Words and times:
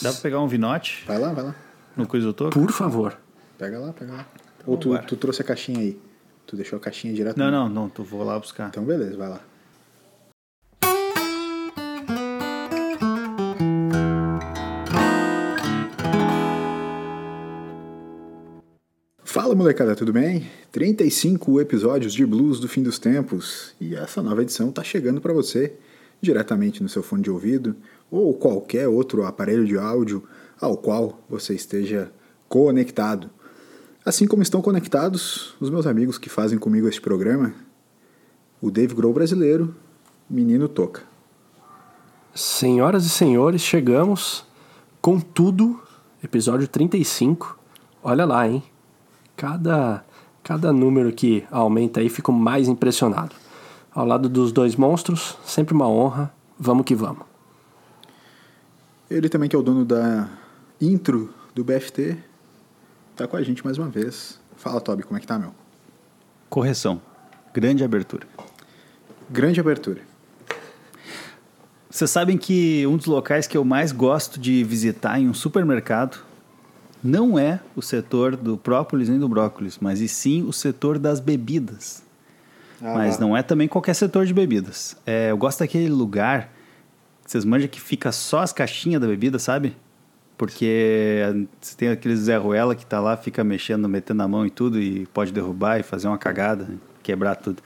Dá 0.00 0.10
pra 0.12 0.20
pegar 0.20 0.40
um 0.40 0.48
vinote 0.48 1.04
Vai 1.06 1.18
lá, 1.18 1.32
vai 1.32 1.44
lá. 1.44 1.54
no 1.96 2.06
coisa 2.06 2.26
do 2.26 2.32
toco? 2.32 2.52
Por 2.52 2.70
favor. 2.72 3.18
Pega 3.58 3.78
lá, 3.78 3.92
pega 3.92 4.12
lá. 4.12 4.26
Ou 4.66 4.76
tu, 4.76 4.96
tu 5.06 5.16
trouxe 5.16 5.42
a 5.42 5.44
caixinha 5.44 5.80
aí? 5.80 6.00
Tu 6.46 6.56
deixou 6.56 6.76
a 6.76 6.80
caixinha 6.80 7.12
direto? 7.12 7.36
Não, 7.36 7.50
não, 7.50 7.68
não, 7.68 7.88
tu 7.88 8.02
vou 8.02 8.22
lá 8.24 8.38
buscar. 8.38 8.68
Então 8.68 8.84
beleza, 8.84 9.16
vai 9.16 9.28
lá. 9.28 9.40
Fala 19.24 19.54
molecada, 19.54 19.94
tudo 19.96 20.12
bem? 20.12 20.46
35 20.72 21.60
episódios 21.60 22.12
de 22.12 22.26
Blues 22.26 22.60
do 22.60 22.68
Fim 22.68 22.82
dos 22.82 22.98
Tempos 22.98 23.74
e 23.80 23.94
essa 23.94 24.22
nova 24.22 24.42
edição 24.42 24.70
tá 24.70 24.82
chegando 24.84 25.20
para 25.20 25.32
você 25.32 25.72
diretamente 26.22 26.82
no 26.82 26.88
seu 26.88 27.02
fone 27.02 27.24
de 27.24 27.30
ouvido 27.30 27.74
ou 28.08 28.32
qualquer 28.32 28.86
outro 28.86 29.26
aparelho 29.26 29.66
de 29.66 29.76
áudio 29.76 30.22
ao 30.60 30.76
qual 30.76 31.18
você 31.28 31.54
esteja 31.54 32.12
conectado. 32.48 33.28
Assim 34.04 34.26
como 34.26 34.42
estão 34.42 34.62
conectados 34.62 35.54
os 35.60 35.68
meus 35.68 35.86
amigos 35.86 36.18
que 36.18 36.28
fazem 36.28 36.58
comigo 36.58 36.88
este 36.88 37.00
programa, 37.00 37.52
o 38.60 38.70
Dave 38.70 38.94
Grohl 38.94 39.12
brasileiro, 39.12 39.74
Menino 40.30 40.68
Toca. 40.68 41.02
Senhoras 42.34 43.04
e 43.04 43.08
senhores, 43.08 43.60
chegamos 43.60 44.44
com 45.00 45.18
tudo, 45.18 45.80
episódio 46.22 46.68
35. 46.68 47.58
Olha 48.02 48.24
lá, 48.24 48.48
hein? 48.48 48.62
Cada, 49.36 50.04
cada 50.42 50.72
número 50.72 51.12
que 51.12 51.44
aumenta 51.50 52.00
aí, 52.00 52.08
fico 52.08 52.32
mais 52.32 52.68
impressionado. 52.68 53.41
Ao 53.94 54.06
lado 54.06 54.28
dos 54.28 54.52
dois 54.52 54.74
monstros, 54.74 55.36
sempre 55.44 55.74
uma 55.74 55.88
honra. 55.88 56.32
Vamos 56.58 56.84
que 56.84 56.94
vamos. 56.94 57.26
Ele 59.10 59.28
também 59.28 59.48
que 59.48 59.54
é 59.54 59.58
o 59.58 59.62
dono 59.62 59.84
da 59.84 60.28
intro 60.80 61.32
do 61.54 61.62
BFT, 61.62 62.16
tá 63.14 63.28
com 63.28 63.36
a 63.36 63.42
gente 63.42 63.62
mais 63.64 63.76
uma 63.76 63.88
vez. 63.88 64.40
Fala, 64.56 64.80
Toby, 64.80 65.02
como 65.02 65.18
é 65.18 65.20
que 65.20 65.26
tá, 65.26 65.38
meu? 65.38 65.52
Correção. 66.48 67.00
Grande 67.52 67.84
abertura. 67.84 68.26
Grande 69.28 69.60
abertura. 69.60 70.00
Vocês 71.90 72.10
sabem 72.10 72.38
que 72.38 72.86
um 72.86 72.96
dos 72.96 73.04
locais 73.04 73.46
que 73.46 73.56
eu 73.56 73.64
mais 73.64 73.92
gosto 73.92 74.40
de 74.40 74.64
visitar 74.64 75.20
em 75.20 75.28
um 75.28 75.34
supermercado 75.34 76.24
não 77.04 77.38
é 77.38 77.60
o 77.76 77.82
setor 77.82 78.36
do 78.36 78.56
própolis 78.56 79.10
nem 79.10 79.18
do 79.18 79.28
brócolis, 79.28 79.78
mas 79.78 80.00
e 80.00 80.08
sim 80.08 80.42
o 80.44 80.52
setor 80.52 80.98
das 80.98 81.20
bebidas. 81.20 82.02
Ah, 82.82 82.94
mas 82.94 83.16
não 83.18 83.36
é 83.36 83.42
também 83.42 83.68
qualquer 83.68 83.94
setor 83.94 84.26
de 84.26 84.34
bebidas. 84.34 84.96
É, 85.06 85.30
eu 85.30 85.36
gosto 85.36 85.60
daquele 85.60 85.88
lugar, 85.88 86.52
vocês 87.24 87.44
manjam 87.44 87.68
que 87.68 87.80
fica 87.80 88.10
só 88.10 88.40
as 88.40 88.52
caixinhas 88.52 89.00
da 89.00 89.06
bebida, 89.06 89.38
sabe? 89.38 89.76
Porque 90.36 91.20
você 91.60 91.76
tem 91.76 91.88
aquele 91.90 92.16
Zé 92.16 92.36
Ruela 92.36 92.74
que 92.74 92.84
tá 92.84 92.98
lá, 92.98 93.16
fica 93.16 93.44
mexendo, 93.44 93.88
metendo 93.88 94.24
a 94.24 94.28
mão 94.28 94.44
e 94.44 94.50
tudo, 94.50 94.80
e 94.80 95.06
pode 95.06 95.32
derrubar 95.32 95.78
e 95.78 95.84
fazer 95.84 96.08
uma 96.08 96.18
cagada, 96.18 96.68
quebrar 97.04 97.36
tudo. 97.36 97.62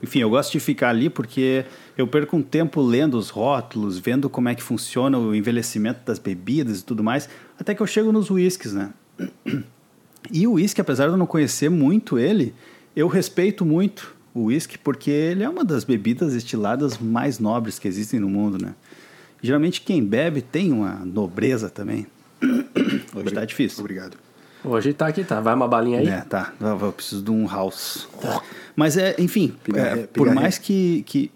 Enfim, 0.00 0.20
eu 0.20 0.30
gosto 0.30 0.52
de 0.52 0.60
ficar 0.60 0.90
ali 0.90 1.10
porque 1.10 1.64
eu 1.98 2.06
perco 2.06 2.36
um 2.36 2.42
tempo 2.42 2.80
lendo 2.80 3.18
os 3.18 3.28
rótulos, 3.28 3.98
vendo 3.98 4.30
como 4.30 4.48
é 4.48 4.54
que 4.54 4.62
funciona 4.62 5.18
o 5.18 5.34
envelhecimento 5.34 6.00
das 6.06 6.20
bebidas 6.20 6.80
e 6.80 6.84
tudo 6.84 7.02
mais, 7.02 7.28
até 7.58 7.74
que 7.74 7.82
eu 7.82 7.86
chego 7.88 8.12
nos 8.12 8.30
whiskies, 8.30 8.72
né? 8.72 8.90
E 10.30 10.46
o 10.46 10.52
whisky, 10.52 10.82
apesar 10.82 11.06
de 11.06 11.12
eu 11.12 11.16
não 11.16 11.24
conhecer 11.24 11.70
muito 11.70 12.18
ele, 12.18 12.54
eu 12.94 13.08
respeito 13.08 13.64
muito 13.64 14.14
o 14.34 14.44
whisky 14.44 14.78
porque 14.78 15.10
ele 15.10 15.42
é 15.42 15.48
uma 15.48 15.64
das 15.64 15.84
bebidas 15.84 16.32
destiladas 16.32 16.98
mais 16.98 17.38
nobres 17.38 17.78
que 17.78 17.88
existem 17.88 18.20
no 18.20 18.28
mundo, 18.28 18.62
né? 18.62 18.74
Geralmente 19.42 19.80
quem 19.80 20.04
bebe 20.04 20.42
tem 20.42 20.72
uma 20.72 20.96
nobreza 21.04 21.70
também. 21.70 22.06
Hoje 23.14 23.34
tá 23.34 23.44
difícil. 23.44 23.80
Obrigado. 23.80 24.16
Hoje 24.62 24.92
tá 24.92 25.06
aqui, 25.06 25.24
tá? 25.24 25.40
Vai 25.40 25.54
uma 25.54 25.66
balinha 25.66 26.00
aí? 26.00 26.08
É, 26.08 26.20
tá. 26.20 26.52
Eu 26.60 26.78
eu 26.78 26.92
preciso 26.92 27.22
de 27.22 27.30
um 27.30 27.46
house. 27.46 28.06
Mas 28.76 28.96
é, 28.96 29.14
enfim, 29.18 29.54
é, 29.74 30.06
por 30.06 30.32
mais 30.34 30.58
que, 30.58 31.02
que, 31.06 31.30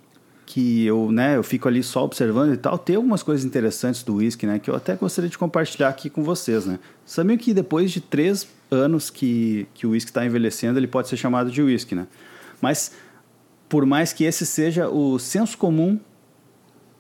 que 0.45 0.85
eu, 0.85 1.11
né, 1.11 1.37
eu 1.37 1.43
fico 1.43 1.67
ali 1.67 1.83
só 1.83 2.05
observando 2.05 2.53
e 2.53 2.57
tal, 2.57 2.77
tem 2.77 2.97
algumas 2.97 3.23
coisas 3.23 3.45
interessantes 3.45 4.03
do 4.03 4.17
whisky, 4.17 4.47
né, 4.47 4.59
que 4.59 4.69
eu 4.69 4.77
até 4.77 4.95
gostaria 4.95 5.31
de 5.31 5.39
compartilhar 5.39 5.89
aqui 5.89 6.11
com 6.11 6.23
vocês, 6.23 6.67
né. 6.67 6.79
Sabiam 7.07 7.39
que 7.39 7.55
depois 7.55 7.91
de 7.91 8.01
três 8.01 8.47
anos 8.71 9.09
que, 9.09 9.67
que 9.73 9.87
o 9.87 9.91
whisky 9.91 10.11
está 10.11 10.25
envelhecendo, 10.25 10.79
ele 10.79 10.87
pode 10.87 11.09
ser 11.09 11.17
chamado 11.17 11.51
de 11.51 11.63
whisky, 11.63 11.95
né? 11.95 12.07
Mas 12.61 12.93
por 13.69 13.85
mais 13.87 14.13
que 14.13 14.25
esse 14.25 14.47
seja 14.47 14.89
o 14.89 15.19
senso 15.19 15.59
comum 15.59 15.99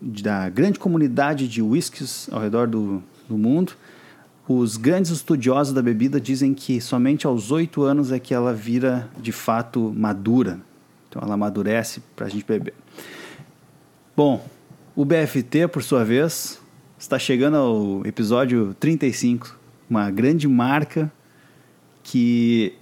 da 0.00 0.48
grande 0.48 0.78
comunidade 0.78 1.48
de 1.48 1.62
whiskies 1.62 2.28
ao 2.30 2.40
redor 2.40 2.66
do, 2.66 3.02
do 3.28 3.38
mundo, 3.38 3.74
os 4.46 4.76
grandes 4.76 5.10
estudiosos 5.10 5.72
da 5.72 5.80
bebida 5.80 6.20
dizem 6.20 6.52
que 6.52 6.80
somente 6.80 7.26
aos 7.26 7.50
oito 7.50 7.82
anos 7.82 8.12
é 8.12 8.18
que 8.18 8.34
ela 8.34 8.52
vira 8.52 9.08
de 9.18 9.32
fato 9.32 9.94
madura. 9.96 10.60
Então 11.08 11.22
ela 11.22 11.34
amadurece 11.34 12.02
para 12.14 12.26
a 12.26 12.28
gente 12.28 12.44
beber. 12.44 12.74
Bom, 14.16 14.46
o 14.94 15.04
BFT, 15.04 15.68
por 15.68 15.82
sua 15.82 16.04
vez, 16.04 16.60
está 16.98 17.18
chegando 17.18 17.56
ao 17.56 18.06
episódio 18.06 18.74
35, 18.78 19.58
uma 19.88 20.10
grande 20.10 20.46
marca 20.46 21.10
que 22.02 22.74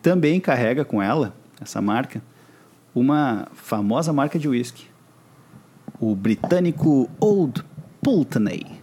também 0.00 0.40
carrega 0.40 0.84
com 0.84 1.02
ela, 1.02 1.34
essa 1.64 1.80
marca, 1.80 2.22
uma 2.94 3.48
famosa 3.52 4.12
marca 4.12 4.38
de 4.38 4.48
whisky, 4.48 4.86
o 5.98 6.14
britânico 6.14 7.10
Old 7.18 7.64
Pulteney. 8.02 8.82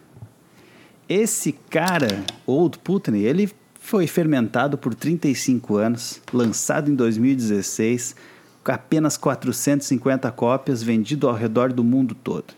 Esse 1.08 1.52
cara, 1.52 2.24
Old 2.46 2.80
Putney, 2.80 3.24
ele 3.24 3.52
foi 3.80 4.08
fermentado 4.08 4.78
por 4.78 4.96
35 4.96 5.76
anos, 5.76 6.22
lançado 6.32 6.90
em 6.90 6.96
2016, 6.96 8.16
com 8.64 8.72
apenas 8.72 9.18
450 9.18 10.32
cópias, 10.32 10.82
vendido 10.82 11.28
ao 11.28 11.34
redor 11.34 11.74
do 11.74 11.84
mundo 11.84 12.16
todo. 12.16 12.54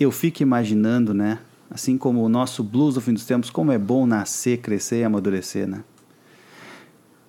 Eu 0.00 0.10
fico 0.10 0.42
imaginando, 0.42 1.14
né? 1.14 1.38
Assim 1.70 1.96
como 1.96 2.24
o 2.24 2.28
nosso 2.28 2.64
blues 2.64 2.94
do 2.94 3.00
fim 3.00 3.12
dos 3.12 3.24
tempos, 3.24 3.50
como 3.50 3.70
é 3.70 3.78
bom 3.78 4.04
nascer, 4.04 4.58
crescer 4.58 5.02
e 5.02 5.04
amadurecer, 5.04 5.68
né? 5.68 5.84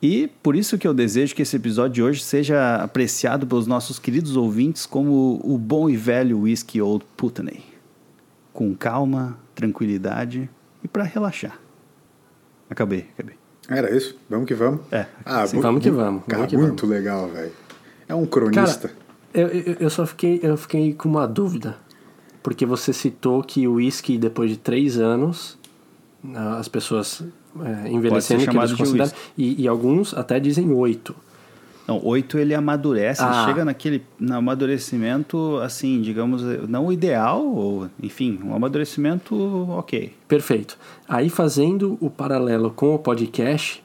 E 0.02 0.28
por 0.42 0.56
isso 0.56 0.78
que 0.78 0.88
eu 0.88 0.94
desejo 0.94 1.36
que 1.36 1.44
esse 1.44 1.56
episódio 1.56 1.94
de 1.94 2.04
hoje 2.04 2.24
seja 2.24 2.76
apreciado 2.78 3.46
pelos 3.46 3.68
nossos 3.68 4.00
queridos 4.00 4.36
ouvintes 4.36 4.86
como 4.86 5.40
o 5.44 5.58
bom 5.58 5.90
e 5.90 5.96
velho 5.96 6.40
whisky 6.40 6.82
Old 6.82 7.06
Putney 7.16 7.72
com 8.54 8.76
calma, 8.76 9.38
tranquilidade 9.56 10.50
e 10.84 10.88
para 10.88 11.04
relaxar. 11.04 11.60
Acabei, 12.70 13.08
acabei. 13.14 13.36
Era 13.70 13.96
isso? 13.96 14.18
Vamos 14.30 14.48
que 14.48 14.54
vamos? 14.54 14.82
É, 14.92 15.06
Ah, 15.24 15.46
sim, 15.48 15.60
vamos 15.60 15.82
que 15.82 15.90
vamos, 15.90 16.24
Cara, 16.26 16.40
vamos 16.40 16.50
que 16.50 16.58
muito 16.58 16.86
legal, 16.86 17.30
velho. 17.30 17.52
É 18.08 18.16
um 18.16 18.26
cronista. 18.26 18.90
Cara, 18.90 19.00
eu, 19.34 19.48
eu, 19.48 19.74
eu 19.80 19.90
só 19.90 20.06
fiquei, 20.06 20.40
eu 20.44 20.58
fiquei 20.58 20.94
com 20.94 21.08
uma 21.08 21.28
dúvida. 21.28 21.78
Porque 22.44 22.66
você 22.66 22.92
citou 22.92 23.44
que 23.44 23.68
o 23.68 23.74
whisky, 23.76 24.18
depois 24.18 24.50
de 24.50 24.58
três 24.58 24.98
anos, 24.98 25.58
ah, 26.34 26.58
as 26.58 26.68
pessoas 26.68 27.24
é, 27.60 27.90
envelhecendo, 27.92 28.48
que 28.48 28.58
eles 28.58 28.70
de 28.70 28.76
consideram, 28.78 29.12
e, 29.38 29.64
e 29.64 29.68
alguns 29.68 30.14
até 30.14 30.40
dizem 30.40 30.72
oito. 30.72 31.16
Não, 31.88 32.00
oito 32.06 32.38
ele 32.38 32.54
amadurece, 32.54 33.22
ele 33.22 33.32
Ah. 33.34 33.46
chega 33.46 33.66
naquele 33.66 34.04
no 34.20 34.36
amadurecimento, 34.36 35.58
assim, 35.58 36.02
digamos, 36.02 36.42
não 36.70 36.86
o 36.86 36.94
ideal, 36.94 37.44
ou, 37.46 37.90
enfim, 38.02 38.40
um 38.44 38.56
amadurecimento 38.56 39.36
ok. 39.72 40.14
Perfeito. 40.28 40.78
Aí 41.10 41.30
fazendo 41.30 41.98
o 42.00 42.10
paralelo 42.10 42.72
com 42.72 42.94
o 42.96 43.00
podcast, 43.00 43.84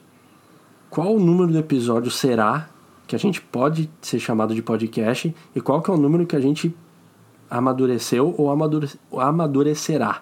qual 0.89 1.15
o 1.15 1.19
número 1.19 1.51
do 1.51 1.57
episódio 1.57 2.09
será 2.11 2.69
que 3.07 3.15
a 3.15 3.19
gente 3.19 3.41
pode 3.41 3.89
ser 4.01 4.19
chamado 4.19 4.53
de 4.53 4.61
podcast 4.61 5.33
e 5.55 5.59
qual 5.59 5.81
que 5.81 5.89
é 5.89 5.93
o 5.93 5.97
número 5.97 6.25
que 6.25 6.35
a 6.35 6.39
gente 6.39 6.73
amadureceu 7.49 8.33
ou 8.37 8.51
amadure, 8.51 8.89
amadurecerá? 9.17 10.21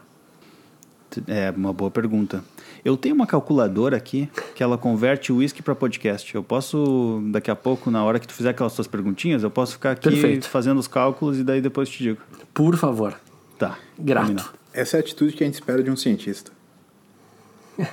É 1.28 1.52
uma 1.56 1.72
boa 1.74 1.92
pergunta. 1.92 2.44
Eu 2.86 2.96
tenho 2.96 3.16
uma 3.16 3.26
calculadora 3.26 3.98
aqui 3.98 4.30
que 4.54 4.62
ela 4.62 4.78
converte 4.78 5.34
o 5.34 5.38
whisky 5.38 5.64
para 5.64 5.74
podcast. 5.74 6.34
Eu 6.36 6.44
posso, 6.44 7.20
daqui 7.32 7.50
a 7.50 7.56
pouco, 7.56 7.90
na 7.90 8.04
hora 8.04 8.20
que 8.20 8.28
tu 8.28 8.34
fizer 8.34 8.50
aquelas 8.52 8.74
suas 8.74 8.86
perguntinhas, 8.86 9.42
eu 9.42 9.50
posso 9.50 9.74
ficar 9.74 9.92
aqui 9.92 10.08
Perfeito. 10.12 10.48
fazendo 10.48 10.78
os 10.78 10.88
cálculos 10.88 11.40
e 11.40 11.44
daí 11.44 11.62
depois 11.62 11.90
te 11.90 12.04
digo. 12.04 12.22
Por 12.54 12.78
favor. 12.78 13.20
Tá. 13.58 13.80
Grato. 13.98 14.28
combinado. 14.28 14.50
Essa 14.72 14.98
é 14.98 15.00
a 15.00 15.02
atitude 15.02 15.34
que 15.34 15.44
a 15.44 15.48
gente 15.48 15.56
espera 15.56 15.82
de 15.82 15.90
um 15.90 15.96
cientista. 15.96 16.52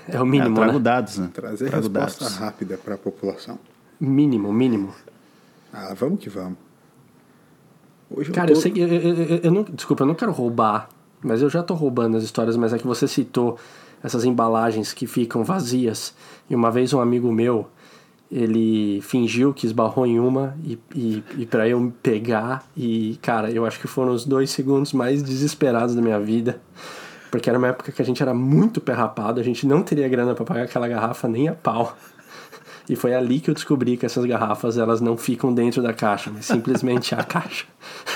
É 0.09 0.21
o 0.21 0.27
É, 0.27 0.29
mínimo, 0.29 0.50
eu 0.50 0.55
trago 0.55 0.73
né? 0.75 0.79
dados, 0.81 1.19
né? 1.19 1.31
Trazer 1.33 1.71
trago 1.71 1.85
resposta 1.88 2.25
dados. 2.25 2.38
rápida 2.38 2.77
para 2.77 2.95
a 2.95 2.99
população. 2.99 3.59
Mínimo, 3.99 4.53
mínimo. 4.53 4.93
Ah, 5.73 5.95
vamos 5.99 6.21
que 6.21 6.29
vamos. 6.29 6.59
Hoje 8.11 8.31
Cara, 8.31 8.50
eu 8.50 8.53
eu 8.53 8.56
tô... 8.56 8.61
sei 8.61 8.71
que. 8.73 8.81
Eu, 8.81 8.88
eu- 8.88 9.15
eu- 9.17 9.41
eu 9.45 9.50
não, 9.50 9.62
desculpa, 9.62 10.03
eu 10.03 10.06
não 10.06 10.15
quero 10.15 10.33
roubar, 10.33 10.88
mas 11.23 11.41
eu 11.41 11.49
já 11.49 11.62
tô 11.62 11.73
roubando 11.75 12.17
as 12.17 12.23
histórias, 12.23 12.56
mas 12.56 12.73
é 12.75 12.79
que 12.79 12.87
você 12.87 13.09
citou 13.09 13.59
essas 14.02 14.25
embalagens 14.25 14.93
que 14.93 15.06
ficam 15.06 15.44
vazias. 15.44 16.14
E 16.49 16.54
uma 16.54 16.70
vez 16.70 16.93
um 16.93 17.00
amigo 17.00 17.32
meu, 17.32 17.69
ele 18.31 19.00
fingiu 19.02 19.52
que 19.52 19.66
esbarrou 19.66 20.06
em 20.06 20.19
uma 20.19 20.56
e, 20.64 20.78
e, 20.94 21.25
e 21.38 21.46
para 21.46 21.69
eu 21.69 21.93
pegar. 22.02 22.64
E, 22.76 23.19
cara, 23.20 23.50
eu 23.50 23.66
acho 23.66 23.78
que 23.78 23.87
foram 23.87 24.12
os 24.12 24.25
dois 24.25 24.50
segundos 24.50 24.93
mais 24.93 25.22
desesperados 25.22 25.94
da 25.94 26.00
minha 26.00 26.19
vida. 26.19 26.60
Porque 27.31 27.49
era 27.49 27.58
uma 27.58 27.69
época 27.69 27.93
que 27.93 28.02
a 28.02 28.04
gente 28.04 28.22
era 28.22 28.34
muito 28.34 28.81
perrapado, 28.81 29.40
a 29.40 29.43
gente 29.43 29.66
não 29.66 29.82
teria 29.82 30.08
grana 30.08 30.34
para 30.34 30.44
pagar 30.44 30.62
aquela 30.64 30.88
garrafa 30.88 31.28
nem 31.28 31.49
a 31.49 31.54
pau. 31.54 31.96
E 32.88 32.96
foi 32.96 33.14
ali 33.14 33.40
que 33.40 33.50
eu 33.50 33.55
descobri 33.55 33.96
que 33.96 34.05
essas 34.05 34.25
garrafas 34.25 34.76
elas 34.76 35.00
não 35.00 35.17
ficam 35.17 35.55
dentro 35.55 35.82
da 35.82 35.93
caixa, 35.93 36.31
mas 36.32 36.46
simplesmente 36.46 37.14
a 37.14 37.23
caixa. 37.23 37.67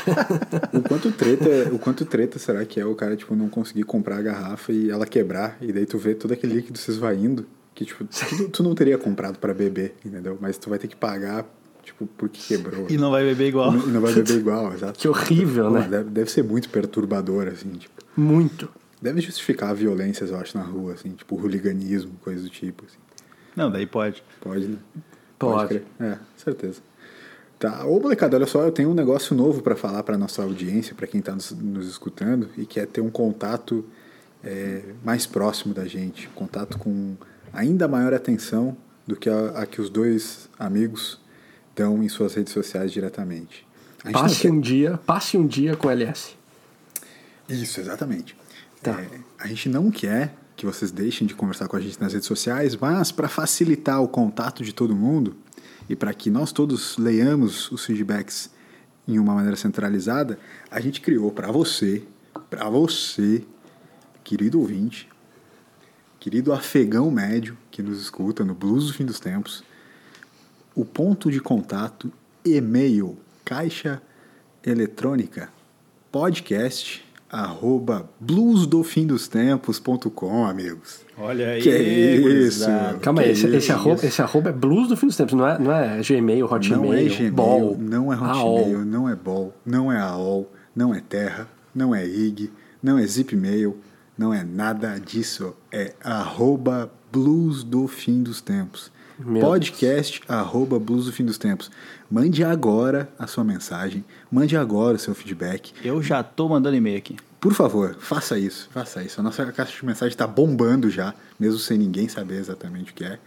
o 0.73 0.81
quanto 0.83 1.11
treta, 1.13 1.73
o 1.73 1.79
quanto 1.79 2.05
treta 2.05 2.39
será 2.39 2.65
que 2.65 2.81
é 2.81 2.85
o 2.85 2.95
cara 2.95 3.17
tipo 3.17 3.35
não 3.35 3.49
conseguir 3.49 3.85
comprar 3.85 4.19
a 4.19 4.23
garrafa 4.23 4.73
e 4.73 4.91
ela 4.91 5.07
quebrar 5.07 5.57
e 5.61 5.73
daí 5.73 5.87
tu 5.87 5.99
vê 5.99 6.15
todo 6.15 6.33
aquele 6.33 6.55
líquido 6.55 6.79
se 6.79 6.91
esvaindo 6.91 7.47
que 7.75 7.85
tipo 7.85 8.05
tu, 8.05 8.49
tu 8.49 8.63
não 8.63 8.75
teria 8.75 8.99
comprado 8.99 9.39
para 9.39 9.55
beber, 9.55 9.95
entendeu? 10.05 10.39
Mas 10.41 10.59
tu 10.59 10.71
vai 10.71 10.79
ter 10.79 10.89
que 10.89 10.97
pagar 10.97 11.45
tipo 11.87 12.07
porque 12.19 12.41
quebrou. 12.47 12.87
E 12.91 12.97
não 12.97 13.11
vai 13.11 13.25
beber 13.25 13.49
igual. 13.49 13.73
E 13.73 13.87
não, 13.89 14.01
vai 14.01 14.13
beber 14.13 14.37
igual, 14.37 14.73
exato. 14.75 14.99
Que 14.99 15.09
horrível, 15.09 15.71
né? 15.71 15.87
Deve, 15.89 16.11
deve 16.11 16.31
ser 16.31 16.43
muito 16.43 16.69
perturbador 16.69 17.47
assim, 17.49 17.71
tipo. 17.71 18.03
Muito. 18.17 18.69
Deve 19.01 19.21
justificar 19.21 19.75
violências, 19.75 20.31
eu 20.31 20.39
acho, 20.39 20.57
na 20.57 20.65
rua, 20.65 20.95
assim, 20.95 21.11
tipo 21.11 21.37
hooliganismo, 21.37 22.13
coisa 22.23 22.43
do 22.43 22.49
tipo. 22.49 22.85
Assim. 22.85 22.99
Não, 23.57 23.71
daí 23.71 23.87
pode. 23.87 24.23
Pode, 24.41 24.69
né? 24.69 24.79
Pode. 25.39 25.69
crer. 25.69 25.85
É, 25.99 26.19
certeza. 26.37 26.81
Tá. 27.59 27.87
Ô, 27.87 27.99
molecada, 27.99 28.37
olha 28.37 28.47
só, 28.47 28.63
eu 28.63 28.71
tenho 28.71 28.91
um 28.91 28.95
negócio 28.95 29.35
novo 29.35 29.63
para 29.63 29.75
falar 29.75 30.03
para 30.03 30.19
nossa 30.19 30.43
audiência, 30.43 30.95
para 30.95 31.07
quem 31.07 31.21
está 31.21 31.35
nos, 31.35 31.51
nos, 31.53 31.89
escutando 31.89 32.51
e 32.59 32.67
quer 32.67 32.87
ter 32.87 33.01
um 33.01 33.11
contato 33.11 33.85
é, 34.45 34.83
mais 35.03 35.27
próximo 35.27 35.73
da 35.73 35.87
gente, 35.87 36.29
contato 36.35 36.79
com 36.79 37.17
ainda 37.53 37.89
maior 37.89 38.13
atenção 38.13 38.77
do 39.07 39.17
que 39.17 39.31
a, 39.31 39.63
a 39.63 39.67
que 39.67 39.81
os 39.81 39.89
dois 39.89 40.51
amigos 40.59 41.19
dão 41.75 42.03
em 42.03 42.09
suas 42.09 42.35
redes 42.35 42.53
sociais 42.53 42.93
diretamente. 42.93 43.67
Passe 44.13 44.43
quer... 44.43 44.51
um 44.51 44.61
dia, 44.61 45.01
passe 45.07 45.39
um 45.39 45.47
dia 45.47 45.77
com 45.77 45.91
LS. 45.91 46.37
Isso, 47.49 47.81
exatamente. 47.81 48.37
Tá. 48.83 49.01
É, 49.01 49.09
a 49.39 49.47
gente 49.47 49.69
não 49.69 49.91
quer 49.91 50.35
que 50.57 50.65
vocês 50.65 50.91
deixem 50.91 51.27
de 51.27 51.35
conversar 51.35 51.69
com 51.69 51.77
a 51.77 51.81
gente 51.81 52.01
nas 52.01 52.15
redes 52.15 52.27
sociais, 52.27 52.75
mas 52.75 53.13
para 53.13 53.29
facilitar 53.29 54.03
o 54.03 54.09
contato 54.09 54.65
de 54.65 54.73
todo 54.73 54.97
mundo 54.97 55.37
e 55.89 55.95
para 55.95 56.15
que 56.15 56.31
nós 56.31 56.51
todos 56.51 56.97
leiamos 56.97 57.71
os 57.71 57.85
feedbacks 57.85 58.51
em 59.07 59.19
uma 59.19 59.35
maneira 59.35 59.57
centralizada, 59.57 60.39
a 60.71 60.81
gente 60.81 61.01
criou 61.01 61.31
para 61.31 61.53
você, 61.53 62.03
para 62.49 62.69
você, 62.71 63.45
querido 64.25 64.59
ouvinte, 64.59 65.09
querido 66.19 66.53
afegão 66.53 67.11
médio 67.11 67.57
que 67.71 67.83
nos 67.83 68.01
escuta 68.01 68.43
no 68.43 68.55
Blues 68.55 68.87
do 68.87 68.95
Fim 68.95 69.05
dos 69.05 69.21
Tempos, 69.21 69.63
o 70.75 70.85
ponto 70.85 71.31
de 71.31 71.41
contato 71.41 72.11
e-mail, 72.45 73.17
caixa 73.45 74.03
eletrônica, 74.65 75.51
podcast 76.11 77.06
arroba 77.37 78.09
bluesdofindostempos.com, 78.19 80.47
amigos. 80.47 81.01
Olha 81.19 81.51
aí. 81.51 81.61
Que 81.61 81.71
isso. 81.71 82.65
Calma 83.03 83.21
aí, 83.21 83.33
esse, 83.33 83.47
esse, 83.49 83.71
arroba, 83.71 84.07
esse 84.07 84.23
arroba 84.23 84.49
é 84.49 84.53
blues 84.53 84.89
do 84.89 84.97
fim 84.97 85.07
dos 85.07 85.17
tempos, 85.17 85.35
não 85.35 85.47
é, 85.47 85.59
não 85.59 85.71
é 85.73 86.01
Gmail, 86.01 86.47
Hotmail, 86.47 86.83
não 86.83 86.95
é 86.95 87.05
Gmail, 87.05 87.33
Ball, 87.33 87.77
não 87.79 88.11
é 88.13 88.17
Hotmail, 88.17 88.85
não 88.85 89.09
é 89.09 89.15
Ball, 89.15 89.55
não 89.65 89.93
é 89.93 89.99
AOL, 89.99 90.51
não 90.75 90.93
é 90.95 91.01
Terra, 91.01 91.49
não 91.75 91.95
é 91.95 92.07
IG, 92.07 92.51
não 92.83 92.99
é 92.99 93.07
Zipmail, 93.07 93.77
não 94.17 94.33
é 94.33 94.43
nada 94.43 94.99
disso. 94.99 95.55
É 95.71 95.93
arroba 96.03 96.91
blues 97.13 97.63
do 97.63 97.87
fim 97.87 98.23
dos 98.23 98.41
tempos. 98.41 98.91
Meu 99.19 99.41
podcast 99.41 100.21
Deus. 100.21 100.31
arroba 100.31 100.79
Blues 100.79 101.07
do 101.07 101.13
Fim 101.13 101.25
dos 101.25 101.39
Tempos. 101.39 101.71
Mande 102.11 102.45
agora 102.45 103.09
a 103.19 103.27
sua 103.27 103.43
mensagem, 103.43 104.05
mande 104.31 104.59
agora 104.59 104.97
o 104.97 104.99
seu 104.99 105.15
feedback. 105.15 105.73
Eu 105.83 106.03
já 106.03 106.23
tô 106.23 106.51
mandando 106.51 106.77
e-mail 106.77 106.99
aqui. 106.99 107.17
Por 107.41 107.55
favor, 107.55 107.97
faça 108.01 108.39
isso, 108.39 108.69
faça 108.73 109.03
isso. 109.03 109.21
A 109.21 109.23
nossa 109.23 109.45
caixa 109.53 109.77
de 109.79 109.85
mensagem 109.85 110.13
está 110.13 110.27
bombando 110.27 110.91
já, 110.91 111.15
mesmo 111.39 111.59
sem 111.59 111.79
ninguém 111.79 112.09
saber 112.09 112.39
exatamente 112.39 112.93
o 112.93 112.95
que 112.95 113.05
é. 113.05 113.19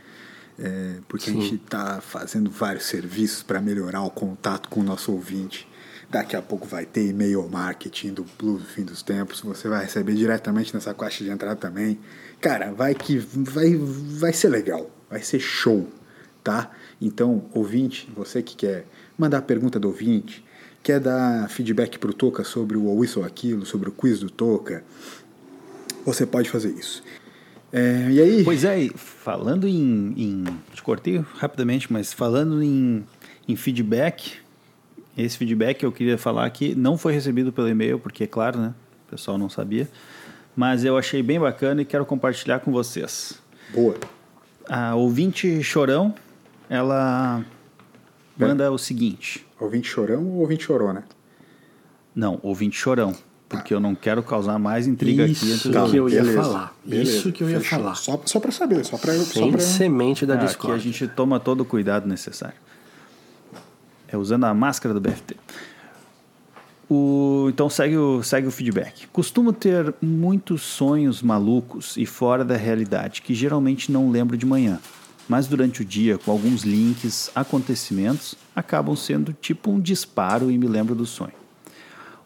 é 0.58 0.96
porque 1.08 1.32
Sim. 1.32 1.38
a 1.38 1.42
gente 1.42 1.56
está 1.56 2.02
fazendo 2.02 2.50
vários 2.50 2.86
serviços 2.86 3.44
para 3.44 3.62
melhorar 3.62 4.02
o 4.02 4.10
contato 4.10 4.68
com 4.70 4.80
o 4.80 4.84
nosso 4.84 5.12
ouvinte. 5.12 5.68
Daqui 6.10 6.36
a 6.36 6.42
pouco 6.42 6.68
vai 6.68 6.86
ter 6.86 7.08
e-mail 7.08 7.48
marketing 7.48 8.14
do 8.14 8.26
Blues 8.38 8.64
do 8.64 8.68
Fim 8.68 8.84
dos 8.84 9.04
Tempos. 9.04 9.42
Você 9.42 9.68
vai 9.68 9.84
receber 9.84 10.16
diretamente 10.16 10.74
nessa 10.74 10.92
caixa 10.94 11.24
de 11.24 11.30
entrada 11.30 11.56
também. 11.56 12.00
Cara, 12.42 12.74
vai 12.74 12.96
que 12.96 13.18
vai, 13.18 13.76
vai 13.76 14.34
ser 14.34 14.50
legal 14.50 14.90
vai 15.10 15.22
ser 15.22 15.40
show, 15.40 15.88
tá? 16.44 16.72
Então, 17.02 17.46
ouvinte, 17.54 18.10
você 18.16 18.44
que 18.44 18.56
quer 18.56 18.86
mandar 19.18 19.42
pergunta 19.42 19.80
do 19.80 19.88
ouvinte, 19.88 20.46
quer 20.84 21.00
dar 21.00 21.50
feedback 21.50 21.98
pro 21.98 22.14
Toca 22.14 22.44
sobre 22.44 22.78
o 22.78 22.86
ou 22.86 23.04
isso 23.04 23.20
ou 23.20 23.26
aquilo, 23.26 23.66
sobre 23.66 23.90
o 23.90 23.92
quiz 23.92 24.20
do 24.20 24.30
Toca, 24.30 24.84
você 26.06 26.26
pode 26.26 26.50
fazer 26.50 26.70
isso. 26.70 27.04
É, 27.72 28.08
e 28.10 28.22
aí? 28.22 28.44
Pois 28.44 28.64
é, 28.64 28.90
falando 28.96 29.68
em, 29.68 30.14
em. 30.18 30.44
Te 30.74 30.82
cortei 30.82 31.24
rapidamente, 31.36 31.92
mas 31.92 32.12
falando 32.12 32.64
em, 32.64 33.06
em 33.48 33.56
feedback, 33.56 34.38
esse 35.16 35.38
feedback 35.38 35.84
eu 35.84 35.92
queria 35.92 36.18
falar 36.18 36.50
que 36.50 36.74
não 36.74 36.98
foi 36.98 37.14
recebido 37.14 37.52
pelo 37.52 37.70
e-mail, 37.70 38.00
porque, 38.00 38.24
é 38.24 38.28
claro, 38.28 38.60
né? 38.60 38.74
O 39.08 39.12
pessoal 39.12 39.38
não 39.38 39.50
sabia. 39.50 39.88
Mas 40.56 40.84
eu 40.84 40.98
achei 40.98 41.22
bem 41.22 41.40
bacana 41.40 41.82
e 41.82 41.86
quero 41.86 42.06
compartilhar 42.06 42.60
com 42.60 42.72
vocês. 42.72 43.40
Boa 43.72 43.96
a 44.70 44.94
ouvinte 44.94 45.64
chorão, 45.64 46.14
ela 46.70 47.44
é. 48.40 48.46
manda 48.46 48.72
o 48.72 48.78
seguinte. 48.78 49.44
Ouvinte 49.60 49.88
chorão 49.88 50.26
ou 50.26 50.40
ouvinte 50.40 50.64
chorona? 50.64 51.04
Não, 52.16 52.40
ouvinte 52.42 52.78
chorão. 52.78 53.14
Porque 53.48 53.74
ah. 53.74 53.78
eu 53.78 53.80
não 53.80 53.96
quero 53.96 54.22
causar 54.22 54.60
mais 54.60 54.86
intriga 54.86 55.26
Isso 55.26 55.44
aqui 55.44 55.54
entre 55.54 55.80
os 55.80 55.92
que 55.92 55.98
eu 55.98 56.08
ia 56.08 56.22
beleza, 56.22 56.44
falar. 56.44 56.76
Beleza, 56.86 57.12
Isso 57.12 57.32
que 57.32 57.44
eu 57.44 57.50
ia 57.50 57.62
falar. 57.62 57.96
Só, 57.96 58.22
só 58.24 58.40
para 58.40 58.52
saber, 58.52 58.86
só 58.86 58.98
para 58.98 59.14
Sem 59.14 59.52
pra... 59.52 59.60
semente 59.60 60.26
da 60.26 60.36
ah, 60.36 60.38
Discord. 60.38 60.80
Aqui 60.80 60.88
a 60.88 60.92
gente 60.92 61.08
toma 61.08 61.40
todo 61.40 61.62
o 61.62 61.66
cuidado 61.66 62.08
necessário. 62.08 62.58
É 64.08 64.16
usando 64.16 64.44
a 64.44 64.54
máscara 64.54 64.94
do 64.94 65.02
BFT. 65.02 65.36
O, 66.90 67.48
então 67.50 67.70
segue 67.70 67.98
o, 67.98 68.24
segue 68.24 68.48
o 68.48 68.52
feedback. 68.52 69.08
Costumo 69.08 69.52
ter 69.52 69.94
muitos 70.02 70.62
sonhos 70.62 71.22
malucos 71.22 71.98
e 71.98 72.06
fora 72.06 72.44
da 72.44 72.56
realidade 72.56 73.22
que 73.22 73.34
geralmente 73.34 73.92
não 73.92 74.10
lembro 74.10 74.36
de 74.36 74.46
manhã, 74.46 74.80
mas 75.30 75.46
durante 75.46 75.84
o 75.84 75.86
dia, 75.86 76.18
com 76.18 76.32
alguns 76.32 76.64
links, 76.64 77.30
acontecimentos, 77.36 78.34
acabam 78.56 78.96
sendo 78.96 79.32
tipo 79.32 79.70
um 79.70 79.80
disparo 79.80 80.50
e 80.50 80.58
me 80.58 80.68
lembro 80.68 80.96
do 80.96 81.06
sonho. 81.06 81.32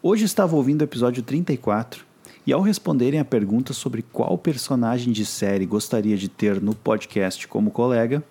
Hoje 0.02 0.24
estava 0.24 0.56
ouvindo 0.56 0.80
o 0.80 0.84
episódio 0.84 1.22
34 1.22 2.02
e 2.46 2.52
ao 2.52 2.62
responderem 2.62 3.20
a 3.20 3.24
pergunta 3.24 3.74
sobre 3.74 4.00
qual 4.00 4.38
personagem 4.38 5.12
de 5.12 5.26
série 5.26 5.66
gostaria 5.66 6.16
de 6.16 6.30
ter 6.30 6.62
no 6.62 6.74
podcast 6.74 7.46
como 7.46 7.70
colega, 7.70 8.24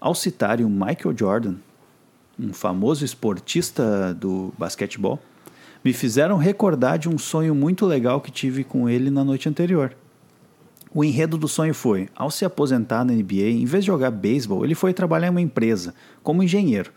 ao 0.00 0.14
citarem 0.14 0.64
o 0.64 0.70
Michael 0.70 1.16
Jordan, 1.16 1.56
um 2.38 2.52
famoso 2.52 3.04
esportista 3.04 4.14
do 4.14 4.54
basquetebol, 4.56 5.18
me 5.84 5.92
fizeram 5.92 6.36
recordar 6.36 7.00
de 7.00 7.08
um 7.08 7.18
sonho 7.18 7.52
muito 7.52 7.84
legal 7.84 8.20
que 8.20 8.30
tive 8.30 8.62
com 8.62 8.88
ele 8.88 9.10
na 9.10 9.24
noite 9.24 9.48
anterior. 9.48 9.92
O 10.94 11.04
enredo 11.04 11.36
do 11.36 11.48
sonho 11.48 11.74
foi: 11.74 12.08
ao 12.14 12.30
se 12.30 12.44
aposentar 12.44 13.04
na 13.04 13.12
NBA, 13.12 13.50
em 13.50 13.64
vez 13.64 13.84
de 13.84 13.88
jogar 13.88 14.10
beisebol, 14.10 14.64
ele 14.64 14.74
foi 14.74 14.92
trabalhar 14.92 15.28
em 15.28 15.30
uma 15.30 15.40
empresa, 15.40 15.94
como 16.22 16.42
engenheiro, 16.42 16.92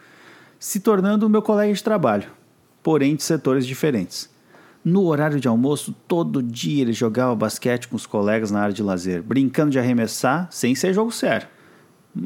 se 0.60 0.80
tornando 0.80 1.30
meu 1.30 1.42
colega 1.42 1.74
de 1.74 1.84
trabalho, 1.84 2.30
porém 2.82 3.16
de 3.16 3.24
setores 3.24 3.66
diferentes. 3.66 4.30
No 4.84 5.06
horário 5.06 5.40
de 5.40 5.48
almoço, 5.48 5.96
todo 6.08 6.42
dia 6.42 6.82
ele 6.82 6.94
jogava 6.94 7.36
basquete 7.36 7.88
com 7.88 7.96
os 7.96 8.08
colegas 8.08 8.50
na 8.50 8.62
área 8.62 8.74
de 8.74 8.82
lazer, 8.82 9.22
brincando 9.22 9.72
de 9.72 9.78
arremessar 9.78 10.48
sem 10.50 10.74
ser 10.74 10.94
jogo 10.94 11.12
sério, 11.12 11.48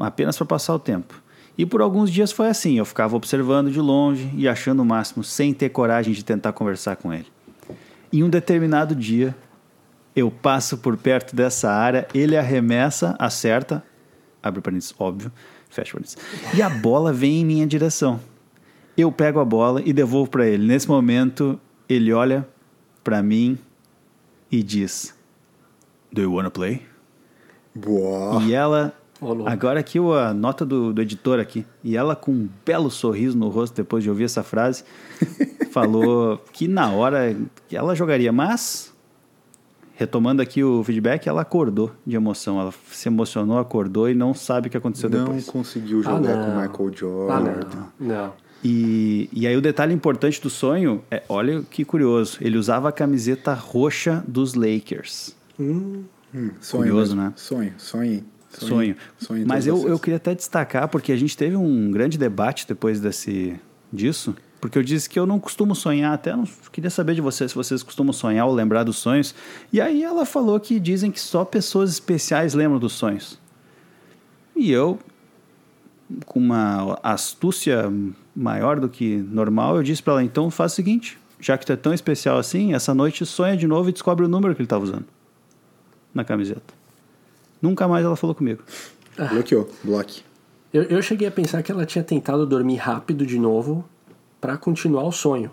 apenas 0.00 0.38
para 0.38 0.46
passar 0.46 0.74
o 0.74 0.78
tempo. 0.78 1.22
E 1.58 1.66
por 1.66 1.82
alguns 1.82 2.10
dias 2.10 2.32
foi 2.32 2.48
assim, 2.48 2.78
eu 2.78 2.84
ficava 2.84 3.16
observando 3.16 3.70
de 3.70 3.80
longe 3.80 4.30
e 4.34 4.48
achando 4.48 4.80
o 4.80 4.86
máximo, 4.86 5.22
sem 5.22 5.52
ter 5.52 5.68
coragem 5.68 6.14
de 6.14 6.24
tentar 6.24 6.52
conversar 6.52 6.96
com 6.96 7.12
ele. 7.12 7.26
Em 8.12 8.22
um 8.22 8.30
determinado 8.30 8.94
dia, 8.94 9.36
eu 10.16 10.30
passo 10.30 10.78
por 10.78 10.96
perto 10.96 11.36
dessa 11.36 11.70
área, 11.70 12.08
ele 12.14 12.38
arremessa, 12.38 13.14
acerta, 13.18 13.84
abre 14.42 14.62
parênteses, 14.62 14.94
óbvio, 14.98 15.30
fecha 15.68 15.92
parênteses, 15.92 16.16
e 16.54 16.62
a 16.62 16.70
bola 16.70 17.12
vem 17.12 17.42
em 17.42 17.44
minha 17.44 17.66
direção. 17.66 18.18
Eu 18.96 19.12
pego 19.12 19.38
a 19.40 19.44
bola 19.44 19.82
e 19.84 19.92
devolvo 19.92 20.30
para 20.30 20.46
ele. 20.46 20.66
Nesse 20.66 20.88
momento, 20.88 21.60
ele 21.86 22.14
olha 22.14 22.48
para 23.04 23.22
mim 23.22 23.58
e 24.50 24.62
diz: 24.62 25.14
Do 26.10 26.22
you 26.22 26.32
wanna 26.32 26.50
play? 26.50 26.82
Boa. 27.74 28.42
E 28.42 28.54
ela 28.54 28.94
Agora 29.46 29.80
aqui 29.80 29.98
a 29.98 30.34
nota 30.34 30.64
do, 30.64 30.92
do, 30.92 31.02
editor 31.02 31.40
aqui. 31.40 31.64
E 31.82 31.96
ela 31.96 32.14
com 32.14 32.32
um 32.32 32.48
belo 32.64 32.90
sorriso 32.90 33.36
no 33.36 33.48
rosto 33.48 33.74
depois 33.74 34.02
de 34.04 34.10
ouvir 34.10 34.24
essa 34.24 34.42
frase, 34.42 34.84
falou 35.72 36.38
que 36.52 36.68
na 36.68 36.90
hora 36.90 37.34
ela 37.70 37.94
jogaria, 37.94 38.30
mas 38.30 38.94
retomando 39.96 40.42
aqui 40.42 40.62
o 40.62 40.84
feedback, 40.84 41.26
ela 41.26 41.40
acordou 41.40 41.90
de 42.06 42.14
emoção. 42.14 42.60
Ela 42.60 42.72
se 42.90 43.08
emocionou, 43.08 43.58
acordou 43.58 44.08
e 44.08 44.14
não 44.14 44.34
sabe 44.34 44.68
o 44.68 44.70
que 44.70 44.76
aconteceu 44.76 45.08
não 45.08 45.20
depois. 45.20 45.46
Não 45.46 45.52
conseguiu 45.52 46.02
jogar 46.02 46.30
ah, 46.30 46.44
com 46.44 46.60
Michael 46.60 46.96
Jordan. 46.96 47.34
Ah, 47.34 47.90
não. 47.98 48.06
não. 48.06 48.32
E, 48.62 49.28
e 49.32 49.46
aí 49.46 49.56
o 49.56 49.60
detalhe 49.60 49.94
importante 49.94 50.40
do 50.40 50.50
sonho 50.50 51.02
é, 51.10 51.22
olha 51.28 51.62
que 51.62 51.84
curioso, 51.84 52.38
ele 52.40 52.58
usava 52.58 52.88
a 52.88 52.92
camiseta 52.92 53.54
roxa 53.54 54.22
dos 54.26 54.54
Lakers. 54.54 55.34
Hum, 55.58 56.04
sonho 56.60 56.82
Curioso, 56.82 57.16
mesmo. 57.16 57.30
né? 57.30 57.32
Sonho, 57.36 57.72
sonho. 57.78 58.24
Sonho. 58.50 58.96
sonho 59.18 59.46
Mas 59.46 59.66
todos 59.66 59.84
eu, 59.84 59.90
eu 59.90 59.98
queria 59.98 60.16
até 60.16 60.34
destacar, 60.34 60.88
porque 60.88 61.12
a 61.12 61.16
gente 61.16 61.36
teve 61.36 61.56
um 61.56 61.90
grande 61.90 62.16
debate 62.16 62.66
depois 62.66 63.00
desse, 63.00 63.58
disso, 63.92 64.34
porque 64.60 64.78
eu 64.78 64.82
disse 64.82 65.08
que 65.08 65.18
eu 65.18 65.26
não 65.26 65.38
costumo 65.38 65.74
sonhar, 65.74 66.14
até 66.14 66.34
não 66.34 66.44
queria 66.72 66.90
saber 66.90 67.14
de 67.14 67.20
vocês 67.20 67.50
se 67.50 67.54
vocês 67.56 67.82
costumam 67.82 68.12
sonhar 68.12 68.46
ou 68.46 68.54
lembrar 68.54 68.84
dos 68.84 68.96
sonhos. 68.96 69.34
E 69.72 69.80
aí 69.80 70.02
ela 70.02 70.24
falou 70.24 70.58
que 70.58 70.80
dizem 70.80 71.10
que 71.10 71.20
só 71.20 71.44
pessoas 71.44 71.90
especiais 71.90 72.54
lembram 72.54 72.78
dos 72.78 72.92
sonhos. 72.92 73.38
E 74.54 74.70
eu, 74.70 74.98
com 76.24 76.38
uma 76.38 76.98
astúcia 77.02 77.92
maior 78.34 78.80
do 78.80 78.88
que 78.88 79.16
normal, 79.16 79.76
eu 79.76 79.82
disse 79.82 80.02
para 80.02 80.14
ela, 80.14 80.24
então 80.24 80.50
faz 80.50 80.72
o 80.72 80.74
seguinte, 80.74 81.18
já 81.38 81.58
que 81.58 81.66
tu 81.66 81.72
é 81.72 81.76
tão 81.76 81.92
especial 81.92 82.38
assim, 82.38 82.72
essa 82.72 82.94
noite 82.94 83.26
sonha 83.26 83.56
de 83.56 83.66
novo 83.66 83.90
e 83.90 83.92
descobre 83.92 84.24
o 84.24 84.28
número 84.28 84.54
que 84.54 84.62
ele 84.62 84.66
estava 84.66 84.82
usando 84.82 85.04
na 86.14 86.24
camiseta. 86.24 86.74
Nunca 87.60 87.86
mais 87.86 88.04
ela 88.04 88.16
falou 88.16 88.34
comigo. 88.34 88.62
Bloqueou, 89.16 89.70
bloque. 89.84 90.22
Eu, 90.72 90.84
eu 90.84 91.02
cheguei 91.02 91.28
a 91.28 91.30
pensar 91.30 91.62
que 91.62 91.70
ela 91.70 91.84
tinha 91.84 92.02
tentado 92.02 92.46
dormir 92.46 92.76
rápido 92.76 93.26
de 93.26 93.38
novo 93.38 93.84
pra 94.40 94.56
continuar 94.56 95.04
o 95.04 95.12
sonho. 95.12 95.50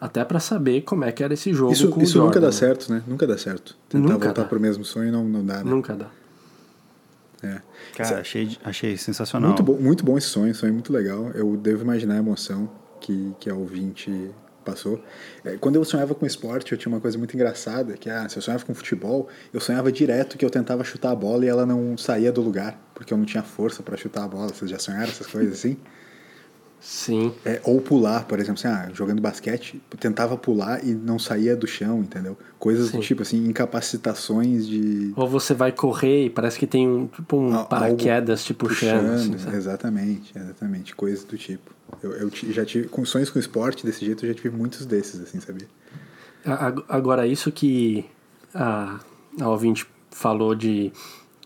Até 0.00 0.24
pra 0.24 0.38
saber 0.38 0.82
como 0.82 1.04
é 1.04 1.10
que 1.10 1.24
era 1.24 1.34
esse 1.34 1.52
jogo 1.52 1.72
Isso, 1.72 1.88
com 1.88 2.00
isso 2.00 2.20
o 2.20 2.24
nunca 2.24 2.40
dá 2.40 2.46
né? 2.46 2.52
certo, 2.52 2.92
né? 2.92 3.02
Nunca 3.06 3.26
dá 3.26 3.36
certo. 3.36 3.76
Tentar 3.88 4.04
Nunca 4.04 4.26
voltar 4.26 4.42
dá. 4.42 4.48
pro 4.48 4.60
mesmo 4.60 4.84
sonho 4.84 5.10
não, 5.10 5.24
não 5.24 5.44
dá, 5.44 5.56
né? 5.56 5.70
Nunca 5.70 5.94
dá. 5.94 6.06
É. 7.42 7.60
Cara, 7.96 8.20
achei, 8.20 8.56
achei 8.64 8.96
sensacional. 8.96 9.50
Muito 9.50 9.62
bom, 9.62 9.74
muito 9.74 10.04
bom 10.04 10.16
esse 10.16 10.28
sonho, 10.28 10.54
sonho 10.54 10.72
muito 10.72 10.92
legal. 10.92 11.30
Eu 11.34 11.56
devo 11.56 11.82
imaginar 11.82 12.14
a 12.14 12.18
emoção 12.18 12.70
que, 13.00 13.34
que 13.40 13.50
a 13.50 13.54
ouvinte 13.54 14.30
passou. 14.64 15.02
É, 15.44 15.56
quando 15.56 15.76
eu 15.76 15.84
sonhava 15.84 16.14
com 16.14 16.26
esporte, 16.26 16.72
eu 16.72 16.78
tinha 16.78 16.92
uma 16.92 17.00
coisa 17.00 17.16
muito 17.16 17.34
engraçada, 17.34 17.94
que 17.94 18.10
ah, 18.10 18.28
se 18.28 18.36
eu 18.36 18.42
sonhava 18.42 18.64
com 18.64 18.74
futebol, 18.74 19.28
eu 19.52 19.60
sonhava 19.60 19.90
direto 19.90 20.36
que 20.36 20.44
eu 20.44 20.50
tentava 20.50 20.84
chutar 20.84 21.10
a 21.10 21.14
bola 21.14 21.44
e 21.44 21.48
ela 21.48 21.64
não 21.64 21.96
saía 21.96 22.30
do 22.30 22.40
lugar, 22.40 22.78
porque 22.94 23.12
eu 23.12 23.18
não 23.18 23.24
tinha 23.24 23.42
força 23.42 23.82
para 23.82 23.96
chutar 23.96 24.24
a 24.24 24.28
bola. 24.28 24.48
Vocês 24.48 24.70
já 24.70 24.78
sonharam 24.78 25.08
essas 25.08 25.26
coisas 25.26 25.54
assim? 25.54 25.76
Sim. 26.80 27.32
É, 27.44 27.60
ou 27.64 27.80
pular, 27.80 28.24
por 28.24 28.38
exemplo, 28.38 28.54
assim, 28.54 28.68
ah, 28.68 28.88
jogando 28.94 29.20
basquete, 29.20 29.82
tentava 29.98 30.36
pular 30.36 30.84
e 30.84 30.94
não 30.94 31.18
saía 31.18 31.56
do 31.56 31.66
chão, 31.66 32.00
entendeu? 32.00 32.36
Coisas 32.58 32.90
Sim. 32.90 32.98
do 32.98 33.02
tipo 33.02 33.22
assim, 33.22 33.44
incapacitações 33.46 34.66
de 34.66 35.12
Ou 35.16 35.28
você 35.28 35.54
vai 35.54 35.72
correr 35.72 36.26
e 36.26 36.30
parece 36.30 36.58
que 36.58 36.66
tem 36.66 36.88
um, 36.88 37.06
tipo 37.08 37.36
um 37.36 37.54
Al- 37.54 37.66
paraquedas 37.66 38.44
te 38.44 38.52
algo 38.52 38.68
puxando. 38.68 39.34
assim, 39.34 39.56
exatamente, 39.56 40.32
exatamente, 40.38 40.94
coisas 40.94 41.24
do 41.24 41.36
tipo. 41.36 41.72
Eu, 42.02 42.12
eu 42.12 42.30
já 42.32 42.64
tive 42.64 42.86
com 42.88 43.04
sonhos 43.04 43.28
com 43.30 43.38
esporte 43.38 43.84
desse 43.84 44.04
jeito, 44.04 44.24
eu 44.24 44.28
já 44.32 44.34
tive 44.40 44.56
muitos 44.56 44.86
desses, 44.86 45.20
assim, 45.20 45.40
sabia? 45.40 45.66
Agora, 46.88 47.26
isso 47.26 47.50
que 47.50 48.04
a, 48.54 49.00
a 49.40 49.48
ouvinte 49.48 49.86
falou 50.10 50.54
de 50.54 50.92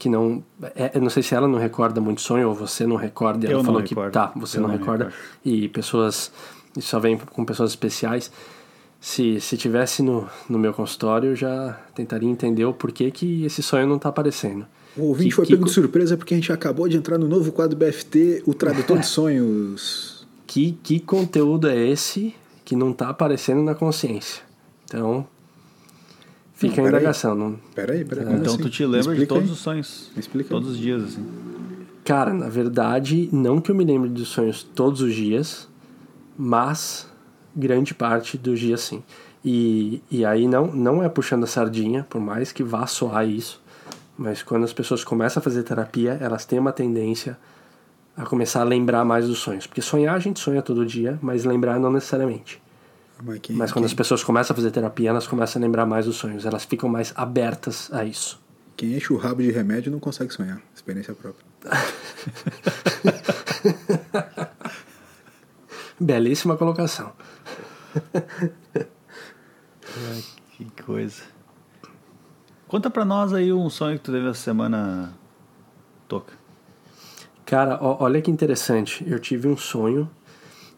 que 0.02 0.08
não. 0.08 0.42
é- 0.74 0.90
eu 0.94 1.00
não 1.00 1.08
sei 1.10 1.22
se 1.22 1.34
ela 1.34 1.46
não 1.46 1.58
recorda 1.58 2.00
muito 2.00 2.20
sonho 2.20 2.48
ou 2.48 2.54
você 2.54 2.86
não 2.86 2.96
recorda. 2.96 3.46
e 3.46 3.48
Eu 3.48 3.52
Ela 3.52 3.58
não 3.58 3.64
falou 3.64 3.80
recordo. 3.80 4.08
que 4.08 4.12
tá, 4.12 4.32
você 4.34 4.58
Eu 4.58 4.62
não, 4.62 4.68
não 4.70 4.76
recorda. 4.76 5.04
recordo. 5.04 5.18
E 5.44 5.68
pessoas. 5.68 6.32
Isso 6.76 6.88
só 6.88 6.98
vem 6.98 7.16
com 7.18 7.44
pessoas 7.44 7.70
especiais. 7.70 8.30
Se, 9.00 9.40
se 9.40 9.56
tivesse 9.56 10.02
no, 10.02 10.28
no 10.48 10.58
meu 10.58 10.72
consultório, 10.72 11.30
eu 11.30 11.36
já 11.36 11.78
tentaria 11.94 12.28
entender 12.28 12.64
o 12.64 12.72
porquê 12.72 13.10
que 13.10 13.44
esse 13.44 13.62
sonho 13.62 13.86
não 13.86 13.98
tá 13.98 14.08
aparecendo. 14.08 14.64
O 14.96 15.06
ouvinte 15.08 15.30
Que- 15.30 15.34
foi 15.36 15.46
que 15.46 15.52
pego 15.52 15.64
de 15.66 15.70
surpresa 15.72 16.16
porque 16.16 16.34
a 16.34 16.36
gente 16.36 16.52
acabou 16.52 16.88
de 16.88 16.96
entrar 16.96 17.18
no 17.18 17.26
novo 17.28 17.50
quadro 17.52 17.76
BFT, 17.76 18.42
o 18.46 18.54
Tradutor 18.54 18.98
de 18.98 19.06
Sonhos. 19.08 20.26
Que, 20.46 20.78
que 20.82 21.00
conteúdo 21.00 21.68
é 21.68 21.76
esse 21.76 22.34
que 22.64 22.76
não 22.76 22.92
tá 22.92 23.08
aparecendo 23.08 23.62
na 23.62 23.74
consciência? 23.74 24.42
Então, 24.84 25.26
fica 26.68 26.80
Não, 26.80 26.86
a 26.86 26.88
indagação. 26.90 27.34
Não, 27.34 27.56
Peraí, 27.74 28.04
peraí. 28.04 28.24
como 28.24 28.38
Então 28.38 28.54
assim? 28.54 28.62
tu 28.62 28.70
te 28.70 28.84
lembra 28.84 29.00
de 29.14 29.22
Explica 29.22 29.34
todos 29.34 29.48
aí. 29.48 29.52
os 29.52 29.58
sonhos. 29.58 30.10
Explica 30.16 30.48
Todos 30.50 30.68
aí. 30.68 30.74
os 30.74 30.80
dias, 30.80 31.02
assim. 31.04 31.26
Cara, 32.04 32.32
na 32.34 32.48
verdade, 32.48 33.28
não 33.32 33.60
que 33.60 33.70
eu 33.70 33.74
me 33.74 33.84
lembre 33.84 34.08
dos 34.08 34.28
sonhos 34.28 34.62
todos 34.62 35.00
os 35.02 35.14
dias, 35.14 35.68
mas 36.36 37.06
grande 37.54 37.94
parte 37.94 38.36
dos 38.36 38.58
dias 38.58 38.80
sim. 38.80 39.02
E, 39.44 40.02
e 40.10 40.24
aí 40.24 40.46
não, 40.48 40.66
não 40.68 41.02
é 41.02 41.08
puxando 41.08 41.44
a 41.44 41.46
sardinha, 41.46 42.06
por 42.08 42.20
mais 42.20 42.50
que 42.52 42.62
vá 42.62 42.86
soar 42.86 43.28
isso, 43.28 43.60
mas 44.16 44.42
quando 44.42 44.64
as 44.64 44.72
pessoas 44.72 45.04
começam 45.04 45.40
a 45.40 45.44
fazer 45.44 45.62
terapia, 45.64 46.16
elas 46.20 46.44
têm 46.44 46.58
uma 46.58 46.72
tendência 46.72 47.36
a 48.16 48.24
começar 48.24 48.60
a 48.60 48.64
lembrar 48.64 49.04
mais 49.04 49.26
dos 49.26 49.38
sonhos. 49.38 49.66
Porque 49.66 49.80
sonhar 49.82 50.14
a 50.14 50.18
gente 50.18 50.38
sonha 50.38 50.60
todo 50.62 50.84
dia, 50.86 51.18
mas 51.22 51.44
lembrar 51.44 51.78
não 51.80 51.90
necessariamente. 51.92 52.60
Mas, 53.22 53.38
quem, 53.40 53.56
Mas 53.56 53.72
quando 53.72 53.84
quem, 53.84 53.90
as 53.90 53.94
pessoas 53.94 54.22
começam 54.24 54.54
a 54.54 54.56
fazer 54.56 54.70
terapia, 54.70 55.10
elas 55.10 55.26
começam 55.26 55.60
a 55.60 55.64
lembrar 55.64 55.86
mais 55.86 56.06
dos 56.06 56.16
sonhos, 56.16 56.44
elas 56.44 56.64
ficam 56.64 56.88
mais 56.88 57.12
abertas 57.16 57.90
a 57.92 58.04
isso. 58.04 58.40
quem 58.76 58.94
enche 58.94 59.12
o 59.12 59.16
rabo 59.16 59.42
de 59.42 59.50
remédio 59.50 59.90
não 59.92 60.00
consegue 60.00 60.32
sonhar. 60.32 60.60
Experiência 60.74 61.14
própria. 61.14 61.44
Belíssima 66.00 66.56
colocação. 66.56 67.12
Que 70.56 70.64
coisa. 70.82 71.22
Conta 72.66 72.90
pra 72.90 73.04
nós 73.04 73.32
aí 73.32 73.52
um 73.52 73.68
sonho 73.68 73.98
que 73.98 74.04
tu 74.04 74.12
teve 74.12 74.28
essa 74.28 74.40
semana, 74.40 75.12
Toca. 76.08 76.32
Cara, 77.44 77.78
ó- 77.80 77.98
olha 78.02 78.22
que 78.22 78.30
interessante. 78.30 79.04
Eu 79.06 79.18
tive 79.20 79.46
um 79.46 79.56
sonho 79.56 80.10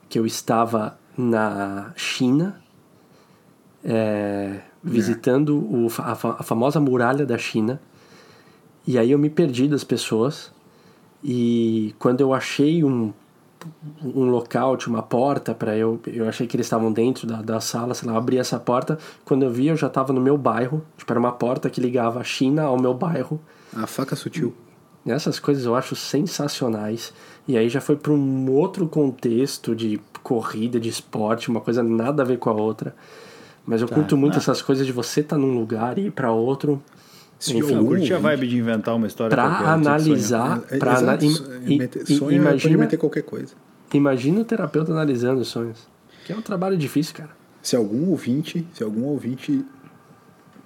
que 0.08 0.18
eu 0.18 0.26
estava 0.26 0.98
na 1.16 1.92
China, 1.96 2.60
é, 3.84 4.60
visitando 4.82 5.58
o 5.58 5.88
a, 5.98 6.12
a 6.12 6.42
famosa 6.42 6.80
muralha 6.80 7.24
da 7.24 7.38
China. 7.38 7.80
E 8.86 8.98
aí 8.98 9.10
eu 9.10 9.18
me 9.18 9.30
perdi 9.30 9.68
das 9.68 9.84
pessoas. 9.84 10.52
E 11.22 11.94
quando 11.98 12.20
eu 12.20 12.34
achei 12.34 12.84
um, 12.84 13.12
um 14.02 14.26
local, 14.26 14.76
tinha 14.76 14.94
uma 14.94 15.02
porta 15.02 15.54
para 15.54 15.76
eu. 15.76 15.98
Eu 16.06 16.28
achei 16.28 16.46
que 16.46 16.56
eles 16.56 16.66
estavam 16.66 16.92
dentro 16.92 17.26
da, 17.26 17.40
da 17.40 17.60
sala, 17.60 17.94
sei 17.94 18.06
lá, 18.06 18.14
eu 18.14 18.18
abri 18.18 18.36
essa 18.36 18.58
porta. 18.58 18.98
Quando 19.24 19.42
eu 19.44 19.50
vi, 19.50 19.68
eu 19.68 19.76
já 19.76 19.86
estava 19.86 20.12
no 20.12 20.20
meu 20.20 20.36
bairro. 20.36 20.84
Tipo, 20.98 21.12
era 21.12 21.20
uma 21.20 21.32
porta 21.32 21.70
que 21.70 21.80
ligava 21.80 22.20
a 22.20 22.24
China 22.24 22.64
ao 22.64 22.78
meu 22.78 22.92
bairro. 22.92 23.40
A 23.74 23.86
faca 23.86 24.14
sutil. 24.14 24.54
Essas 25.06 25.38
coisas 25.38 25.64
eu 25.64 25.74
acho 25.74 25.96
sensacionais. 25.96 27.12
E 27.46 27.56
aí 27.56 27.68
já 27.68 27.80
foi 27.80 27.96
para 27.96 28.12
um 28.12 28.50
outro 28.50 28.86
contexto 28.88 29.74
de 29.74 30.00
corrida, 30.24 30.80
de 30.80 30.88
esporte, 30.88 31.48
uma 31.48 31.60
coisa 31.60 31.82
nada 31.84 32.22
a 32.22 32.24
ver 32.24 32.38
com 32.38 32.50
a 32.50 32.54
outra. 32.54 32.96
Mas 33.64 33.80
eu 33.80 33.86
curto 33.88 34.16
muito 34.16 34.34
ah. 34.34 34.38
essas 34.38 34.60
coisas 34.60 34.84
de 34.84 34.92
você 34.92 35.20
estar 35.20 35.38
num 35.38 35.56
lugar 35.56 35.96
e 35.98 36.06
ir 36.06 36.10
para 36.10 36.32
outro 36.32 36.82
Se 37.38 37.56
Enfim, 37.56 37.74
Eu 37.74 37.84
curti 37.84 38.12
a 38.14 38.18
vibe 38.18 38.46
de 38.48 38.56
inventar 38.58 38.94
uma 38.96 39.06
história 39.06 39.34
para 39.36 39.44
analisar, 39.72 40.62
É, 40.70 40.78
para 40.78 40.98
ana 40.98 41.14
é, 41.14 41.58
meter- 41.60 42.02
i- 42.02 42.06
sonho 42.16 42.16
é- 42.16 42.18
pode 42.18 42.34
imagina, 42.36 42.78
meter 42.78 42.96
qualquer 42.96 43.22
coisa. 43.22 43.54
imagina 43.92 44.40
o 44.40 44.44
terapeuta 44.44 44.92
analisando 44.92 45.40
os 45.42 45.48
sonhos. 45.48 45.86
Que 46.24 46.32
é 46.32 46.36
um 46.36 46.40
trabalho 46.42 46.76
difícil, 46.76 47.14
cara. 47.14 47.30
Se 47.62 47.76
algum 47.76 48.08
ouvinte, 48.10 48.66
se 48.72 48.82
algum 48.82 49.04
ouvinte 49.04 49.64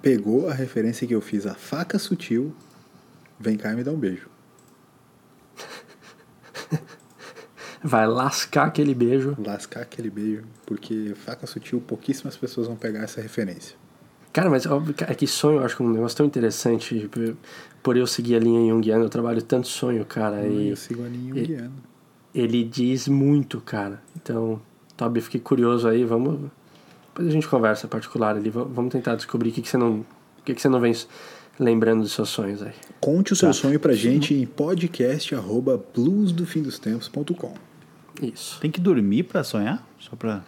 pegou 0.01 0.47
a 0.49 0.53
referência 0.53 1.05
que 1.07 1.13
eu 1.13 1.21
fiz, 1.21 1.45
a 1.45 1.53
faca 1.53 1.99
sutil, 1.99 2.53
vem 3.39 3.57
cá 3.57 3.73
e 3.73 3.75
me 3.75 3.83
dá 3.83 3.91
um 3.91 3.97
beijo. 3.97 4.27
Vai 7.83 8.05
lascar 8.07 8.65
aquele 8.67 8.93
beijo. 8.93 9.35
Lascar 9.43 9.81
aquele 9.81 10.09
beijo, 10.09 10.43
porque 10.65 11.13
faca 11.15 11.47
sutil, 11.47 11.79
pouquíssimas 11.79 12.35
pessoas 12.35 12.67
vão 12.67 12.75
pegar 12.75 12.99
essa 13.03 13.21
referência. 13.21 13.75
Cara, 14.33 14.49
mas 14.49 14.65
óbvio 14.65 14.93
que- 14.93 15.03
é 15.03 15.13
que 15.15 15.25
sonho 15.25 15.59
eu 15.59 15.65
acho 15.65 15.81
um 15.83 15.89
negócio 15.91 16.17
tão 16.17 16.25
interessante. 16.25 16.99
tipo, 16.99 17.19
Por 17.81 17.95
eu 17.95 18.05
seguir 18.05 18.35
a 18.35 18.39
linha 18.39 18.69
junguiana, 18.71 19.05
eu 19.05 19.09
trabalho 19.09 19.41
tanto 19.41 19.67
sonho, 19.67 20.05
cara. 20.05 20.45
E 20.45 20.69
eu 20.69 20.75
sigo 20.75 21.03
a 21.03 21.07
linha 21.07 21.33
junguiana. 21.33 21.71
ele 22.35 22.63
diz 22.63 23.07
muito, 23.07 23.59
cara. 23.61 24.01
Então, 24.15 24.61
Toby, 24.97 25.21
fiquei 25.21 25.39
curioso 25.39 25.87
aí. 25.87 26.03
Vamos. 26.03 26.51
Depois 27.07 27.27
a 27.27 27.31
gente 27.31 27.47
conversa 27.47 27.87
particular 27.87 28.35
ali. 28.35 28.49
va- 28.49 28.65
Vamos 28.65 28.91
tentar 28.91 29.15
descobrir 29.15 29.49
o 29.49 29.53
que, 29.53 29.61
que 29.61 29.69
você 29.69 29.77
não. 29.77 30.01
O 30.01 30.43
que, 30.43 30.53
que 30.53 30.61
você 30.61 30.67
não 30.69 30.79
vem 30.81 30.93
lembrando 31.57 32.01
dos 32.01 32.11
seus 32.11 32.29
sonhos 32.29 32.61
aí. 32.61 32.73
Conte 32.99 33.31
o 33.33 33.35
seu 33.35 33.47
Tá. 33.49 33.53
sonho 33.53 33.79
pra 33.79 33.93
gente 33.93 34.33
em 34.33 34.45
podcast 34.45 35.33
arroba 35.33 35.81
bluesdofindostempos.com. 35.95 37.53
Isso. 38.21 38.59
Tem 38.59 38.69
que 38.71 38.79
dormir 38.79 39.23
pra 39.23 39.43
sonhar? 39.43 39.85
Só 39.99 40.15
pra... 40.15 40.41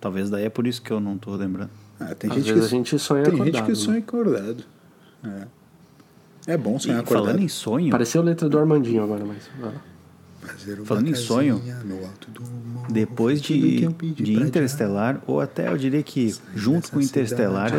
Talvez 0.00 0.28
daí 0.30 0.44
é 0.44 0.50
por 0.50 0.66
isso 0.66 0.82
que 0.82 0.90
eu 0.90 1.00
não 1.00 1.16
tô 1.16 1.34
lembrando. 1.34 1.70
Ah, 1.98 2.14
tem 2.14 2.30
Às 2.30 2.36
gente 2.36 2.46
vezes 2.52 2.68
que 2.68 2.74
a 2.74 2.78
gente 2.78 2.98
sonha 2.98 3.22
tem 3.24 3.32
acordado. 3.34 3.54
gente 3.54 3.62
que 3.64 3.68
né? 3.70 3.74
sonha 3.74 3.98
acordado. 3.98 4.64
É. 5.24 5.46
É 6.46 6.56
bom 6.58 6.78
sonhar 6.78 6.98
E 6.98 7.00
acordado. 7.00 7.24
falando 7.26 7.42
em 7.42 7.48
sonho, 7.48 7.90
Pareceu 7.90 8.20
a 8.20 8.24
letra 8.24 8.48
do 8.48 8.58
Armandinho 8.58 9.02
agora, 9.02 9.24
mas. 9.24 9.48
Falando 10.84 11.08
em 11.08 11.14
sonho, 11.14 11.62
no 11.86 12.04
alto 12.04 12.30
do 12.30 12.42
morro, 12.42 12.92
depois 12.92 13.40
de, 13.40 13.86
de 13.88 14.34
Interestelar, 14.34 15.22
ou 15.26 15.40
até 15.40 15.68
eu 15.68 15.78
diria 15.78 16.02
que 16.02 16.34
junto 16.54 16.90
com 16.92 17.00
Interestelar, 17.00 17.72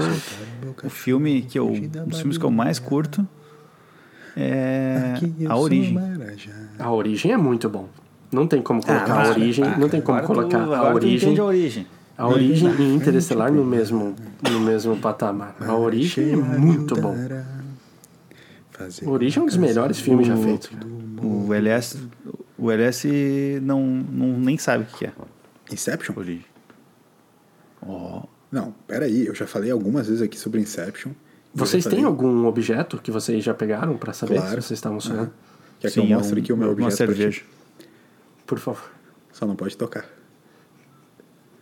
o 0.84 0.90
filme 0.90 1.44
que 1.44 1.60
eu, 1.60 1.68
um 1.70 2.08
dos 2.08 2.18
filmes 2.18 2.40
que 2.40 2.44
eu 2.44 2.50
mais 2.50 2.80
curto 2.80 3.28
é 4.36 5.14
A 5.48 5.58
Origem. 5.58 5.98
A 6.80 6.92
origem 6.92 7.32
é 7.32 7.38
muito 7.38 7.70
bom. 7.70 7.88
Não 8.32 8.48
tem 8.48 8.62
como 8.62 8.84
colocar 8.86 9.14
Ah, 9.14 9.28
a 9.28 9.30
origem, 9.30 9.64
ah, 9.66 9.78
não 9.78 9.88
tem 9.88 10.02
como 10.02 10.18
agora 10.18 10.34
tu- 10.34 10.50
colocar 10.50 10.64
agora 10.64 10.80
a 10.90 10.92
tu 10.92 10.96
origem, 10.98 11.38
a 11.40 11.44
origem. 11.46 11.88
a 12.18 12.28
origem 12.28 12.70
e 12.80 12.94
Interestelar 12.96 13.52
no 13.52 13.64
mesmo, 13.64 14.16
no 14.52 14.60
mesmo 14.60 14.98
patamar. 14.98 15.56
A 15.62 15.74
origem 15.76 16.32
é 16.32 16.36
muito 16.36 16.96
bom. 17.00 17.16
A 19.06 19.10
origem 19.10 19.40
é 19.40 19.44
um 19.44 19.46
dos 19.46 19.56
melhores 19.58 20.00
filmes 20.00 20.28
já 20.28 20.36
feitos. 20.36 20.70
O 21.22 21.54
LS, 21.54 21.98
o 22.58 22.70
LS 22.72 23.08
não, 23.62 23.82
não 23.86 24.38
nem 24.38 24.58
sabe 24.58 24.84
o 24.84 24.88
que 24.98 25.06
é 25.06 25.12
Inception? 25.72 26.14
origem. 26.18 26.46
Ó, 27.82 28.24
Não, 28.52 28.74
peraí, 28.88 29.26
eu 29.28 29.36
já 29.36 29.46
falei 29.48 29.72
algumas 29.72 30.08
vezes 30.08 30.22
aqui 30.22 30.38
sobre 30.38 30.60
Inception. 30.62 31.12
Vocês 31.56 31.86
têm 31.86 32.04
algum 32.04 32.46
objeto 32.46 32.98
que 33.02 33.10
vocês 33.10 33.44
já 33.44 33.54
pegaram 33.54 33.98
pra 33.98 34.12
saber 34.12 34.36
Claro. 34.36 34.62
se 34.62 34.68
vocês 34.68 34.78
estavam 34.78 35.00
sonhando? 35.00 35.32
Quer 35.80 35.88
que 35.88 35.94
sim, 35.94 36.12
eu 36.12 36.18
mostre 36.18 36.36
é 36.36 36.40
um- 36.40 36.44
aqui 36.44 36.54
o 36.54 36.58
meu 36.58 36.68
uma 36.68 36.74
objeto 36.74 36.92
ti? 36.92 36.98
cerveja. 36.98 37.42
Por 38.46 38.60
favor. 38.60 38.92
Só 39.32 39.46
não 39.46 39.56
pode 39.56 39.76
tocar. 39.78 40.06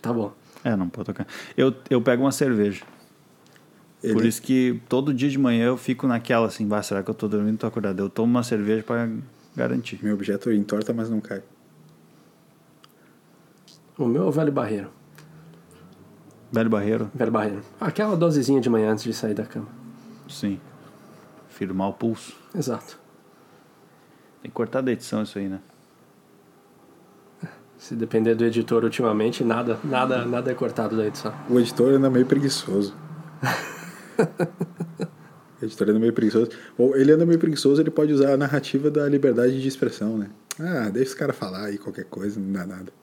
Tá 0.02 0.12
bom. 0.12 0.34
É, 0.64 0.76
não 0.76 0.90
pode 0.90 1.06
tocar. 1.06 1.28
Eu, 1.56 1.74
eu 1.90 2.02
pego 2.02 2.24
uma 2.24 2.32
cerveja. 2.32 2.84
Ele- 4.02 4.14
Por 4.14 4.26
isso 4.26 4.42
que 4.42 4.82
todo 4.90 5.14
dia 5.14 5.30
de 5.30 5.38
manhã 5.38 5.66
eu 5.68 5.78
fico 5.78 6.08
naquela 6.08 6.48
assim, 6.48 6.68
bah, 6.68 6.82
será 6.84 7.02
que 7.04 7.10
eu 7.10 7.14
tô 7.16 7.28
dormindo 7.28 7.54
ou 7.54 7.58
tô 7.60 7.68
acordado? 7.68 8.00
Eu 8.00 8.10
tomo 8.10 8.30
uma 8.30 8.44
cerveja 8.44 8.84
pra 8.84 9.08
garantir. 9.56 10.00
Meu 10.04 10.14
objeto 10.16 10.52
entorta, 10.52 10.92
mas 10.92 11.10
não 11.10 11.22
cai. 11.22 11.42
O 13.98 14.06
meu 14.08 14.24
é 14.24 14.26
o 14.26 14.32
velho 14.32 14.52
barreiro. 14.52 14.90
Velho 16.52 16.70
Barreiro, 16.70 17.10
Velho 17.16 17.32
barreiro. 17.32 17.62
Aquela 17.82 18.16
dosezinha 18.16 18.62
de 18.62 18.70
manhã 18.70 18.92
antes 18.92 19.04
de 19.04 19.14
sair 19.14 19.34
da 19.34 19.44
cama. 19.44 19.68
Sim. 20.34 20.60
Firmar 21.50 21.90
o 21.90 21.94
pulso. 21.94 22.36
Exato. 22.56 23.00
Tem 24.42 24.50
que 24.50 24.56
cortar 24.56 24.82
da 24.82 24.92
edição 24.92 25.24
isso 25.24 25.40
aí, 25.40 25.48
né? 25.48 25.60
Se 27.78 27.96
depender 27.96 28.36
do 28.36 28.46
editor 28.46 28.84
ultimamente, 28.84 29.44
nada, 29.44 29.78
nada, 29.84 30.26
nada 30.26 30.52
é 30.52 30.54
cortado 30.54 30.96
da 30.96 31.06
edição. 31.06 31.34
O 31.50 31.60
editor 31.60 31.94
anda 31.94 32.10
meio 32.10 32.26
preguiçoso. 32.26 32.96
o 35.62 35.66
editor 35.66 35.90
anda 35.90 36.00
meio 36.00 36.14
preguiçoso. 36.14 36.52
Ou 36.78 36.96
ele 36.96 37.12
anda 37.12 37.26
meio 37.26 37.40
preguiçoso, 37.40 37.82
ele 37.82 37.92
pode 37.92 38.14
usar 38.14 38.34
a 38.34 38.38
narrativa 38.38 38.90
da 38.90 39.08
liberdade 39.10 39.62
de 39.62 39.68
expressão, 39.68 40.18
né? 40.18 40.30
Ah, 40.60 40.90
deixa 40.90 41.10
os 41.10 41.16
caras 41.16 41.36
falar 41.36 41.66
aí 41.66 41.78
qualquer 41.78 42.06
coisa, 42.06 42.40
não 42.40 42.54
dá 42.54 42.66
nada. 42.66 42.94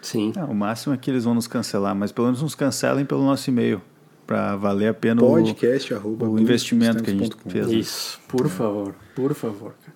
Sim. 0.00 0.32
Ah, 0.36 0.44
o 0.44 0.54
máximo 0.54 0.94
é 0.94 0.96
que 0.96 1.10
eles 1.10 1.24
vão 1.24 1.34
nos 1.34 1.46
cancelar, 1.46 1.94
mas 1.94 2.12
pelo 2.12 2.28
menos 2.28 2.42
nos 2.42 2.54
cancelem 2.54 3.04
pelo 3.04 3.24
nosso 3.24 3.50
e-mail. 3.50 3.82
Pra 4.30 4.54
valer 4.54 4.86
a 4.86 4.94
pena 4.94 5.20
o- 5.24 5.26
Podcast, 5.26 5.92
arroba, 5.92 6.28
o 6.28 6.38
investimento 6.38 7.02
que 7.02 7.10
a 7.10 7.14
gente 7.14 7.36
fez. 7.48 7.66
né? 7.66 7.74
Isso. 7.74 8.20
Por 8.28 8.48
favor. 8.48 8.94
Por 9.12 9.34
favor. 9.34 9.74
cara. 9.84 9.92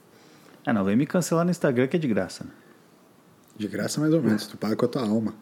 Ah, 0.67 0.73
não, 0.73 0.83
vem 0.85 0.97
me 0.97 1.07
cancelar 1.07 1.45
no 1.45 1.53
Instagram 1.53 1.87
que 1.87 1.95
é 1.95 2.01
de 2.01 2.09
graça. 2.09 2.43
Né? 2.43 2.51
De 3.57 3.69
graça 3.69 4.01
mais 4.01 4.13
ou 4.13 4.21
menos, 4.21 4.49
tu 4.49 4.57
paga 4.57 4.75
com 4.75 4.87
a 4.87 4.89
tua 4.89 5.03
alma. 5.03 5.35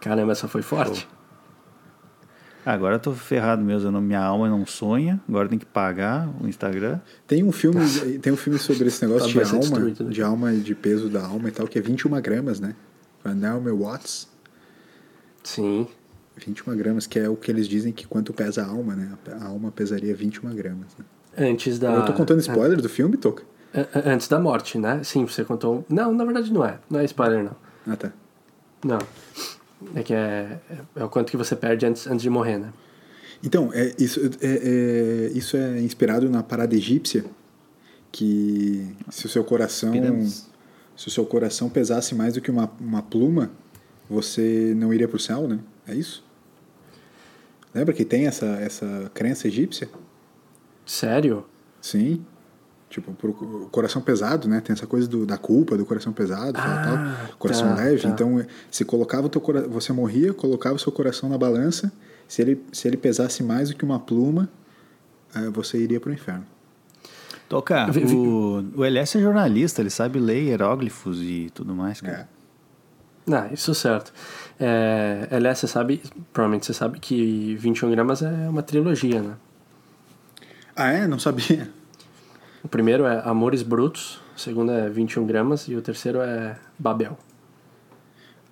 Caramba, 0.00 0.32
essa 0.32 0.48
foi 0.48 0.62
forte. 0.62 1.06
Ah, 2.66 2.72
agora 2.72 2.96
eu 2.96 2.98
tô 3.00 3.12
ferrado 3.12 3.62
mesmo, 3.62 3.86
eu 3.86 3.92
não- 3.92 4.00
minha 4.00 4.20
alma 4.20 4.48
não 4.48 4.66
sonha, 4.66 5.20
agora 5.28 5.48
tem 5.48 5.60
que 5.60 5.64
pagar 5.66 6.28
o 6.42 6.48
Instagram. 6.48 6.98
Tem 7.24 7.44
um 7.44 7.52
filme, 7.52 7.78
tem 8.18 8.32
um 8.32 8.36
filme 8.36 8.58
sobre 8.58 8.88
esse 8.88 9.00
negócio 9.06 9.32
Vai 9.32 9.44
de 9.44 9.48
ser 9.48 9.54
alma, 9.54 9.68
destruído, 9.68 10.04
né? 10.06 10.10
de 10.10 10.22
alma 10.22 10.52
e 10.54 10.58
de 10.60 10.74
peso 10.74 11.08
da 11.08 11.24
alma 11.24 11.48
e 11.48 11.52
tal, 11.52 11.68
que 11.68 11.78
é 11.78 11.82
21 11.82 12.20
gramas, 12.20 12.58
né? 12.58 12.74
Naomi 13.24 13.70
Watts, 13.70 14.28
Sim. 15.44 15.86
21 16.44 16.76
gramas, 16.76 17.06
que 17.06 17.18
é 17.18 17.28
o 17.28 17.36
que 17.36 17.50
eles 17.50 17.68
dizem 17.68 17.92
que 17.92 18.06
quanto 18.06 18.32
pesa 18.32 18.62
a 18.62 18.66
alma, 18.66 18.94
né? 18.96 19.12
A 19.40 19.46
alma 19.46 19.70
pesaria 19.70 20.14
21 20.14 20.54
gramas. 20.54 20.88
Né? 20.98 21.04
Antes 21.38 21.78
da. 21.78 21.92
Eu 21.94 22.04
tô 22.04 22.12
contando 22.12 22.40
spoiler 22.40 22.80
do 22.80 22.88
filme, 22.88 23.16
Toca? 23.16 23.42
a- 23.72 23.80
a- 23.98 24.12
Antes 24.12 24.26
da 24.28 24.38
morte, 24.40 24.78
né? 24.78 25.00
Sim, 25.04 25.26
você 25.26 25.44
contou. 25.44 25.84
Não, 25.88 26.12
na 26.12 26.24
verdade 26.24 26.52
não 26.52 26.64
é. 26.64 26.78
Não 26.90 26.98
é 27.00 27.04
spoiler, 27.04 27.44
não. 27.44 27.56
Ah, 27.86 27.96
tá. 27.96 28.12
Não. 28.84 28.98
É 29.94 30.02
que 30.02 30.12
é, 30.12 30.58
é 30.96 31.04
o 31.04 31.08
quanto 31.08 31.30
que 31.30 31.36
você 31.36 31.54
perde 31.56 31.86
antes, 31.86 32.06
antes 32.06 32.22
de 32.22 32.28
morrer, 32.30 32.58
né? 32.58 32.72
Então, 33.42 33.70
é, 33.72 33.94
isso, 33.98 34.20
é, 34.42 34.46
é- 35.28 35.30
isso 35.34 35.56
é 35.56 35.80
inspirado 35.80 36.28
na 36.28 36.42
parada 36.42 36.74
egípcia, 36.74 37.24
que 38.12 38.94
se 39.10 39.26
o 39.26 39.28
seu 39.28 39.42
coração 39.44 39.92
Pirâmides. 39.92 40.48
se 40.96 41.08
o 41.08 41.10
seu 41.10 41.24
coração 41.24 41.70
pesasse 41.70 42.14
mais 42.14 42.34
do 42.34 42.40
que 42.40 42.50
uma, 42.50 42.70
uma 42.80 43.02
pluma, 43.02 43.50
você 44.08 44.74
não 44.76 44.92
iria 44.92 45.08
pro 45.08 45.18
céu, 45.18 45.46
né? 45.48 45.58
É 45.86 45.94
isso? 45.94 46.22
Lembra 47.74 47.94
que 47.94 48.04
tem 48.04 48.26
essa, 48.26 48.46
essa 48.46 49.10
crença 49.14 49.46
egípcia? 49.46 49.88
Sério? 50.84 51.44
Sim. 51.80 52.24
Tipo, 52.88 53.12
pro 53.12 53.30
o 53.30 53.68
coração 53.70 54.02
pesado, 54.02 54.48
né? 54.48 54.60
Tem 54.60 54.72
essa 54.74 54.86
coisa 54.86 55.06
do, 55.06 55.24
da 55.24 55.38
culpa, 55.38 55.76
do 55.76 55.86
coração 55.86 56.12
pesado, 56.12 56.54
tal, 56.54 56.64
Ah, 56.64 57.16
tal. 57.28 57.36
Coração 57.38 57.68
tá, 57.68 57.74
leve. 57.76 58.02
tá. 58.02 58.08
Então, 58.08 58.44
se 58.70 58.84
colocava 58.84 59.26
o 59.26 59.30
teu 59.30 59.40
cora- 59.40 59.68
você 59.68 59.92
morria, 59.92 60.34
colocava 60.34 60.74
o 60.74 60.78
seu 60.78 60.90
coração 60.90 61.28
na 61.28 61.38
balança. 61.38 61.92
Se 62.26 62.42
ele, 62.42 62.60
se 62.72 62.88
ele 62.88 62.96
pesasse 62.96 63.42
mais 63.44 63.68
do 63.68 63.76
que 63.76 63.84
uma 63.84 64.00
pluma, 64.00 64.48
eh, 65.34 65.48
você 65.50 65.78
iria 65.78 66.00
pro 66.00 66.12
inferno. 66.12 66.44
Toca, 67.48 67.86
o, 68.14 68.64
o 68.80 68.84
LS 68.84 69.18
é 69.18 69.20
jornalista, 69.20 69.80
ele 69.82 69.90
sabe 69.90 70.18
ler 70.20 70.42
hieróglifos 70.44 71.20
e 71.22 71.50
tudo 71.54 71.74
mais, 71.74 72.00
cara. 72.00 72.28
É. 73.26 73.30
Não, 73.30 73.52
isso 73.52 73.74
certo. 73.74 74.12
É, 74.62 75.26
aliás, 75.30 75.58
você 75.58 75.66
sabe, 75.66 76.02
provavelmente 76.34 76.66
você 76.66 76.74
sabe 76.74 77.00
que 77.00 77.56
21 77.56 77.90
gramas 77.90 78.20
é 78.20 78.48
uma 78.48 78.62
trilogia, 78.62 79.22
né? 79.22 79.34
Ah, 80.76 80.92
é? 80.92 81.06
Não 81.06 81.18
sabia. 81.18 81.68
O 82.62 82.68
primeiro 82.68 83.06
é 83.06 83.22
Amores 83.24 83.62
Brutos, 83.62 84.20
o 84.36 84.38
segundo 84.38 84.70
é 84.70 84.88
21 84.90 85.26
gramas 85.26 85.66
e 85.66 85.74
o 85.74 85.80
terceiro 85.80 86.20
é 86.20 86.58
Babel. 86.78 87.18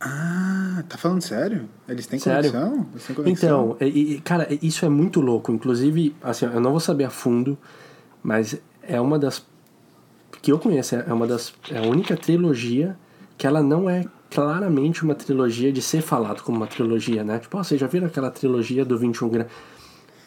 Ah, 0.00 0.82
tá 0.88 0.96
falando 0.96 1.20
sério? 1.20 1.68
Eles 1.88 2.06
têm 2.06 2.18
Sério? 2.18 2.52
conexão? 2.52 2.86
Eles 2.92 3.06
têm 3.06 3.16
conexão? 3.16 3.76
Então, 3.76 3.86
e, 3.86 4.14
e, 4.14 4.20
cara, 4.20 4.46
isso 4.62 4.86
é 4.86 4.88
muito 4.88 5.20
louco. 5.20 5.52
Inclusive, 5.52 6.14
assim, 6.22 6.46
eu 6.46 6.60
não 6.60 6.70
vou 6.70 6.80
saber 6.80 7.04
a 7.04 7.10
fundo, 7.10 7.58
mas 8.22 8.56
é 8.82 9.00
uma 9.00 9.18
das 9.18 9.44
que 10.40 10.52
eu 10.52 10.58
conheço, 10.58 10.94
é 10.94 11.12
uma 11.12 11.26
das 11.26 11.52
é 11.70 11.78
a 11.78 11.82
única 11.82 12.16
trilogia 12.16 12.96
que 13.36 13.46
ela 13.46 13.62
não 13.62 13.90
é 13.90 14.04
claramente 14.30 15.02
uma 15.04 15.14
trilogia 15.14 15.72
de 15.72 15.80
ser 15.82 16.02
falado 16.02 16.42
como 16.42 16.56
uma 16.58 16.66
trilogia, 16.66 17.24
né? 17.24 17.38
Tipo, 17.38 17.58
ó, 17.58 17.62
vocês 17.64 17.80
já 17.80 17.86
viram 17.86 18.06
aquela 18.06 18.30
trilogia 18.30 18.84
do 18.84 18.98
21 18.98 19.28
gramas? 19.28 19.52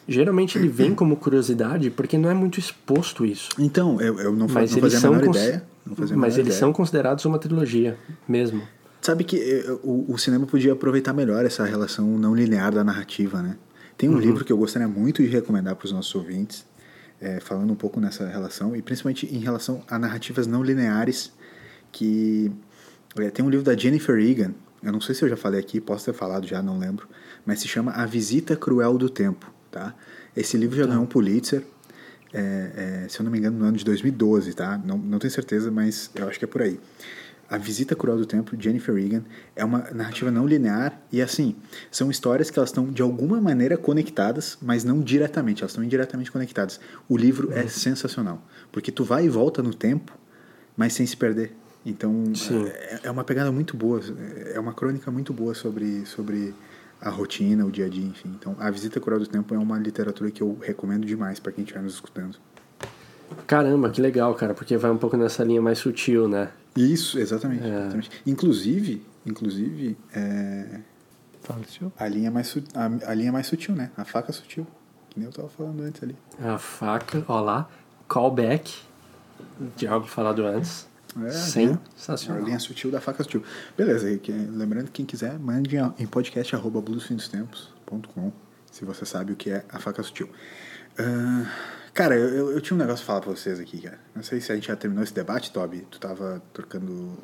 Geralmente 0.08 0.58
ele 0.58 0.66
vem 0.68 0.94
como 0.94 1.16
curiosidade 1.16 1.88
porque 1.90 2.18
não 2.18 2.28
é 2.28 2.34
muito 2.34 2.58
exposto 2.58 3.24
isso. 3.24 3.50
Então, 3.58 4.00
eu, 4.00 4.18
eu 4.18 4.32
não, 4.32 4.48
fa 4.48 4.60
Mas 4.60 4.72
não 4.72 4.80
fazia 4.80 4.98
a 4.98 5.02
menor 5.02 5.24
cons- 5.24 5.36
ideia. 5.36 5.64
A 5.86 6.16
mas 6.16 6.34
eles 6.34 6.46
ideia. 6.48 6.58
são 6.60 6.72
considerados 6.72 7.24
uma 7.24 7.38
trilogia 7.38 7.96
mesmo. 8.28 8.62
Sabe 9.00 9.22
que 9.24 9.36
eh, 9.36 9.78
o, 9.82 10.12
o 10.12 10.18
cinema 10.18 10.46
podia 10.46 10.72
aproveitar 10.72 11.12
melhor 11.12 11.44
essa 11.44 11.64
relação 11.64 12.06
não 12.18 12.34
linear 12.34 12.72
da 12.72 12.82
narrativa, 12.84 13.42
né? 13.42 13.56
Tem 13.96 14.08
Uhum. 14.08 14.16
um 14.16 14.18
livro 14.18 14.44
que 14.44 14.52
eu 14.52 14.56
gostaria 14.56 14.88
muito 14.88 15.22
de 15.22 15.28
recomendar 15.28 15.76
para 15.76 15.86
os 15.86 15.92
nossos 15.92 16.12
ouvintes, 16.14 16.64
eh, 17.20 17.38
falando 17.40 17.72
um 17.72 17.76
pouco 17.76 18.00
nessa 18.00 18.26
relação, 18.28 18.74
e 18.74 18.82
principalmente 18.82 19.26
em 19.32 19.38
relação 19.38 19.82
a 19.88 19.98
narrativas 19.98 20.46
não 20.48 20.62
lineares, 20.64 21.32
que 21.92 22.50
tem 23.32 23.44
um 23.44 23.50
livro 23.50 23.64
da 23.64 23.76
Jennifer 23.76 24.18
Egan, 24.18 24.54
eu 24.82 24.90
não 24.90 25.00
sei 25.00 25.14
se 25.14 25.24
eu 25.24 25.28
já 25.28 25.36
falei 25.36 25.60
aqui, 25.60 25.80
posso 25.80 26.06
ter 26.06 26.12
falado 26.12 26.46
já, 26.46 26.62
não 26.62 26.78
lembro, 26.78 27.08
mas 27.46 27.60
se 27.60 27.68
chama 27.68 27.92
A 27.92 28.04
Visita 28.04 28.56
Cruel 28.56 28.98
do 28.98 29.08
Tempo, 29.08 29.52
tá? 29.70 29.94
Esse 30.36 30.56
livro 30.56 30.76
já 30.76 30.86
ganhou 30.86 31.02
um 31.02 31.06
Pulitzer, 31.06 31.62
é, 32.32 33.02
é, 33.04 33.08
se 33.08 33.20
eu 33.20 33.24
não 33.24 33.30
me 33.30 33.38
engano, 33.38 33.58
no 33.58 33.66
ano 33.66 33.76
de 33.76 33.84
2012, 33.84 34.54
tá? 34.54 34.80
Não, 34.84 34.96
não 34.96 35.18
tenho 35.18 35.30
certeza, 35.30 35.70
mas 35.70 36.10
eu 36.14 36.26
acho 36.26 36.38
que 36.38 36.44
é 36.44 36.48
por 36.48 36.62
aí. 36.62 36.80
A 37.48 37.58
Visita 37.58 37.94
Cruel 37.94 38.16
do 38.16 38.24
Tempo, 38.24 38.56
Jennifer 38.58 38.96
Egan, 38.96 39.22
é 39.54 39.62
uma 39.62 39.90
narrativa 39.92 40.30
não 40.30 40.46
linear 40.46 40.98
e, 41.12 41.20
assim, 41.20 41.54
são 41.90 42.10
histórias 42.10 42.50
que 42.50 42.58
elas 42.58 42.70
estão 42.70 42.90
de 42.90 43.02
alguma 43.02 43.40
maneira 43.42 43.76
conectadas, 43.76 44.56
mas 44.62 44.84
não 44.84 45.00
diretamente, 45.02 45.60
elas 45.60 45.72
estão 45.72 45.84
indiretamente 45.84 46.32
conectadas. 46.32 46.80
O 47.06 47.16
livro 47.16 47.52
é 47.52 47.68
sensacional, 47.68 48.42
porque 48.72 48.90
tu 48.90 49.04
vai 49.04 49.26
e 49.26 49.28
volta 49.28 49.62
no 49.62 49.74
tempo, 49.74 50.16
mas 50.74 50.94
sem 50.94 51.06
se 51.06 51.14
perder. 51.14 51.54
Então, 51.84 52.24
é, 52.62 53.00
é 53.04 53.10
uma 53.10 53.24
pegada 53.24 53.50
muito 53.50 53.76
boa, 53.76 54.00
é 54.54 54.58
uma 54.60 54.72
crônica 54.72 55.10
muito 55.10 55.32
boa 55.32 55.52
sobre, 55.54 56.06
sobre 56.06 56.54
a 57.00 57.10
rotina, 57.10 57.64
o 57.66 57.70
dia 57.70 57.86
a 57.86 57.88
dia, 57.88 58.04
enfim. 58.06 58.28
Então, 58.38 58.54
A 58.58 58.70
Visita 58.70 59.00
Cruel 59.00 59.18
do 59.20 59.26
Tempo 59.26 59.52
é 59.54 59.58
uma 59.58 59.78
literatura 59.78 60.30
que 60.30 60.40
eu 60.42 60.56
recomendo 60.62 61.04
demais 61.04 61.40
para 61.40 61.50
quem 61.50 61.64
estiver 61.64 61.82
nos 61.82 61.94
escutando. 61.94 62.36
Caramba, 63.46 63.90
que 63.90 64.00
legal, 64.00 64.34
cara, 64.34 64.54
porque 64.54 64.76
vai 64.76 64.90
um 64.90 64.98
pouco 64.98 65.16
nessa 65.16 65.42
linha 65.42 65.60
mais 65.60 65.78
sutil, 65.78 66.28
né? 66.28 66.50
Isso, 66.76 67.18
exatamente. 67.18 67.64
É. 67.64 67.66
exatamente. 67.80 68.10
Inclusive, 68.24 69.04
inclusive 69.26 69.96
é, 70.14 70.80
a, 71.98 72.08
linha 72.08 72.30
mais 72.30 72.46
su- 72.46 72.62
a, 72.74 73.10
a 73.10 73.14
linha 73.14 73.32
mais 73.32 73.46
sutil, 73.46 73.74
né? 73.74 73.90
A 73.96 74.04
faca 74.04 74.32
sutil. 74.32 74.66
Que 75.10 75.18
nem 75.18 75.26
eu 75.26 75.32
tava 75.32 75.48
falando 75.48 75.82
antes 75.82 76.02
ali. 76.02 76.16
A 76.40 76.56
faca, 76.58 77.24
ó 77.28 77.40
lá, 77.40 77.68
callback 78.08 78.82
de 79.76 79.86
algo 79.86 80.06
falado 80.06 80.46
antes. 80.46 80.86
É, 81.20 81.26
a 81.26 81.30
Sensacional. 81.32 82.36
linha, 82.38 82.42
a 82.44 82.46
linha 82.46 82.58
sutil 82.58 82.90
da 82.90 83.00
faca 83.00 83.22
sutil. 83.22 83.42
Beleza, 83.76 84.10
e 84.10 84.18
que- 84.18 84.32
lembrando 84.32 84.86
que 84.86 84.92
quem 84.92 85.06
quiser, 85.06 85.38
mande 85.38 85.76
em- 85.76 86.06
podcast 86.06 86.54
arroba 86.56 86.80
bluesfindostempos.com 86.80 88.32
se 88.70 88.84
você 88.84 89.04
sabe 89.04 89.32
o 89.32 89.36
que 89.36 89.50
é 89.50 89.64
a 89.68 89.78
faca 89.78 90.02
sutil. 90.02 90.28
Ah, 90.98 91.44
Cara, 91.94 92.16
eu, 92.16 92.28
eu, 92.28 92.52
eu 92.52 92.60
tinha 92.62 92.74
um 92.74 92.78
negócio 92.80 93.04
pra 93.04 93.14
falar 93.16 93.20
pra 93.20 93.30
vocês 93.32 93.60
aqui, 93.60 93.78
cara. 93.82 93.98
Não 94.14 94.22
sei 94.22 94.40
se 94.40 94.50
a 94.50 94.54
gente 94.54 94.68
já 94.68 94.74
terminou 94.76 95.04
esse 95.04 95.12
debate, 95.12 95.52
Toby. 95.52 95.86
Tu 95.90 96.00
tava 96.00 96.42
trocando 96.54 97.18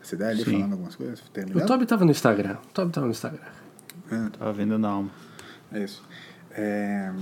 essa 0.00 0.14
ideia 0.14 0.30
ali, 0.30 0.42
Sim. 0.42 0.52
falando 0.52 0.72
algumas 0.72 0.96
coisas? 0.96 1.20
O 1.20 1.30
Terminando? 1.30 1.66
Toby 1.66 1.84
tava 1.84 2.04
no 2.06 2.10
Instagram. 2.12 2.56
O 2.66 2.72
Toby 2.72 2.92
tava 2.92 3.04
no 3.06 3.12
Instagram. 3.12 3.42
Tava 4.38 4.52
vendo 4.54 4.78
na 4.78 4.88
alma. 4.88 5.10
É 5.70 5.80
isso. 5.84 6.02
É... 6.52 7.12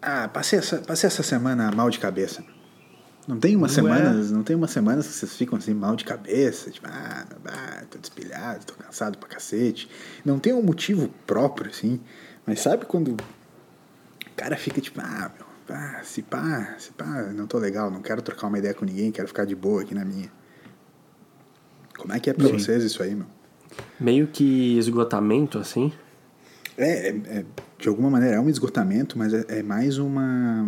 Ah, 0.00 0.26
passei 0.28 0.58
essa, 0.58 0.78
passei 0.78 1.06
essa 1.08 1.22
semana 1.22 1.70
mal 1.70 1.90
de 1.90 1.98
cabeça. 1.98 2.42
Não 3.30 3.38
tem 3.38 3.54
umas 3.54 3.70
Ué? 3.76 3.82
semanas, 3.82 4.30
não 4.32 4.42
tem 4.42 4.56
umas 4.56 4.70
semanas 4.72 5.06
que 5.06 5.12
vocês 5.12 5.36
ficam 5.36 5.56
assim 5.56 5.72
mal 5.72 5.94
de 5.94 6.04
cabeça, 6.04 6.68
tipo, 6.68 6.88
ah, 6.90 7.24
ah, 7.46 7.84
tô 7.88 7.96
despilhado, 7.98 8.64
tô 8.66 8.74
cansado 8.74 9.18
pra 9.18 9.28
cacete. 9.28 9.88
Não 10.24 10.40
tem 10.40 10.52
um 10.52 10.60
motivo 10.62 11.08
próprio, 11.28 11.70
assim, 11.70 12.00
mas 12.44 12.58
sabe 12.60 12.86
quando 12.86 13.12
o 13.12 13.16
cara 14.36 14.56
fica 14.56 14.80
tipo, 14.80 15.00
ah, 15.00 15.30
meu, 15.36 15.46
pá, 15.64 16.00
se 16.02 16.22
pá, 16.22 16.74
se 16.78 16.90
pá, 16.90 17.22
não 17.32 17.46
tô 17.46 17.56
legal, 17.58 17.88
não 17.88 18.02
quero 18.02 18.20
trocar 18.20 18.48
uma 18.48 18.58
ideia 18.58 18.74
com 18.74 18.84
ninguém, 18.84 19.12
quero 19.12 19.28
ficar 19.28 19.44
de 19.44 19.54
boa 19.54 19.82
aqui 19.82 19.94
na 19.94 20.04
minha. 20.04 20.30
Como 21.96 22.12
é 22.12 22.18
que 22.18 22.30
é 22.30 22.32
pra 22.32 22.46
Sim. 22.46 22.58
vocês 22.58 22.82
isso 22.82 23.00
aí, 23.00 23.14
meu? 23.14 23.26
Meio 24.00 24.26
que 24.26 24.76
esgotamento, 24.76 25.56
assim. 25.56 25.92
É, 26.76 27.10
é- 27.10 27.16
é, 27.26 27.44
de 27.78 27.88
alguma 27.88 28.10
maneira 28.10 28.36
é 28.36 28.40
um 28.40 28.48
esgotamento, 28.48 29.16
mas 29.16 29.32
é, 29.32 29.44
é 29.48 29.62
mais 29.62 29.98
uma 29.98 30.66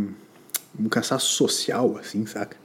um 0.79 0.89
cansaço 0.89 1.27
social, 1.27 1.97
assim, 1.99 2.25
saca? 2.27 2.57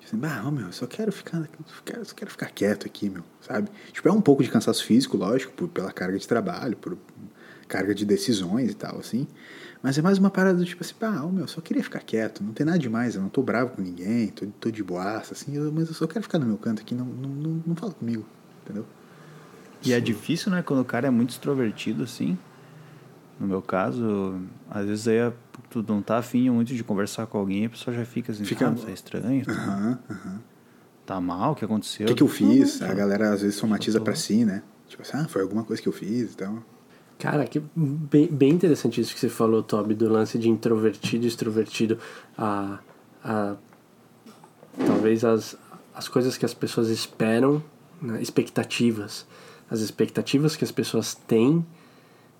Tipo 0.00 0.16
assim, 0.16 0.34
ah, 0.34 0.50
meu, 0.50 0.66
eu 0.66 0.72
só 0.72 0.86
quero 0.86 1.10
ficar, 1.10 1.38
só 1.66 1.82
quero, 1.84 2.04
só 2.04 2.14
quero 2.14 2.30
ficar 2.30 2.50
quieto 2.50 2.86
aqui, 2.86 3.08
meu, 3.08 3.22
sabe? 3.40 3.68
Tipo, 3.92 4.08
é 4.08 4.12
um 4.12 4.20
pouco 4.20 4.42
de 4.42 4.50
cansaço 4.50 4.84
físico, 4.84 5.16
lógico, 5.16 5.52
por, 5.52 5.68
pela 5.68 5.92
carga 5.92 6.18
de 6.18 6.28
trabalho, 6.28 6.76
por 6.76 6.96
carga 7.66 7.94
de 7.94 8.04
decisões 8.04 8.70
e 8.72 8.74
tal, 8.74 8.98
assim. 8.98 9.26
Mas 9.82 9.98
é 9.98 10.02
mais 10.02 10.18
uma 10.18 10.30
parada 10.30 10.58
do 10.58 10.64
tipo 10.64 10.82
assim, 10.82 10.94
ah, 11.00 11.26
meu, 11.26 11.44
eu 11.44 11.48
só 11.48 11.60
queria 11.60 11.82
ficar 11.82 12.00
quieto, 12.00 12.42
não 12.42 12.52
tem 12.52 12.64
nada 12.66 12.78
demais, 12.78 13.14
eu 13.14 13.22
não 13.22 13.28
tô 13.28 13.42
bravo 13.42 13.70
com 13.76 13.82
ninguém, 13.82 14.28
tô, 14.28 14.46
tô 14.60 14.70
de 14.70 14.82
boaça, 14.82 15.32
assim, 15.34 15.56
eu- 15.56 15.72
mas 15.72 15.88
eu 15.88 15.94
só 15.94 16.06
quero 16.06 16.22
ficar 16.22 16.38
no 16.38 16.46
meu 16.46 16.58
canto 16.58 16.82
aqui, 16.82 16.94
não, 16.94 17.04
não, 17.06 17.28
não, 17.30 17.62
não 17.66 17.76
fala 17.76 17.92
comigo, 17.92 18.24
entendeu? 18.62 18.86
E 19.82 19.92
é 19.92 20.00
difícil, 20.00 20.50
né? 20.50 20.62
Quando 20.62 20.80
o 20.80 20.84
cara 20.84 21.06
é 21.06 21.10
muito 21.10 21.30
extrovertido, 21.30 22.02
assim. 22.04 22.38
No 23.38 23.46
meu 23.46 23.60
caso, 23.60 24.40
às 24.70 24.86
vezes 24.86 25.06
aí 25.08 25.18
tu 25.82 25.92
não 25.92 26.02
tá 26.02 26.18
afim 26.18 26.48
muito 26.50 26.74
de 26.74 26.84
conversar 26.84 27.26
com 27.26 27.38
alguém, 27.38 27.66
a 27.66 27.70
pessoa 27.70 27.96
já 27.96 28.04
fica 28.04 28.30
assim, 28.32 28.44
Fica- 28.44 28.68
ah, 28.68 28.72
isso 28.74 28.88
é 28.88 28.92
estranho, 28.92 29.44
tá, 29.44 29.52
Aham, 29.52 29.98
aham. 30.10 30.40
tá 31.06 31.20
mal, 31.20 31.52
o 31.52 31.54
que 31.56 31.64
aconteceu? 31.64 32.06
O 32.06 32.08
que, 32.08 32.14
que 32.14 32.22
eu 32.22 32.28
fiz? 32.28 32.80
Não, 32.80 32.88
A 32.90 32.94
galera 32.94 33.32
às 33.32 33.42
vezes 33.42 33.56
somatiza 33.56 33.98
tô- 33.98 34.04
pra 34.04 34.14
si, 34.14 34.44
né? 34.44 34.62
Tipo 34.88 35.02
assim, 35.02 35.16
ah, 35.16 35.26
foi 35.28 35.42
alguma 35.42 35.64
coisa 35.64 35.82
que 35.82 35.88
eu 35.88 35.92
fiz 35.92 36.32
e 36.32 36.36
tal. 36.36 36.62
Cara, 37.18 37.44
que 37.46 37.62
bem, 37.74 38.26
bem 38.28 38.50
interessante 38.50 39.00
isso 39.00 39.14
que 39.14 39.20
você 39.20 39.28
falou, 39.28 39.62
Toby, 39.62 39.94
do 39.94 40.08
lance 40.08 40.36
de 40.38 40.48
introvertido 40.48 41.24
e 41.24 41.28
extrovertido. 41.28 41.98
A, 42.36 42.78
a, 43.24 43.56
talvez 44.86 45.24
as, 45.24 45.56
as 45.94 46.08
coisas 46.08 46.36
que 46.36 46.44
as 46.44 46.52
pessoas 46.54 46.88
esperam, 46.88 47.62
né, 48.02 48.20
expectativas. 48.20 49.26
As 49.70 49.80
expectativas 49.80 50.56
que 50.56 50.64
as 50.64 50.72
pessoas 50.72 51.14
têm 51.14 51.64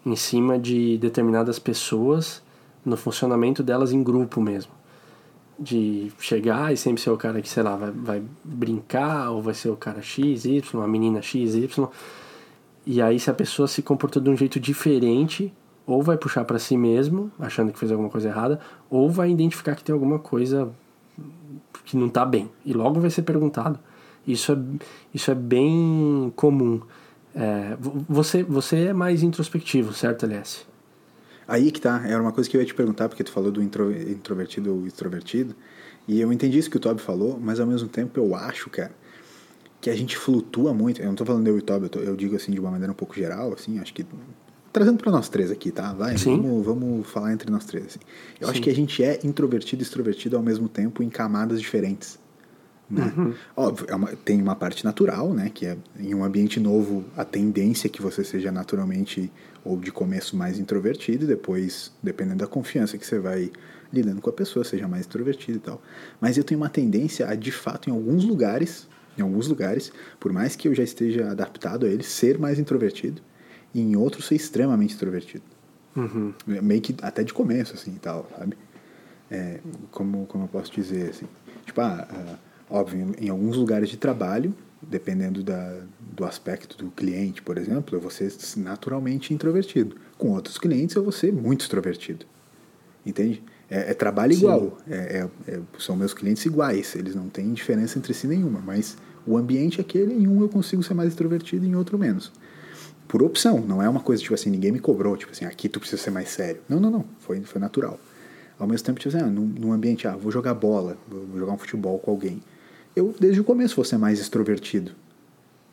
em 0.05 0.17
cima 0.17 0.59
de 0.59 0.99
determinadas 0.99 1.59
pessoas 1.59 2.43
no 2.85 2.97
funcionamento 2.97 3.63
delas 3.63 3.93
em 3.93 4.03
grupo 4.03 4.41
mesmo. 4.41 4.73
De 5.59 6.11
chegar 6.19 6.73
e 6.73 6.77
sempre 6.77 7.01
ser 7.01 7.11
o 7.11 7.17
cara 7.17 7.41
que, 7.41 7.49
sei 7.49 7.63
lá, 7.63 7.77
vai, 7.77 7.91
vai 7.93 8.23
brincar, 8.43 9.31
ou 9.31 9.41
vai 9.41 9.55
ser 9.55 9.69
o 9.71 9.77
cara 9.77 10.03
X, 10.03 10.45
Y, 10.45 10.83
a 10.83 10.89
menina 10.89 11.23
X, 11.23 11.55
Y. 11.55 11.89
E 12.87 13.01
aí, 13.01 13.19
se 13.21 13.31
a 13.31 13.35
pessoa 13.35 13.69
se 13.69 13.81
comportou 13.81 14.21
de 14.21 14.29
um 14.29 14.37
jeito 14.37 14.59
diferente, 14.59 15.53
ou 15.87 16.03
vai 16.03 16.17
puxar 16.17 16.45
pra 16.45 16.59
si 16.59 16.77
mesmo, 16.77 17.31
achando 17.39 17.73
que 17.73 17.79
fez 17.79 17.93
alguma 17.93 18.11
coisa 18.11 18.29
errada, 18.29 18.59
ou 18.91 19.09
vai 19.09 19.31
identificar 19.31 19.75
que 19.77 19.85
tem 19.85 19.93
alguma 19.93 20.19
coisa 20.19 20.71
que 21.85 21.97
não 21.97 22.09
tá 22.09 22.25
bem. 22.25 22.51
E 22.65 22.73
logo 22.73 23.01
vai 23.01 23.11
ser 23.11 23.23
perguntado. 23.23 23.79
Isso 24.27 24.53
é, 24.53 24.59
isso 25.13 25.31
é 25.31 25.35
bem 25.35 26.33
comum. 26.35 26.81
É, 27.35 27.77
vo- 27.79 28.05
você, 28.09 28.43
você 28.43 28.87
é 28.87 28.93
mais 28.93 29.23
introspectivo, 29.23 29.93
certo, 29.93 30.25
LS? 30.25 30.67
Aí 31.47 31.71
que 31.71 31.81
tá, 31.81 32.03
era 32.07 32.21
uma 32.21 32.33
coisa 32.33 32.49
que 32.49 32.57
eu 32.57 32.61
ia 32.61 32.67
te 32.67 32.75
perguntar, 32.75 33.09
porque 33.09 33.23
tu 33.25 33.31
falou 33.33 33.51
do 33.53 33.63
intro, 33.63 33.91
introvertido 33.93 34.75
ou 34.75 34.87
extrovertido, 34.87 35.55
e 36.09 36.21
eu 36.21 36.33
entendi 36.33 36.59
isso 36.59 36.71
que 36.71 36.77
o 36.77 36.81
Toby 36.81 37.01
falou, 37.01 37.39
mas 37.41 37.61
ao 37.61 37.67
mesmo 37.67 37.89
tempo 37.89 38.19
eu 38.19 38.35
acho, 38.35 38.69
cara, 38.71 38.93
que 39.81 39.91
a 39.91 39.97
gente 39.97 40.17
flutua 40.17 40.73
muito. 40.73 41.01
Eu 41.03 41.07
não 41.09 41.15
tô 41.15 41.25
falando 41.25 41.47
eu 41.47 41.57
e 41.57 41.59
o 41.59 41.63
Toby, 41.63 41.85
eu, 41.87 41.91
tô- 41.91 41.99
eu 42.01 42.17
digo 42.17 42.35
assim 42.37 42.53
de 42.53 42.61
uma 42.61 42.71
maneira 42.71 42.91
um 42.93 42.97
pouco 42.97 43.15
geral, 43.15 43.53
assim, 43.53 43.79
acho 43.79 43.93
que. 43.93 44.05
Trazendo 44.73 44.99
pra 44.99 45.13
nós 45.13 45.29
três 45.29 45.51
aqui, 45.53 45.71
tá? 45.71 45.93
Vai, 45.93 46.19
Sim. 46.19 46.41
vamos, 46.41 46.65
vamos 46.67 47.07
falar 47.09 47.33
entre 47.33 47.49
nós 47.51 47.65
três. 47.65 47.87
Assim. 47.87 47.99
Eu 48.41 48.49
acho 48.49 48.57
Sim. 48.57 48.63
que 48.65 48.71
a 48.71 48.75
gente 48.75 49.05
é 49.05 49.21
introvertido 49.23 49.83
e 49.83 49.85
extrovertido 49.85 50.37
ao 50.37 50.43
mesmo 50.43 50.69
tempo 50.69 51.01
em 51.03 51.09
camadas 51.09 51.61
diferentes. 51.61 52.19
Né? 52.91 53.13
Óbvio, 53.57 53.87
é 53.89 53.95
uma- 53.95 54.09
tem 54.17 54.43
uma 54.43 54.55
parte 54.57 54.85
natural, 54.85 55.33
né? 55.33 55.51
Que 55.53 55.67
é 55.67 55.77
em 55.99 56.15
um 56.15 56.25
ambiente 56.25 56.59
novo 56.61 57.05
a 57.17 57.25
tendência 57.25 57.87
é 57.87 57.91
que 57.91 58.03
você 58.03 58.23
seja 58.25 58.51
naturalmente 58.51 59.31
ou 59.65 59.79
de 59.79 59.91
começo 59.91 60.37
mais 60.37 60.59
introvertido 60.59 61.25
e 61.25 61.27
depois, 61.27 61.93
dependendo 62.03 62.39
da 62.39 62.47
confiança 62.47 62.99
que 62.99 63.07
você 63.07 63.19
vai 63.19 63.51
lidando 63.93 64.21
com 64.21 64.29
a 64.29 64.33
pessoa, 64.33 64.65
seja 64.65 64.87
mais 64.87 65.03
extrovertido 65.03 65.59
e 65.59 65.61
tal. 65.61 65.81
Mas 66.21 66.37
eu 66.37 66.45
tenho 66.45 66.61
uma 66.61 66.69
tendência 66.69 67.29
a, 67.29 67.35
de 67.35 67.53
fato, 67.53 67.89
em 67.89 67.93
alguns 67.93 68.25
lugares, 68.25 68.89
em 69.17 69.23
alguns 69.23 69.47
lugares, 69.47 69.93
por 70.19 70.33
mais 70.33 70.57
que 70.57 70.69
eu 70.69 70.75
já 70.75 70.83
esteja 70.83 71.31
adaptado 71.31 71.87
a 71.87 71.89
ele, 71.89 72.03
ser 72.03 72.39
mais 72.39 72.59
introvertido 72.59 73.23
e 73.73 73.81
em 73.81 73.97
outros 73.97 74.27
ser 74.27 74.35
extremamente 74.35 74.91
extrovertido. 74.91 75.45
Uhum. 75.97 76.35
Meio 76.47 76.81
que 76.81 76.95
até 77.03 77.23
de 77.23 77.33
começo, 77.33 77.75
assim, 77.75 77.93
e 77.95 77.99
tal, 77.99 78.29
sabe? 78.37 78.57
É, 79.31 79.61
como, 79.91 80.27
como 80.27 80.45
eu 80.45 80.49
posso 80.49 80.73
dizer, 80.73 81.11
assim. 81.11 81.27
Tipo, 81.65 81.81
ah, 81.81 82.07
ah, 82.11 82.39
óbvio, 82.69 83.15
em 83.19 83.29
alguns 83.29 83.57
lugares 83.57 83.89
de 83.89 83.97
trabalho, 83.97 84.55
dependendo 84.89 85.43
da, 85.43 85.81
do 86.01 86.25
aspecto 86.25 86.77
do 86.77 86.91
cliente, 86.91 87.43
por 87.43 87.59
exemplo, 87.59 87.97
eu 87.97 88.01
vou 88.01 88.11
ser 88.11 88.33
naturalmente 88.57 89.33
introvertido. 89.33 89.97
Com 90.17 90.31
outros 90.31 90.59
clientes, 90.59 90.97
eu 90.97 91.03
vou 91.03 91.13
ser 91.13 91.33
muito 91.33 91.63
extrovertido. 91.63 92.27
Entende? 93.05 93.43
É, 93.71 93.91
é 93.91 93.95
trabalho 93.95 94.33
Sim. 94.33 94.41
igual. 94.41 94.79
É, 94.89 94.95
é- 95.49 95.53
é- 95.53 95.61
são 95.79 95.97
meus 95.97 96.15
clientes 96.15 96.45
iguais. 96.47 96.95
Eles 96.95 97.15
não 97.15 97.29
têm 97.29 97.53
diferença 97.53 97.99
entre 97.99 98.15
si 98.15 98.27
nenhuma. 98.27 98.61
Mas 98.65 98.97
o 99.27 99.37
ambiente 99.37 99.79
é 99.79 99.83
aquele, 99.83 100.15
em 100.15 100.27
um 100.27 100.41
eu 100.41 100.49
consigo 100.49 100.83
ser 100.83 100.95
mais 100.95 101.11
extrovertido, 101.11 101.67
em 101.67 101.75
outro 101.75 101.99
menos. 101.99 102.33
Por 103.07 103.23
opção, 103.23 103.61
não 103.61 103.83
é 103.83 103.89
uma 103.89 104.01
coisa 104.01 104.23
tipo 104.23 104.35
assim, 104.35 104.51
ninguém 104.51 104.73
me 104.73 104.79
cobrou, 104.79 105.17
tipo 105.17 105.33
assim, 105.33 105.45
aqui 105.45 105.69
tu 105.69 105.79
precisa 105.79 106.01
ser 106.03 106.11
mais 106.11 106.31
sério. 106.31 106.61
Não, 106.69 106.81
não, 106.81 106.91
não. 106.91 107.05
Foi, 107.21 107.41
foi 107.43 107.61
natural. 107.61 107.99
Ao 108.59 108.67
mesmo 108.67 108.87
tempo, 108.87 108.99
tipo 108.99 109.15
assim, 109.15 109.25
ah, 109.25 109.29
num, 109.29 109.47
num 109.47 109.73
ambiente, 109.73 110.09
ah, 110.09 110.17
vou 110.17 110.33
jogar 110.33 110.55
bola, 110.55 110.97
vou 111.09 111.39
jogar 111.39 111.53
um 111.53 111.59
futebol 111.59 111.99
com 111.99 112.11
alguém. 112.11 112.43
Eu, 112.95 113.15
desde 113.19 113.41
o 113.41 113.45
começo, 113.45 113.75
vou 113.77 113.85
ser 113.85 113.99
mais 113.99 114.21
extrovertido. 114.21 114.93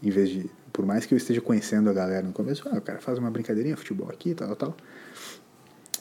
Em 0.02 0.10
vez 0.10 0.30
de, 0.30 0.50
por 0.74 0.86
mais 0.86 1.06
que 1.06 1.14
eu 1.14 1.18
esteja 1.18 1.42
conhecendo 1.42 1.90
a 1.90 1.94
galera 1.94 2.26
no 2.26 2.34
começo, 2.34 2.68
ah, 2.68 2.78
o 2.78 2.82
cara 2.82 3.00
faz 3.00 3.18
uma 3.18 3.30
brincadeirinha, 3.30 3.78
futebol 3.78 4.10
aqui, 4.10 4.34
tal, 4.34 4.56
tal. 4.56 4.76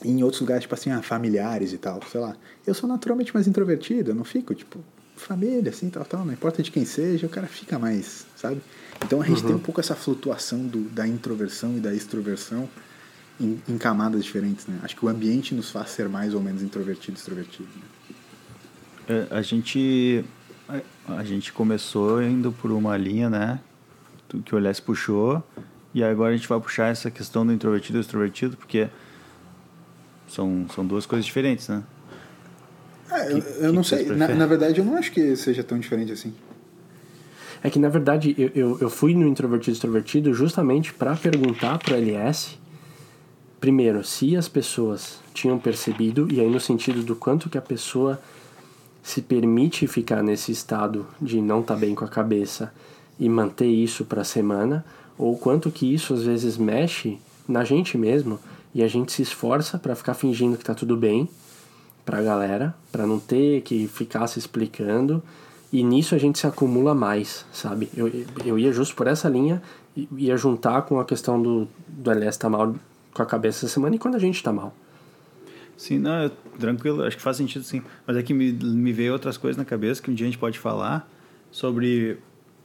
E 0.03 0.11
em 0.11 0.23
outros 0.23 0.41
lugares, 0.41 0.63
tipo 0.63 0.75
assim, 0.75 0.91
ah, 0.91 1.03
familiares 1.03 1.73
e 1.73 1.79
tal, 1.79 2.01
sei 2.11 2.21
lá. 2.21 2.35
Eu 2.67 2.73
sou 2.73 2.89
naturalmente 2.89 3.35
mais 3.35 3.47
introvertido, 3.47 4.13
eu 4.13 4.15
não 4.15 4.25
fico, 4.25 4.55
tipo, 4.55 4.79
família, 5.17 5.71
assim, 5.71 5.91
tal, 5.91 6.05
tal, 6.05 6.25
não 6.25 6.33
importa 6.33 6.63
de 6.63 6.71
quem 6.71 6.85
seja, 6.85 7.27
o 7.27 7.31
cara 7.31 7.47
fica 7.47 7.79
mais, 7.79 8.27
sabe? 8.37 8.63
Então 9.05 9.21
a 9.21 9.27
gente 9.27 9.43
tem 9.43 9.55
um 9.55 9.61
pouco 9.61 9.81
essa 9.81 9.95
flutuação 9.95 10.67
do, 10.67 10.83
da 10.89 11.07
introversão 11.07 11.77
e 11.77 11.81
da 11.81 11.95
extroversão 11.95 12.69
em, 13.39 13.61
em 13.69 13.79
camadas 13.79 14.25
diferentes, 14.25 14.67
né? 14.67 14.79
Acho 14.83 14.97
que 14.97 15.05
o 15.05 15.09
ambiente 15.09 15.55
nos 15.55 15.71
faz 15.71 15.91
ser 15.91 16.09
mais 16.09 16.35
ou 16.35 16.41
menos 16.41 16.63
introvertido 16.63 17.17
extrovertido. 17.19 17.69
Né? 17.69 19.27
É, 19.31 19.37
A 19.37 19.43
gente, 19.43 20.25
a, 21.09 21.25
gente 21.25 21.53
começou 21.53 22.23
indo 22.23 22.53
por 22.53 22.71
uma 22.71 22.97
linha, 22.97 23.29
né? 23.29 23.61
Que 24.45 24.55
o 24.55 24.59
LS 24.59 24.81
puxou. 24.81 25.43
E 25.93 26.05
agora 26.05 26.33
a 26.33 26.37
gente 26.37 26.49
vai 26.49 26.61
puxar 26.61 26.89
essa 26.89 27.11
questão 27.11 27.45
do 27.45 27.53
introvertido 27.53 27.99
e 27.99 28.01
extrovertido, 28.01 28.57
porque 28.57 28.89
são, 30.29 30.67
são 30.75 30.87
duas 30.87 31.05
coisas 31.05 31.27
diferentes, 31.27 31.69
né? 31.69 31.83
É, 33.11 33.33
eu, 33.33 33.43
Que- 33.43 33.49
eu 33.49 33.71
que 33.71 33.73
não 33.73 33.83
que 33.83 33.89
sei. 33.89 34.07
Na, 34.07 34.29
na 34.29 34.47
verdade, 34.47 34.79
eu 34.79 34.85
não 34.85 34.97
acho 34.97 35.11
que 35.11 35.35
seja 35.35 35.65
tão 35.65 35.79
diferente 35.79 36.13
assim. 36.13 36.33
É 37.63 37.69
que, 37.69 37.79
na 37.79 37.89
verdade, 37.89 38.35
eu, 38.39 38.51
eu, 38.55 38.79
eu 38.81 38.89
fui 38.91 39.15
no 39.15 39.27
introvertido 39.27 39.73
e 39.73 39.75
extrovertido 39.75 40.33
justamente 40.33 40.95
para 40.95 41.15
perguntar 41.17 41.79
pro 41.79 41.95
LS, 41.95 42.57
primeiro, 43.61 44.03
se 44.03 44.37
as 44.37 44.49
pessoas 44.49 45.21
tinham 45.35 45.59
percebido, 45.59 46.27
e 46.33 46.41
aí 46.41 46.49
no 46.49 46.61
sentido 46.61 47.03
do 47.03 47.15
quanto 47.15 47.51
que 47.51 47.59
a 47.59 47.63
pessoa 47.63 48.19
se 49.03 49.23
permite 49.23 49.87
ficar 49.87 50.23
nesse 50.23 50.53
estado 50.53 51.07
de 51.21 51.41
não 51.41 51.61
estar 51.61 51.77
bem 51.77 51.95
com 51.95 52.05
a 52.05 52.09
cabeça 52.09 52.73
e 53.19 53.29
manter 53.29 53.69
isso 53.69 54.05
para 54.05 54.23
a 54.23 54.25
semana, 54.25 54.85
ou 55.19 55.37
quanto 55.37 55.71
que 55.71 55.93
isso 55.93 56.15
às 56.15 56.23
vezes 56.23 56.57
mexe 56.57 57.19
na 57.47 57.65
gente 57.65 57.99
mesmo 57.99 58.39
e 58.75 58.83
a 58.83 58.89
gente 58.89 59.13
se 59.13 59.23
esforça 59.23 59.79
para 59.79 59.95
ficar 59.95 60.15
fingindo 60.15 60.57
que 60.57 60.65
tá 60.65 60.75
tudo 60.75 60.97
bem 60.97 61.29
pra 62.05 62.23
galera, 62.23 62.75
pra 62.91 63.07
não 63.07 63.19
ter 63.19 63.63
que 63.63 63.87
ficar 63.87 64.27
se 64.27 64.39
explicando. 64.39 65.23
E 65.73 65.85
nisso 65.85 66.15
a 66.15 66.19
gente 66.19 66.39
se 66.39 66.47
acumula 66.47 66.95
mais, 66.95 67.45
sabe? 67.53 67.89
Eu, 67.97 68.11
eu 68.45 68.59
ia 68.59 68.73
justo 68.73 68.97
por 68.97 69.07
essa 69.07 69.29
linha, 69.29 69.63
ia 70.17 70.37
juntar 70.37 70.83
com 70.83 70.99
a 70.99 71.05
questão 71.05 71.41
do, 71.41 71.69
do 71.87 72.11
LS 72.11 72.39
tá 72.39 72.49
mal 72.49 72.75
com 73.15 73.23
a 73.23 73.27
cabeça 73.27 73.67
essa 73.67 73.75
semana 73.75 73.95
e 73.95 73.99
quando 73.99 74.17
a 74.17 74.19
gente 74.19 74.43
tá 74.43 74.53
mal. 74.53 74.73
Sim, 75.81 75.99
não, 75.99 76.25
eu, 76.25 76.31
tranquilo, 76.59 77.03
acho 77.05 77.17
que 77.17 77.23
faz 77.23 77.39
sentido 77.39 77.65
sim. 77.65 77.81
Mas 78.07 78.15
é 78.19 78.23
que 78.23 78.35
me, 78.35 78.53
me 78.53 78.93
veio 78.93 79.15
outras 79.15 79.39
coisas 79.39 79.57
na 79.57 79.65
cabeça 79.65 80.03
que 80.03 80.11
um 80.11 80.15
dia 80.15 80.27
a 80.27 80.31
gente 80.31 80.37
pode 80.39 80.59
falar 80.59 81.11
sobre, 81.51 82.19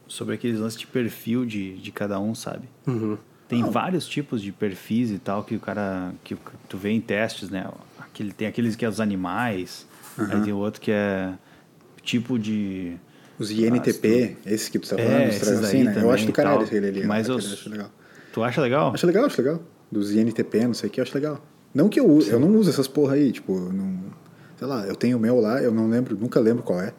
sobre 0.06 0.34
aqueles 0.34 0.60
lances 0.60 0.78
de 0.78 0.86
perfil 0.86 1.46
de, 1.46 1.78
de 1.78 1.90
cada 1.90 2.20
um, 2.20 2.34
sabe? 2.34 2.68
Uhum. 2.86 3.16
Tem 3.48 3.64
vários 3.64 4.06
tipos 4.06 4.42
de 4.42 4.52
perfis 4.52 5.10
e 5.10 5.18
tal 5.18 5.42
que 5.44 5.54
o 5.56 5.60
cara. 5.60 6.12
que 6.22 6.36
tu 6.68 6.76
vê 6.76 6.90
em 6.90 7.00
testes, 7.00 7.48
né? 7.48 7.66
Aquele, 7.98 8.32
tem 8.34 8.48
aqueles 8.48 8.76
que 8.76 8.84
é 8.84 8.88
os 8.88 9.00
animais, 9.00 9.86
aí 10.18 10.42
tem 10.42 10.52
outro 10.52 10.78
que 10.78 10.90
é 10.90 11.32
tipo 12.02 12.38
de. 12.38 12.98
Os 13.38 13.50
INTP, 13.50 14.36
esse 14.44 14.70
que 14.70 14.78
tu 14.78 14.90
tá 14.90 14.96
É, 14.96 15.04
falando, 15.04 15.28
os 15.28 15.34
esses 15.36 15.48
trans- 15.48 15.64
assim, 15.64 15.78
aí 15.78 15.84
né? 15.84 16.02
Eu 16.02 16.10
acho 16.10 16.26
do 16.26 16.32
caralho 16.32 16.62
aquele 16.64 16.86
ali. 16.88 17.04
Mas 17.06 17.28
eu 17.30 17.36
acho 17.36 17.70
legal. 17.70 17.90
Tu 18.30 18.42
acha 18.42 18.60
legal? 18.60 18.92
Acho 18.92 19.06
legal, 19.06 19.24
acho 19.24 19.40
legal. 19.40 19.62
Dos 19.90 20.12
INTP, 20.12 20.66
não 20.66 20.74
sei 20.74 20.90
o 20.90 20.92
que, 20.92 21.00
eu 21.00 21.02
acho 21.04 21.14
legal. 21.14 21.42
Não 21.76 21.90
que 21.90 22.00
eu 22.00 22.08
use, 22.10 22.30
eu 22.30 22.40
não 22.40 22.56
uso 22.56 22.70
essas 22.70 22.88
porra 22.88 23.14
aí, 23.16 23.30
tipo, 23.30 23.52
não, 23.52 23.98
sei 24.58 24.66
lá, 24.66 24.86
eu 24.86 24.96
tenho 24.96 25.18
o 25.18 25.20
meu 25.20 25.38
lá, 25.38 25.60
eu 25.62 25.70
não 25.70 25.88
lembro, 25.90 26.16
nunca 26.16 26.40
lembro 26.40 26.62
qual 26.62 26.80
é. 26.80 26.94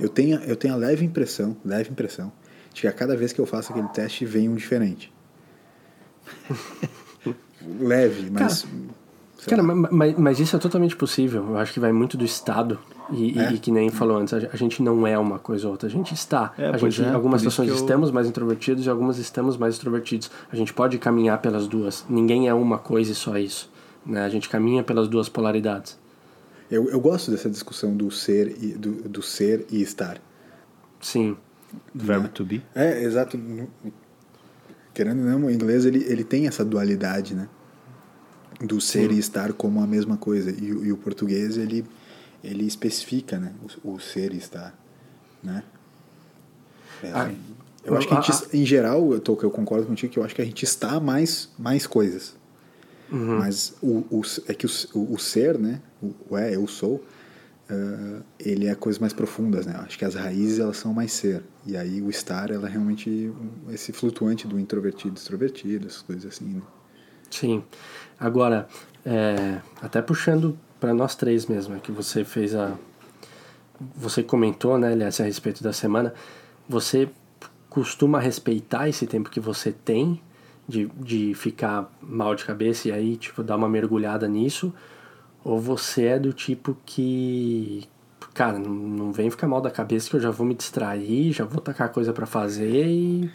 Eu 0.00 0.08
tenho, 0.08 0.40
eu 0.40 0.56
tenho 0.56 0.74
a 0.74 0.76
leve 0.76 1.04
impressão, 1.04 1.56
leve 1.64 1.90
impressão, 1.90 2.32
de 2.74 2.80
que 2.80 2.88
a 2.88 2.92
cada 2.92 3.16
vez 3.16 3.32
que 3.32 3.40
eu 3.40 3.46
faço 3.46 3.70
aquele 3.72 3.86
teste 3.90 4.24
vem 4.26 4.48
um 4.48 4.56
diferente. 4.56 5.12
leve, 7.78 8.30
mas. 8.30 8.66
Cara, 9.46 9.62
lá. 9.62 9.74
ma- 9.74 9.88
ma- 9.90 10.14
mas, 10.18 10.40
isso 10.40 10.56
é 10.56 10.58
totalmente 10.58 10.96
possível. 10.96 11.44
Eu 11.50 11.58
acho 11.58 11.72
que 11.72 11.78
vai 11.78 11.92
muito 11.92 12.16
do 12.16 12.24
estado. 12.24 12.78
E, 13.12 13.38
É? 13.38 13.52
e 13.52 13.58
que 13.60 13.70
nem 13.70 13.88
falou 13.88 14.16
antes, 14.16 14.34
a 14.34 14.38
a 14.52 14.56
gente 14.56 14.82
não 14.82 15.06
é 15.06 15.16
uma 15.16 15.38
coisa 15.38 15.66
ou 15.66 15.72
outra. 15.72 15.88
A 15.88 15.90
gente 15.90 16.12
está. 16.12 16.52
É, 16.58 16.70
a 16.70 16.76
gente, 16.76 17.00
é, 17.00 17.04
em 17.06 17.12
algumas 17.12 17.40
situações 17.42 17.68
eu- 17.68 17.76
estamos 17.76 18.10
mais 18.10 18.26
introvertidos 18.26 18.84
e 18.84 18.90
algumas 18.90 19.18
estamos 19.18 19.56
mais 19.56 19.74
extrovertidos. 19.74 20.28
A 20.50 20.56
gente 20.56 20.74
pode 20.74 20.98
caminhar 20.98 21.40
pelas 21.40 21.68
duas. 21.68 22.04
Ninguém 22.08 22.48
é 22.48 22.54
uma 22.54 22.78
coisa 22.78 23.12
e 23.12 23.14
só 23.14 23.38
isso. 23.38 23.70
Né? 24.06 24.22
A 24.24 24.28
gente 24.28 24.48
caminha 24.48 24.82
pelas 24.84 25.08
duas 25.08 25.28
polaridades. 25.28 25.98
eu, 26.70 26.88
eu 26.88 27.00
gosto 27.00 27.30
dessa 27.30 27.50
discussão 27.50 27.96
do 27.96 28.10
ser 28.10 28.56
e, 28.62 28.68
do, 28.72 29.08
do 29.08 29.22
ser 29.22 29.66
e 29.70 29.82
estar. 29.82 30.20
Sim. 31.00 31.36
Do 31.94 32.04
verbo 32.04 32.28
to 32.28 32.44
be? 32.44 32.62
É, 32.74 33.02
exato. 33.02 33.38
Querendo 34.94 35.20
ou 35.24 35.38
não, 35.38 35.46
o 35.48 35.50
inglês 35.50 35.84
ele, 35.84 36.04
ele 36.04 36.24
tem 36.24 36.46
essa 36.46 36.64
dualidade, 36.64 37.34
né? 37.34 37.48
Do 38.60 38.80
ser 38.80 39.12
e 39.12 39.18
estar 39.18 39.52
como 39.52 39.82
a 39.82 39.86
mesma 39.86 40.16
coisa. 40.16 40.50
E, 40.50 40.72
o- 40.72 40.84
e 40.86 40.92
o 40.92 40.96
português, 40.96 41.58
ele, 41.58 41.84
ele 42.42 42.64
especifica, 42.64 43.38
né? 43.38 43.52
O, 43.84 43.94
o 43.94 44.00
ser 44.00 44.32
e 44.32 44.38
estar, 44.38 44.74
né? 45.42 45.62
É, 47.02 47.10
Ah, 47.12 47.30
eu 47.84 47.96
acho 47.96 48.08
que 48.08 48.14
a 48.14 48.20
gente, 48.20 48.32
ah, 48.32 48.48
em 48.56 48.64
geral, 48.64 49.12
eu, 49.12 49.20
tô, 49.20 49.38
eu 49.42 49.50
concordo 49.50 49.86
contigo 49.86 50.10
que 50.12 50.18
eu 50.18 50.24
acho 50.24 50.34
que 50.34 50.40
a 50.40 50.44
gente 50.44 50.62
está 50.64 50.98
mais, 50.98 51.50
mais 51.58 51.86
coisas. 51.86 52.34
Mas 53.10 53.74
o, 53.82 54.04
o, 54.10 54.22
é 54.48 54.54
que 54.54 54.66
o, 54.66 54.70
o, 54.94 55.18
ser, 55.18 55.58
né? 55.58 55.80
O, 56.02 56.36
é, 56.36 56.56
eu 56.56 56.66
sou, 56.66 57.04
ah, 57.68 58.20
ele 58.38 58.66
é 58.66 58.74
coisas 58.74 58.98
mais 58.98 59.12
profundas, 59.12 59.66
né? 59.66 59.74
Acho 59.78 59.98
que 59.98 60.04
as 60.04 60.14
raízes 60.14 60.58
elas 60.58 60.76
são 60.76 60.92
mais 60.92 61.12
ser. 61.12 61.42
E 61.64 61.76
aí 61.76 62.00
o 62.00 62.10
estar, 62.10 62.50
ela 62.50 62.68
é 62.68 62.70
realmente 62.70 63.32
esse 63.70 63.92
flutuante 63.92 64.46
do 64.46 64.58
introvertido, 64.58 65.16
extrovertido, 65.16 65.86
essas 65.86 66.02
coisas 66.02 66.26
assim, 66.26 66.46
né? 66.46 66.62
Sim. 67.30 67.62
Agora, 68.18 68.68
é, 69.04 69.60
até 69.80 70.00
puxando 70.00 70.58
para 70.78 70.94
nós 70.94 71.14
três 71.16 71.46
mesmo, 71.46 71.74
é 71.74 71.78
que 71.78 71.92
você 71.92 72.24
fez 72.24 72.54
a. 72.54 72.76
Você 73.94 74.22
comentou, 74.22 74.78
né, 74.78 74.92
aliás, 74.92 75.20
a 75.20 75.24
respeito 75.24 75.62
da 75.62 75.72
semana. 75.72 76.14
Você 76.68 77.08
costuma 77.68 78.18
respeitar 78.18 78.88
esse 78.88 79.06
tempo 79.06 79.28
que 79.28 79.38
você 79.38 79.70
tem 79.70 80.20
de, 80.68 80.86
de 80.98 81.34
ficar 81.34 81.90
mal 82.02 82.34
de 82.34 82.44
cabeça 82.44 82.88
e 82.88 82.92
aí, 82.92 83.16
tipo, 83.16 83.42
dar 83.42 83.56
uma 83.56 83.68
mergulhada 83.68 84.26
nisso? 84.28 84.72
Ou 85.44 85.60
você 85.60 86.04
é 86.06 86.18
do 86.18 86.32
tipo 86.32 86.76
que. 86.84 87.84
Cara, 88.34 88.58
não, 88.58 88.70
não 88.70 89.12
vem 89.12 89.30
ficar 89.30 89.46
mal 89.46 89.60
da 89.60 89.70
cabeça 89.70 90.10
que 90.10 90.16
eu 90.16 90.20
já 90.20 90.30
vou 90.30 90.46
me 90.46 90.54
distrair, 90.54 91.32
já 91.32 91.44
vou 91.44 91.60
tacar 91.60 91.90
coisa 91.90 92.12
para 92.12 92.26
fazer 92.26 92.86
e. 92.86 93.30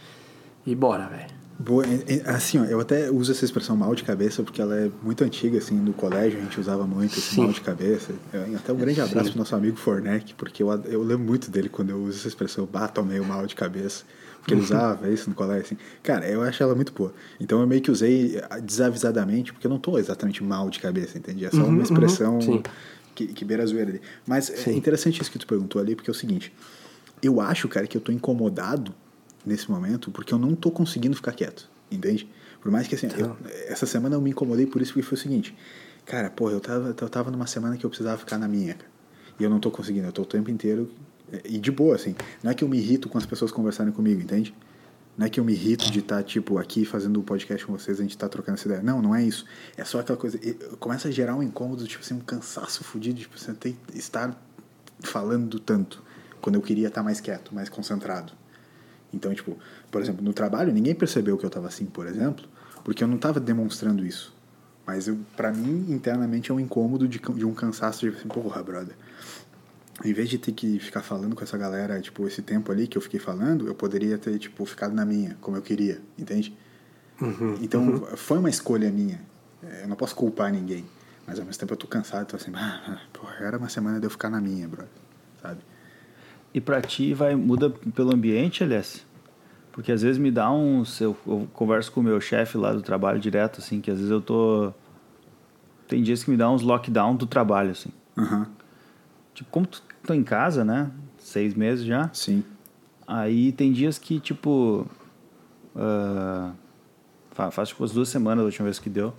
E 0.65 0.75
bora, 0.75 1.07
velho. 1.07 1.41
Boa, 1.57 1.85
é- 1.85 2.15
é- 2.17 2.29
assim, 2.29 2.59
ó, 2.59 2.65
eu 2.65 2.79
até 2.79 3.09
uso 3.11 3.31
essa 3.31 3.45
expressão 3.45 3.75
mal 3.77 3.93
de 3.93 4.03
cabeça 4.03 4.41
porque 4.43 4.59
ela 4.61 4.75
é 4.75 4.91
muito 5.03 5.23
antiga, 5.23 5.59
assim, 5.59 5.75
no 5.75 5.93
colégio 5.93 6.39
a 6.39 6.41
gente 6.41 6.59
usava 6.59 6.85
muito 6.87 7.13
esse 7.13 7.35
Sim. 7.35 7.41
mal 7.43 7.51
de 7.51 7.61
cabeça. 7.61 8.13
Eu- 8.33 8.55
até 8.57 8.73
um 8.73 8.77
grande 8.77 8.99
abraço 8.99 9.29
pro 9.29 9.39
nosso 9.39 9.55
amigo 9.55 9.77
Fornec, 9.77 10.33
porque 10.33 10.63
eu, 10.63 10.69
eu 10.85 11.03
lembro 11.03 11.23
muito 11.25 11.51
dele 11.51 11.69
quando 11.69 11.91
eu 11.91 11.97
uso 12.03 12.17
essa 12.17 12.27
expressão, 12.27 12.67
bah, 12.71 12.87
tomei 12.87 13.19
o 13.19 13.25
mal 13.25 13.45
de 13.45 13.53
cabeça. 13.55 14.03
Porque 14.41 14.53
ele 14.55 14.61
usava 14.61 15.07
isso 15.09 15.29
no 15.29 15.35
colégio, 15.35 15.63
assim. 15.65 15.77
Cara, 16.01 16.27
eu 16.27 16.41
acho 16.41 16.61
ela 16.63 16.73
muito 16.75 16.91
boa. 16.91 17.13
Então 17.39 17.61
eu 17.61 17.67
meio 17.67 17.81
que 17.81 17.91
usei 17.91 18.41
desavisadamente, 18.63 19.53
porque 19.53 19.67
eu 19.67 19.71
não 19.71 19.77
tô 19.79 19.97
exatamente 19.99 20.43
mal 20.43 20.69
de 20.69 20.79
cabeça, 20.79 21.17
entende? 21.17 21.45
É 21.45 21.51
só 21.51 21.57
Uhum, 21.63 21.69
uma 21.69 21.83
expressão 21.83 22.33
uhum, 22.35 22.41
sim. 22.41 22.63
que, 23.13 23.27
que 23.27 23.45
beira 23.45 23.61
a 23.63 23.65
zoeira 23.65 23.91
ali. 23.91 24.01
Mas 24.25 24.49
é 24.67 24.73
interessante 24.73 25.21
isso 25.21 25.29
que 25.31 25.37
tu 25.37 25.45
perguntou 25.45 25.79
ali, 25.81 25.95
porque 25.95 26.09
é 26.09 26.13
o 26.13 26.15
seguinte. 26.15 26.51
Eu 27.21 27.39
acho, 27.39 27.67
cara, 27.69 27.85
que 27.85 27.95
eu 27.95 28.01
tô 28.01 28.11
incomodado 28.11 28.93
nesse 29.45 29.69
momento 29.69 30.09
porque 30.11 30.33
eu 30.33 30.39
não 30.39 30.55
tô 30.55 30.71
conseguindo 30.71 31.15
ficar 31.15 31.33
quieto, 31.33 31.69
entende? 31.91 32.27
Por 32.61 32.71
mais 32.71 32.87
que 32.87 32.95
assim, 32.95 33.07
eu- 33.17 33.35
essa 33.67 33.85
semana 33.85 34.15
eu 34.15 34.21
me 34.21 34.31
incomodei 34.31 34.65
por 34.65 34.81
isso 34.81 34.91
porque 34.93 35.07
foi 35.07 35.17
o 35.17 35.21
seguinte. 35.21 35.55
Cara, 36.05 36.31
pô, 36.31 36.49
eu 36.49 36.59
tava, 36.59 36.95
eu 36.99 37.09
tava 37.09 37.29
numa 37.29 37.45
semana 37.45 37.77
que 37.77 37.85
eu 37.85 37.89
precisava 37.89 38.17
ficar 38.17 38.39
na 38.39 38.47
minha, 38.47 38.73
cara. 38.73 38.89
E 39.39 39.43
eu 39.43 39.49
não 39.51 39.59
tô 39.59 39.69
conseguindo, 39.69 40.07
eu 40.07 40.11
tô 40.11 40.23
o 40.23 40.25
tempo 40.25 40.49
inteiro 40.49 40.89
e 41.45 41.57
de 41.57 41.71
boa, 41.71 41.95
assim. 41.95 42.15
Não 42.43 42.51
é 42.51 42.53
que 42.53 42.63
eu 42.63 42.67
me 42.67 42.77
irrito 42.77 43.09
com 43.09 43.17
as 43.17 43.25
pessoas 43.25 43.51
conversarem 43.51 43.91
comigo, 43.91 44.21
entende? 44.21 44.53
Não 45.17 45.25
é 45.25 45.29
que 45.29 45.39
eu 45.39 45.43
me 45.43 45.53
irrito 45.53 45.91
de 45.91 45.99
estar, 45.99 46.23
tipo, 46.23 46.57
aqui 46.57 46.85
fazendo 46.85 47.19
o 47.19 47.23
podcast 47.23 47.65
com 47.65 47.73
vocês, 47.73 47.99
a 47.99 48.03
gente 48.03 48.17
tá 48.17 48.29
trocando 48.29 48.57
essa 48.57 48.67
ideia. 48.67 48.81
Não, 48.81 49.01
não 49.01 49.13
é 49.13 49.23
isso. 49.23 49.45
É 49.75 49.83
só 49.83 49.99
aquela 49.99 50.17
coisa. 50.17 50.39
Começa 50.79 51.09
a 51.09 51.11
gerar 51.11 51.35
um 51.35 51.43
incômodo, 51.43 51.85
tipo 51.85 52.03
assim, 52.03 52.13
um 52.13 52.19
cansaço 52.19 52.83
fudido, 52.83 53.19
tipo, 53.19 53.37
você 53.37 53.53
tem 53.53 53.77
que 53.87 53.97
estar 53.97 54.35
falando 55.01 55.59
tanto. 55.59 56.01
Quando 56.41 56.55
eu 56.55 56.61
queria 56.61 56.87
estar 56.87 57.03
mais 57.03 57.19
quieto, 57.19 57.53
mais 57.53 57.69
concentrado. 57.69 58.33
Então, 59.13 59.33
tipo, 59.33 59.57
por 59.91 60.01
exemplo, 60.01 60.23
no 60.23 60.33
trabalho, 60.33 60.73
ninguém 60.73 60.95
percebeu 60.95 61.37
que 61.37 61.45
eu 61.45 61.49
tava 61.49 61.67
assim, 61.67 61.85
por 61.85 62.07
exemplo, 62.07 62.47
porque 62.83 63.03
eu 63.03 63.07
não 63.07 63.17
tava 63.17 63.39
demonstrando 63.39 64.05
isso. 64.05 64.33
Mas 64.85 65.09
para 65.35 65.51
mim, 65.51 65.85
internamente 65.89 66.51
é 66.51 66.53
um 66.53 66.59
incômodo 66.59 67.07
de, 67.07 67.19
de 67.19 67.45
um 67.45 67.53
cansaço 67.53 68.09
de 68.09 68.15
assim, 68.15 68.27
porra, 68.27 68.63
brother. 68.63 68.95
Em 70.03 70.13
vez 70.13 70.29
de 70.29 70.37
ter 70.37 70.51
que 70.51 70.79
ficar 70.79 71.01
falando 71.01 71.35
com 71.35 71.43
essa 71.43 71.57
galera, 71.57 71.99
tipo, 72.01 72.25
esse 72.27 72.41
tempo 72.41 72.71
ali 72.71 72.87
que 72.87 72.97
eu 72.97 73.01
fiquei 73.01 73.19
falando, 73.19 73.67
eu 73.67 73.75
poderia 73.75 74.17
ter, 74.17 74.37
tipo, 74.39 74.65
ficado 74.65 74.93
na 74.93 75.05
minha, 75.05 75.37
como 75.41 75.57
eu 75.57 75.61
queria, 75.61 76.01
entende? 76.17 76.55
então, 77.61 78.01
foi 78.15 78.39
uma 78.39 78.49
escolha 78.49 78.89
minha. 78.89 79.21
É, 79.63 79.83
Eu 79.83 79.87
não 79.87 79.95
posso 79.95 80.15
culpar 80.15 80.51
ninguém. 80.51 80.85
Mas 81.27 81.39
ao 81.39 81.45
mesmo 81.45 81.59
tempo 81.59 81.73
eu 81.73 81.77
tô 81.77 81.87
cansado, 81.87 82.25
tô 82.27 82.35
assim, 82.35 82.51
ah, 82.55 82.99
porra, 83.13 83.35
era 83.41 83.57
uma 83.57 83.69
semana 83.69 83.99
de 83.99 84.05
eu 84.05 84.09
ficar 84.09 84.29
na 84.29 84.41
minha, 84.41 84.67
brother. 84.67 84.89
Sabe? 85.41 85.61
E 86.53 86.59
pra 86.59 86.81
ti 86.81 87.13
vai 87.13 87.35
muda 87.35 87.69
pelo 87.69 88.13
ambiente, 88.13 88.63
aliás? 88.63 89.05
Porque 89.71 89.91
às 89.91 90.01
vezes 90.01 90.17
me 90.17 90.31
dá 90.31 90.51
uns. 90.51 90.99
Eu, 90.99 91.15
eu 91.25 91.47
converso 91.53 91.91
com 91.91 92.01
o 92.01 92.03
meu 92.03 92.19
chefe 92.19 92.57
lá 92.57 92.73
do 92.73 92.81
trabalho 92.81 93.19
direto, 93.19 93.59
assim, 93.59 93.79
que 93.79 93.89
às 93.89 93.97
vezes 93.97 94.11
eu 94.11 94.19
tô. 94.19 94.73
Tem 95.87 96.01
dias 96.03 96.23
que 96.23 96.31
me 96.31 96.35
dá 96.35 96.49
uns 96.49 96.61
lockdown 96.61 97.15
do 97.15 97.25
trabalho, 97.25 97.71
assim. 97.71 97.89
Aham, 98.17 98.47
Tipo, 99.33 99.49
como 99.49 99.65
tu 99.65 99.81
tô 100.05 100.13
em 100.13 100.23
casa, 100.23 100.63
né? 100.65 100.91
Seis 101.17 101.53
meses 101.53 101.85
já. 101.85 102.09
sim. 102.13 102.43
Aí 103.07 103.51
tem 103.51 103.71
dias 103.73 103.97
que, 103.97 104.19
tipo. 104.19 104.87
ah, 105.75 106.51
fa- 107.31 107.51
faz 107.51 107.69
tipo 107.69 107.83
umas 107.83 107.91
duas 107.91 108.07
semanas 108.09 108.41
a 108.41 108.45
última 108.45 108.65
vez 108.65 108.79
que 108.79 108.89
deu. 108.89 109.13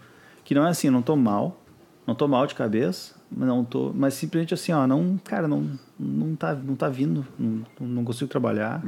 Que 0.45 0.55
não 0.55 0.66
é 0.66 0.71
assim, 0.71 0.88
não 0.90 1.03
tô 1.03 1.14
mal. 1.16 1.61
Não 2.07 2.14
tô 2.14 2.27
mal 2.27 2.47
de 2.47 2.55
cabeça. 2.55 3.14
Não 3.31 3.64
tô. 3.64 3.92
Mas 3.95 4.14
simplesmente 4.14 4.55
assim, 4.55 4.73
ó, 4.73 4.87
não. 4.87 5.18
Cara, 5.25 5.47
não, 5.47 5.79
não, 5.99 6.35
tá, 6.35 6.55
não 6.55 6.75
tá 6.75 6.88
vindo. 6.88 7.27
Não, 7.38 7.64
não 7.81 8.05
consigo 8.05 8.31
trabalhar. 8.31 8.83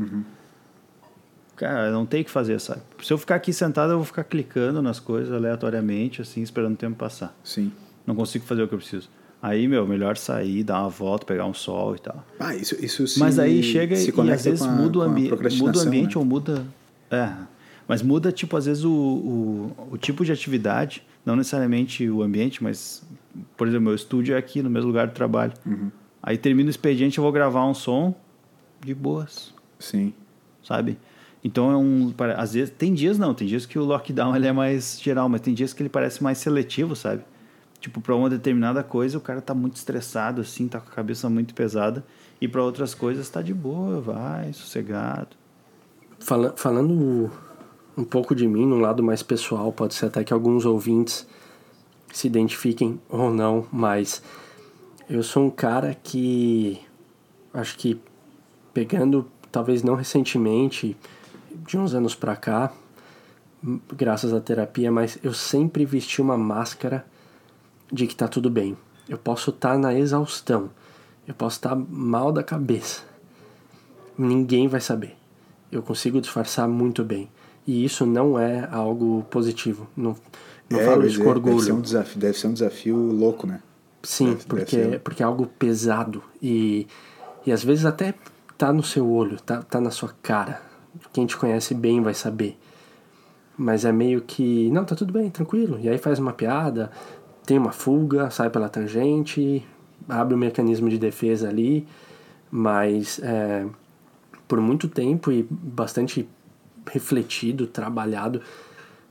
Cara, 1.56 1.90
não 1.92 2.04
tem 2.04 2.22
o 2.22 2.24
que 2.24 2.30
fazer, 2.30 2.58
sabe? 2.60 2.80
Se 3.02 3.12
eu 3.12 3.18
ficar 3.18 3.36
aqui 3.36 3.52
sentado, 3.52 3.92
eu 3.92 3.96
vou 3.98 4.04
ficar 4.04 4.24
clicando 4.24 4.82
nas 4.82 4.98
coisas 4.98 5.32
aleatoriamente, 5.32 6.20
assim, 6.20 6.42
esperando 6.42 6.74
o 6.74 6.76
tempo 6.76 6.96
passar. 6.96 7.32
Sim. 7.44 7.70
Não 8.06 8.14
consigo 8.16 8.44
fazer 8.44 8.62
o 8.62 8.68
que 8.68 8.74
eu 8.74 8.78
preciso. 8.78 9.08
Aí, 9.46 9.68
meu, 9.68 9.86
melhor 9.86 10.16
sair, 10.16 10.64
dar 10.64 10.80
uma 10.80 10.88
volta, 10.88 11.26
pegar 11.26 11.44
um 11.44 11.52
sol 11.52 11.94
e 11.94 11.98
tal. 11.98 12.24
Ah, 12.40 12.54
isso, 12.56 12.82
isso 12.82 13.06
se, 13.06 13.20
Mas 13.20 13.38
aí 13.38 13.62
chega 13.62 13.94
e 13.94 14.10
conecta 14.10 14.36
às 14.36 14.44
vezes 14.46 14.62
a- 14.62 14.70
muda, 14.72 15.00
o 15.00 15.02
com 15.02 15.06
a 15.06 15.10
ambi 15.10 15.20
muda 15.24 15.34
o 15.34 15.36
procrastinação, 15.36 15.86
ambiente 15.86 16.14
né? 16.14 16.18
ou 16.18 16.24
muda. 16.24 16.66
É. 17.10 17.30
Mas 17.86 18.00
muda, 18.00 18.32
tipo, 18.32 18.56
às 18.56 18.64
vezes 18.64 18.84
o, 18.84 18.90
o, 18.90 19.76
o 19.92 19.98
tipo 19.98 20.24
de 20.24 20.32
atividade, 20.32 21.02
não 21.26 21.36
necessariamente 21.36 22.08
o 22.08 22.22
ambiente, 22.22 22.64
mas, 22.64 23.02
por 23.54 23.68
exemplo, 23.68 23.84
meu 23.84 23.94
estúdio 23.94 24.34
é 24.34 24.38
aqui 24.38 24.62
no 24.62 24.70
mesmo 24.70 24.86
lugar 24.88 25.08
de 25.08 25.12
trabalho. 25.12 25.52
Uhum. 25.66 25.90
Aí 26.22 26.38
termina 26.38 26.68
o 26.68 26.70
expediente, 26.70 27.18
eu 27.18 27.22
vou 27.22 27.30
gravar 27.30 27.66
um 27.66 27.74
som 27.74 28.14
de 28.82 28.94
boas, 28.94 29.52
Sim. 29.78 30.14
sabe? 30.62 30.96
Então 31.44 31.70
é 31.70 31.76
um. 31.76 32.14
Às 32.38 32.54
vezes. 32.54 32.72
Tem 32.78 32.94
dias 32.94 33.18
não, 33.18 33.34
tem 33.34 33.46
dias 33.46 33.66
que 33.66 33.78
o 33.78 33.84
lockdown 33.84 34.34
ele 34.34 34.46
é 34.46 34.52
mais 34.52 34.98
geral, 34.98 35.28
mas 35.28 35.42
tem 35.42 35.52
dias 35.52 35.74
que 35.74 35.82
ele 35.82 35.90
parece 35.90 36.22
mais 36.24 36.38
seletivo, 36.38 36.96
sabe? 36.96 37.22
Tipo, 37.84 38.00
para 38.00 38.16
uma 38.16 38.30
determinada 38.30 38.82
coisa 38.82 39.18
o 39.18 39.20
cara 39.20 39.42
tá 39.42 39.52
muito 39.52 39.76
estressado, 39.76 40.40
assim, 40.40 40.66
tá 40.66 40.80
com 40.80 40.88
a 40.88 40.94
cabeça 40.94 41.28
muito 41.28 41.52
pesada. 41.52 42.02
E 42.40 42.48
para 42.48 42.62
outras 42.62 42.94
coisas 42.94 43.28
tá 43.28 43.42
de 43.42 43.52
boa, 43.52 44.00
vai, 44.00 44.54
sossegado. 44.54 45.36
Fala- 46.18 46.54
falando 46.56 47.30
um 47.94 48.02
pouco 48.02 48.34
de 48.34 48.48
mim, 48.48 48.64
num 48.64 48.80
lado 48.80 49.02
mais 49.02 49.22
pessoal, 49.22 49.70
pode 49.70 49.92
ser 49.92 50.06
até 50.06 50.24
que 50.24 50.32
alguns 50.32 50.64
ouvintes 50.64 51.26
se 52.10 52.26
identifiquem 52.26 52.98
ou 53.06 53.30
não, 53.30 53.66
mas 53.70 54.22
eu 55.06 55.22
sou 55.22 55.44
um 55.44 55.50
cara 55.50 55.94
que 55.94 56.80
acho 57.52 57.76
que 57.76 58.00
pegando 58.72 59.30
talvez 59.52 59.82
não 59.82 59.94
recentemente, 59.94 60.96
de 61.66 61.76
uns 61.76 61.92
anos 61.92 62.14
pra 62.14 62.34
cá, 62.34 62.72
graças 63.94 64.32
à 64.32 64.40
terapia, 64.40 64.90
mas 64.90 65.18
eu 65.22 65.34
sempre 65.34 65.84
vesti 65.84 66.22
uma 66.22 66.38
máscara 66.38 67.04
de 67.94 68.08
que 68.08 68.16
tá 68.16 68.26
tudo 68.26 68.50
bem. 68.50 68.76
Eu 69.08 69.16
posso 69.16 69.50
estar 69.50 69.72
tá 69.72 69.78
na 69.78 69.94
exaustão, 69.94 70.70
eu 71.26 71.34
posso 71.34 71.56
estar 71.56 71.70
tá 71.70 71.82
mal 71.88 72.32
da 72.32 72.42
cabeça. 72.42 73.02
Ninguém 74.18 74.66
vai 74.66 74.80
saber. 74.80 75.16
Eu 75.70 75.82
consigo 75.82 76.20
disfarçar 76.20 76.68
muito 76.68 77.04
bem. 77.04 77.28
E 77.66 77.84
isso 77.84 78.04
não 78.04 78.38
é 78.38 78.68
algo 78.70 79.24
positivo. 79.30 79.88
Não, 79.96 80.16
não 80.68 80.80
é, 80.80 80.84
falo 80.84 81.06
isso 81.06 81.22
com 81.22 81.28
orgulho. 81.28 81.56
Deve 81.56 81.66
ser, 81.66 81.72
um 81.72 81.80
desafio, 81.80 82.20
deve 82.20 82.38
ser 82.38 82.46
um 82.46 82.52
desafio 82.52 82.96
louco, 82.96 83.46
né? 83.46 83.60
Sim, 84.02 84.32
deve, 84.32 84.44
porque, 84.44 84.76
deve 84.76 84.90
ser... 84.90 85.00
porque 85.00 85.22
é 85.22 85.26
algo 85.26 85.46
pesado. 85.46 86.22
E, 86.42 86.86
e 87.46 87.52
às 87.52 87.64
vezes 87.64 87.84
até 87.84 88.14
tá 88.58 88.72
no 88.72 88.82
seu 88.82 89.08
olho, 89.10 89.40
tá, 89.40 89.62
tá 89.62 89.80
na 89.80 89.90
sua 89.90 90.14
cara. 90.22 90.60
Quem 91.12 91.26
te 91.26 91.36
conhece 91.36 91.74
bem 91.74 92.02
vai 92.02 92.14
saber. 92.14 92.58
Mas 93.56 93.84
é 93.84 93.92
meio 93.92 94.20
que, 94.20 94.70
não, 94.70 94.84
tá 94.84 94.94
tudo 94.94 95.12
bem, 95.12 95.30
tranquilo. 95.30 95.78
E 95.80 95.88
aí 95.88 95.98
faz 95.98 96.18
uma 96.18 96.32
piada, 96.32 96.90
tem 97.44 97.58
uma 97.58 97.72
fuga, 97.72 98.30
sai 98.30 98.50
pela 98.50 98.68
tangente, 98.68 99.64
abre 100.08 100.34
o 100.34 100.36
um 100.36 100.40
mecanismo 100.40 100.88
de 100.88 100.98
defesa 100.98 101.48
ali. 101.48 101.86
Mas 102.50 103.20
é, 103.22 103.66
por 104.46 104.60
muito 104.60 104.88
tempo 104.88 105.32
e 105.32 105.46
bastante 105.50 106.28
refletido, 106.86 107.66
trabalhado, 107.66 108.40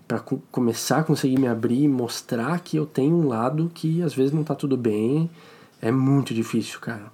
para 0.08 0.20
co 0.20 0.42
começar 0.52 1.00
a 1.00 1.04
conseguir 1.04 1.40
me 1.40 1.48
abrir 1.48 1.84
e 1.84 1.88
mostrar 1.88 2.60
que 2.60 2.78
eu 2.78 2.86
tenho 2.86 3.16
um 3.16 3.28
lado 3.28 3.72
que 3.74 4.02
às 4.02 4.14
vezes 4.14 4.32
não 4.32 4.44
tá 4.44 4.54
tudo 4.54 4.78
bem, 4.78 5.30
é 5.82 5.92
muito 5.92 6.34
difícil, 6.34 6.80
cara. 6.80 7.12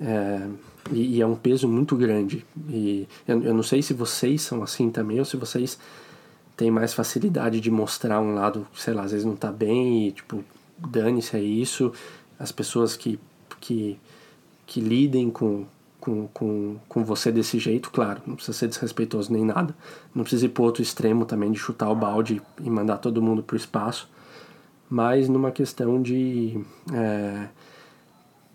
É, 0.00 0.48
e, 0.90 1.16
e, 1.16 1.20
é 1.20 1.26
um 1.26 1.36
peso 1.36 1.68
muito 1.68 1.94
grande. 1.94 2.44
E 2.68 3.06
eu, 3.28 3.42
eu 3.42 3.54
não 3.54 3.62
sei 3.62 3.82
se 3.82 3.94
vocês 3.94 4.42
são 4.42 4.62
assim 4.62 4.90
também 4.90 5.18
ou 5.18 5.24
se 5.24 5.36
vocês 5.36 5.78
têm 6.56 6.70
mais 6.70 6.92
facilidade 6.92 7.60
de 7.60 7.70
mostrar 7.70 8.20
um 8.20 8.34
lado, 8.34 8.66
sei 8.74 8.94
lá, 8.94 9.02
às 9.02 9.12
vezes 9.12 9.26
não 9.26 9.36
tá 9.36 9.50
bem 9.50 10.08
e, 10.08 10.12
tipo, 10.12 10.44
dane-se 10.78 11.36
é 11.36 11.40
isso. 11.40 11.92
As 12.38 12.52
pessoas 12.52 12.96
que, 12.96 13.18
que, 13.60 13.98
que 14.66 14.80
lidem 14.80 15.30
com, 15.30 15.64
com, 16.00 16.26
com, 16.28 16.76
com 16.88 17.04
você 17.04 17.30
desse 17.30 17.58
jeito, 17.58 17.90
claro, 17.90 18.20
não 18.26 18.34
precisa 18.34 18.56
ser 18.56 18.68
desrespeitoso 18.68 19.32
nem 19.32 19.44
nada. 19.44 19.74
Não 20.14 20.22
precisa 20.22 20.46
ir 20.46 20.50
pro 20.50 20.64
outro 20.64 20.82
extremo 20.82 21.24
também 21.24 21.50
de 21.52 21.58
chutar 21.58 21.90
o 21.90 21.94
balde 21.94 22.42
e 22.60 22.68
mandar 22.68 22.98
todo 22.98 23.22
mundo 23.22 23.42
pro 23.42 23.56
espaço. 23.56 24.08
Mas 24.90 25.28
numa 25.28 25.50
questão 25.50 26.02
de. 26.02 26.60
É, 26.92 27.48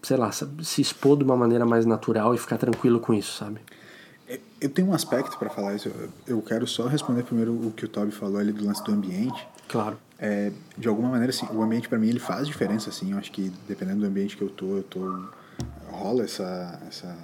sei 0.03 0.17
lá, 0.17 0.31
se 0.31 0.81
expor 0.81 1.17
de 1.17 1.23
uma 1.23 1.35
maneira 1.35 1.65
mais 1.65 1.85
natural 1.85 2.35
e 2.35 2.37
ficar 2.37 2.57
tranquilo 2.57 2.99
com 2.99 3.13
isso, 3.13 3.33
sabe? 3.37 3.59
É, 4.27 4.39
eu 4.59 4.69
tenho 4.69 4.89
um 4.89 4.93
aspecto 4.93 5.37
para 5.37 5.49
falar 5.49 5.75
isso. 5.75 5.91
Eu 6.27 6.41
quero 6.41 6.67
só 6.67 6.87
responder 6.87 7.23
primeiro 7.23 7.53
o 7.53 7.71
que 7.71 7.85
o 7.85 7.87
Toby 7.87 8.11
falou 8.11 8.37
ali 8.37 8.51
do 8.51 8.65
lance 8.65 8.83
do 8.83 8.91
ambiente. 8.91 9.47
Claro. 9.67 9.97
É, 10.19 10.51
de 10.77 10.87
alguma 10.87 11.09
maneira, 11.09 11.31
assim, 11.31 11.47
o 11.53 11.61
ambiente 11.61 11.87
para 11.87 11.97
mim 11.97 12.09
ele 12.09 12.19
faz 12.19 12.47
diferença, 12.47 12.89
assim. 12.89 13.11
Eu 13.11 13.17
acho 13.17 13.31
que 13.31 13.51
dependendo 13.67 14.01
do 14.01 14.07
ambiente 14.07 14.35
que 14.35 14.43
eu 14.43 14.49
tô, 14.49 14.77
eu 14.77 14.83
tô 14.83 15.29
rola 15.89 16.23
essa 16.23 16.79
essa 16.87 17.17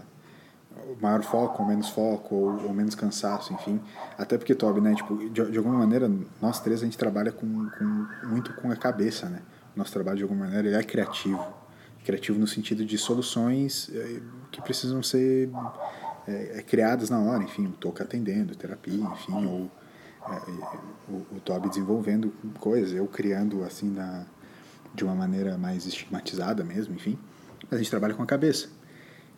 maior 1.02 1.22
foco 1.24 1.62
ou 1.62 1.68
menos 1.68 1.90
foco 1.90 2.36
ou, 2.36 2.66
ou, 2.66 2.74
menos 2.74 2.96
cansaço, 2.96 3.54
enfim. 3.54 3.80
Até 4.18 4.38
porque 4.38 4.56
Toby, 4.56 4.82
né, 4.82 4.96
tipo, 4.96 5.18
de, 5.30 5.52
de 5.52 5.58
alguma 5.58 5.78
maneira 5.78 6.12
nós 6.42 6.60
três 6.60 6.82
a 6.82 6.86
gente 6.86 6.98
trabalha 6.98 7.32
com, 7.32 7.70
com 7.70 8.08
muito 8.28 8.54
com 8.56 8.72
a 8.72 8.76
cabeça, 8.76 9.28
né? 9.28 9.42
Nosso 9.76 9.92
trabalho 9.92 10.18
de 10.18 10.24
alguma 10.24 10.46
maneira 10.46 10.68
ele 10.68 10.78
é 10.78 10.84
criativo 10.84 11.64
criativo 12.04 12.38
no 12.38 12.48
sentido 12.48 12.86
de 12.86 12.98
soluções 12.98 13.90
eh, 13.94 14.20
que 14.52 14.62
precisam 14.62 15.02
ser 15.02 15.50
é, 16.28 16.62
criadas 16.62 17.10
na 17.10 17.20
hora, 17.20 17.44
enfim, 17.44 17.66
o 17.68 17.72
Toca 17.72 18.04
atendendo, 18.04 18.56
terapia, 18.56 19.04
enfim, 19.04 19.46
ou 19.46 19.72
é, 20.28 21.12
o, 21.12 21.36
o 21.36 21.42
Toby 21.44 21.70
desenvolvendo 21.70 22.34
coisas, 22.60 22.94
eu 22.94 23.08
criando 23.08 23.64
assim 23.64 23.90
na, 23.90 24.26
de 24.94 25.04
uma 25.04 25.16
maneira 25.16 25.58
mais 25.58 25.86
estigmatizada 25.86 26.64
mesmo, 26.64 26.96
enfim. 26.96 27.18
Mas 27.64 27.74
a 27.74 27.78
gente 27.78 27.90
trabalha 27.90 28.14
com 28.14 28.24
a 28.24 28.26
cabeça. 28.26 28.70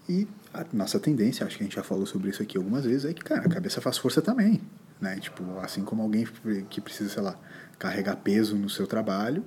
E 0.08 0.28
a 0.54 0.64
nossa 0.72 1.00
tendência, 1.00 1.46
acho 1.46 1.58
que 1.58 1.64
a 1.64 1.66
gente 1.66 1.76
já 1.76 1.84
falou 1.84 2.06
sobre 2.06 2.30
isso 2.30 2.44
aqui 2.44 2.58
algumas 2.58 2.86
vezes, 2.86 3.06
é 3.06 3.14
que, 3.14 3.24
cara, 3.24 3.42
a 3.42 3.50
cabeça 3.50 3.82
faz 3.82 3.98
força 3.98 4.22
também, 4.22 4.62
né? 5.02 5.20
Tipo, 5.20 5.60
assim 5.60 5.84
como 5.84 6.04
alguém 6.04 6.28
que 6.70 6.80
precisa, 6.80 7.10
sei 7.10 7.24
lá, 7.24 7.36
carregar 7.80 8.16
peso 8.18 8.56
no 8.56 8.70
seu 8.70 8.86
trabalho, 8.86 9.44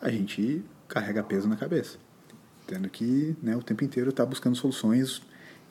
a 0.00 0.10
gente 0.10 0.64
carrega 0.88 1.22
peso 1.22 1.46
na 1.46 1.56
cabeça 1.56 1.98
tendo 2.68 2.88
que 2.90 3.34
né, 3.42 3.56
o 3.56 3.62
tempo 3.62 3.82
inteiro 3.82 4.12
tá 4.12 4.24
buscando 4.24 4.54
soluções 4.54 5.22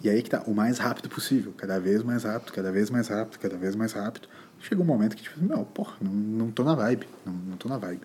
e 0.02 0.10
aí 0.10 0.22
que 0.22 0.30
tá, 0.30 0.44
o 0.46 0.54
mais 0.54 0.78
rápido 0.78 1.10
possível, 1.10 1.54
cada 1.58 1.80
vez 1.80 2.04
mais 2.04 2.24
rápido, 2.24 2.54
cada 2.54 2.72
vez 2.72 2.90
mais 2.90 3.08
rápido, 3.08 3.40
cada 3.40 3.58
vez 3.58 3.76
mais 3.76 3.94
rápido. 3.94 4.28
Chega 4.60 4.82
um 4.82 4.86
momento 4.86 5.16
que 5.16 5.24
tipo, 5.24 5.44
não, 5.44 5.64
porra, 5.64 5.96
não, 6.02 6.12
não 6.12 6.52
tô 6.52 6.64
na 6.64 6.76
vibe, 6.76 7.08
não, 7.26 7.34
não 7.34 7.58
tô 7.58 7.68
na 7.68 7.78
vibe. 7.78 8.02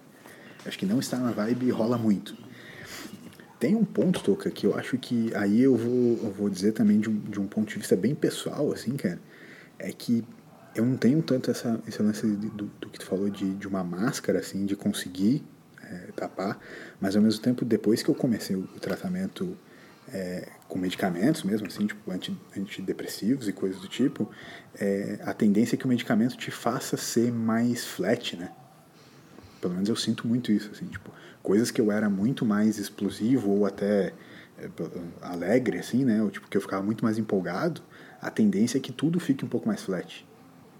Acho 0.64 0.78
que 0.78 0.87
não 0.87 0.98
estar 1.00 1.18
na 1.18 1.33
vibe 1.33 1.70
rola 1.70 1.98
muito. 1.98 2.37
Tem 3.59 3.76
um 3.76 3.85
ponto, 3.85 4.22
Toca, 4.22 4.50
que 4.50 4.66
eu 4.66 4.76
acho 4.76 4.98
que 4.98 5.33
aí 5.35 5.62
eu 5.62 5.76
vou, 5.76 6.18
eu 6.22 6.33
vou 6.33 6.50
dizer 6.50 6.72
também 6.72 6.98
de 6.98 7.09
um, 7.09 7.18
de 7.18 7.40
um 7.40 7.46
ponto 7.46 7.68
de 7.68 7.78
vista 7.78 7.94
bem 7.94 8.14
pessoal, 8.14 8.72
assim, 8.72 8.96
cara, 8.96 9.20
é 9.78 9.92
que 9.92 10.24
eu 10.74 10.85
não 10.85 10.96
tenho 10.96 11.22
tanto 11.22 11.50
essa, 11.50 11.81
esse 11.87 12.02
lance 12.02 12.26
do, 12.26 12.64
do 12.64 12.88
que 12.88 12.98
tu 12.98 13.07
falou 13.07 13.28
de, 13.28 13.55
de 13.55 13.68
uma 13.68 13.85
máscara, 13.85 14.38
assim, 14.38 14.64
de 14.64 14.74
conseguir 14.74 15.44
é, 15.83 16.09
tapar, 16.16 16.59
mas 17.00 17.14
ao 17.14 17.22
mesmo 17.22 17.40
tempo, 17.40 17.64
depois 17.64 18.02
que 18.02 18.09
eu 18.09 18.14
comecei 18.14 18.57
o, 18.57 18.62
tratamento 18.81 19.57
é, 20.12 20.48
com 20.72 20.78
medicamentos 20.78 21.42
mesmo, 21.42 21.66
assim, 21.66 21.87
tipo 21.87 22.11
anti, 22.11 22.35
antidepressivos 22.56 23.46
e 23.46 23.52
coisas 23.52 23.78
do 23.78 23.88
tipo, 23.88 24.30
é, 24.80 25.20
a 25.22 25.35
tendência 25.35 25.76
é 25.76 25.78
que 25.78 25.85
o 25.85 25.88
medicamento 25.88 26.35
te 26.35 26.50
faça 26.50 26.96
ser 26.96 27.30
mais 27.30 27.85
flat, 27.85 28.38
né? 28.38 28.50
Pelo 29.61 29.74
menos 29.74 29.90
eu 29.90 29.96
sinto 29.96 30.26
muito 30.26 30.50
isso, 30.50 30.70
assim, 30.72 30.87
tipo, 30.87 31.11
coisas 31.42 31.70
que 31.70 31.78
eu 31.78 31.92
era 31.92 32.08
muito 32.08 32.46
mais 32.46 32.78
explosivo 32.78 33.50
ou 33.50 33.66
até 33.66 34.14
é, 34.56 34.70
alegre, 35.20 35.78
assim, 35.78 36.06
né? 36.06 36.22
Ou 36.22 36.30
tipo, 36.30 36.48
que 36.48 36.56
eu 36.56 36.61
ficava 36.62 36.82
muito 36.82 37.04
mais 37.04 37.18
empolgado, 37.18 37.82
a 38.18 38.30
tendência 38.30 38.78
é 38.78 38.80
que 38.80 38.92
tudo 38.92 39.20
fique 39.20 39.44
um 39.44 39.48
pouco 39.48 39.68
mais 39.68 39.82
flat. 39.82 40.26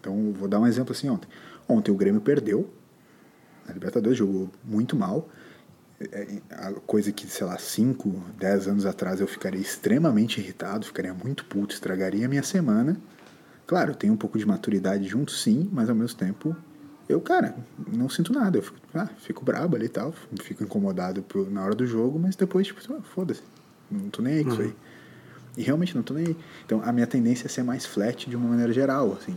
Então, 0.01 0.33
vou 0.33 0.49
dar 0.49 0.59
um 0.59 0.67
exemplo 0.67 0.93
assim 0.93 1.11
ontem. 1.11 1.29
Ontem 1.69 1.93
o 1.93 1.95
Grêmio 1.95 2.23
perdeu, 2.23 2.73
a 3.69 3.73
Libertadores 3.73 4.17
jogou 4.17 4.51
muito 4.65 4.97
mal. 4.97 5.29
É, 6.11 6.27
a 6.51 6.73
coisa 6.73 7.13
que, 7.13 7.27
sei 7.27 7.47
lá, 7.47 7.59
5, 7.59 8.11
10 8.39 8.69
anos 8.69 8.87
atrás 8.87 9.21
eu 9.21 9.27
ficaria 9.27 9.61
extremamente 9.61 10.41
irritado, 10.41 10.87
ficaria 10.87 11.13
muito 11.13 11.45
puto, 11.45 11.75
estragaria 11.75 12.27
a 12.27 12.29
minha 12.29 12.43
semana. 12.43 12.97
Claro, 13.67 13.95
tem 13.95 14.11
um 14.11 14.17
pouco 14.17 14.39
de 14.39 14.47
maturidade 14.47 15.07
junto, 15.07 15.33
sim, 15.33 15.69
mas 15.73 15.89
ao 15.89 15.95
mesmo 15.95 16.19
tempo 16.19 16.57
eu, 17.09 17.21
cara, 17.21 17.55
não 17.93 18.09
sinto 18.09 18.33
nada. 18.33 18.59
Eu 18.59 18.63
fico, 18.63 18.79
ah, 18.95 19.09
fico 19.19 19.45
brabo 19.45 19.77
ali 19.77 19.87
e 19.87 19.89
tal, 19.89 20.15
fico 20.41 20.63
incomodado 20.63 21.23
por, 21.23 21.51
na 21.51 21.63
hora 21.65 21.75
do 21.75 21.87
jogo, 21.87 22.19
mas 22.19 22.37
depois, 22.37 22.67
tipo, 22.67 22.81
ah, 22.93 23.03
foda-se, 23.03 23.43
não 23.91 24.09
tô 24.09 24.23
nem 24.23 24.35
aí 24.35 24.45
com 24.45 24.51
uhum. 24.51 24.55
isso 24.55 24.63
aí. 24.63 24.75
E 25.57 25.63
realmente 25.63 25.95
não 25.95 26.03
tô 26.03 26.15
nem 26.15 26.29
aí. 26.29 26.37
Então 26.65 26.83
a 26.83 26.93
minha 26.93 27.07
tendência 27.07 27.47
é 27.47 27.49
ser 27.49 27.63
mais 27.63 27.85
flat 27.85 28.29
de 28.29 28.35
uma 28.35 28.49
maneira 28.49 28.73
geral, 28.73 29.13
assim. 29.21 29.37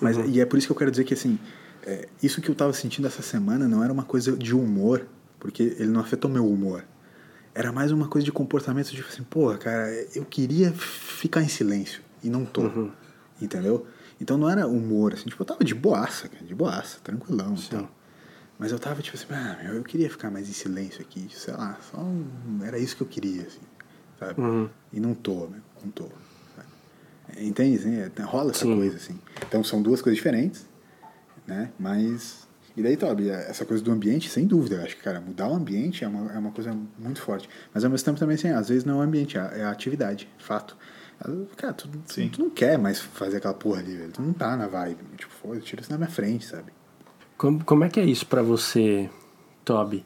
Mas, 0.00 0.16
uhum. 0.16 0.26
E 0.26 0.40
é 0.40 0.44
por 0.44 0.58
isso 0.58 0.66
que 0.66 0.72
eu 0.72 0.76
quero 0.76 0.90
dizer 0.90 1.04
que, 1.04 1.14
assim, 1.14 1.38
é, 1.84 2.08
isso 2.22 2.40
que 2.40 2.48
eu 2.48 2.52
estava 2.52 2.72
sentindo 2.72 3.06
essa 3.06 3.22
semana 3.22 3.68
não 3.68 3.84
era 3.84 3.92
uma 3.92 4.04
coisa 4.04 4.36
de 4.36 4.54
humor, 4.54 5.06
porque 5.40 5.62
ele 5.62 5.88
não 5.88 6.00
afetou 6.00 6.30
meu 6.30 6.46
humor. 6.46 6.84
Era 7.52 7.72
mais 7.72 7.90
uma 7.90 8.06
coisa 8.06 8.24
de 8.24 8.30
comportamento, 8.30 8.90
tipo 8.90 9.08
assim, 9.08 9.24
porra, 9.24 9.58
cara, 9.58 9.90
eu 10.14 10.24
queria 10.24 10.70
ficar 10.72 11.42
em 11.42 11.48
silêncio 11.48 12.00
e 12.22 12.30
não 12.30 12.44
tô. 12.44 12.62
Uhum. 12.62 12.92
Entendeu? 13.42 13.86
Então 14.20 14.36
não 14.36 14.48
era 14.48 14.68
humor, 14.68 15.14
assim, 15.14 15.24
tipo, 15.28 15.42
eu 15.42 15.46
tava 15.46 15.64
de 15.64 15.74
boaça, 15.74 16.28
cara, 16.28 16.44
de 16.44 16.54
boaça, 16.54 16.98
tranquilão 17.02 17.56
Sim. 17.56 17.66
e 17.66 17.70
tal. 17.70 17.90
Mas 18.58 18.70
eu 18.70 18.78
tava 18.78 19.00
tipo 19.00 19.16
assim, 19.16 19.26
ah, 19.30 19.58
meu, 19.64 19.74
eu 19.76 19.82
queria 19.82 20.10
ficar 20.10 20.30
mais 20.30 20.48
em 20.48 20.52
silêncio 20.52 21.00
aqui, 21.00 21.26
sei 21.34 21.54
lá, 21.54 21.78
só 21.90 21.98
um, 21.98 22.60
era 22.62 22.78
isso 22.78 22.94
que 22.94 23.02
eu 23.02 23.06
queria, 23.06 23.42
assim, 23.42 23.62
sabe? 24.18 24.38
Uhum. 24.38 24.68
E 24.92 25.00
não 25.00 25.14
tô, 25.14 25.48
meu, 25.48 25.62
não 25.82 25.90
tô. 25.90 26.04
Sabe? 26.54 26.68
Entende? 27.46 27.78
Assim, 27.78 27.96
é, 27.96 28.22
rola 28.22 28.50
essa 28.50 28.66
Sim. 28.66 28.76
coisa, 28.76 28.96
assim. 28.96 29.18
Então 29.48 29.64
são 29.64 29.80
duas 29.80 30.02
coisas 30.02 30.18
diferentes, 30.18 30.66
né? 31.46 31.72
Mas 31.78 32.46
e 32.80 32.82
daí, 32.82 32.96
Toby, 32.96 33.28
essa 33.28 33.64
coisa 33.66 33.82
do 33.84 33.92
ambiente, 33.92 34.30
sem 34.30 34.46
dúvida, 34.46 34.76
eu 34.76 34.82
acho 34.82 34.96
que, 34.96 35.02
cara, 35.02 35.20
mudar 35.20 35.48
o 35.48 35.54
ambiente 35.54 36.02
é 36.02 36.08
uma, 36.08 36.32
é 36.32 36.38
uma 36.38 36.50
coisa 36.50 36.74
muito 36.98 37.20
forte. 37.20 37.48
Mas 37.74 37.84
ao 37.84 37.90
mesmo 37.90 38.04
tempo 38.06 38.18
também, 38.18 38.34
assim, 38.34 38.48
às 38.48 38.70
vezes 38.70 38.84
não 38.84 38.94
é 38.94 38.98
o 38.98 39.00
ambiente, 39.02 39.36
é 39.36 39.40
a, 39.40 39.44
é 39.44 39.64
atividade, 39.64 40.28
fato. 40.38 40.76
Cara, 41.56 41.74
tu, 41.74 41.86
tu, 41.88 42.28
tu, 42.30 42.42
não 42.42 42.48
quer 42.48 42.78
mais 42.78 42.98
fazer 42.98 43.36
aquela 43.36 43.52
porra 43.52 43.80
ali, 43.80 43.94
velho. 43.94 44.10
Tu 44.10 44.22
não 44.22 44.32
tá 44.32 44.56
na 44.56 44.66
vibe. 44.66 45.04
Tipo, 45.18 45.30
foda, 45.34 45.60
tira 45.60 45.82
isso 45.82 45.90
na 45.90 45.98
minha 45.98 46.08
frente, 46.08 46.46
sabe? 46.46 46.72
Como, 47.36 47.62
como 47.62 47.84
é 47.84 47.90
que 47.90 48.00
é 48.00 48.04
isso 48.04 48.24
pra 48.26 48.42
você, 48.42 49.10
Toby? 49.62 50.02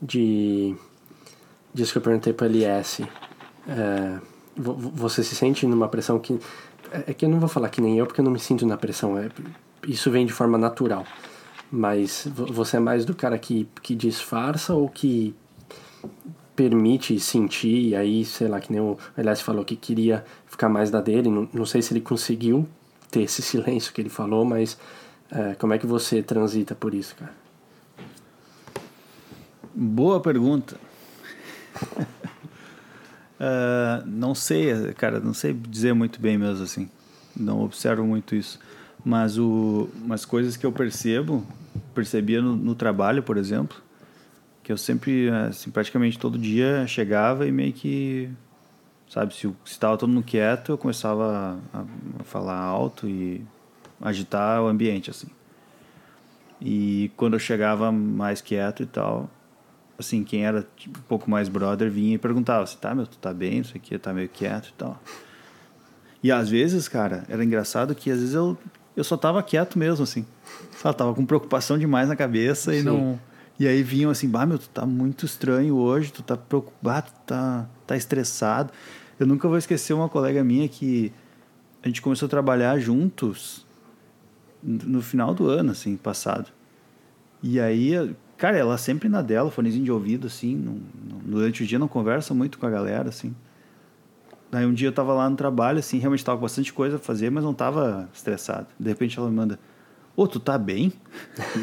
De. 0.00 0.74
Disso 1.74 1.92
que 1.92 1.98
eu 1.98 2.02
perguntei 2.02 2.32
pro 2.32 2.46
LS. 2.46 3.06
É, 3.68 4.18
você 4.56 5.22
se 5.22 5.34
sente 5.36 5.66
numa 5.66 5.88
pressão 5.88 6.18
que. 6.18 6.40
É, 6.90 7.10
é 7.10 7.14
que 7.14 7.26
eu 7.26 7.28
não 7.28 7.38
vou 7.38 7.48
falar 7.48 7.68
que 7.68 7.82
nem 7.82 7.98
eu, 7.98 8.06
porque 8.06 8.22
eu 8.22 8.24
não 8.24 8.32
me 8.32 8.40
sinto 8.40 8.64
na 8.64 8.78
pressão. 8.78 9.18
É, 9.18 9.28
isso 9.86 10.10
vem 10.10 10.24
de 10.24 10.32
forma 10.32 10.56
natural. 10.56 11.04
Mas 11.76 12.28
vo- 12.32 12.46
você 12.52 12.76
é 12.76 12.80
mais 12.80 13.04
do 13.04 13.16
cara 13.16 13.36
que, 13.36 13.66
que 13.82 13.96
disfarça 13.96 14.74
ou 14.74 14.88
que 14.88 15.34
permite 16.54 17.18
sentir, 17.18 17.88
e 17.88 17.96
aí, 17.96 18.24
sei 18.24 18.46
lá, 18.46 18.60
que 18.60 18.70
nem 18.70 18.80
o 18.80 18.96
Elias 19.18 19.40
falou 19.40 19.64
que 19.64 19.74
queria 19.74 20.24
ficar 20.46 20.68
mais 20.68 20.88
da 20.88 21.00
dele, 21.00 21.28
não, 21.28 21.48
não 21.52 21.66
sei 21.66 21.82
se 21.82 21.92
ele 21.92 22.00
conseguiu 22.00 22.64
ter 23.10 23.22
esse 23.22 23.42
silêncio 23.42 23.92
que 23.92 24.00
ele 24.00 24.08
falou, 24.08 24.44
mas 24.44 24.78
é, 25.32 25.54
como 25.56 25.72
é 25.72 25.78
que 25.78 25.86
você 25.86 26.22
transita 26.22 26.76
por 26.76 26.94
isso, 26.94 27.16
cara? 27.16 27.32
Boa 29.74 30.20
pergunta. 30.20 30.76
Ah, 33.40 34.00
não 34.06 34.32
sei, 34.32 34.92
cara, 34.92 35.18
não 35.18 35.34
sei 35.34 35.52
dizer 35.52 35.92
muito 35.92 36.20
bem 36.20 36.38
mesmo 36.38 36.62
assim. 36.62 36.88
Não 37.36 37.62
observo 37.64 38.04
muito 38.04 38.36
isso. 38.36 38.60
Mas 39.04 39.36
o, 39.36 39.88
umas 40.00 40.24
coisas 40.24 40.56
que 40.56 40.64
eu 40.64 40.70
percebo, 40.70 41.44
percebia 41.94 42.42
no, 42.42 42.56
no 42.56 42.74
trabalho, 42.74 43.22
por 43.22 43.36
exemplo, 43.36 43.80
que 44.62 44.72
eu 44.72 44.76
sempre, 44.76 45.30
assim, 45.30 45.70
praticamente 45.70 46.18
todo 46.18 46.38
dia 46.38 46.86
chegava 46.86 47.46
e 47.46 47.52
meio 47.52 47.72
que, 47.72 48.30
sabe, 49.08 49.34
se 49.34 49.52
estava 49.64 49.96
todo 49.96 50.10
mundo 50.10 50.24
quieto, 50.24 50.72
eu 50.72 50.78
começava 50.78 51.60
a, 51.72 51.80
a 52.20 52.24
falar 52.24 52.58
alto 52.58 53.08
e 53.08 53.44
agitar 54.00 54.62
o 54.62 54.66
ambiente, 54.66 55.10
assim. 55.10 55.28
E 56.60 57.10
quando 57.16 57.34
eu 57.34 57.38
chegava 57.38 57.92
mais 57.92 58.40
quieto 58.40 58.82
e 58.82 58.86
tal, 58.86 59.30
assim, 59.98 60.24
quem 60.24 60.44
era 60.44 60.66
tipo, 60.76 60.98
um 60.98 61.02
pouco 61.02 61.30
mais 61.30 61.48
brother 61.48 61.90
vinha 61.90 62.14
e 62.14 62.18
perguntava 62.18 62.64
assim, 62.64 62.78
tá, 62.78 62.94
meu, 62.94 63.06
tu 63.06 63.18
tá 63.18 63.32
bem, 63.32 63.58
isso 63.58 63.76
aqui, 63.76 63.98
tá 63.98 64.12
meio 64.12 64.28
quieto 64.28 64.68
e 64.68 64.72
tal. 64.72 65.00
E 66.22 66.32
às 66.32 66.48
vezes, 66.48 66.88
cara, 66.88 67.24
era 67.28 67.44
engraçado 67.44 67.94
que 67.94 68.10
às 68.10 68.18
vezes 68.18 68.34
eu, 68.34 68.56
eu 68.96 69.04
só 69.04 69.16
tava 69.16 69.42
quieto 69.42 69.78
mesmo, 69.78 70.02
assim. 70.04 70.24
Só 70.76 70.92
tava 70.92 71.14
com 71.14 71.24
preocupação 71.24 71.78
demais 71.78 72.08
na 72.08 72.16
cabeça 72.16 72.74
e 72.74 72.78
Sim. 72.80 72.86
não... 72.86 73.20
E 73.58 73.68
aí 73.68 73.84
vinham 73.84 74.10
assim, 74.10 74.28
bah, 74.28 74.44
meu, 74.44 74.58
tu 74.58 74.68
tá 74.68 74.84
muito 74.84 75.24
estranho 75.24 75.76
hoje, 75.76 76.12
tu 76.12 76.22
tá 76.24 76.36
preocupado, 76.36 77.06
tu 77.06 77.20
tá, 77.26 77.66
tá 77.86 77.96
estressado. 77.96 78.72
Eu 79.18 79.26
nunca 79.28 79.46
vou 79.46 79.56
esquecer 79.56 79.92
uma 79.92 80.08
colega 80.08 80.42
minha 80.42 80.68
que 80.68 81.12
a 81.80 81.86
gente 81.86 82.02
começou 82.02 82.26
a 82.26 82.28
trabalhar 82.28 82.76
juntos 82.80 83.64
no 84.60 85.00
final 85.00 85.32
do 85.34 85.46
ano, 85.48 85.70
assim, 85.70 85.96
passado. 85.96 86.50
E 87.40 87.60
aí, 87.60 87.92
cara, 88.36 88.56
ela 88.58 88.76
sempre 88.76 89.08
na 89.08 89.22
dela, 89.22 89.50
fonezinho 89.52 89.84
de 89.84 89.92
ouvido, 89.92 90.26
assim, 90.26 90.56
não, 90.56 90.80
não- 91.08 91.18
durante 91.24 91.62
o 91.62 91.66
dia 91.66 91.78
não 91.78 91.86
conversa 91.86 92.34
muito 92.34 92.58
com 92.58 92.66
a 92.66 92.70
galera, 92.70 93.08
assim. 93.08 93.34
Daí 94.54 94.64
um 94.64 94.72
dia 94.72 94.86
eu 94.86 94.92
tava 94.92 95.12
lá 95.12 95.28
no 95.28 95.34
trabalho, 95.34 95.80
assim, 95.80 95.98
realmente 95.98 96.24
tava 96.24 96.38
com 96.38 96.42
bastante 96.42 96.72
coisa 96.72 96.94
a 96.94 96.98
fazer, 97.00 97.28
mas 97.28 97.42
não 97.42 97.52
tava 97.52 98.08
estressado. 98.14 98.68
De 98.78 98.88
repente 98.88 99.18
ela 99.18 99.28
me 99.28 99.34
manda, 99.34 99.58
ô, 100.14 100.28
tu 100.28 100.38
tá 100.38 100.56
bem? 100.56 100.92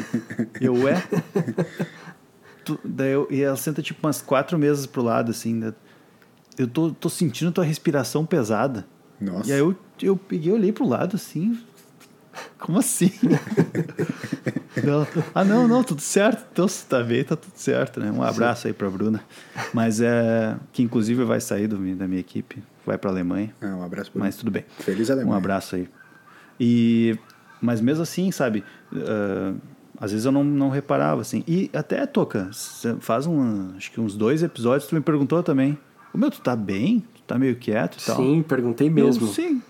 eu, 0.60 0.86
é? 0.86 1.02
Tu- 2.62 2.78
daí 2.84 3.12
eu, 3.12 3.26
e 3.30 3.40
ela 3.40 3.56
senta 3.56 3.80
tipo 3.80 4.06
umas 4.06 4.20
quatro 4.20 4.58
mesas 4.58 4.84
pro 4.84 5.00
lado, 5.00 5.30
assim, 5.30 5.54
né? 5.54 5.72
Eu 6.58 6.68
tô, 6.68 6.90
tô 6.90 7.08
sentindo 7.08 7.50
tua 7.50 7.64
respiração 7.64 8.26
pesada. 8.26 8.86
Nossa. 9.18 9.48
E 9.48 9.54
aí 9.54 9.60
eu, 9.60 9.74
eu 10.02 10.14
peguei, 10.14 10.52
olhei 10.52 10.70
pro 10.70 10.86
lado 10.86 11.16
assim. 11.16 11.58
Como 12.58 12.78
assim? 12.78 13.10
Ela, 14.76 15.08
ah, 15.34 15.44
não, 15.44 15.66
não, 15.66 15.82
tudo 15.82 16.02
certo. 16.02 16.46
Então, 16.52 16.68
se 16.68 16.84
tá 16.84 17.02
bem, 17.02 17.24
tá 17.24 17.36
tudo 17.36 17.54
certo, 17.56 18.00
né? 18.00 18.12
Um 18.12 18.22
abraço 18.22 18.66
aí 18.66 18.74
pra 18.74 18.90
Bruna. 18.90 19.22
Mas 19.72 19.98
é. 20.00 20.56
Que 20.72 20.82
inclusive 20.82 21.24
vai 21.24 21.40
sair 21.40 21.66
do, 21.66 21.76
da 21.96 22.06
minha 22.06 22.20
equipe, 22.20 22.62
vai 22.86 22.98
pra 22.98 23.10
Alemanha. 23.10 23.54
Ah, 23.60 23.76
um 23.76 23.82
abraço 23.82 24.10
Mas 24.14 24.36
tudo 24.36 24.50
bem. 24.50 24.64
Feliz 24.78 25.10
Alemanha. 25.10 25.32
Um 25.34 25.36
abraço 25.36 25.76
aí. 25.76 25.88
E, 26.58 27.16
mas 27.60 27.80
mesmo 27.80 28.02
assim, 28.02 28.30
sabe? 28.30 28.64
ah, 28.94 29.54
às 30.00 30.10
vezes 30.10 30.26
eu 30.26 30.32
não, 30.32 30.42
não 30.42 30.68
reparava, 30.68 31.20
assim. 31.20 31.44
E 31.46 31.70
até, 31.72 32.04
Toca, 32.06 32.50
faz 33.00 33.26
um, 33.26 33.70
acho 33.76 33.90
que 33.92 34.00
uns 34.00 34.16
dois 34.16 34.42
episódios, 34.42 34.88
tu 34.88 34.94
me 34.96 35.00
perguntou 35.00 35.42
também. 35.42 35.78
Ô, 36.12 36.18
meu, 36.18 36.30
tu 36.30 36.40
tá 36.40 36.56
bem? 36.56 37.04
Tu 37.14 37.22
tá 37.22 37.38
meio 37.38 37.54
quieto 37.56 37.98
e 38.00 38.04
tal? 38.04 38.16
Sim, 38.16 38.42
perguntei 38.42 38.88
Eu, 38.88 38.92
mesmo. 38.92 39.28
sim. 39.28 39.62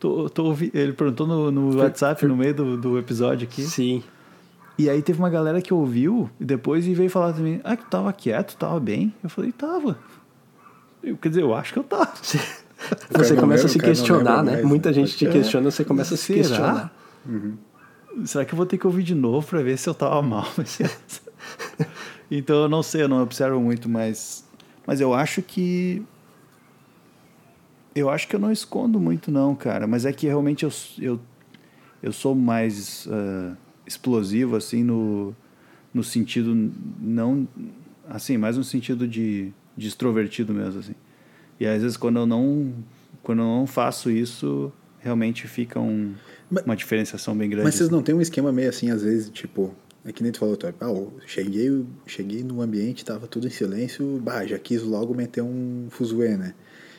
Tô, 0.00 0.28
tô 0.28 0.46
ouvi- 0.46 0.72
Ele 0.74 0.92
perguntou 0.92 1.28
no, 1.28 1.50
no 1.52 1.76
WhatsApp, 1.78 2.26
no 2.26 2.36
meio 2.36 2.52
do, 2.52 2.76
do 2.76 2.98
episódio 2.98 3.46
aqui. 3.46 3.62
Sim. 3.62 4.02
E 4.76 4.90
aí 4.90 5.00
teve 5.00 5.20
uma 5.20 5.30
galera 5.30 5.62
que 5.62 5.72
ouviu 5.72 6.28
e 6.40 6.44
depois 6.44 6.84
veio 6.84 7.08
falar 7.08 7.32
também, 7.32 7.60
ah, 7.62 7.76
que 7.76 7.84
tu 7.84 7.90
tava 7.90 8.12
quieto, 8.12 8.56
tava 8.56 8.80
bem. 8.80 9.14
Eu 9.22 9.30
falei, 9.30 9.52
tava. 9.52 9.96
Eu, 11.02 11.16
quer 11.16 11.28
dizer, 11.30 11.42
eu 11.42 11.54
acho 11.54 11.72
que 11.72 11.78
eu 11.78 11.84
tava. 11.84 12.12
Você 12.14 12.38
começa 13.36 13.36
lembra, 13.36 13.64
a 13.64 13.68
se 13.68 13.78
questionar, 13.78 14.42
né? 14.42 14.52
mais, 14.52 14.64
Muita 14.64 14.88
né? 14.90 14.94
gente 14.94 15.16
te 15.16 15.26
É. 15.26 15.30
questiona, 15.30 15.70
você 15.70 15.84
começa 15.84 16.14
a 16.14 16.16
se 16.16 16.24
Será? 16.24 16.38
questionar. 16.38 16.92
Será 18.24 18.44
que 18.44 18.52
eu 18.52 18.56
vou 18.56 18.66
ter 18.66 18.76
que 18.78 18.86
ouvir 18.86 19.02
de 19.02 19.14
novo 19.14 19.46
pra 19.46 19.62
ver 19.62 19.78
se 19.78 19.88
eu 19.88 19.94
tava 19.94 20.20
mal? 20.20 20.46
então 22.30 22.56
eu 22.62 22.68
não 22.68 22.82
sei, 22.82 23.02
eu 23.02 23.08
não 23.08 23.22
observo 23.22 23.60
muito, 23.60 23.88
mas. 23.88 24.44
Mas 24.86 25.00
eu 25.00 25.14
acho 25.14 25.42
que. 25.42 26.02
Eu 27.94 28.08
acho 28.08 28.26
que 28.26 28.34
eu 28.34 28.40
não 28.40 28.50
escondo 28.50 28.98
muito, 28.98 29.30
não, 29.30 29.54
cara. 29.54 29.86
Mas 29.86 30.04
é 30.06 30.12
que 30.12 30.26
realmente 30.26 30.64
eu, 30.64 30.72
eu, 30.98 31.20
eu 32.02 32.12
sou 32.12 32.34
mais 32.34 33.06
ah, 33.10 33.54
explosivo, 33.86 34.56
assim, 34.56 34.82
no, 34.82 35.34
no 35.92 36.02
sentido. 36.02 36.54
Não. 37.00 37.46
Assim, 38.08 38.36
mais 38.36 38.56
no 38.56 38.64
sentido 38.64 39.06
de, 39.06 39.52
de 39.76 39.88
extrovertido 39.88 40.52
mesmo, 40.52 40.80
assim. 40.80 40.94
E 41.60 41.66
às 41.66 41.82
vezes 41.82 41.96
quando 41.96 42.18
eu 42.18 42.26
não. 42.26 42.72
Quando 43.22 43.38
eu 43.40 43.44
não 43.46 43.66
faço 43.66 44.10
isso, 44.10 44.72
realmente 44.98 45.46
fica 45.46 45.78
um, 45.78 46.14
Mas- 46.50 46.64
uma 46.64 46.74
diferenciação 46.74 47.36
bem 47.36 47.48
grande. 47.48 47.64
Mas 47.64 47.74
vocês 47.76 47.86
assim. 47.88 47.94
não 47.96 48.02
tem 48.02 48.14
um 48.14 48.20
esquema 48.20 48.50
meio 48.52 48.68
assim, 48.68 48.90
às 48.90 49.02
vezes, 49.02 49.30
tipo, 49.30 49.72
é 50.04 50.10
que 50.10 50.22
nem 50.24 50.32
tu 50.32 50.40
falou, 50.40 50.56
tu, 50.56 50.66
ah, 50.66 50.74
eu 50.80 51.12
cheguei, 51.26 51.84
cheguei 52.04 52.42
no 52.42 52.60
ambiente, 52.60 53.04
tava 53.04 53.28
tudo 53.28 53.46
em 53.46 53.50
silêncio, 53.50 54.20
bah, 54.20 54.44
já 54.44 54.58
quis 54.58 54.82
logo 54.82 55.14
meter 55.14 55.40
um 55.42 55.86
fuzuê, 55.90 56.36
né? 56.36 56.54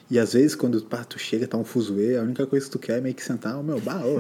E 0.10 0.18
às 0.18 0.32
vezes, 0.34 0.56
quando 0.56 0.82
pá, 0.84 1.04
tu 1.04 1.20
chega, 1.20 1.46
tá 1.48 1.58
um 1.58 1.66
fuzuê, 1.66 2.18
a 2.18 2.22
única 2.22 2.46
coisa 2.48 2.66
que 2.66 2.72
tu 2.72 2.80
quer 2.80 3.00
é 3.00 3.02
meio 3.02 3.16
que 3.16 3.24
sentar, 3.24 3.58
ô 3.60 3.64
meu, 3.64 3.80
bah, 3.82 4.02
ô, 4.06 4.20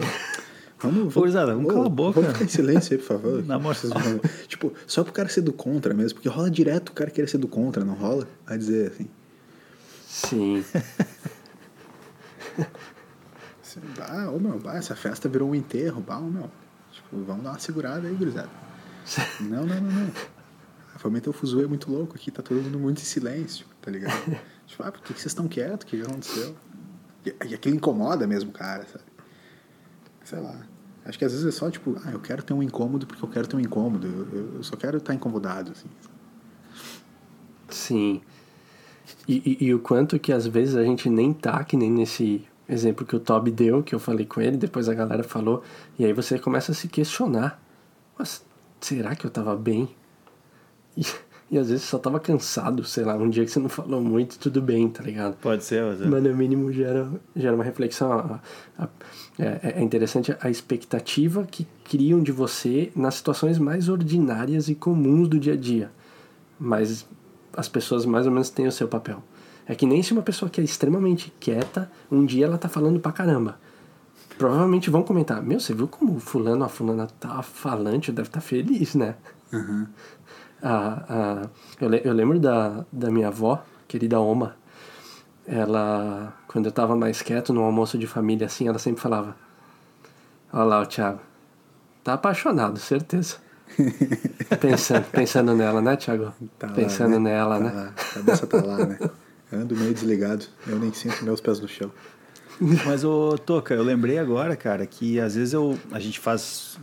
vamos, 0.84 1.14
gurizada, 1.14 1.54
vamos 1.54 1.70
ô, 1.70 1.74
calar 1.74 1.88
a 1.88 1.90
boca. 1.90 2.22
Vamos 2.22 2.34
ficar 2.34 2.46
em 2.46 2.50
silêncio 2.50 2.94
aí, 2.94 2.98
por 3.00 3.08
favor. 3.08 3.44
Na 3.48 3.58
moral. 3.58 3.80
Tipo, 4.48 4.74
só 4.86 5.04
pro 5.04 5.14
cara 5.14 5.30
ser 5.30 5.42
do 5.42 5.54
contra 5.54 5.94
mesmo, 5.94 6.16
porque 6.16 6.30
rola 6.30 6.52
direto 6.52 6.90
o 6.90 6.94
cara 6.94 7.10
querer 7.10 7.28
ser 7.28 7.38
do 7.38 7.48
contra, 7.48 7.84
não 7.84 7.94
rola? 7.96 8.28
Vai 8.46 8.58
dizer 8.58 8.92
assim, 8.92 9.08
Sim. 10.14 10.64
bah, 13.98 14.30
ô 14.30 14.40
meu, 14.40 14.60
bah, 14.60 14.76
essa 14.78 14.96
festa 14.96 15.28
virou 15.28 15.50
um 15.50 15.56
enterro, 15.56 16.02
bah, 16.02 16.20
ô 16.20 16.30
meu, 16.30 16.52
tipo, 16.92 17.24
vamos 17.24 17.44
dar 17.44 17.50
uma 17.52 17.60
segurada 17.60 18.08
aí, 18.08 18.14
gurizada. 18.14 18.50
Não, 19.42 19.66
não, 19.66 19.82
não, 19.82 19.92
não. 19.92 20.12
A 20.96 21.00
família 21.00 21.30
o 21.30 21.34
fuzuê 21.34 21.66
é 21.66 21.68
muito 21.68 21.92
louco 21.92 22.16
aqui, 22.16 22.32
tá 22.32 22.42
todo 22.42 22.62
mundo 22.62 22.80
muito 22.80 23.02
em 23.02 23.04
silêncio, 23.04 23.66
tá 23.82 23.92
ligado? 23.92 24.14
tipo, 24.66 24.82
ah, 24.82 24.92
por 24.92 25.02
que 25.02 25.14
que 25.14 25.20
vocês 25.20 25.32
estão 25.32 25.46
quietos? 25.46 25.84
O 25.84 25.88
que 25.88 25.98
que 25.98 26.04
aconteceu? 26.04 26.56
E, 27.26 27.36
e 27.50 27.54
aquilo 27.54 27.76
incomoda 27.76 28.26
mesmo 28.26 28.52
o 28.52 28.54
cara, 28.54 28.86
sabe? 28.86 29.04
Sei 30.24 30.40
lá. 30.40 30.56
Acho 31.06 31.18
que 31.20 31.26
às 31.26 31.32
vezes 31.34 31.46
é 31.46 31.52
só 31.52 31.70
tipo, 31.70 31.96
ah, 32.06 32.12
eu 32.12 32.20
quero 32.20 32.42
ter 32.44 32.54
um 32.54 32.64
incômodo 32.64 33.06
porque 33.06 33.24
eu 33.24 33.28
quero 33.30 33.48
ter 33.48 33.56
um 33.56 33.60
incômodo. 33.60 34.08
Eu, 34.08 34.56
eu- 34.58 34.64
só 34.64 34.76
quero 34.76 34.98
estar 34.98 35.14
incomodado, 35.14 35.72
assim. 35.72 35.88
Sim. 37.70 38.22
E, 39.28 39.58
e- 39.62 39.66
e 39.66 39.74
o 39.74 39.80
quanto 39.80 40.18
que 40.20 40.32
às 40.32 40.48
vezes 40.48 40.76
a 40.76 40.84
gente 40.84 41.10
nem 41.10 41.34
tá, 41.34 41.64
que 41.64 41.76
nem 41.76 41.92
nesse 41.92 42.48
exemplo 42.68 43.06
que 43.06 43.16
o 43.16 43.20
Toby 43.20 43.52
deu, 43.52 43.84
que 43.84 43.94
eu 43.94 44.00
falei 44.00 44.26
com 44.26 44.40
ele, 44.42 44.56
depois 44.58 44.88
a 44.88 44.94
galera 44.94 45.24
falou, 45.24 45.64
e 46.00 46.06
aí 46.06 46.14
você 46.14 46.40
começa 46.40 46.72
a 46.72 46.76
se 46.76 46.88
questionar. 46.88 47.62
Mas 48.18 48.46
será 48.80 49.16
que 49.16 49.26
eu 49.26 49.32
tava 49.32 49.56
bem? 49.56 49.90
E, 50.96 51.04
e 51.52 51.58
às 51.58 51.70
vezes 51.70 51.84
só 51.86 51.98
tava 52.00 52.20
cansado, 52.20 52.84
sei 52.84 53.04
lá, 53.04 53.16
um 53.16 53.30
dia 53.30 53.46
que 53.46 53.52
você 53.52 53.60
não 53.60 53.70
falou 53.70 54.02
muito, 54.02 54.40
tudo 54.40 54.62
bem, 54.62 54.90
tá 54.90 55.04
ligado? 55.04 55.36
Pode 55.38 55.64
ser, 55.64 55.84
mas 55.84 56.02
é. 56.02 56.06
Mas 56.08 56.24
no 56.24 56.36
mínimo 56.36 56.72
gera, 56.72 57.08
gera 57.36 57.54
uma 57.56 57.64
reflexão. 57.64 58.12
A- 58.12 58.40
a- 58.78 58.90
É, 59.40 59.80
é 59.80 59.82
interessante 59.82 60.36
a 60.40 60.48
expectativa 60.50 61.44
que 61.50 61.66
criam 61.84 62.22
de 62.22 62.32
você 62.32 62.92
nas 62.96 63.16
situações 63.16 63.58
mais 63.58 63.90
ordinárias 63.90 64.70
e 64.70 64.76
comuns 64.76 65.28
do 65.28 65.40
dia 65.40 65.54
a 65.54 65.58
dia. 65.58 65.92
Mas 66.60 67.06
as 67.58 67.68
pessoas 67.68 68.06
mais 68.06 68.26
ou 68.28 68.32
menos 68.32 68.50
têm 68.52 68.68
o 68.68 68.72
seu 68.72 68.88
papel. 68.88 69.24
É 69.66 69.74
que 69.74 69.86
nem 69.88 70.04
se 70.04 70.14
uma 70.14 70.22
pessoa 70.22 70.50
que 70.52 70.62
é 70.62 70.64
extremamente 70.64 71.34
quieta, 71.40 71.92
um 72.12 72.26
dia 72.26 72.46
ela 72.46 72.58
tá 72.60 72.70
falando 72.70 73.00
pra 73.00 73.12
caramba. 73.12 73.58
Provavelmente 74.38 74.90
vão 74.90 75.02
comentar, 75.04 75.42
meu, 75.42 75.60
você 75.60 75.74
viu 75.74 75.88
como 75.88 76.16
o 76.16 76.20
fulano, 76.20 76.64
a 76.64 76.70
fulana 76.70 77.08
tá 77.20 77.42
falante, 77.42 78.12
deve 78.12 78.30
estar 78.30 78.42
feliz, 78.42 78.94
né? 78.96 79.16
Ah, 80.66 81.04
ah, 81.10 81.50
eu, 81.82 81.90
le- 81.90 82.02
eu 82.06 82.14
lembro 82.14 82.40
da, 82.40 82.86
da 82.92 83.12
minha 83.12 83.28
avó, 83.28 83.62
querida 83.88 84.20
Oma, 84.20 84.56
ela, 85.46 86.34
quando 86.48 86.68
eu 86.68 86.72
tava 86.72 86.96
mais 86.96 87.22
quieto 87.22 87.52
no 87.54 87.62
almoço 87.64 87.98
de 87.98 88.08
família 88.08 88.48
assim, 88.48 88.68
ela 88.68 88.80
sempre 88.80 89.02
falava: 89.02 89.36
Olha 90.54 90.64
lá 90.64 90.82
o 90.82 90.86
Thiago, 90.86 91.20
tá 92.04 92.14
apaixonado, 92.14 92.80
certeza. 92.80 93.38
pensando, 94.62 95.06
pensando 95.12 95.54
nela, 95.56 95.82
né, 95.82 95.96
Thiago? 95.98 96.34
Tá 96.60 96.68
lá, 96.68 96.74
pensando 96.74 97.20
né? 97.20 97.32
nela, 97.32 97.58
Tá 97.58 97.64
né? 97.64 97.72
lá, 97.74 97.88
a 97.90 98.14
cabeça 98.14 98.48
tá 98.48 98.62
lá, 98.62 98.78
né? 98.86 99.00
Ando 99.52 99.76
meio 99.76 99.94
desligado, 99.94 100.46
eu 100.68 100.80
nem 100.80 100.94
sinto 100.94 101.24
meus 101.26 101.42
pés 101.42 101.60
no 101.60 101.68
chão. 101.68 101.92
Mas, 102.86 103.04
ô, 103.04 103.38
Toca, 103.38 103.74
eu 103.74 103.84
lembrei 103.84 104.18
agora, 104.18 104.56
cara, 104.56 104.86
que 104.86 105.20
às 105.20 105.36
vezes 105.36 105.54
eu, 105.54 105.78
a 105.92 106.00
gente 106.00 106.20
faz 106.20 106.80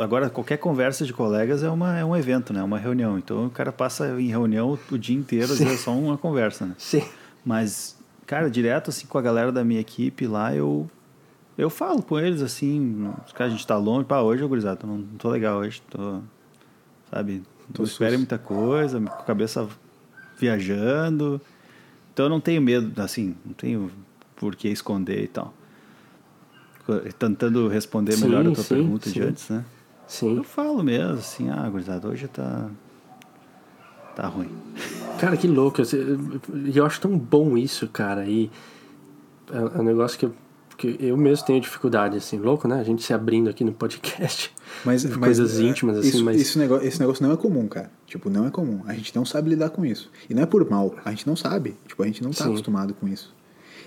agora 0.00 0.30
qualquer 0.30 0.56
conversa 0.56 1.04
de 1.04 1.12
colegas 1.12 1.62
é, 1.62 1.70
uma, 1.70 1.98
é 1.98 2.04
um 2.04 2.16
evento, 2.16 2.52
né? 2.52 2.62
Uma 2.62 2.78
reunião. 2.78 3.18
Então 3.18 3.46
o 3.46 3.50
cara 3.50 3.72
passa 3.72 4.20
em 4.20 4.28
reunião 4.28 4.78
o 4.90 4.98
dia 4.98 5.16
inteiro, 5.16 5.52
às 5.52 5.58
vezes 5.58 5.74
é 5.74 5.76
só 5.76 5.92
uma 5.92 6.16
conversa, 6.16 6.66
né? 6.66 6.74
Sim. 6.78 7.02
Mas, 7.44 7.96
cara, 8.26 8.50
direto 8.50 8.90
assim 8.90 9.06
com 9.06 9.18
a 9.18 9.22
galera 9.22 9.50
da 9.50 9.64
minha 9.64 9.80
equipe 9.80 10.26
lá, 10.26 10.54
eu 10.54 10.88
eu 11.58 11.68
falo 11.68 12.02
com 12.02 12.18
eles 12.18 12.40
assim, 12.40 13.12
os 13.26 13.32
caras 13.32 13.52
a 13.52 13.56
gente 13.56 13.66
tá 13.66 13.76
longe, 13.76 14.06
pá, 14.06 14.20
hoje 14.20 14.42
eu 14.42 14.48
gurizada, 14.48 14.86
não, 14.86 14.98
não 14.98 15.18
tô 15.18 15.28
legal 15.28 15.58
hoje, 15.58 15.82
tô 15.90 16.20
sabe, 17.10 17.42
Tô 17.72 17.82
não 17.82 17.88
espere 17.88 18.16
muita 18.16 18.38
coisa, 18.38 19.00
com 19.00 19.06
a 19.08 19.24
cabeça 19.24 19.68
viajando. 20.38 21.40
Então 22.12 22.26
eu 22.26 22.30
não 22.30 22.40
tenho 22.40 22.60
medo, 22.60 23.00
assim, 23.00 23.36
não 23.44 23.52
tenho 23.52 23.90
por 24.36 24.56
que 24.56 24.68
esconder 24.68 25.24
e 25.24 25.28
tal. 25.28 25.54
Tentando 27.18 27.68
responder 27.68 28.12
Sim, 28.12 28.24
melhor 28.24 28.46
a 28.46 28.52
tua 28.52 28.64
sim, 28.64 28.74
pergunta 28.74 29.08
de 29.08 29.14
sim. 29.14 29.26
antes, 29.28 29.48
né? 29.48 29.64
Sim. 30.06 30.36
Eu 30.38 30.44
falo 30.44 30.82
mesmo, 30.82 31.12
assim, 31.14 31.48
ah, 31.50 31.68
gurizada, 31.68 32.08
hoje 32.08 32.26
tá. 32.26 32.68
tá 34.16 34.26
ruim. 34.26 34.48
Cara, 35.20 35.36
que 35.36 35.46
louco. 35.46 35.80
E 35.82 36.76
eu 36.76 36.84
acho 36.84 37.00
tão 37.00 37.16
bom 37.16 37.56
isso, 37.56 37.86
cara. 37.88 38.26
E 38.26 38.50
é 39.52 39.56
é 39.56 39.80
um 39.80 39.84
negócio 39.84 40.18
que 40.18 40.26
eu, 40.26 40.34
que 40.76 40.96
eu 40.98 41.16
mesmo 41.16 41.46
tenho 41.46 41.60
dificuldade, 41.60 42.16
assim. 42.16 42.38
Louco, 42.38 42.66
né? 42.66 42.80
A 42.80 42.82
gente 42.82 43.02
se 43.02 43.12
abrindo 43.12 43.48
aqui 43.48 43.62
no 43.62 43.72
podcast. 43.72 44.52
Mas, 44.84 45.04
coisas 45.14 45.60
é, 45.60 45.62
íntimas, 45.62 45.98
assim, 45.98 46.08
isso, 46.08 46.24
mas- 46.24 46.40
Isso 46.40 46.58
negócio, 46.58 46.86
esse 46.86 46.98
negócio 47.00 47.26
não 47.26 47.34
é 47.34 47.36
comum, 47.36 47.68
cara. 47.68 47.90
Tipo, 48.06 48.30
não 48.30 48.46
é 48.46 48.50
comum. 48.50 48.80
A 48.86 48.94
gente 48.94 49.14
não 49.14 49.24
sabe 49.24 49.50
lidar 49.50 49.70
com 49.70 49.84
isso. 49.84 50.10
E 50.28 50.34
não 50.34 50.42
é 50.42 50.46
por 50.46 50.68
mal. 50.70 50.94
A 51.04 51.10
gente 51.10 51.26
não 51.26 51.36
sabe. 51.36 51.76
Tipo, 51.86 52.02
a 52.02 52.06
gente 52.06 52.22
não 52.22 52.30
tá 52.30 52.46
acostumado 52.46 52.94
com 52.94 53.06
isso. 53.06 53.34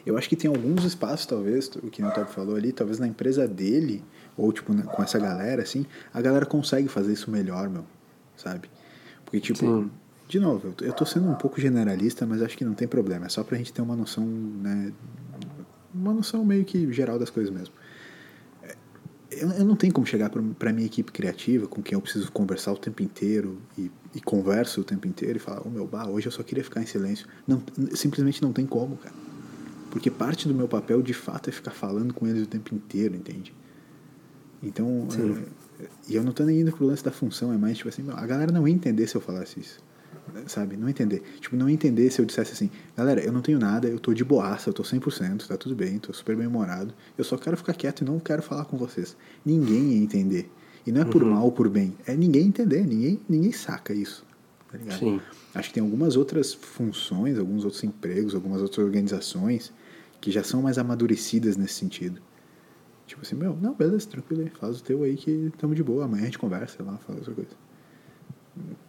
Eu 0.05 0.17
acho 0.17 0.27
que 0.27 0.35
tem 0.35 0.49
alguns 0.49 0.83
espaços, 0.83 1.25
talvez, 1.25 1.67
o 1.77 1.89
que 1.89 2.03
o 2.03 2.11
Top 2.11 2.29
falou 2.31 2.55
ali, 2.55 2.71
talvez 2.71 2.99
na 2.99 3.07
empresa 3.07 3.47
dele, 3.47 4.03
ou 4.37 4.51
tipo, 4.51 4.73
na- 4.73 4.83
com 4.83 5.01
essa 5.01 5.17
galera, 5.17 5.61
assim, 5.61 5.85
a 6.13 6.21
galera 6.21 6.45
consegue 6.45 6.87
fazer 6.87 7.13
isso 7.13 7.31
melhor, 7.31 7.69
meu. 7.69 7.85
Sabe? 8.35 8.69
Porque, 9.23 9.39
tipo, 9.39 9.59
Sim. 9.59 9.91
de 10.27 10.39
novo, 10.39 10.73
eu 10.81 10.93
tô, 10.93 11.05
sendo 11.05 11.29
um 11.29 11.35
pouco 11.35 11.59
generalista, 11.61 12.25
mas 12.25 12.41
acho 12.41 12.57
que 12.57 12.65
não 12.65 12.73
tem 12.73 12.87
problema. 12.87 13.25
É 13.25 13.29
só 13.29 13.43
pra 13.43 13.57
gente 13.57 13.71
ter 13.71 13.81
uma 13.81 13.95
noção, 13.95 14.25
né? 14.25 14.91
Uma 15.93 16.13
noção 16.13 16.43
meio 16.43 16.65
que 16.65 16.91
geral 16.91 17.17
das 17.17 17.29
coisas 17.29 17.53
mesmo 17.53 17.73
eu, 19.37 19.49
eu 19.51 19.65
não 19.65 19.75
tenho 19.75 19.93
como 19.93 20.05
chegar 20.05 20.29
para 20.29 20.73
minha 20.73 20.85
equipe 20.85 21.11
criativa, 21.11 21.67
com 21.67 21.81
quem 21.81 21.95
eu 21.95 22.01
preciso 22.01 22.31
conversar 22.31 22.71
o 22.71 22.77
tempo 22.77 23.01
inteiro 23.01 23.57
e, 23.77 23.91
e 24.13 24.21
converso 24.21 24.81
o 24.81 24.83
tempo 24.83 25.07
inteiro 25.07 25.37
e 25.37 25.39
falar, 25.39 25.65
ô 25.65 25.69
meu, 25.69 25.87
bah, 25.87 26.07
hoje 26.07 26.27
eu 26.27 26.31
só 26.31 26.43
queria 26.43 26.63
ficar 26.63 26.81
em 26.81 26.85
silêncio. 26.85 27.27
Não, 27.47 27.61
simplesmente 27.93 28.41
não 28.41 28.53
tem 28.53 28.65
como, 28.65 28.97
cara. 28.97 29.15
Porque 29.93 30.09
parte 30.09 30.47
do 30.47 30.55
meu 30.55 30.67
papel, 30.67 31.03
de 31.03 31.13
fato, 31.13 31.51
é 31.51 31.53
ficar 31.53 31.69
falando 31.69 32.15
com 32.15 32.25
eles 32.25 32.41
o 32.41 32.47
tempo 32.47 32.73
inteiro, 32.73 33.15
entende? 33.15 33.53
Então, 34.63 35.07
é, 35.79 35.85
e 36.09 36.15
eu 36.15 36.23
não 36.23 36.31
tô 36.31 36.43
nem 36.43 36.61
indo 36.61 36.71
pro 36.71 36.83
lance 36.83 37.03
da 37.03 37.11
função, 37.11 37.53
é 37.53 37.57
mais 37.59 37.77
tipo 37.77 37.89
assim, 37.89 38.03
a 38.09 38.25
galera 38.25 38.51
não 38.51 38.67
ia 38.67 38.73
entender 38.73 39.05
se 39.05 39.13
eu 39.13 39.21
falasse 39.21 39.59
isso. 39.59 39.79
Sabe? 40.47 40.75
Não 40.75 40.89
entender. 40.89 41.21
Tipo, 41.39 41.55
não 41.55 41.69
entender 41.69 42.09
se 42.09 42.19
eu 42.19 42.25
dissesse 42.25 42.53
assim, 42.53 42.71
galera, 42.97 43.23
eu 43.23 43.31
não 43.31 43.43
tenho 43.43 43.59
nada, 43.59 43.87
eu 43.87 43.99
tô 43.99 44.15
de 44.15 44.23
boaça, 44.23 44.67
eu 44.67 44.73
tô 44.73 44.81
100%, 44.81 45.45
tá 45.45 45.55
tudo 45.57 45.75
bem, 45.75 45.99
tô 45.99 46.11
super 46.11 46.35
bem 46.35 46.47
humorado, 46.47 46.91
eu 47.15 47.23
só 47.23 47.37
quero 47.37 47.55
ficar 47.55 47.75
quieto 47.75 48.01
e 48.01 48.03
não 48.03 48.19
quero 48.19 48.41
falar 48.41 48.65
com 48.65 48.75
vocês. 48.75 49.15
Ninguém 49.45 49.91
ia 49.91 50.01
entender. 50.01 50.49
E 50.87 50.91
não 50.91 51.01
é 51.01 51.05
por 51.05 51.23
mal 51.23 51.43
ou 51.43 51.51
por 51.51 51.69
bem, 51.69 51.95
é 52.07 52.15
ninguém 52.15 52.47
entender, 52.47 52.83
ninguém, 52.87 53.19
ninguém 53.29 53.51
saca 53.51 53.93
isso. 53.93 54.25
Tá 54.71 54.77
ligado? 54.79 54.97
Sim. 54.97 55.21
Acho 55.53 55.67
que 55.67 55.75
tem 55.75 55.83
algumas 55.83 56.15
outras 56.15 56.51
funções, 56.51 57.37
alguns 57.37 57.63
outros 57.63 57.83
empregos, 57.83 58.33
algumas 58.33 58.59
outras 58.59 58.83
organizações 58.83 59.71
que 60.23 60.31
já 60.31 60.41
são 60.41 60.61
mais 60.61 60.77
amadurecidas 60.77 61.57
nesse 61.57 61.73
sentido. 61.73 62.21
Tipo 63.05 63.23
assim, 63.23 63.35
meu, 63.35 63.57
não, 63.61 63.73
beleza, 63.73 64.07
tranquilo 64.07 64.43
aí, 64.43 64.49
faz 64.57 64.79
o 64.79 64.83
teu 64.83 65.03
aí 65.03 65.17
que 65.17 65.51
estamos 65.53 65.75
de 65.75 65.83
boa, 65.83 66.05
amanhã 66.05 66.21
a 66.21 66.25
gente 66.27 66.39
conversa, 66.39 66.77
sei 66.77 66.85
lá, 66.85 66.97
fala 66.99 67.19
outra 67.19 67.33
coisa. 67.33 67.49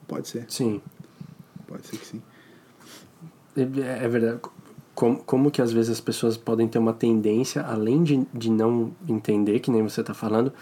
Pode 0.07 0.28
ser, 0.28 0.47
Sim. 0.49 0.80
pode 1.66 1.85
ser 1.89 1.97
que 1.97 2.07
sim. 2.07 2.22
É, 3.57 3.62
é 4.05 4.09
verdade. 4.09 4.41
Como, 4.95 5.24
como 5.24 5.51
que 5.51 5.61
às 5.61 5.72
vezes 5.72 5.91
as 5.91 6.01
pessoas 6.01 6.37
podem 6.37 6.68
ter 6.68 6.78
uma 6.78 6.93
tendência, 6.93 7.62
além 7.62 8.05
de, 8.05 8.24
de 8.32 8.49
não 8.49 8.95
entender, 9.09 9.59
que 9.59 9.72
nem 9.72 9.82
você 9.82 10.05
tá 10.05 10.14
falando, 10.14 10.53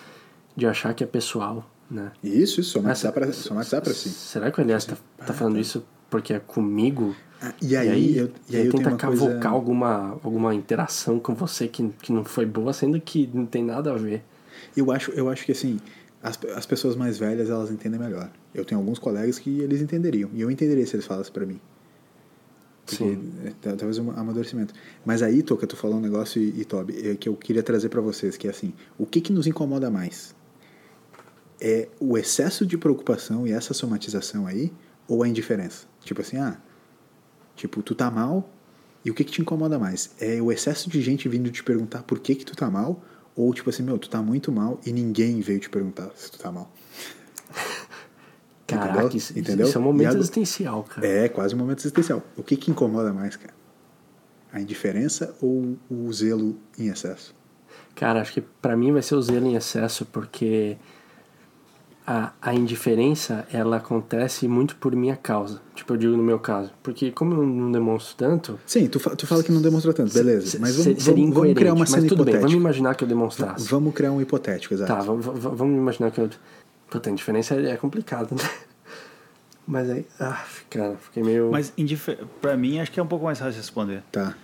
de 0.57 0.67
achar 0.67 0.95
que 0.95 1.05
é 1.05 1.07
pessoal, 1.07 1.71
né? 1.91 2.13
Isso, 2.25 2.63
isso, 2.63 2.71
somatizar 2.71 3.13
somatizar 3.35 3.83
pra 3.83 3.93
si. 3.93 4.09
Será 4.09 4.51
que 4.51 4.59
o 4.59 4.63
Elias 4.63 4.87
tá, 4.87 4.97
tá 5.19 5.35
falando 5.35 5.59
isso 5.59 5.85
porque 6.09 6.33
é 6.33 6.39
comigo? 6.41 7.15
Ah, 7.45 7.53
e 7.61 7.77
aí, 7.77 8.17
eu, 8.17 8.31
e 8.49 8.57
aí 8.57 8.67
eu 8.67 8.73
tenta 8.73 8.95
cavocar 8.95 9.19
coisa... 9.41 9.49
alguma, 9.49 10.21
alguma 10.23 10.55
interação 10.55 11.19
com 11.19 11.35
você 11.35 11.67
que, 11.67 11.89
que 12.01 12.13
não 12.13 12.25
foi 12.25 12.47
boa, 12.47 12.73
sendo 12.73 13.01
que 13.01 13.29
não 13.35 13.45
tem 13.45 13.65
nada 13.65 13.93
a 13.93 13.97
ver. 13.97 14.23
Eu 14.77 14.93
acho, 14.93 15.11
eu 15.11 15.29
acho 15.29 15.45
que 15.45 15.51
assim, 15.51 15.81
as, 16.23 16.39
as 16.55 16.65
pessoas 16.65 16.95
mais 16.95 17.19
velhas 17.19 17.51
elas 17.51 17.71
entendem 17.71 17.99
melhor. 17.99 18.31
Eu 18.55 18.65
tenho 18.65 18.81
alguns 18.81 18.99
colegas 19.01 19.41
que 19.41 19.61
eles 19.61 19.83
entenderiam. 19.83 20.31
E 20.33 20.41
eu 20.41 20.51
entenderia 20.53 20.87
se 20.87 20.95
eles 20.95 21.05
falassem 21.05 21.33
pra 21.33 21.45
mim. 21.45 21.61
Porque, 22.87 23.05
Sim. 23.05 23.33
é, 23.45 23.51
tá- 23.61 23.77
talvez 23.77 23.99
um 23.99 24.13
amadurecimento. 24.13 24.73
Mas 25.05 25.21
aí, 25.21 25.43
Toca, 25.43 25.67
tu 25.67 25.77
falou 25.77 25.97
um 25.97 26.01
negócio, 26.01 26.41
e, 26.41 26.61
e 26.61 26.65
Toby, 26.65 27.09
é, 27.11 27.15
que 27.17 27.29
eu 27.29 27.35
queria 27.35 27.63
trazer 27.63 27.89
pra 27.89 28.01
vocês, 28.01 28.37
que 28.37 28.47
é 28.47 28.51
assim, 28.51 28.73
o 28.97 29.05
que 29.05 29.21
que 29.21 29.33
nos 29.33 29.49
incomoda 29.49 29.91
mais? 29.91 30.35
É 31.61 31.89
o 31.99 32.17
excesso 32.17 32.65
de 32.65 32.77
preocupação 32.79 33.47
e 33.47 33.53
essa 33.53 33.75
somatização 33.75 34.47
aí, 34.47 34.73
ou 35.09 35.23
a 35.23 35.29
indiferença? 35.29 35.87
Tipo 36.05 36.21
assim, 36.21 36.37
ah, 36.37 36.57
tipo, 37.57 37.83
tu 37.83 37.95
tá 37.95 38.11
mal, 38.11 38.49
e 39.05 39.11
o 39.11 39.15
que 39.15 39.25
que 39.25 39.33
te 39.33 39.41
incomoda 39.41 39.79
mais? 39.79 40.11
É 40.21 40.41
o 40.41 40.51
excesso 40.53 40.89
de 40.89 41.01
gente 41.03 41.29
vindo 41.29 41.51
te 41.51 41.63
perguntar 41.63 42.03
por 42.05 42.19
que 42.21 42.35
que 42.35 42.45
tu 42.45 42.55
tá 42.57 42.71
mal, 42.71 43.03
ou 43.35 43.53
tipo 43.53 43.71
assim, 43.71 43.83
meu, 43.83 43.99
tu 43.99 44.09
tá 44.11 44.21
muito 44.23 44.53
mal 44.53 44.81
e 44.87 44.93
ninguém 44.93 45.41
veio 45.41 45.59
te 45.59 45.69
perguntar 45.71 46.11
se 46.15 46.31
tu 46.31 46.39
tá 46.39 46.53
mal. 46.53 46.71
Caraca, 48.67 48.93
Entendeu? 49.01 49.17
isso, 49.17 49.39
Entendeu? 49.39 49.67
isso 49.67 49.77
é 49.77 49.81
um 49.81 49.85
momento 49.85 50.07
agora- 50.09 50.21
existencial, 50.21 50.83
cara. 50.85 51.07
É 51.07 51.29
quase 51.29 51.55
um 51.55 51.59
momento 51.59 51.81
existencial. 51.81 52.23
O 52.37 52.43
que 52.43 52.57
que 52.57 52.71
incomoda 52.71 53.13
mais, 53.13 53.37
cara? 53.37 53.53
A 54.53 54.61
indiferença 54.61 55.35
ou 55.41 55.77
o 55.91 56.13
zelo 56.13 56.57
em 56.79 56.89
excesso? 56.89 57.35
Cara, 57.95 58.21
acho 58.21 58.33
que 58.33 58.41
pra 58.41 58.77
mim 58.77 58.93
vai 58.93 59.03
ser 59.03 59.15
o 59.15 59.23
zelo 59.23 59.47
em 59.47 59.55
excesso, 59.57 60.07
porque 60.07 60.77
a, 62.07 62.33
a 62.43 62.53
indiferença, 62.55 63.47
ela 63.53 63.77
acontece 63.77 64.49
muito 64.49 64.75
por 64.77 64.95
minha 64.97 65.17
causa. 65.17 65.61
Tipo, 65.75 65.93
eu 65.93 65.97
digo 65.97 66.17
no 66.17 66.23
meu 66.23 66.39
caso. 66.39 66.71
Porque 66.83 67.13
como 67.13 67.35
eu 67.35 67.47
não 67.47 67.71
demonstro 67.71 68.17
tanto... 68.17 68.59
Sim, 68.67 68.87
tu, 68.89 68.99
fa- 68.99 69.15
tu 69.15 69.27
fala 69.27 69.43
que 69.43 69.53
não 69.53 69.63
demonstra 69.63 69.93
tanto, 69.93 70.13
beleza. 70.13 70.59
Mas 70.61 70.77
vamos, 70.77 71.03
seria 71.03 71.23
vamos, 71.25 71.35
vamos 71.37 71.55
criar 71.55 71.75
uma 71.75 71.87
cena 71.87 72.03
Mas 72.03 72.09
tudo 72.09 72.25
bem, 72.25 72.35
hipotética. 72.35 72.41
vamos 72.49 72.55
imaginar 72.61 72.95
que 72.97 73.05
eu 73.05 73.09
demonstrasse. 73.09 73.69
Vamos 73.69 73.95
criar 73.95 74.11
um 74.13 74.21
hipotético, 74.21 74.75
exato. 74.75 74.93
Tá, 74.93 75.01
vamos, 75.01 75.77
imaginar 75.77 76.11
que 76.11 76.21
eu... 76.21 76.29
Puta, 76.91 77.09
a 77.09 77.13
indiferença 77.13 77.55
é 77.55 77.77
complicado, 77.77 78.35
né? 78.35 78.43
Mas 79.67 79.89
aí... 79.89 80.05
Ah, 80.19 80.45
cara, 80.69 80.97
fiquei 80.97 81.23
meio... 81.23 81.51
Mas 81.53 81.73
indifer... 81.79 82.19
pra 82.41 82.57
mim 82.57 82.81
acho 82.81 82.91
que 82.91 82.99
é 82.99 83.03
um 83.03 83.07
pouco 83.07 83.25
mais 83.25 83.39
fácil 83.39 83.53
de 83.53 83.59
responder. 83.59 84.03
Tá. 84.11 84.35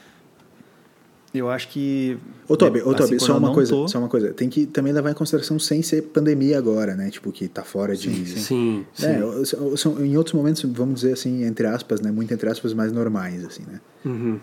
Eu 1.35 1.51
acho 1.51 1.69
que. 1.69 2.17
Ô, 2.49 2.57
Toby, 2.57 2.81
ô, 2.81 2.91
assim, 2.91 2.97
Toby 2.97 3.21
só 3.21 3.37
uma 3.37 3.53
coisa, 3.53 3.71
tô- 3.71 3.87
só 3.89 3.99
uma 3.99 4.09
coisa. 4.09 4.33
Tem 4.33 4.49
que 4.49 4.65
também 4.67 4.93
levar 4.95 5.11
em 5.11 5.15
consideração 5.15 5.59
sem 5.59 5.83
ser 5.83 6.03
pandemia 6.03 6.57
agora, 6.57 6.95
né? 6.95 7.11
Tipo, 7.11 7.31
que 7.31 7.47
tá 7.49 7.63
fora 7.63 7.95
de... 7.95 8.11
Sim, 8.39 8.87
sim. 8.95 9.07
É, 9.07 9.45
são- 9.45 9.77
são- 9.77 10.05
em 10.05 10.17
outros 10.17 10.33
momentos, 10.35 10.63
vamos 10.65 11.01
dizer 11.03 11.13
assim, 11.13 11.45
entre 11.45 11.67
aspas, 11.67 12.01
né? 12.01 12.11
Muito 12.11 12.33
entre 12.33 12.49
aspas, 12.49 12.73
mais 12.73 12.93
normais, 12.93 13.45
assim, 13.45 13.63
né? 13.71 13.79
Uhum. 14.07 14.41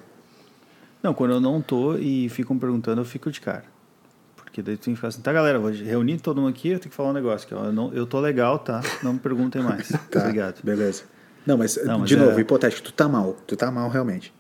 Não, 1.02 1.14
quando 1.14 1.32
eu 1.32 1.40
não 1.40 1.60
tô 1.62 1.96
e 1.98 2.30
ficam 2.30 2.58
perguntando, 2.58 3.02
eu 3.02 3.06
fico 3.06 3.32
de 3.32 3.42
cara. 3.42 3.64
Porque 4.36 4.62
daí 4.62 4.78
tu 4.78 4.86
tem 4.86 4.94
que 4.94 4.98
ficar 4.98 5.08
assim, 5.10 5.22
tá 5.22 5.34
galera, 5.34 5.60
vou 5.60 5.72
reunir 5.72 6.20
todo 6.20 6.40
mundo 6.40 6.52
aqui, 6.52 6.70
eu 6.70 6.80
tenho 6.80 6.90
que 6.92 6.96
falar 6.96 7.10
um 7.10 7.14
negócio. 7.14 7.48
Que 7.48 7.54
eu, 7.54 7.74
não, 7.74 7.92
eu 7.94 8.06
tô 8.06 8.20
legal, 8.20 8.60
tá? 8.60 8.82
Não 9.04 9.14
me 9.14 9.20
perguntem 9.20 9.62
mais. 9.62 9.90
Tá, 10.12 10.22
Obrigado. 10.22 10.62
beleza. 10.64 11.04
Não, 11.46 11.58
mas, 11.58 11.78
Não, 11.84 12.00
mas 12.00 12.10
de 12.10 12.16
é- 12.16 12.20
novo, 12.20 12.40
hipotético, 12.40 12.84
tu 12.84 12.94
tá 12.94 13.08
mal. 13.10 13.36
Tu 13.46 13.56
tá 13.56 13.70
mal 13.72 13.90
realmente. 13.90 14.32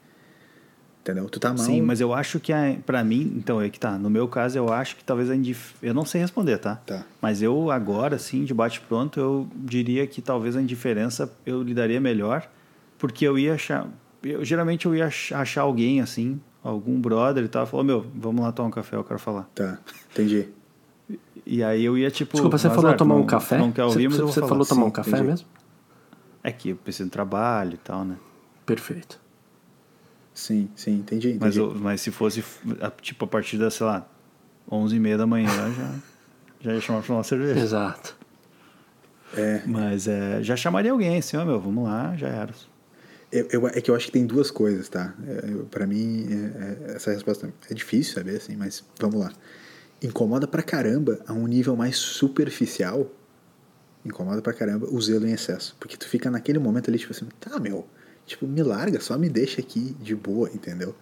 Entendeu? 1.05 1.29
Tu 1.29 1.39
tá 1.39 1.49
mal. 1.49 1.57
Sim, 1.59 1.83
mas 1.83 2.01
eu 2.01 2.11
acho 2.15 2.39
que 2.39 2.51
a, 2.51 2.75
pra 2.83 3.03
mim, 3.03 3.31
então 3.37 3.61
é 3.61 3.69
que 3.69 3.79
tá. 3.79 3.95
No 3.95 4.09
meu 4.09 4.27
caso, 4.27 4.57
eu 4.57 4.73
acho 4.73 4.95
que 4.95 5.03
talvez 5.03 5.29
a 5.29 5.35
indif... 5.35 5.75
Eu 5.79 5.93
não 5.93 6.03
sei 6.03 6.19
responder, 6.19 6.57
tá? 6.57 6.77
Tá. 6.77 7.05
Mas 7.21 7.43
eu 7.43 7.69
agora, 7.69 8.15
assim, 8.15 8.43
de 8.43 8.55
bate-pronto, 8.55 9.19
eu 9.19 9.47
diria 9.53 10.07
que 10.07 10.19
talvez 10.19 10.55
a 10.55 10.61
indiferença 10.63 11.31
eu 11.45 11.61
lidaria 11.61 12.01
melhor, 12.01 12.49
porque 12.97 13.23
eu 13.23 13.37
ia 13.37 13.53
achar. 13.53 13.87
Eu, 14.23 14.43
geralmente 14.43 14.87
eu 14.87 14.95
ia 14.95 15.05
ach- 15.05 15.31
achar 15.33 15.61
alguém, 15.61 16.01
assim, 16.01 16.41
algum 16.63 16.99
brother 16.99 17.43
e 17.43 17.47
tal, 17.47 17.67
falou: 17.67 17.85
Meu, 17.85 18.03
vamos 18.15 18.43
lá 18.43 18.51
tomar 18.51 18.69
um 18.69 18.71
café, 18.71 18.95
eu 18.95 19.03
quero 19.03 19.19
falar. 19.19 19.47
Tá, 19.53 19.77
entendi. 20.11 20.47
E 21.45 21.63
aí 21.63 21.85
eu 21.85 21.95
ia, 21.95 22.09
tipo. 22.09 22.31
Desculpa, 22.33 22.57
você 22.57 22.65
azar, 22.65 22.75
falou 22.81 22.97
tomar 22.97 23.13
não- 23.13 23.21
um 23.21 23.27
café? 23.27 23.59
Não 23.59 23.71
quer 23.71 23.83
ouvir, 23.83 24.01
você 24.01 24.09
mas 24.09 24.17
eu 24.19 24.25
vou 24.25 24.33
você 24.33 24.39
falar. 24.39 24.49
falou 24.49 24.65
tomar 24.65 24.81
Sim, 24.81 24.87
um 24.87 24.91
café 24.91 25.09
entendi. 25.11 25.27
mesmo? 25.27 25.47
É 26.43 26.51
que 26.51 26.69
eu 26.69 26.75
preciso 26.75 27.05
de 27.05 27.11
trabalho 27.11 27.75
e 27.75 27.77
tal, 27.77 28.03
né? 28.03 28.15
Perfeito. 28.65 29.19
Sim, 30.35 30.69
sim, 30.75 30.95
entendi. 30.99 31.31
entendi. 31.31 31.59
Mas, 31.59 31.81
mas 31.81 32.01
se 32.01 32.11
fosse, 32.11 32.43
tipo, 33.01 33.25
a 33.25 33.27
partir 33.27 33.57
das, 33.57 33.73
sei 33.73 33.85
lá, 33.87 34.07
11 34.69 34.95
e 34.97 34.99
meia 34.99 35.17
da 35.17 35.25
manhã, 35.25 35.47
já, 35.73 35.95
já 36.59 36.73
ia 36.75 36.81
chamar 36.81 37.01
pra 37.01 37.13
uma 37.15 37.23
cerveja. 37.23 37.57
Exato. 37.59 38.15
É, 39.33 39.61
Mas 39.65 40.07
é, 40.07 40.43
já 40.43 40.55
chamaria 40.55 40.91
alguém, 40.91 41.17
assim, 41.17 41.35
ó, 41.37 41.43
meu, 41.45 41.59
vamos 41.59 41.85
lá, 41.85 42.15
já 42.15 42.27
era. 42.27 42.53
eu, 43.31 43.47
eu- 43.51 43.67
é 43.67 43.81
que 43.81 43.89
eu 43.89 43.95
acho 43.95 44.05
que 44.07 44.11
tem 44.11 44.25
duas 44.25 44.51
coisas, 44.51 44.87
tá? 44.87 45.13
É, 45.27 45.63
pra 45.71 45.87
mim, 45.87 46.27
é- 46.29 46.91
é- 46.91 46.95
essa 46.95 47.11
resposta 47.11 47.51
é 47.69 47.73
difícil 47.73 48.13
saber, 48.13 48.35
assim, 48.37 48.55
mas 48.55 48.83
vamos 48.99 49.19
lá. 49.19 49.31
incomoda 50.03 50.45
pra 50.45 50.61
caramba 50.61 51.19
a 51.25 51.33
um 51.33 51.47
nível 51.47 51.75
mais 51.75 51.97
superficial. 51.97 53.09
Incomoda 54.05 54.41
pra 54.41 54.53
caramba 54.53 54.85
o 54.91 55.01
zelo 55.01 55.25
em 55.25 55.31
excesso. 55.31 55.75
Porque 55.79 55.97
tu 55.97 56.07
fica 56.07 56.29
naquele 56.29 56.59
momento 56.59 56.89
ali, 56.89 56.99
tipo 56.99 57.11
assim, 57.13 57.25
tá, 57.39 57.57
meu, 57.59 57.87
tipo, 58.25 58.47
me 58.47 58.61
larga, 58.63 58.99
só 58.99 59.17
me 59.17 59.29
deixa 59.29 59.61
aqui 59.61 59.95
de 59.99 60.15
boa, 60.15 60.49
entendeu? 60.53 60.95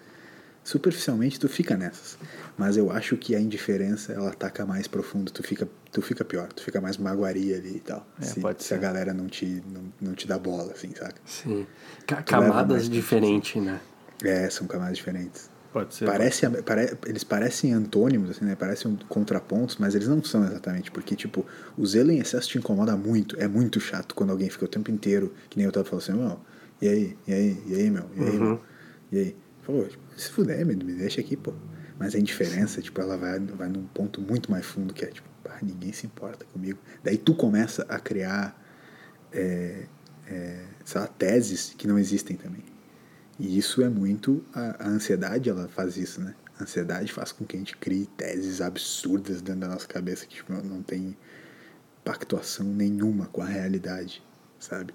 Superficialmente 0.64 1.40
tu 1.40 1.50
fica 1.50 1.76
nessas. 1.76 2.18
Mas 2.58 2.78
eu 2.78 2.90
acho 2.90 3.18
que 3.18 3.36
a 3.36 3.40
indiferença, 3.40 4.14
ela 4.14 4.30
ataca 4.30 4.66
mais 4.66 4.88
profundo, 4.88 5.30
tu 5.32 5.44
fica, 5.44 5.68
tu 5.92 6.02
fica 6.02 6.24
pior, 6.24 6.48
tu 6.54 6.64
fica 6.64 6.80
mais 6.80 6.98
magoaria 6.98 7.58
ali 7.58 7.76
e 7.76 7.80
tal. 7.82 8.08
É, 8.22 8.24
se, 8.24 8.40
pode 8.40 8.62
se 8.64 8.70
ser. 8.70 8.76
a 8.76 8.78
galera 8.78 9.14
não 9.14 9.28
te, 9.28 9.62
não, 9.70 9.82
não 10.00 10.14
te 10.14 10.26
dá 10.26 10.40
bola, 10.40 10.72
assim, 10.72 10.94
saca? 10.96 11.16
Sim. 11.26 11.68
Tu 12.08 12.16
camadas 12.26 12.88
diferentes, 12.90 13.62
né? 13.62 13.82
É, 14.24 14.50
são 14.50 14.66
camadas 14.66 14.96
diferentes. 14.98 15.50
Pode 15.74 15.96
ser. 15.96 16.06
Parece, 16.06 16.48
pare- 16.62 16.98
eles 17.08 17.26
parecem 17.26 17.74
antônimos, 17.74 18.30
assim, 18.30 18.46
né? 18.46 18.56
Parecem 18.56 18.98
contrapontos, 19.10 19.76
mas 19.78 19.96
eles 19.96 20.08
não 20.08 20.24
são 20.24 20.46
exatamente. 20.46 20.92
Porque, 20.92 21.14
tipo, 21.16 21.46
o 21.76 21.86
zelo 21.86 22.12
em 22.12 22.20
excesso 22.20 22.48
te 22.48 22.58
incomoda 22.58 22.96
muito. 22.96 23.36
É 23.38 23.48
muito 23.50 23.82
chato 23.82 24.16
quando 24.16 24.30
alguém 24.30 24.50
fica 24.50 24.64
o 24.64 24.68
tempo 24.68 24.90
inteiro, 24.92 25.34
que 25.50 25.58
nem 25.58 25.66
eu 25.66 25.72
tava 25.74 25.84
falando 25.86 26.04
assim, 26.04 26.14
meu, 26.14 26.40
e 26.84 26.88
aí, 26.90 27.18
e 27.26 27.34
aí, 27.34 27.64
e 27.66 27.76
aí, 27.76 27.90
meu, 27.90 28.10
e 28.14 28.24
aí, 28.24 28.38
meu, 28.38 28.62
e 29.10 29.18
aí. 29.18 29.36
Pô, 29.66 29.86
se 30.18 30.30
fuder, 30.30 30.66
me, 30.66 30.76
me 30.76 30.92
deixa 30.92 31.22
aqui, 31.22 31.38
pô. 31.38 31.54
Mas 31.98 32.14
a 32.14 32.20
indiferença, 32.20 32.82
tipo, 32.82 33.00
ela 33.00 33.16
vai, 33.16 33.40
vai 33.40 33.70
num 33.70 33.86
ponto 33.86 34.20
muito 34.20 34.52
mais 34.52 34.66
fundo, 34.66 34.94
que 34.94 35.06
é, 35.06 35.08
tipo, 35.08 35.30
pá, 35.42 35.60
ninguém 35.62 35.94
se 35.94 36.06
importa 36.06 36.44
comigo. 36.52 36.78
Daí 37.02 37.18
tu 37.18 37.34
começa 37.34 37.84
a 37.88 37.98
criar, 38.00 38.62
é, 39.32 39.86
é, 40.28 40.66
sei 40.84 41.00
lá, 41.00 41.08
teses 41.08 41.74
que 41.78 41.88
não 41.88 41.98
existem 41.98 42.36
também. 42.36 42.66
E 43.40 43.58
isso 43.58 43.82
é 43.82 43.88
muito. 43.88 44.44
A, 44.54 44.84
a 44.84 44.90
ansiedade, 44.90 45.50
ela 45.50 45.70
faz 45.70 45.96
isso, 45.96 46.20
né? 46.20 46.36
A 46.60 46.64
ansiedade 46.64 47.14
faz 47.14 47.32
com 47.32 47.46
que 47.46 47.56
a 47.56 47.60
gente 47.60 47.78
crie 47.78 48.08
teses 48.18 48.60
absurdas 48.60 49.42
dentro 49.42 49.62
da 49.62 49.70
nossa 49.70 49.88
cabeça 49.88 50.26
que 50.26 50.36
tipo, 50.36 50.52
não 50.52 50.84
tem 50.84 51.16
pactuação 52.04 52.66
nenhuma 52.66 53.28
com 53.28 53.42
a 53.42 53.46
realidade, 53.46 54.22
sabe? 54.60 54.94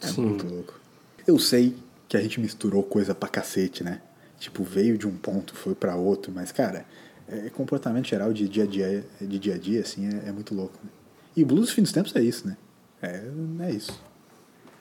É 0.00 0.06
Sim. 0.06 0.22
muito 0.22 0.46
louco. 0.46 0.83
Eu 1.26 1.38
sei 1.38 1.76
que 2.08 2.16
a 2.16 2.20
gente 2.20 2.40
misturou 2.40 2.82
coisa 2.82 3.14
pra 3.14 3.28
cacete, 3.28 3.82
né? 3.82 4.00
Tipo, 4.38 4.62
veio 4.62 4.98
de 4.98 5.06
um 5.06 5.16
ponto, 5.16 5.54
foi 5.54 5.74
pra 5.74 5.96
outro, 5.96 6.30
mas, 6.32 6.52
cara, 6.52 6.84
é 7.28 7.48
comportamento 7.50 8.06
geral 8.06 8.32
de 8.32 8.48
dia 8.48 8.64
a 8.64 8.66
dia, 8.66 9.04
de 9.20 9.38
dia 9.38 9.54
a 9.54 9.58
dia, 9.58 9.80
assim, 9.80 10.06
é, 10.06 10.28
é 10.28 10.32
muito 10.32 10.54
louco, 10.54 10.78
né? 10.82 10.90
E 11.36 11.42
o 11.42 11.46
blues 11.46 11.68
do 11.68 11.74
fim 11.74 11.82
dos 11.82 11.92
tempos 11.92 12.14
é 12.14 12.20
isso, 12.20 12.46
né? 12.46 12.56
É, 13.02 13.22
é 13.60 13.70
isso. 13.70 14.00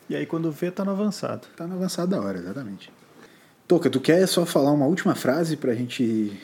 E 0.09 0.15
aí 0.15 0.25
quando 0.25 0.51
vê, 0.51 0.69
tá 0.69 0.83
no 0.83 0.91
avançado. 0.91 1.47
Tá 1.55 1.65
no 1.65 1.75
avançado 1.75 2.11
da 2.11 2.21
hora, 2.21 2.37
exatamente. 2.37 2.91
Toca, 3.67 3.89
tu 3.89 3.99
quer 3.99 4.27
só 4.27 4.45
falar 4.45 4.71
uma 4.71 4.85
última 4.85 5.15
frase 5.15 5.55
pra 5.55 5.73
gente 5.73 6.37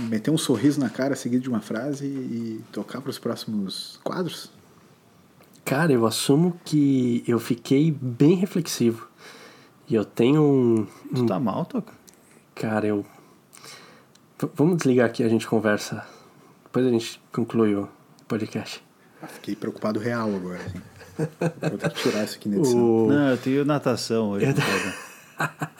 meter 0.00 0.30
um 0.30 0.38
sorriso 0.38 0.80
na 0.80 0.88
cara 0.88 1.14
seguido 1.14 1.42
de 1.42 1.48
uma 1.48 1.60
frase 1.60 2.06
e 2.06 2.64
tocar 2.72 3.00
pros 3.00 3.18
próximos 3.18 4.00
quadros? 4.02 4.50
Cara, 5.66 5.92
eu 5.92 6.06
assumo 6.06 6.58
que 6.64 7.22
eu 7.26 7.38
fiquei 7.40 7.90
bem 7.90 8.34
reflexivo. 8.36 9.08
E 9.88 9.94
eu 9.94 10.04
tenho 10.04 10.42
um. 10.42 10.86
Tu 11.14 11.26
tá 11.26 11.38
mal, 11.40 11.64
Toca? 11.64 11.92
Cara, 12.54 12.86
eu. 12.86 13.04
V- 14.38 14.48
vamos 14.54 14.76
desligar 14.76 15.06
aqui, 15.06 15.22
a 15.24 15.28
gente 15.28 15.46
conversa. 15.46 16.06
Depois 16.64 16.86
a 16.86 16.90
gente 16.90 17.20
conclui 17.32 17.74
o 17.74 17.88
podcast. 18.28 18.82
Ah, 19.20 19.26
fiquei 19.26 19.56
preocupado 19.56 19.98
real 19.98 20.32
agora. 20.34 20.60
Vou 21.18 21.78
ter 21.78 21.90
que 21.90 22.02
tirar 22.02 22.24
isso 22.24 22.36
aqui 22.36 22.48
na 22.48 22.56
edição. 22.58 22.78
O... 22.78 23.08
Não, 23.08 23.28
eu 23.30 23.36
tenho 23.38 23.64
natação 23.64 24.30
hoje. 24.30 24.46
Eu-. 24.46 25.46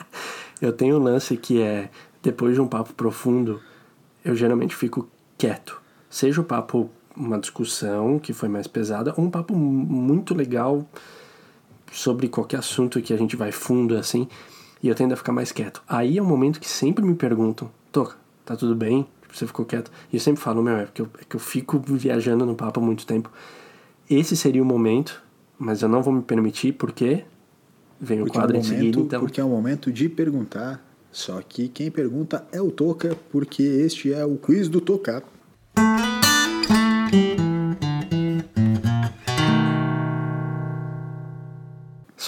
Eu 0.59 0.73
tenho 0.73 0.97
um 0.97 1.03
lance 1.03 1.37
que 1.37 1.61
é, 1.61 1.87
depois 2.23 2.55
de 2.55 2.59
um 2.61 2.67
papo 2.67 2.91
profundo, 2.95 3.61
eu 4.25 4.35
geralmente 4.35 4.75
fico 4.75 5.07
quieto. 5.37 5.79
Seja 6.09 6.41
o 6.41 6.43
papo 6.43 6.89
uma 7.17 7.39
discussão 7.39 8.19
que 8.19 8.31
foi 8.33 8.47
mais 8.47 8.67
pesada, 8.67 9.13
um 9.17 9.29
papo 9.29 9.55
mu- 9.55 9.85
muito 9.85 10.33
legal 10.35 10.85
sobre 11.91 12.27
qualquer 12.27 12.59
assunto 12.59 13.01
que 13.01 13.13
a 13.13 13.17
gente 13.17 13.35
vai 13.35 13.51
fundo 13.51 13.95
assim, 13.97 14.27
e 14.83 14.87
eu 14.87 14.93
tendo 14.95 15.13
a 15.13 15.17
ficar 15.17 15.31
mais 15.31 15.51
quieto. 15.51 15.81
Aí 15.87 16.17
é 16.17 16.21
um 16.21 16.25
momento 16.25 16.59
que 16.59 16.69
sempre 16.69 17.03
me 17.03 17.15
perguntam, 17.15 17.71
Toca, 17.91 18.15
tá 18.45 18.55
tudo 18.55 18.75
bem? 18.75 19.07
Tipo, 19.21 19.35
Você 19.35 19.47
ficou 19.47 19.65
quieto? 19.65 19.91
E 20.11 20.17
eu 20.17 20.19
sempre 20.19 20.41
falo, 20.41 20.61
meu, 20.61 20.75
é 20.75 20.85
porque 20.85 21.01
eu, 21.01 21.09
é 21.19 21.23
que 21.27 21.35
eu 21.35 21.39
fico 21.39 21.79
viajando 21.79 22.45
no 22.45 22.55
papo 22.55 22.79
há 22.79 22.83
muito 22.83 23.05
tempo. 23.05 23.31
Esse 24.09 24.37
seria 24.37 24.61
o 24.61 24.65
momento, 24.65 25.21
mas 25.57 25.81
eu 25.81 25.89
não 25.89 26.03
vou 26.03 26.13
me 26.13 26.21
permitir 26.21 26.73
porque 26.73 27.23
vem 27.99 28.21
o 28.21 28.25
Porque 28.25 28.37
é, 28.37 28.39
um 28.39 28.43
quadro 28.43 28.57
em 28.57 28.61
momento, 28.61 28.77
seguida, 28.79 28.99
então... 28.99 29.19
porque 29.21 29.41
é 29.41 29.43
o 29.43 29.49
momento 29.49 29.91
de 29.91 30.07
perguntar. 30.07 30.85
Só 31.11 31.41
que 31.41 31.67
quem 31.67 31.89
pergunta 31.89 32.45
é 32.51 32.61
o 32.61 32.69
Toca, 32.69 33.17
porque 33.31 33.63
este 33.63 34.13
é 34.13 34.23
o 34.23 34.35
quiz 34.35 34.69
do 34.69 34.79
Tocar. 34.79 35.23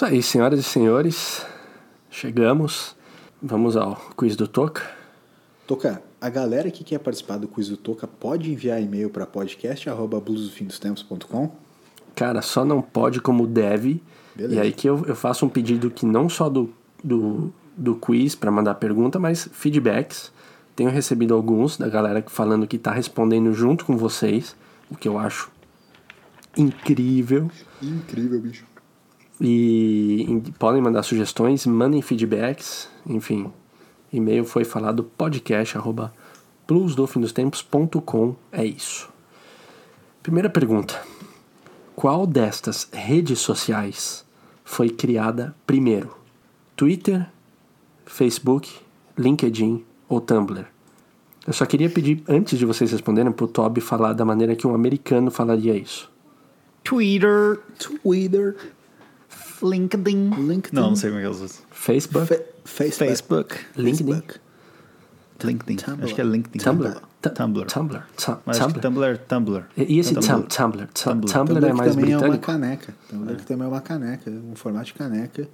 Isso 0.00 0.06
aí, 0.06 0.22
senhoras 0.22 0.58
e 0.58 0.62
senhores, 0.62 1.44
chegamos. 2.10 2.96
Vamos 3.42 3.76
ao 3.76 3.96
quiz 4.16 4.34
do 4.34 4.48
Toca. 4.48 4.80
Toca, 5.66 6.02
a 6.18 6.30
galera 6.30 6.70
que 6.70 6.82
quer 6.82 6.98
participar 7.00 7.36
do 7.36 7.46
quiz 7.46 7.68
do 7.68 7.76
Toca 7.76 8.06
pode 8.06 8.50
enviar 8.50 8.80
e-mail 8.80 9.10
para 9.10 9.26
podcast@bluesdofindostempos.com. 9.26 11.50
Cara, 12.16 12.40
só 12.40 12.64
não 12.64 12.80
pode 12.80 13.20
como 13.20 13.46
deve. 13.46 14.02
Beleza. 14.34 14.54
E 14.54 14.60
aí 14.60 14.72
que 14.72 14.88
eu, 14.88 15.04
eu 15.04 15.14
faço 15.14 15.44
um 15.44 15.50
pedido 15.50 15.90
que 15.90 16.06
não 16.06 16.30
só 16.30 16.48
do, 16.48 16.72
do, 17.04 17.52
do 17.76 17.94
quiz 17.94 18.34
para 18.34 18.50
mandar 18.50 18.76
pergunta, 18.76 19.18
mas 19.18 19.50
feedbacks. 19.52 20.32
Tenho 20.74 20.88
recebido 20.88 21.34
alguns 21.34 21.76
da 21.76 21.90
galera 21.90 22.24
falando 22.26 22.66
que 22.66 22.78
tá 22.78 22.90
respondendo 22.90 23.52
junto 23.52 23.84
com 23.84 23.98
vocês, 23.98 24.56
o 24.90 24.96
que 24.96 25.06
eu 25.06 25.18
acho 25.18 25.50
incrível. 26.56 27.50
Incrível, 27.82 28.40
bicho. 28.40 28.69
E 29.40 30.26
em- 30.28 30.40
podem 30.40 30.82
mandar 30.82 31.02
sugestões, 31.02 31.64
mandem 31.66 32.02
feedbacks, 32.02 32.88
enfim. 33.06 33.50
E-mail 34.12 34.44
foi 34.44 34.64
falado 34.64 35.04
podcast 35.04 35.78
arroba 35.78 36.12
bluesdofindostempos.com. 36.68 38.34
É 38.52 38.64
isso. 38.64 39.08
Primeira 40.22 40.50
pergunta. 40.50 41.00
Qual 41.96 42.26
destas 42.26 42.88
redes 42.92 43.38
sociais 43.40 44.24
foi 44.64 44.88
criada 44.90 45.54
primeiro? 45.66 46.16
Twitter, 46.76 47.26
Facebook, 48.06 48.70
LinkedIn 49.16 49.84
ou 50.08 50.20
Tumblr? 50.20 50.66
Eu 51.46 51.52
só 51.52 51.64
queria 51.64 51.88
pedir, 51.88 52.22
antes 52.28 52.58
de 52.58 52.66
vocês 52.66 52.92
responderem, 52.92 53.32
pro 53.32 53.48
Toby 53.48 53.80
falar 53.80 54.12
da 54.12 54.24
maneira 54.24 54.54
que 54.54 54.66
um 54.66 54.74
americano 54.74 55.30
falaria 55.30 55.74
isso. 55.74 56.10
Twitter, 56.84 57.60
Twitter, 57.78 58.56
LinkedIn. 59.62 60.30
LinkedIn. 60.30 60.74
Não, 60.76 60.88
não 60.90 60.96
sei 60.96 61.10
como 61.10 61.20
é 61.20 61.22
que 61.22 61.26
é 61.28 61.30
os 61.30 61.62
Facebook, 61.70 62.26
Fe- 62.26 62.44
Facebook. 62.64 63.04
Facebook. 63.04 63.56
LinkedIn, 63.76 64.04
Facebook. 64.12 64.40
LinkedIn. 65.42 65.76
Tumblr. 65.76 66.04
Acho 66.04 66.14
que 66.14 66.20
é 66.20 66.24
LinkedIn. 66.24 66.58
Tumblr. 66.58 67.00
Tu- 67.22 67.30
Tumblr. 67.30 67.66
Tumblr. 67.66 68.02
Mas 68.46 68.58
Tumblr. 68.58 68.80
Tumblr, 68.80 69.18
Tumblr. 69.26 69.64
E 69.76 69.98
esse 69.98 70.14
Tumblr. 70.14 70.28
Tum- 70.28 70.42
Tumblr? 70.42 70.86
Tu- 70.92 71.04
Tumblr. 71.04 71.32
Tumblr 71.32 71.54
Tumblr 71.54 71.66
é 71.68 71.72
mais 71.72 71.94
também 71.94 72.12
é 72.12 72.18
uma 72.18 72.38
caneca. 72.38 72.94
Tumblr 73.08 73.36
que 73.36 73.46
também 73.46 73.66
é 73.66 73.68
uma 73.70 73.80
caneca, 73.80 74.30
um 74.30 74.54
formato 74.54 74.86
de 74.86 74.94
caneca, 74.94 75.48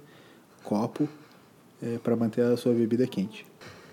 copo, 0.63 1.07
é, 1.81 1.97
para 1.99 2.15
manter 2.15 2.41
a 2.41 2.57
sua 2.57 2.73
bebida 2.73 3.05
quente. 3.07 3.45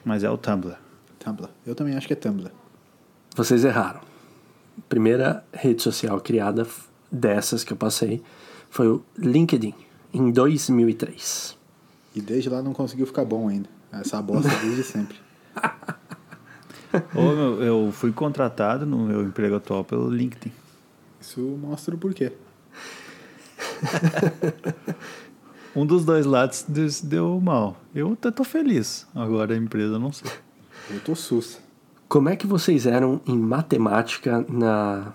Mas 0.05 0.23
é 0.25 0.31
o 0.31 0.37
Tumblr. 0.37 0.77
Tumblr. 1.19 1.49
Eu 1.67 1.75
também 1.75 1.97
acho 1.97 2.07
que 2.07 2.13
é 2.13 2.17
Tumblr. 2.17 2.51
Vocês 3.37 3.65
erraram. 3.65 4.01
Primeira 4.89 5.45
rede 5.53 5.81
social 5.83 6.21
criada 6.21 6.67
dessas 7.11 7.63
que 7.63 7.73
eu 7.73 7.77
passei 7.77 8.23
foi 8.69 8.89
o 8.89 9.03
LinkedIn, 9.17 9.75
em 10.15 10.31
2003. 10.31 11.59
E 12.15 12.21
desde 12.21 12.49
lá 12.49 12.63
não 12.63 12.73
conseguiu 12.73 13.07
ficar 13.07 13.25
bom 13.25 13.49
ainda. 13.49 13.69
Essa 13.93 14.23
bosta 14.23 14.49
desde 14.63 14.85
sempre. 14.85 15.17
Ô, 17.15 17.23
meu, 17.23 17.63
eu 17.63 17.93
fui 17.93 18.13
contratado 18.13 18.87
no 18.87 18.99
meu 18.99 19.23
emprego 19.23 19.57
atual 19.57 19.85
pelo 19.85 20.09
LinkedIn. 20.09 20.53
Isso 21.21 21.41
mostra 21.41 21.95
o 21.95 21.99
porquê. 21.99 22.33
Um 25.77 25.85
dos 25.85 26.05
dois 26.05 26.25
lados 26.25 26.65
deu 27.03 27.41
mal. 27.41 27.77
Eu 27.93 28.13
até 28.13 28.31
tô 28.31 28.45
feliz. 28.45 29.09
Agora 29.13 29.55
a 29.55 29.57
empresa, 29.57 29.95
eu 29.95 29.99
não 29.99 30.13
sei. 30.13 30.31
Eu 30.89 31.01
tô 31.01 31.17
sus. 31.17 31.59
Como 32.09 32.29
é 32.29 32.37
que 32.37 32.47
vocês 32.47 32.87
eram 32.87 33.21
em 33.27 33.37
matemática 33.37 34.45
na, 34.49 35.13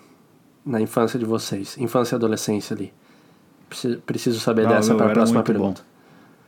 na 0.66 0.82
infância 0.82 1.18
de 1.18 1.24
vocês? 1.24 1.78
Infância 1.78 2.16
e 2.16 2.18
adolescência 2.18 2.76
ali. 2.76 2.92
Preciso, 4.06 4.40
saber 4.40 4.64
Não, 4.64 4.72
dessa 4.72 4.96
para 4.96 5.08
a 5.08 5.10
próxima 5.14 5.44
pergunta. 5.44 5.82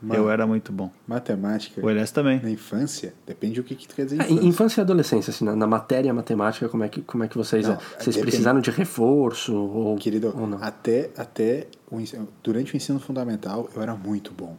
Ma- 0.01 0.15
Eu 0.15 0.31
era 0.31 0.47
muito 0.47 0.71
bom. 0.71 0.89
Matemática. 1.07 1.79
O 1.85 1.87
Elias 1.89 2.09
também. 2.09 2.41
Na 2.41 2.49
infância, 2.49 3.13
depende 3.27 3.61
do 3.61 3.63
que, 3.63 3.75
que 3.75 3.87
tu 3.87 3.93
quer 3.93 4.05
dizer 4.05 4.19
Ah, 4.19 4.25
infância. 4.25 4.47
infância 4.47 4.81
e 4.81 4.83
adolescência, 4.83 5.29
assim, 5.29 5.45
na, 5.45 5.55
na 5.55 5.67
matéria 5.67 6.11
matemática, 6.11 6.67
como 6.67 6.83
é 6.83 6.89
que, 6.89 7.03
como 7.03 7.23
é 7.23 7.27
que 7.27 7.37
vocês... 7.37 7.67
Não, 7.67 7.75
vocês 7.75 8.07
depende- 8.15 8.21
precisaram 8.21 8.59
de 8.59 8.71
reforço 8.71 9.53
ou, 9.55 9.95
Querido, 9.97 10.33
ou 10.35 10.47
não? 10.47 10.57
até, 10.59 11.11
até 11.15 11.67
o 11.91 11.97
durante 12.43 12.73
o 12.73 12.77
ensino 12.77 12.99
fundamental 12.99 13.69
eu 13.75 13.81
era 13.81 13.93
muito 13.93 14.31
bom. 14.33 14.57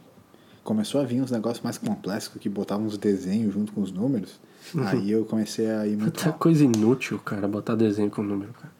começou 0.63 1.01
a 1.01 1.03
vir 1.03 1.19
uns 1.21 1.29
negócios 1.29 1.61
mais 1.61 1.77
complexos 1.77 2.39
que 2.39 2.47
botavam 2.47 2.85
uns 2.85 2.97
desenhos 2.97 3.53
junto 3.53 3.73
com 3.73 3.81
os 3.81 3.91
números. 3.91 4.39
Aí 4.85 5.11
eu 5.11 5.25
comecei 5.25 5.69
a 5.69 5.85
ir 5.85 5.97
muito 5.97 6.17
Até 6.21 6.29
mal. 6.29 6.39
coisa 6.39 6.63
inútil, 6.63 7.19
cara, 7.19 7.49
botar 7.49 7.75
desenho 7.75 8.09
com 8.09 8.23
número, 8.23 8.53
cara. 8.53 8.71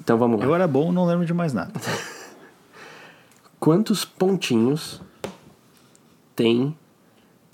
Então 0.00 0.16
vamos 0.16 0.40
lá. 0.40 0.46
Eu 0.46 0.54
era 0.54 0.66
bom, 0.66 0.90
não 0.90 1.04
lembro 1.04 1.26
de 1.26 1.34
mais 1.34 1.52
nada. 1.52 1.72
Quantos 3.60 4.04
pontinhos 4.04 5.00
tem 6.36 6.76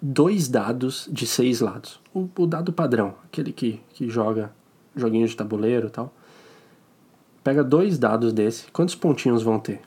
dois 0.03 0.49
dados 0.49 1.09
de 1.11 1.27
seis 1.27 1.61
lados? 1.61 2.01
O, 2.13 2.29
o 2.39 2.47
dado 2.47 2.73
padrão, 2.73 3.15
aquele 3.25 3.53
que, 3.53 3.81
que 3.91 4.09
joga 4.09 4.53
joguinho 4.95 5.27
de 5.27 5.35
tabuleiro 5.35 5.89
e 5.89 5.91
tal. 5.91 6.13
Pega 7.43 7.65
dois 7.65 7.99
dados 7.99 8.33
desse, 8.33 8.71
quantos 8.71 8.95
pontinhos 8.95 9.43
vão 9.43 9.59
ter? 9.59 9.81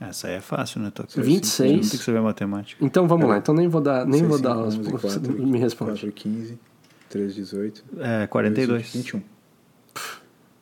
Essa 0.00 0.28
aí 0.28 0.34
é 0.34 0.40
fácil, 0.40 0.80
né? 0.80 0.90
Tô... 0.90 1.04
26. 1.16 1.72
Não 1.72 1.80
tem 1.80 1.98
que 1.98 2.04
saber 2.04 2.20
matemática. 2.20 2.84
Então 2.84 3.06
vamos 3.08 3.28
lá, 3.28 3.38
então 3.38 3.54
nem 3.54 3.68
vou 3.68 3.80
dar, 3.80 4.04
nem 4.04 4.20
6, 4.20 4.28
vou 4.28 4.38
5, 4.38 4.48
dar 4.48 4.58
os 4.58 4.76
11, 4.76 4.90
4, 4.90 5.32
me 5.46 5.58
responde. 5.58 6.00
4, 6.00 6.12
15, 6.12 6.58
3, 7.08 7.34
18. 7.34 7.84
É, 7.98 8.26
42. 8.26 8.92
21. 8.92 9.22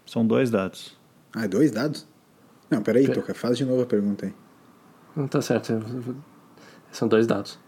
São 0.07 0.27
dois 0.27 0.51
dados. 0.51 0.97
Ah, 1.35 1.45
é 1.45 1.49
dois 1.49 1.71
dados? 1.71 2.07
Não, 2.71 2.83
peraí, 2.83 3.07
Pera- 3.07 3.21
Toca, 3.21 3.35
faz 3.35 3.57
de 3.57 3.65
novo 3.65 3.83
a 3.83 3.87
pergunta 3.87 4.27
aí. 4.27 4.35
Não 5.17 5.27
tá 5.29 5.41
certo. 5.43 5.75
São 6.91 7.09
dois 7.09 7.27
dados. 7.27 7.59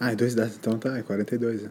Ah, 0.00 0.12
é 0.12 0.16
dois 0.16 0.34
dados, 0.34 0.56
então 0.56 0.78
tá, 0.78 0.96
é 0.98 1.02
42. 1.02 1.64
É. 1.64 1.70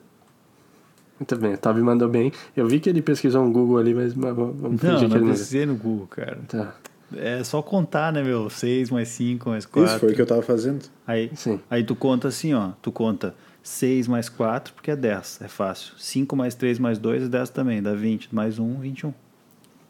Muito 1.20 1.36
bem, 1.38 1.54
o 1.54 1.58
Tabi 1.58 1.82
mandou 1.82 2.10
bem. 2.10 2.32
Eu 2.56 2.68
vi 2.68 2.80
que 2.80 2.90
ele 2.90 3.02
pesquisou 3.02 3.44
um 3.44 3.52
Google 3.52 3.78
ali, 3.78 3.94
mas 3.94 4.14
vamos 4.14 4.60
Não, 4.62 4.78
fingir 4.78 4.80
que 4.80 4.88
não 4.88 4.96
ele 4.96 5.08
não 5.08 5.18
viu. 5.20 5.28
precisei 5.28 5.66
no 5.66 5.76
Google, 5.76 6.08
cara. 6.08 6.40
Tá, 6.48 6.74
É 7.16 7.44
só 7.44 7.62
contar, 7.62 8.12
né, 8.12 8.24
meu? 8.24 8.50
6 8.50 8.90
mais 8.90 9.10
5 9.10 9.50
mais 9.50 9.66
4. 9.66 9.90
Isso 9.92 10.00
foi 10.00 10.12
o 10.12 10.16
que 10.16 10.22
eu 10.22 10.26
tava 10.26 10.42
fazendo. 10.42 10.86
Aí, 11.06 11.30
Sim. 11.36 11.60
aí 11.70 11.84
tu 11.84 11.96
conta 11.96 12.28
assim, 12.30 12.54
ó. 12.54 12.72
Tu 12.82 12.92
conta 12.92 13.36
6 13.62 14.08
mais 14.08 14.30
4, 14.30 14.74
porque 14.74 14.90
é 14.92 14.96
10. 14.96 15.40
É 15.42 15.48
fácil. 15.48 15.94
5 15.98 16.36
mais 16.36 16.56
3 16.56 16.80
mais 16.80 16.98
2 16.98 17.24
é 17.24 17.28
10 17.28 17.50
também. 17.52 17.82
Dá 17.84 17.94
20. 17.94 18.34
Mais 18.34 18.58
1, 18.58 18.80
21. 18.80 19.14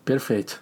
perfeito. 0.04 0.62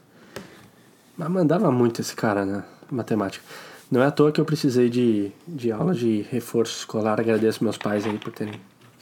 Mas 1.18 1.30
mandava 1.30 1.72
muito 1.72 2.00
esse 2.02 2.16
cara 2.16 2.46
na 2.46 2.64
matemática. 2.92 3.44
Não 3.92 4.04
é 4.04 4.06
à 4.06 4.12
toa 4.12 4.32
que 4.32 4.40
eu 4.40 4.46
precisei 4.46 4.88
de, 4.88 5.32
de 5.48 5.72
aula 5.72 5.96
de 5.96 6.22
reforço 6.30 6.78
escolar. 6.78 7.20
Agradeço 7.20 7.64
meus 7.64 7.78
pais 7.78 8.06
aí 8.06 8.18
por 8.20 8.32
terem, 8.32 8.62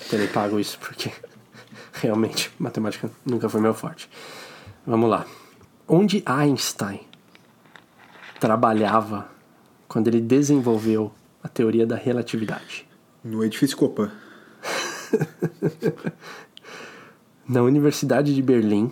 terem 0.10 0.28
pago 0.28 0.60
isso, 0.60 0.80
porque 0.80 1.12
realmente 1.92 2.52
matemática 2.58 3.12
nunca 3.26 3.50
foi 3.50 3.60
meu 3.60 3.74
forte. 3.74 4.10
Vamos 4.86 5.10
lá. 5.10 5.26
Onde 5.86 6.24
Einstein 6.26 7.02
trabalhava 8.40 9.28
quando 9.88 10.08
ele 10.08 10.22
desenvolveu 10.22 11.12
a 11.44 11.50
teoria 11.50 11.86
da 11.86 11.96
relatividade? 11.96 12.88
No 13.24 13.44
edifício 13.44 13.76
Copan. 13.76 14.12
Na 17.48 17.62
Universidade 17.62 18.34
de 18.34 18.42
Berlim, 18.42 18.92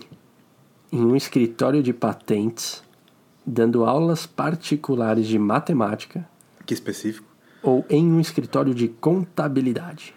em 0.92 1.00
um 1.00 1.16
escritório 1.16 1.82
de 1.82 1.92
patentes, 1.92 2.82
dando 3.46 3.84
aulas 3.84 4.26
particulares 4.26 5.26
de 5.26 5.38
matemática 5.38 6.28
Que 6.64 6.74
específico. 6.74 7.26
ou 7.62 7.84
em 7.88 8.10
um 8.12 8.20
escritório 8.20 8.74
de 8.74 8.88
contabilidade. 8.88 10.14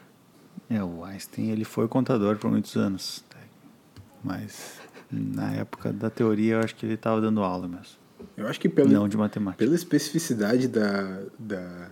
É, 0.70 0.84
o 0.84 1.04
Einstein, 1.04 1.50
ele 1.50 1.64
foi 1.66 1.88
contador 1.88 2.38
por 2.38 2.50
muitos 2.52 2.76
anos. 2.76 3.24
Mas 4.24 4.80
na 5.12 5.52
época 5.54 5.92
da 5.94 6.10
teoria, 6.10 6.56
eu 6.56 6.60
acho 6.60 6.76
que 6.76 6.86
ele 6.86 6.94
estava 6.96 7.22
dando 7.22 7.42
aula 7.42 7.68
mesmo. 7.68 7.98
Eu 8.36 8.48
acho 8.48 8.60
que 8.60 8.68
pela, 8.68 8.90
Não 8.90 9.08
de 9.08 9.16
matemática. 9.18 9.64
pela 9.64 9.76
especificidade 9.76 10.68
da. 10.68 11.22
da, 11.40 11.88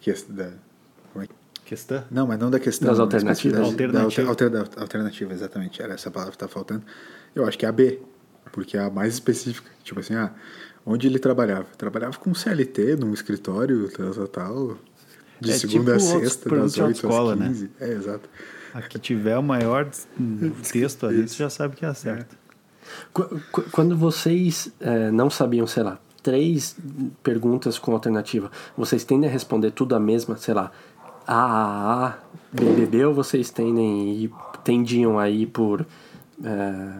que- 0.00 0.12
da 0.28 0.52
como 1.12 1.24
é 1.24 1.26
que- 1.26 1.34
Questão? 1.64 2.04
não, 2.10 2.26
mas 2.26 2.38
não 2.38 2.50
da 2.50 2.60
questão. 2.60 2.88
Das 2.88 2.98
da 2.98 3.04
alternativas. 3.04 3.58
especificidade- 3.58 3.92
Da 3.92 4.00
alter, 4.02 4.26
Alternativa. 4.26 4.50
alter- 4.60 4.76
da 4.76 4.82
alternativa, 4.82 5.32
exatamente. 5.32 5.82
Era 5.82 5.94
essa 5.94 6.10
palavra 6.10 6.32
que 6.32 6.38
tá 6.38 6.46
faltando. 6.48 6.84
Eu 7.34 7.46
acho 7.46 7.58
que 7.58 7.66
é 7.66 7.68
a 7.68 7.72
B, 7.72 8.00
porque 8.50 8.76
é 8.76 8.80
a 8.80 8.90
mais 8.90 9.14
específica. 9.14 9.70
Tipo 9.84 10.00
assim, 10.00 10.14
ah, 10.14 10.32
onde 10.84 11.06
ele 11.06 11.18
trabalhava? 11.18 11.66
Trabalhava 11.76 12.16
com 12.18 12.34
CLT, 12.34 12.96
num 12.96 13.12
escritório, 13.12 13.88
tal, 13.90 14.10
tal, 14.12 14.28
tal. 14.28 14.78
De 15.40 15.50
É 15.50 15.54
segunda 15.58 15.96
tipo 15.98 16.16
a 16.16 16.20
sexta, 16.20 16.50
das 16.50 16.72
de 16.74 16.82
8 16.82 16.88
autoescola, 17.06 17.32
às 17.34 17.38
né? 17.38 17.46
15. 17.48 17.70
É, 17.80 17.88
exato. 17.92 18.28
A 18.74 18.80
que 18.82 18.98
tiver 18.98 19.36
o 19.36 19.42
maior 19.42 19.88
texto 20.70 21.06
ali, 21.06 21.28
você 21.28 21.36
já 21.36 21.50
sabe 21.50 21.76
que 21.76 21.84
é 21.84 21.92
certo. 21.94 22.36
Qu- 23.12 23.40
Quando 23.70 23.96
vocês 23.96 24.72
eh, 24.80 25.10
não 25.10 25.28
sabiam, 25.30 25.66
sei 25.66 25.82
lá, 25.82 25.98
três 26.22 26.76
perguntas 27.22 27.78
com 27.78 27.92
alternativa, 27.92 28.50
vocês 28.76 29.02
tendem 29.04 29.28
a 29.28 29.32
responder 29.32 29.70
tudo 29.72 29.94
a 29.94 30.00
mesma, 30.00 30.36
sei 30.36 30.54
lá, 30.54 30.70
A, 31.26 31.34
A, 31.34 32.06
A, 32.08 32.18
B, 32.52 32.64
B, 32.66 32.86
B, 32.86 33.04
ou 33.04 33.14
vocês 33.14 33.50
tendem 33.50 34.30
tendiam 34.64 35.18
a 35.18 35.28
ir 35.28 35.46
por 35.46 35.84
eh, 36.44 36.92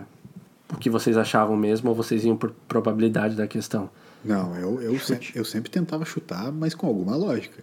o 0.73 0.77
que 0.77 0.89
vocês 0.91 1.17
achavam 1.17 1.57
mesmo, 1.57 1.89
ou 1.91 1.95
vocês 1.95 2.25
iam 2.25 2.37
por 2.37 2.51
probabilidade 2.67 3.35
da 3.37 3.47
questão? 3.47 3.91
Não, 4.25 4.55
eu, 4.57 4.81
eu, 4.81 4.99
sempre, 4.99 5.33
eu 5.35 5.45
sempre 5.45 5.71
tentava 5.71 6.05
chutar, 6.05 6.51
mas 6.53 6.75
com 6.75 6.87
alguma 6.87 7.17
lógica. 7.17 7.63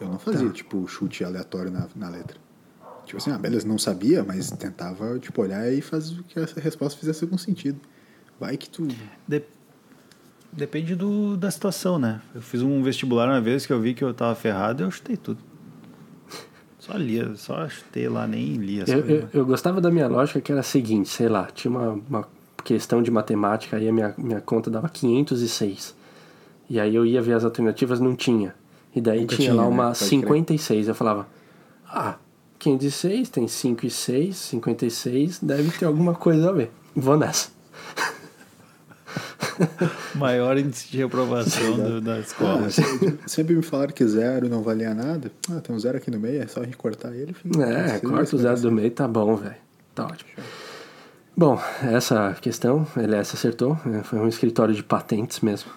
Eu 0.00 0.08
não 0.08 0.18
fazia, 0.18 0.46
Tá. 0.46 0.52
tipo, 0.52 0.86
chute 0.88 1.22
aleatório 1.24 1.70
na, 1.70 1.86
na 1.94 2.08
letra. 2.08 2.36
Tipo 3.04 3.18
assim, 3.18 3.30
ah, 3.30 3.38
beleza, 3.38 3.66
não 3.66 3.78
sabia, 3.78 4.22
mas 4.22 4.50
tentava, 4.50 5.18
tipo, 5.18 5.40
olhar 5.42 5.70
e 5.72 5.80
fazer 5.80 6.22
que 6.28 6.38
essa 6.38 6.60
resposta 6.60 6.98
fizesse 6.98 7.24
algum 7.24 7.38
sentido. 7.38 7.80
Vai 8.38 8.56
que 8.56 8.68
tu... 8.68 8.86
De- 9.26 9.42
Depende 10.50 10.94
do, 10.94 11.36
da 11.36 11.50
situação, 11.50 11.98
né? 11.98 12.22
Eu 12.34 12.40
fiz 12.40 12.62
um 12.62 12.82
vestibular 12.82 13.28
uma 13.28 13.40
vez 13.40 13.66
que 13.66 13.72
eu 13.72 13.80
vi 13.80 13.92
que 13.92 14.02
eu 14.02 14.14
tava 14.14 14.34
ferrado 14.34 14.82
eu 14.82 14.90
chutei 14.90 15.16
tudo. 15.16 15.38
Só 16.78 16.96
lia, 16.96 17.34
só 17.36 17.68
chutei 17.68 18.08
lá, 18.08 18.26
nem 18.26 18.54
li 18.54 18.80
as 18.80 18.88
Eu, 18.88 19.02
coisas. 19.02 19.22
eu, 19.34 19.40
eu 19.40 19.46
gostava 19.46 19.78
da 19.80 19.90
minha 19.90 20.08
lógica 20.08 20.40
que 20.40 20.50
era 20.50 20.60
a 20.62 20.64
seguinte, 20.64 21.08
sei 21.10 21.28
lá, 21.28 21.46
tinha 21.52 21.70
uma, 21.70 21.90
uma 22.08 22.28
questão 22.64 23.02
de 23.02 23.10
matemática, 23.10 23.76
aí 23.76 23.88
a 23.88 23.92
minha, 23.92 24.14
minha 24.18 24.40
conta 24.40 24.70
dava 24.70 24.88
506. 24.88 25.94
E 26.70 26.78
aí 26.78 26.94
eu 26.94 27.06
ia 27.06 27.22
ver 27.22 27.34
as 27.34 27.44
alternativas, 27.44 27.98
não 28.00 28.14
tinha. 28.14 28.54
E 28.94 29.00
daí 29.00 29.20
Nunca 29.20 29.36
tinha, 29.36 29.50
tinha, 29.50 29.62
lá 29.62 29.68
né? 29.68 29.74
uma 29.74 29.86
Pode 29.86 29.98
crer. 29.98 30.08
56. 30.08 30.88
Eu 30.88 30.94
falava, 30.94 31.26
ah, 31.86 32.16
506 32.58 33.28
tem 33.28 33.48
5 33.48 33.86
e 33.86 33.90
6, 33.90 34.36
56, 34.36 35.38
deve 35.40 35.70
ter 35.78 35.84
alguma 35.86 36.14
coisa 36.14 36.50
a 36.50 36.52
ver. 36.52 36.70
Vou 36.94 37.16
nessa. 37.16 37.50
Maior 40.14 40.56
índice 40.58 40.88
de 40.90 40.98
reprovação 40.98 41.76
do- 41.76 42.00
da 42.00 42.18
escola. 42.20 42.66
Ah, 42.66 42.70
sempre, 42.70 43.18
sempre 43.26 43.54
me 43.56 43.62
falaram 43.62 43.92
que 43.92 44.06
zero 44.06 44.48
não 44.48 44.62
valia 44.62 44.94
nada. 44.94 45.30
Ah, 45.50 45.60
tem 45.60 45.74
um 45.74 45.78
zero 45.78 45.96
aqui 45.98 46.10
no 46.10 46.18
meio, 46.18 46.42
é 46.42 46.46
só 46.46 46.60
a 46.60 46.64
gente 46.64 46.76
cortar 46.76 47.14
ele. 47.14 47.32
Fica, 47.32 47.62
É, 47.64 47.98
corta 48.00 48.36
o 48.36 48.38
zero 48.38 48.60
do 48.60 48.70
meio, 48.70 48.90
tá 48.90 49.08
bom, 49.08 49.34
velho. 49.36 49.56
Tá 49.94 50.04
ótimo. 50.06 50.30
Bom, 51.36 51.60
essa 51.82 52.36
questão, 52.40 52.86
LS 52.96 53.34
acertou, 53.36 53.78
né, 53.84 54.02
foi 54.02 54.18
um 54.18 54.26
escritório 54.28 54.74
de 54.74 54.82
patentes 54.82 55.40
mesmo. 55.40 55.70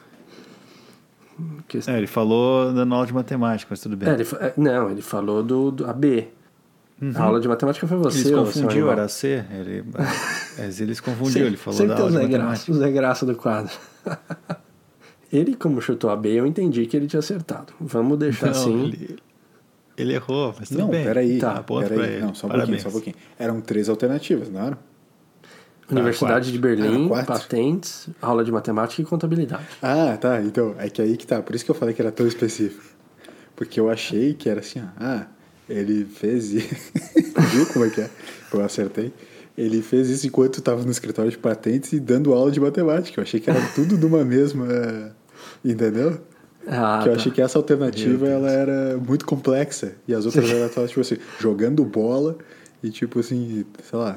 Que- 1.67 1.79
É, 1.87 1.97
ele 1.97 2.07
falou 2.07 2.73
dando 2.73 2.93
aula 2.93 3.05
de 3.05 3.13
matemática, 3.13 3.67
mas 3.69 3.79
tudo 3.79 3.95
bem. 3.95 4.09
É, 4.09 4.13
ele, 4.13 4.27
é, 4.39 4.53
não, 4.57 4.89
ele 4.89 5.01
falou 5.01 5.43
do, 5.43 5.71
do 5.71 5.85
AB. 5.89 6.27
A 7.15 7.23
aula 7.23 7.39
de 7.39 7.47
matemática 7.47 7.87
foi 7.87 7.97
você, 7.97 8.27
Ele 8.27 8.35
confundiu, 8.37 8.91
era 8.91 9.07
C. 9.07 9.43
Ele, 9.51 9.83
mas 10.57 10.79
ele 10.81 10.93
se 10.93 11.01
confundiu, 11.01 11.47
ele 11.47 11.57
falou 11.57 11.77
sempre 11.77 11.95
da 11.95 12.01
aula 12.01 12.11
de 12.11 12.17
Zé 12.17 12.27
Graça, 12.27 12.43
matemática. 12.45 12.71
o 12.71 12.75
Zé 12.75 12.91
Graça 12.91 13.25
do 13.25 13.35
quadro. 13.35 13.71
ele, 15.33 15.55
como 15.55 15.81
chutou 15.81 16.11
AB, 16.11 16.27
eu 16.29 16.45
entendi 16.45 16.85
que 16.85 16.95
ele 16.95 17.07
tinha 17.07 17.19
acertado. 17.19 17.73
Vamos 17.79 18.19
deixar 18.19 18.47
Não, 18.47 18.51
assim. 18.53 18.83
ele, 18.83 19.17
ele 19.97 20.13
errou, 20.13 20.53
mas 20.59 20.69
tudo 20.69 20.81
Não, 20.81 20.89
bem. 20.89 21.03
peraí. 21.03 21.39
Tá, 21.39 21.63
peraí. 21.63 21.99
ele. 22.15 22.21
Não, 22.21 22.35
só 22.35 22.45
um 22.45 22.49
Parabéns. 22.51 22.67
pouquinho, 22.67 22.81
só 22.83 22.89
um 22.89 22.91
pouquinho. 22.91 23.15
Eram 23.39 23.61
três 23.61 23.89
alternativas, 23.89 24.49
não 24.51 24.61
eram? 24.61 24.77
Universidade 25.91 26.33
quatro. 26.33 26.51
de 26.51 26.59
Berlim, 26.59 27.09
Ah, 27.13 27.23
patentes, 27.23 28.07
aula 28.21 28.43
de 28.43 28.51
matemática 28.51 29.01
e 29.01 29.05
contabilidade. 29.05 29.63
Ah, 29.81 30.17
tá. 30.19 30.41
Então, 30.41 30.75
é 30.77 30.89
que 30.89 31.01
aí 31.01 31.17
que 31.17 31.27
tá. 31.27 31.41
Por 31.41 31.55
isso 31.55 31.65
que 31.65 31.71
eu 31.71 31.75
falei 31.75 31.93
que 31.93 32.01
era 32.01 32.11
tão 32.11 32.27
específico. 32.27 32.83
Porque 33.55 33.79
eu 33.79 33.89
achei 33.89 34.33
que 34.33 34.49
era 34.49 34.59
assim, 34.61 34.81
ah, 34.99 35.25
ele 35.69 36.05
fez 36.05 36.51
isso. 36.51 36.75
Viu 37.51 37.65
como 37.67 37.85
é 37.85 37.89
que 37.89 38.01
é? 38.01 38.09
Eu 38.53 38.61
acertei. 38.63 39.13
Ele 39.57 39.81
fez 39.81 40.09
isso 40.09 40.25
enquanto 40.25 40.59
estava 40.59 40.81
no 40.83 40.91
escritório 40.91 41.29
de 41.29 41.37
patentes 41.37 41.93
e 41.93 41.99
dando 41.99 42.33
aula 42.33 42.51
de 42.51 42.59
matemática. 42.59 43.19
Eu 43.19 43.23
achei 43.23 43.39
que 43.39 43.49
era 43.49 43.61
tudo 43.75 43.97
de 43.97 44.05
uma 44.05 44.23
mesma. 44.23 44.65
Entendeu? 45.63 46.19
Ah, 46.67 46.99
que 47.03 47.09
eu 47.09 47.13
tá. 47.13 47.19
achei 47.19 47.31
que 47.31 47.41
essa 47.41 47.57
alternativa 47.57 48.27
ela 48.27 48.49
era 48.49 48.97
muito 48.97 49.25
complexa. 49.25 49.93
E 50.07 50.13
as 50.13 50.25
outras 50.25 50.49
eram 50.49 50.87
tipo 50.87 51.01
assim, 51.01 51.17
jogando 51.39 51.83
bola 51.83 52.37
e 52.83 52.89
tipo 52.89 53.19
assim, 53.19 53.65
sei 53.89 53.99
lá, 53.99 54.15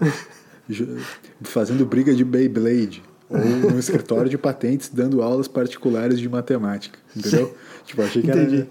fazendo 1.42 1.84
briga 1.86 2.14
de 2.14 2.24
Beyblade. 2.24 3.02
Ou 3.28 3.38
no 3.72 3.78
escritório 3.78 4.28
de 4.30 4.36
patentes 4.38 4.88
dando 4.90 5.22
aulas 5.22 5.48
particulares 5.48 6.20
de 6.20 6.28
matemática. 6.28 6.98
Entendeu? 7.16 7.56
Tipo, 7.84 8.02
eu 8.02 8.06
achei 8.06 8.22
que 8.22 8.28
Entendi. 8.30 8.56
era. 8.58 8.68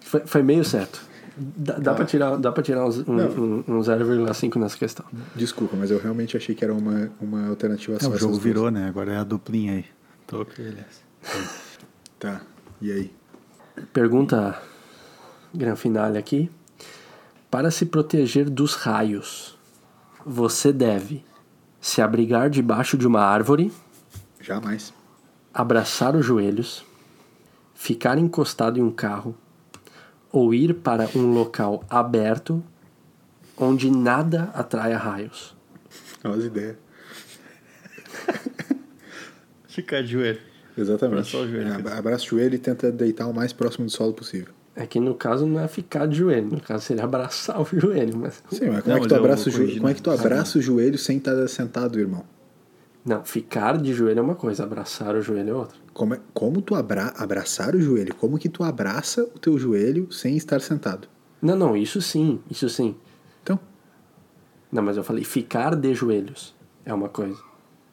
Foi, 0.00 0.20
foi 0.26 0.42
meio 0.42 0.64
certo. 0.64 1.00
Dá, 1.38 1.74
dá, 1.78 1.94
pra 1.94 2.04
tirar, 2.06 2.36
dá 2.36 2.50
pra 2.50 2.62
tirar 2.62 2.86
uns- 2.86 3.06
um, 3.06 3.12
um, 3.14 3.64
um 3.68 3.80
0,5 3.82 4.58
nessa 4.58 4.76
questão. 4.76 5.04
Desculpa, 5.34 5.76
mas 5.76 5.90
eu 5.90 5.98
realmente 5.98 6.36
achei 6.36 6.54
que 6.54 6.64
era 6.64 6.72
uma, 6.74 7.10
uma 7.20 7.48
alternativa 7.48 7.96
É, 7.96 8.00
só. 8.00 8.06
o 8.06 8.10
essas 8.10 8.20
jogo 8.20 8.32
duas. 8.32 8.44
virou, 8.44 8.70
né? 8.70 8.88
Agora 8.88 9.12
é 9.12 9.16
a 9.18 9.24
duplinha 9.24 9.74
aí. 9.74 9.84
Tô 10.26 10.44
com 10.44 10.62
ele. 10.62 10.78
Tá. 12.18 12.40
E 12.80 12.90
aí? 12.90 13.12
Pergunta 13.92 14.60
gran 15.54 15.76
finale 15.76 16.16
aqui. 16.18 16.50
Para 17.50 17.70
se 17.70 17.86
proteger 17.86 18.48
dos 18.50 18.74
raios, 18.74 19.55
você 20.28 20.72
deve 20.72 21.24
se 21.80 22.02
abrigar 22.02 22.50
debaixo 22.50 22.98
de 22.98 23.06
uma 23.06 23.20
árvore, 23.20 23.72
Jamais. 24.40 24.92
abraçar 25.54 26.16
os 26.16 26.26
joelhos, 26.26 26.84
ficar 27.74 28.18
encostado 28.18 28.78
em 28.78 28.82
um 28.82 28.90
carro 28.90 29.36
ou 30.32 30.52
ir 30.52 30.74
para 30.74 31.08
um 31.14 31.32
local 31.32 31.84
aberto 31.88 32.62
onde 33.56 33.88
nada 33.88 34.50
atraia 34.52 34.98
raios. 34.98 35.54
Olha 36.24 36.34
as 36.36 36.44
ideias. 36.44 36.76
Ficar 39.68 40.02
de 40.02 40.08
joelho. 40.12 40.40
Exatamente. 40.76 41.18
Abraçar 41.36 41.40
o 41.42 41.48
joelho. 41.48 41.74
Ab- 41.74 41.88
Abraça 41.88 42.24
o 42.24 42.28
joelho 42.28 42.54
e 42.54 42.58
tenta 42.58 42.90
deitar 42.90 43.26
o 43.26 43.34
mais 43.34 43.52
próximo 43.52 43.86
do 43.86 43.92
solo 43.92 44.12
possível. 44.12 44.52
É 44.78 44.86
que 44.86 45.00
no 45.00 45.14
caso 45.14 45.46
não 45.46 45.58
é 45.58 45.66
ficar 45.66 46.06
de 46.06 46.16
joelho, 46.18 46.50
no 46.50 46.60
caso 46.60 46.84
seria 46.84 47.02
abraçar 47.04 47.58
o 47.60 47.64
joelho, 47.64 48.18
mas 48.18 48.42
Sim, 48.50 48.68
mas 48.68 48.82
como, 48.82 48.88
Não, 48.94 48.96
é, 48.96 49.00
que 49.00 49.08
tu 49.08 49.14
abraça 49.14 49.48
o 49.48 49.52
joelho? 49.52 49.76
como 49.76 49.88
é 49.88 49.94
que 49.94 50.02
tu 50.02 50.10
abraça 50.10 50.58
o 50.58 50.62
joelho 50.62 50.98
sem 50.98 51.16
estar 51.16 51.48
sentado, 51.48 51.98
irmão? 51.98 52.24
não, 53.04 53.24
ficar 53.24 53.78
de 53.78 53.94
joelho 53.94 54.18
é 54.18 54.22
uma 54.22 54.34
coisa, 54.34 54.64
abraçar 54.64 55.14
o 55.14 55.22
joelho 55.22 55.50
é 55.50 55.54
outra. 55.54 55.78
Como, 55.94 56.14
é- 56.14 56.20
como 56.34 56.60
tu 56.60 56.74
abra, 56.74 57.14
abraçar 57.16 57.74
o 57.74 57.80
joelho? 57.80 58.14
Como 58.16 58.36
que 58.38 58.48
tu 58.48 58.62
abraça 58.64 59.22
o 59.24 59.38
teu 59.38 59.56
joelho 59.58 60.12
sem 60.12 60.36
estar 60.36 60.60
sentado? 60.60 61.08
Não, 61.40 61.56
não, 61.56 61.76
isso 61.76 62.02
sim, 62.02 62.40
isso 62.50 62.68
sim. 62.68 62.96
Então, 63.42 63.58
Não, 64.72 64.82
mas 64.82 64.96
eu 64.96 65.04
falei 65.04 65.22
ficar 65.24 65.74
de 65.76 65.94
joelhos 65.94 66.54
é 66.84 66.92
uma 66.92 67.08
coisa. 67.08 67.38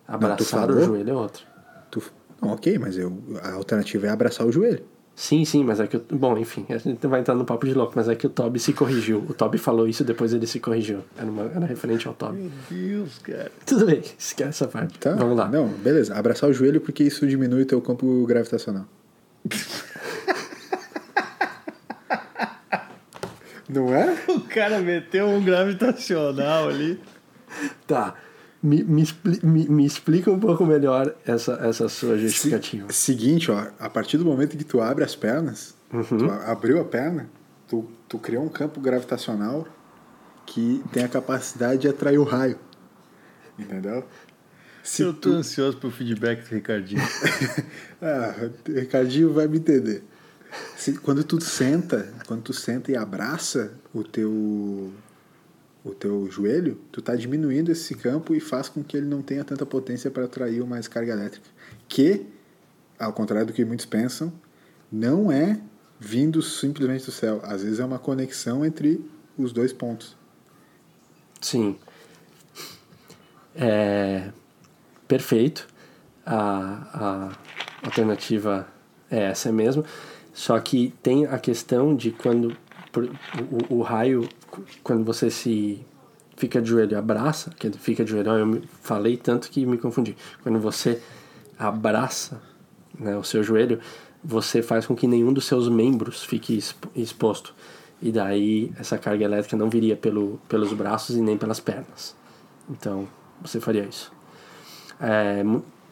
Abraçar 0.07 0.65
o 0.65 0.73
falou? 0.73 0.85
joelho 0.85 1.09
é 1.11 1.13
outra. 1.13 1.43
tu. 1.91 2.01
Não, 2.41 2.49
ok, 2.49 2.77
mas 2.77 2.97
eu, 2.97 3.17
a 3.41 3.53
alternativa 3.53 4.07
é 4.07 4.09
abraçar 4.09 4.45
o 4.45 4.51
joelho. 4.51 4.83
Sim, 5.15 5.45
sim, 5.45 5.63
mas 5.63 5.79
é 5.79 5.85
que. 5.85 5.97
Bom, 5.97 6.37
enfim, 6.37 6.65
a 6.69 6.77
gente 6.77 7.05
vai 7.05 7.19
entrar 7.19 7.35
no 7.35 7.45
papo 7.45 7.67
de 7.67 7.73
louco, 7.73 7.93
mas 7.95 8.09
é 8.09 8.15
que 8.15 8.25
o 8.25 8.29
Toby 8.29 8.59
se 8.59 8.73
corrigiu. 8.73 9.23
O 9.29 9.33
Toby 9.33 9.59
falou 9.59 9.87
isso 9.87 10.03
depois 10.03 10.33
ele 10.33 10.47
se 10.47 10.59
corrigiu. 10.59 11.01
Era, 11.15 11.29
uma, 11.29 11.43
era 11.43 11.65
referente 11.65 12.07
ao 12.07 12.15
Toby. 12.15 12.39
Meu 12.39 12.51
Deus, 12.69 13.19
cara. 13.19 13.51
Tudo 13.65 13.85
bem, 13.85 14.01
esquece 14.17 14.49
essa 14.49 14.67
parte. 14.67 14.97
Tá? 14.97 15.13
Vamos 15.13 15.37
lá. 15.37 15.47
Não, 15.47 15.67
beleza. 15.67 16.15
Abraçar 16.15 16.49
o 16.49 16.53
joelho 16.53 16.81
porque 16.81 17.03
isso 17.03 17.27
diminui 17.27 17.61
o 17.61 17.65
teu 17.65 17.79
campo 17.79 18.25
gravitacional. 18.25 18.85
Não 23.69 23.93
é? 23.95 24.17
O 24.27 24.41
cara 24.41 24.79
meteu 24.79 25.27
um 25.27 25.43
gravitacional 25.43 26.69
ali. 26.69 26.99
Tá. 27.87 28.15
Me, 28.63 28.81
me, 28.81 29.03
me, 29.43 29.67
me 29.67 29.85
explica 29.85 30.31
um 30.31 30.39
pouco 30.39 30.65
melhor 30.65 31.13
essa, 31.25 31.53
essa 31.61 31.89
sua 31.89 32.17
justificativa. 32.17 32.87
Se- 32.93 32.93
seguinte, 33.01 33.51
ó, 33.51 33.67
a 33.77 33.89
partir 33.89 34.17
do 34.17 34.23
momento 34.23 34.55
que 34.55 34.63
tu 34.63 34.79
abre 34.81 35.03
as 35.03 35.15
pernas, 35.17 35.75
tu 36.07 36.31
a- 36.31 36.49
abriu 36.49 36.79
a 36.79 36.85
perna, 36.85 37.29
tu, 37.67 37.85
tu 38.07 38.17
criou 38.17 38.43
um 38.45 38.49
campo 38.49 38.79
gravitacional 38.79 39.67
que 40.45 40.81
tem 40.93 41.03
a 41.03 41.09
capacidade 41.09 41.81
de 41.81 41.89
atrair 41.89 42.17
o 42.17 42.23
raio. 42.23 42.57
Entendeu? 43.59 44.05
Se 44.81 45.01
eu 45.01 45.13
tô 45.13 45.29
tu- 45.31 45.35
ansioso 45.35 45.77
pro 45.77 45.91
feedback 45.91 46.47
do 46.47 46.55
Ricardinho. 46.55 47.01
Ah, 48.01 48.33
o 48.67 48.71
Ricardinho 48.73 49.31
vai 49.33 49.47
me 49.47 49.57
entender. 49.57 50.03
Se- 50.75 50.97
quando 50.99 51.23
tu 51.23 51.39
senta, 51.41 52.13
quando 52.27 52.41
tu 52.43 52.53
senta 52.53 52.91
e 52.91 52.95
abraça 52.97 53.73
o 53.93 54.03
teu 54.03 54.91
o 55.83 55.91
teu 55.91 56.29
joelho, 56.31 56.79
tu 56.91 57.01
tá 57.01 57.15
diminuindo 57.15 57.71
esse 57.71 57.93
campo 57.95 58.33
e 58.33 58.39
faz 58.39 58.69
com 58.69 58.83
que 58.83 58.95
ele 58.95 59.05
não 59.05 59.21
tenha 59.21 59.43
tanta 59.43 59.65
potência 59.65 60.09
para 60.09 60.25
atrair 60.25 60.65
mais 60.65 60.87
carga 60.87 61.11
elétrica, 61.11 61.47
que 61.87 62.25
ao 62.97 63.13
contrário 63.13 63.47
do 63.47 63.53
que 63.53 63.65
muitos 63.65 63.85
pensam, 63.85 64.31
não 64.91 65.31
é 65.31 65.59
vindo 65.99 66.41
simplesmente 66.41 67.05
do 67.05 67.11
céu. 67.11 67.41
Às 67.43 67.63
vezes 67.63 67.79
é 67.79 67.85
uma 67.85 67.99
conexão 67.99 68.65
entre 68.65 69.03
os 69.37 69.51
dois 69.51 69.73
pontos. 69.73 70.15
Sim. 71.41 71.77
É, 73.55 74.31
perfeito. 75.07 75.67
A, 76.25 77.31
a 77.81 77.85
alternativa 77.85 78.67
é 79.09 79.23
essa 79.23 79.51
mesmo. 79.51 79.83
Só 80.33 80.59
que 80.59 80.93
tem 81.03 81.25
a 81.25 81.37
questão 81.37 81.95
de 81.95 82.11
quando 82.11 82.55
o, 83.69 83.75
o 83.77 83.81
raio, 83.81 84.27
quando 84.83 85.03
você 85.03 85.29
se 85.29 85.85
fica 86.35 86.61
de 86.61 86.69
joelho 86.69 86.97
abraça, 86.97 87.51
que 87.51 87.69
fica 87.71 88.03
de 88.03 88.11
joelho, 88.11 88.29
eu 88.29 88.61
falei 88.81 89.17
tanto 89.17 89.49
que 89.49 89.65
me 89.65 89.77
confundi. 89.77 90.15
Quando 90.41 90.59
você 90.59 91.01
abraça 91.57 92.41
né, 92.97 93.15
o 93.15 93.23
seu 93.23 93.43
joelho, 93.43 93.79
você 94.23 94.61
faz 94.61 94.85
com 94.85 94.95
que 94.95 95.07
nenhum 95.07 95.33
dos 95.33 95.45
seus 95.45 95.67
membros 95.67 96.23
fique 96.23 96.57
expo- 96.57 96.89
exposto. 96.95 97.53
E 98.01 98.11
daí 98.11 98.71
essa 98.77 98.97
carga 98.97 99.23
elétrica 99.23 99.55
não 99.55 99.69
viria 99.69 99.95
pelo, 99.95 100.39
pelos 100.49 100.73
braços 100.73 101.15
e 101.15 101.21
nem 101.21 101.37
pelas 101.37 101.59
pernas. 101.59 102.15
Então, 102.69 103.07
você 103.41 103.59
faria 103.59 103.83
isso. 103.83 104.11
É, 104.99 105.43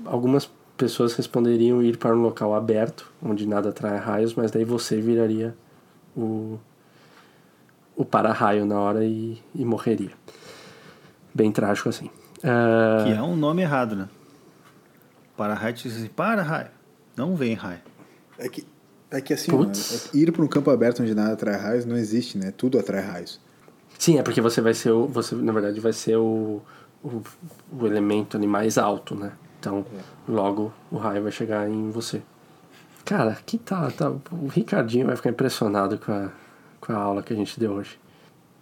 algumas 0.06 0.50
pessoas 0.78 1.14
responderiam 1.14 1.84
ir 1.84 1.98
para 1.98 2.16
um 2.16 2.22
local 2.22 2.56
aberto, 2.56 3.12
onde 3.22 3.48
nada 3.48 3.70
atrai 3.70 3.98
raios, 3.98 4.34
mas 4.34 4.52
daí 4.52 4.66
você 4.66 5.00
viraria 5.00 5.56
o, 6.16 6.60
o 7.96 8.06
para-raio 8.06 8.66
na 8.66 8.80
hora 8.80 9.04
e, 9.04 9.42
e 9.54 9.64
morreria. 9.66 10.12
Bem 11.34 11.52
trágico 11.52 11.90
assim. 11.90 12.10
Ah, 12.44 13.04
Que 13.06 13.14
é 13.14 13.22
um 13.22 13.36
nome 13.36 13.62
errado, 13.62 13.96
né? 13.96 14.10
Para 15.38 15.54
raio, 15.54 15.76
tu 15.76 15.84
diz 15.84 15.98
assim, 15.98 16.08
para 16.08 16.42
raio. 16.42 16.70
Não 17.16 17.36
vem 17.36 17.54
raio. 17.54 17.80
É 18.38 18.50
que, 18.50 18.66
é 19.10 19.22
que 19.22 19.34
assim, 19.34 19.52
Putz. 19.52 19.92
ó, 19.92 19.96
é 19.96 20.12
que 20.12 20.18
ir 20.20 20.32
para 20.32 20.44
um 20.44 20.48
campo 20.48 20.70
aberto 20.70 21.02
onde 21.02 21.14
nada 21.16 21.34
atrai 21.34 21.56
raios 21.56 21.86
não 21.86 21.96
existe, 21.98 22.38
né? 22.38 22.52
Tudo 22.52 22.80
atrai 22.80 23.02
raios. 23.02 23.40
Sim, 23.98 24.18
é 24.18 24.24
porque 24.24 24.42
você 24.42 24.62
vai 24.62 24.74
ser 24.74 24.92
o. 24.92 25.08
Você, 25.08 25.36
na 25.36 25.52
verdade, 25.52 25.80
vai 25.80 25.94
ser 25.94 26.16
o, 26.18 26.62
o, 27.04 27.22
o 27.72 27.86
elemento 27.86 28.36
ali 28.38 28.48
mais 28.48 28.78
alto, 28.78 29.16
né? 29.16 29.32
Então, 29.60 29.86
logo 30.28 30.74
o 30.90 30.98
raio 30.98 31.22
vai 31.24 31.32
chegar 31.32 31.70
em 31.70 31.90
você. 31.92 32.22
Cara, 33.06 33.38
que 33.46 33.58
tá, 33.58 33.92
tá. 33.92 34.10
O 34.32 34.48
Ricardinho 34.48 35.06
vai 35.06 35.16
ficar 35.16 35.30
impressionado 35.30 35.98
com 36.00 36.12
a, 36.12 36.30
com 36.82 36.92
a 36.92 36.98
aula 36.98 37.24
que 37.24 37.32
a 37.32 37.36
gente 37.36 37.58
deu 37.58 37.72
hoje. 37.74 37.98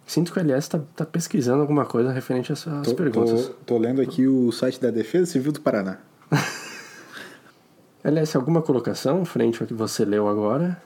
Sinto 0.06 0.32
que 0.32 0.38
o 0.38 0.40
LS 0.40 0.68
tá, 0.68 0.80
tá 0.94 1.06
pesquisando 1.06 1.62
alguma 1.62 1.84
coisa 1.86 2.12
referente 2.12 2.52
às, 2.52 2.66
às 2.66 2.86
Tô, 2.86 2.94
perguntas. 2.94 3.46
tô, 3.46 3.52
tô 3.64 3.78
lendo 3.78 4.00
aqui 4.00 4.26
o 4.26 4.52
site 4.52 4.80
da 4.80 4.90
Defesa 4.90 5.32
Civil 5.32 5.52
do 5.52 5.60
Paraná. 5.60 5.98
LS, 8.04 8.36
alguma 8.36 8.62
colocação 8.62 9.24
frente 9.24 9.60
ao 9.62 9.66
que 9.66 9.74
você 9.74 10.04
leu 10.04 10.28
agora? 10.28 10.80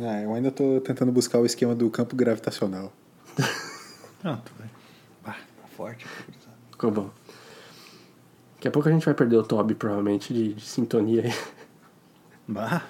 Ah, 0.00 0.22
eu 0.22 0.34
ainda 0.34 0.50
tô 0.50 0.80
tentando 0.80 1.10
buscar 1.10 1.38
o 1.38 1.46
esquema 1.46 1.74
do 1.74 1.88
campo 1.88 2.14
gravitacional. 2.14 2.92
Pronto, 4.20 4.52
vai. 4.58 4.68
Ah, 5.24 5.32
tá 5.32 5.68
forte. 5.76 6.06
Ficou 6.70 6.90
bom. 6.90 7.10
Daqui 8.56 8.68
a 8.68 8.70
pouco 8.70 8.88
a 8.88 8.92
gente 8.92 9.04
vai 9.04 9.14
perder 9.14 9.36
o 9.36 9.42
Toby, 9.42 9.74
provavelmente, 9.74 10.34
de, 10.34 10.54
de 10.54 10.64
sintonia 10.66 11.22
aí. 11.22 11.34
Bah, 12.46 12.82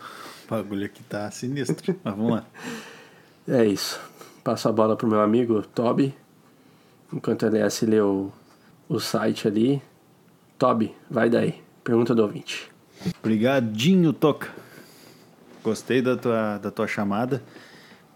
o 0.46 0.50
bagulho 0.50 0.86
aqui 0.86 1.02
tá 1.02 1.30
sinistro. 1.30 1.94
Mas 2.02 2.14
vamos 2.16 2.32
lá. 2.32 2.46
É 3.48 3.64
isso. 3.64 3.98
Passo 4.44 4.68
a 4.68 4.72
bola 4.72 4.96
pro 4.96 5.08
meu 5.08 5.20
amigo 5.20 5.62
Toby. 5.62 6.14
Enquanto 7.12 7.42
o 7.42 7.46
LS 7.46 7.86
lê 7.86 8.00
o, 8.00 8.30
o 8.88 9.00
site 9.00 9.48
ali. 9.48 9.82
Toby, 10.58 10.94
vai 11.10 11.30
daí. 11.30 11.62
Pergunta 11.82 12.14
do 12.14 12.22
ouvinte. 12.22 12.70
Obrigadinho, 13.20 14.12
Toca. 14.12 14.48
Gostei 15.62 16.02
da 16.02 16.16
tua, 16.16 16.58
da 16.58 16.70
tua 16.70 16.86
chamada. 16.86 17.42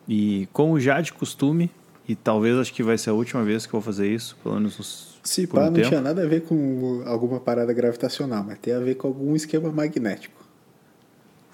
E 0.08 0.48
como 0.52 0.78
já 0.78 1.00
de 1.00 1.12
costume, 1.12 1.70
e 2.08 2.14
talvez 2.14 2.58
acho 2.58 2.74
que 2.74 2.82
vai 2.82 2.98
ser 2.98 3.10
a 3.10 3.14
última 3.14 3.42
vez 3.44 3.64
que 3.64 3.70
eu 3.74 3.80
vou 3.80 3.82
fazer 3.82 4.08
isso, 4.12 4.36
pelo 4.42 4.56
menos 4.56 4.78
uns, 4.78 5.18
Se 5.22 5.46
por 5.46 5.56
pá, 5.56 5.62
um 5.62 5.64
não 5.66 5.72
tempo. 5.74 5.88
tinha 5.88 6.00
nada 6.00 6.22
a 6.22 6.26
ver 6.26 6.42
com 6.42 7.02
alguma 7.06 7.38
parada 7.40 7.72
gravitacional, 7.72 8.42
mas 8.44 8.58
tem 8.58 8.74
a 8.74 8.80
ver 8.80 8.96
com 8.96 9.06
algum 9.08 9.34
esquema 9.36 9.70
magnético. 9.70 10.42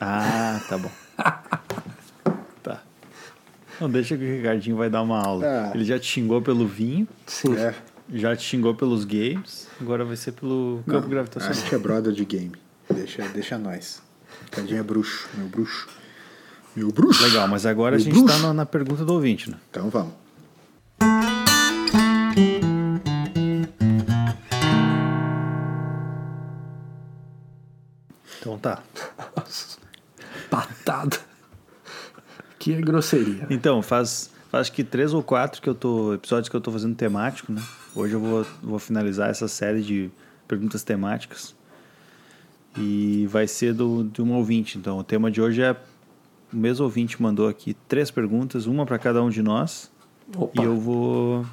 Ah, 0.01 0.61
tá 0.69 0.79
bom. 0.79 0.91
Não, 3.81 3.89
deixa 3.89 4.17
que 4.17 4.25
o 4.25 4.37
Ricardinho 4.37 4.77
vai 4.77 4.91
dar 4.91 5.03
uma 5.03 5.21
aula. 5.21 5.45
Ah. 5.47 5.71
Ele 5.75 5.85
já 5.85 5.99
te 5.99 6.07
xingou 6.07 6.43
pelo 6.43 6.67
vinho, 6.67 7.07
Sim. 7.27 7.55
É. 7.57 7.75
já 8.13 8.35
te 8.35 8.43
xingou 8.43 8.75
pelos 8.75 9.05
games, 9.05 9.69
agora 9.81 10.05
vai 10.05 10.17
ser 10.17 10.33
pelo 10.33 10.83
campo 10.87 11.07
A 11.07 11.11
gravitacional. 11.11 11.55
gente 11.55 11.75
é 11.75 11.79
brother 11.79 12.13
de 12.13 12.25
game. 12.25 12.53
Deixa, 12.93 13.23
deixa 13.29 13.57
nós. 13.59 14.03
Tadinho 14.51 14.81
é 14.81 14.83
bruxo, 14.83 15.29
meu 15.35 15.47
bruxo. 15.49 15.89
Meu 16.75 16.91
bruxo. 16.93 17.23
Legal, 17.23 17.47
mas 17.49 17.67
agora 17.67 17.97
a 17.97 17.99
Meu 17.99 18.05
gente 18.05 18.15
bruxo. 18.15 18.37
tá 18.37 18.39
na, 18.49 18.53
na 18.55 18.67
pergunta 18.67 19.05
do 19.05 19.13
ouvinte, 19.15 19.51
né? 19.51 19.57
Então 19.71 19.89
vamos. 19.91 20.13
Então 28.41 28.59
tá. 28.59 28.83
Patada. 30.51 31.19
Que 32.69 32.75
é 32.75 32.81
grosseria. 32.83 33.47
Então, 33.49 33.81
faz, 33.81 34.31
faz 34.51 34.61
acho 34.61 34.73
que 34.73 34.85
três 34.85 35.15
ou 35.15 35.23
quatro 35.23 35.63
que 35.63 35.71
eu 35.71 35.75
tô, 35.75 36.13
episódios 36.13 36.51
que 36.51 36.55
eu 36.55 36.61
tô 36.61 36.71
fazendo 36.71 36.95
temático, 36.95 37.51
né? 37.51 37.63
Hoje 37.97 38.13
eu 38.13 38.21
vou, 38.21 38.47
vou 38.63 38.79
finalizar 38.79 39.31
essa 39.31 39.49
série 39.49 39.81
de 39.81 40.11
perguntas 40.47 40.83
temáticas. 40.83 41.57
E 42.77 43.27
vai 43.31 43.49
ser 43.49 43.73
do, 43.73 44.05
de 44.05 44.21
um 44.21 44.35
ouvinte. 44.35 44.77
Então, 44.77 44.99
o 44.99 45.03
tema 45.03 45.31
de 45.31 45.41
hoje 45.41 45.63
é 45.63 45.75
o 46.53 46.57
mesmo 46.57 46.85
ouvinte 46.85 47.23
mandou 47.23 47.49
aqui 47.49 47.75
três 47.89 48.11
perguntas, 48.11 48.67
uma 48.67 48.85
para 48.85 48.99
cada 48.99 49.23
um 49.23 49.31
de 49.31 49.43
nós. 49.43 49.91
Opa, 50.37 50.61
E 50.61 50.63
eu 50.63 50.77
vou 50.77 51.47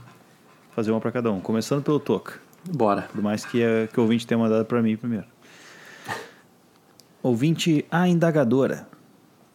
fazer 0.76 0.92
uma 0.92 1.00
para 1.00 1.14
cada 1.14 1.32
um. 1.32 1.40
Começando 1.40 1.82
pelo 1.82 1.98
Toca. 1.98 2.42
bora. 2.70 3.04
Por 3.04 3.22
mais 3.22 3.46
que, 3.46 3.64
a, 3.64 3.88
que 3.88 3.98
o 3.98 4.04
ouvinte 4.04 4.28
tenha 4.28 4.38
mandado 4.38 4.66
para 4.66 4.82
mim 4.82 4.98
primeiro. 4.98 5.28
Ouvinte 7.24 7.86
A 7.90 8.06
Indagadora 8.06 8.95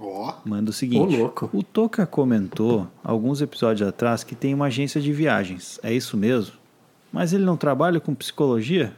Ó, 0.01 0.35
manda 0.45 0.71
o 0.71 0.73
seguinte: 0.73 1.17
louco. 1.17 1.51
O 1.53 1.63
Toca 1.63 2.07
comentou 2.07 2.89
alguns 3.05 3.43
episódios 3.43 3.87
atrás 3.87 4.25
que 4.25 4.35
tem 4.35 4.55
uma 4.55 4.67
agência 4.67 5.01
de 5.01 5.13
viagens. 5.13 5.79
É 5.83 5.93
isso 5.93 6.17
mesmo? 6.17 6.55
Mas 7.13 7.33
ele 7.33 7.45
não 7.45 7.57
trabalha 7.57 8.01
com 8.01 8.15
psicologia? 8.15 8.95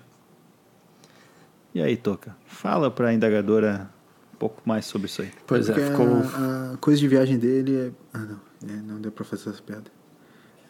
E 1.74 1.82
aí, 1.82 1.96
Toca? 1.96 2.36
Fala 2.46 2.90
para 2.90 3.08
a 3.08 3.14
indagadora 3.14 3.90
um 4.34 4.36
pouco 4.36 4.62
mais 4.64 4.84
sobre 4.86 5.06
isso 5.06 5.22
aí. 5.22 5.32
Pois 5.46 5.68
é, 5.68 5.72
porque 5.72 5.90
ficou. 5.90 6.06
a, 6.06 6.72
a 6.74 6.76
coisa 6.76 7.00
de 7.00 7.08
viagem 7.08 7.38
dele 7.38 7.74
é... 7.74 7.90
Ah, 8.12 8.18
não. 8.18 8.52
É, 8.68 8.76
não 8.76 9.00
deu 9.00 9.10
pra 9.10 9.24
fazer 9.24 9.50
essa 9.50 9.62
piada. 9.62 9.90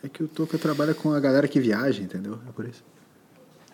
É 0.03 0.09
que 0.09 0.23
o 0.23 0.29
Toca 0.29 0.57
trabalha 0.57 0.95
com 0.95 1.13
a 1.13 1.21
galera 1.21 1.47
que 1.47 1.61
viaja, 1.61 2.03
entendeu? 2.03 2.39
É 2.49 2.53
por 2.53 2.65
isso. 2.65 2.83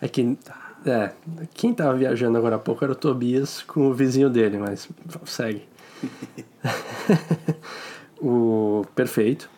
É 0.01 0.07
que. 0.07 0.37
É, 0.85 1.11
quem 1.53 1.73
tava 1.73 1.97
viajando 1.97 2.37
agora 2.37 2.55
há 2.55 2.59
pouco 2.59 2.83
era 2.83 2.93
o 2.93 2.95
Tobias 2.95 3.61
com 3.63 3.87
o 3.87 3.93
vizinho 3.93 4.29
dele, 4.29 4.57
mas 4.57 4.89
segue. 5.25 5.63
o 8.21 8.85
perfeito. 8.95 9.49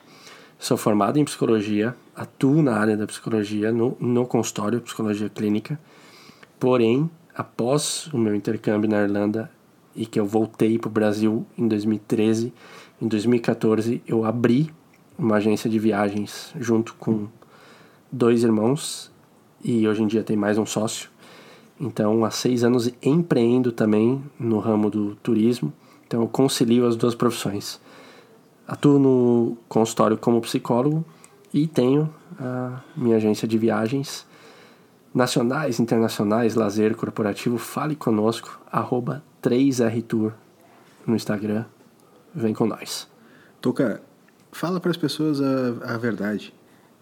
Sou 0.60 0.78
formado 0.78 1.18
em 1.18 1.26
psicologia, 1.26 1.96
atuo 2.16 2.62
na 2.62 2.78
área 2.78 2.96
da 2.96 3.08
psicologia, 3.08 3.72
no, 3.72 3.98
no 4.00 4.28
consultório 4.28 4.82
psicologia 4.82 5.30
clínica. 5.30 5.80
Porém, 6.60 7.10
após 7.36 8.08
o 8.14 8.18
meu 8.18 8.36
intercâmbio 8.36 8.90
na 8.90 9.02
Irlanda 9.02 9.50
e 9.96 10.06
que 10.06 10.20
eu 10.20 10.26
voltei 10.26 10.78
para 10.78 10.88
o 10.88 10.92
Brasil 10.92 11.46
em 11.58 11.68
2013, 11.68 12.54
em 13.02 13.08
2014 13.08 14.02
eu 14.08 14.24
abri 14.24 14.72
uma 15.18 15.38
agência 15.38 15.70
de 15.70 15.80
viagens 15.80 16.54
junto 16.60 16.94
com 16.96 17.28
dois 18.12 18.44
irmãos 18.44 19.12
e 19.64 19.88
hoje 19.88 20.04
em 20.04 20.08
dia 20.08 20.24
tem 20.24 20.36
mais 20.36 20.58
um 20.58 20.66
sócio. 20.66 21.10
Então, 21.80 22.24
há 22.24 22.30
seis 22.30 22.64
anos 22.64 22.92
empreendo 23.02 23.72
também 23.72 24.24
no 24.40 24.60
ramo 24.60 24.90
do 24.90 25.16
turismo. 25.16 25.74
Então, 26.12 26.24
eu 26.24 26.28
concilio 26.28 26.86
as 26.86 26.98
duas 26.98 27.16
profissões. 27.16 27.80
Atuo 28.68 29.00
no 29.00 29.58
consultório 29.70 30.18
como 30.18 30.42
psicólogo 30.42 31.06
e 31.54 31.68
tenho 31.68 32.14
a 32.38 32.82
minha 32.98 33.16
agência 33.16 33.48
de 33.48 33.58
viagens 33.58 34.28
nacionais, 35.14 35.80
internacionais, 35.80 36.54
lazer 36.54 36.98
corporativo. 36.98 37.58
Fale 37.58 37.96
conosco, 37.96 38.60
arroba 38.70 39.24
3rtour 39.42 40.34
no 41.08 41.16
Instagram. 41.16 41.64
Vem 42.36 42.54
com 42.54 42.66
nós. 42.66 43.08
Toca, 43.62 44.04
fala 44.52 44.82
para 44.82 44.92
as 44.92 44.98
pessoas 44.98 45.40
a, 45.40 45.94
a 45.94 45.98
verdade. 45.98 46.54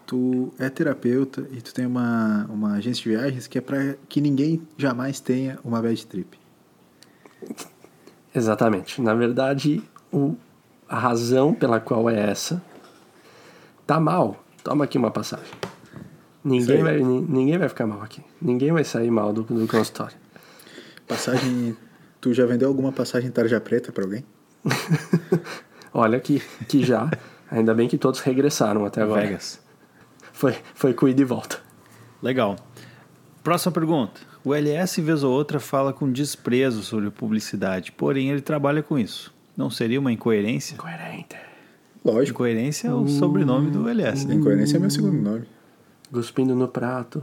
Tu 0.05 0.53
é 0.59 0.69
terapeuta 0.69 1.47
e 1.49 1.59
tu 1.63 1.73
tem 1.73 1.87
uma, 1.87 2.45
uma 2.47 2.73
agência 2.73 3.01
de 3.01 3.09
viagens 3.09 3.47
que 3.47 3.57
é 3.57 3.61
para 3.61 3.95
que 4.07 4.21
ninguém 4.21 4.61
jamais 4.77 5.19
tenha 5.19 5.57
uma 5.63 5.81
bad 5.81 6.05
trip. 6.05 6.37
Exatamente. 8.33 9.01
Na 9.01 9.13
verdade, 9.13 9.81
o, 10.11 10.35
a 10.87 10.97
razão 10.99 11.53
pela 11.53 11.79
qual 11.79 12.09
é 12.09 12.29
essa 12.29 12.61
tá 13.87 13.99
mal. 13.99 14.43
Toma 14.63 14.83
aqui 14.83 14.97
uma 14.97 15.11
passagem. 15.11 15.45
Ninguém 16.43 16.83
vai, 16.83 16.99
ni- 16.99 17.21
ninguém 17.21 17.57
vai 17.57 17.67
ficar 17.69 17.85
mal 17.87 18.01
aqui. 18.01 18.23
Ninguém 18.41 18.71
vai 18.71 18.83
sair 18.83 19.09
mal 19.11 19.33
do, 19.33 19.43
do 19.43 19.67
consultório. 19.67 20.15
Passagem. 21.07 21.75
tu 22.21 22.33
já 22.33 22.45
vendeu 22.45 22.67
alguma 22.69 22.91
passagem 22.91 23.31
tarja 23.31 23.59
preta 23.59 23.91
para 23.91 24.03
alguém? 24.03 24.23
Olha 25.93 26.19
que, 26.19 26.39
que 26.67 26.83
já. 26.83 27.09
Ainda 27.49 27.73
bem 27.73 27.87
que 27.87 27.97
todos 27.97 28.19
regressaram 28.19 28.85
até 28.85 29.01
agora. 29.01 29.21
Vegas. 29.21 29.59
Foi, 30.31 30.55
foi 30.75 30.93
com 30.93 31.07
ida 31.07 31.21
e 31.21 31.25
volta. 31.25 31.57
Legal. 32.21 32.55
Próxima 33.43 33.71
pergunta. 33.71 34.21
O 34.43 34.53
LS, 34.53 35.01
vez 35.01 35.23
ou 35.23 35.33
outra, 35.33 35.59
fala 35.59 35.91
com 35.91 36.11
desprezo 36.11 36.81
sobre 36.83 37.09
publicidade, 37.09 37.91
porém 37.91 38.29
ele 38.29 38.41
trabalha 38.41 38.81
com 38.81 38.97
isso. 38.97 39.33
Não 39.55 39.69
seria 39.69 39.99
uma 39.99 40.11
incoerência? 40.11 40.77
Coerente. 40.77 41.35
Lógico. 42.03 42.37
Incoerência 42.37 42.87
é 42.87 42.93
o 42.93 43.07
sobrenome 43.07 43.69
do 43.69 43.87
LS. 43.89 44.25
né? 44.25 44.35
Incoerência 44.35 44.77
é 44.77 44.79
meu 44.79 44.89
segundo 44.89 45.21
nome. 45.21 45.45
Cuspindo 46.11 46.55
no 46.55 46.67
prato. 46.67 47.21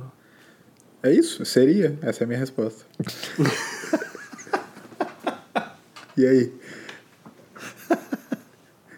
É 1.03 1.11
isso? 1.11 1.45
Seria. 1.47 1.99
Essa 2.03 2.23
é 2.23 2.25
a 2.25 2.27
minha 2.27 2.39
resposta. 2.39 2.85
e 6.17 6.27
aí? 6.27 6.53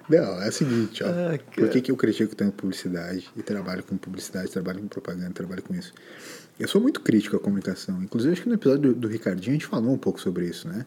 Não, 0.08 0.42
é 0.42 0.48
o 0.48 0.52
seguinte, 0.52 1.04
ó. 1.04 1.08
Ah, 1.08 1.38
Por 1.54 1.68
que, 1.68 1.82
que 1.82 1.90
eu 1.90 1.96
critico 1.96 2.34
tanto 2.34 2.54
publicidade 2.54 3.28
e 3.36 3.42
trabalho 3.42 3.84
com 3.84 3.96
publicidade, 3.96 4.50
trabalho 4.50 4.80
com 4.80 4.88
propaganda, 4.88 5.30
trabalho 5.32 5.62
com 5.62 5.74
isso? 5.74 5.92
Eu 6.58 6.66
sou 6.66 6.80
muito 6.80 7.00
crítico 7.00 7.36
à 7.36 7.38
comunicação. 7.38 8.02
Inclusive, 8.02 8.32
acho 8.32 8.42
que 8.42 8.48
no 8.48 8.56
episódio 8.56 8.92
do, 8.92 9.00
do 9.00 9.08
Ricardinho 9.08 9.50
a 9.50 9.52
gente 9.52 9.66
falou 9.66 9.92
um 9.92 9.98
pouco 9.98 10.20
sobre 10.20 10.46
isso, 10.46 10.66
né? 10.66 10.84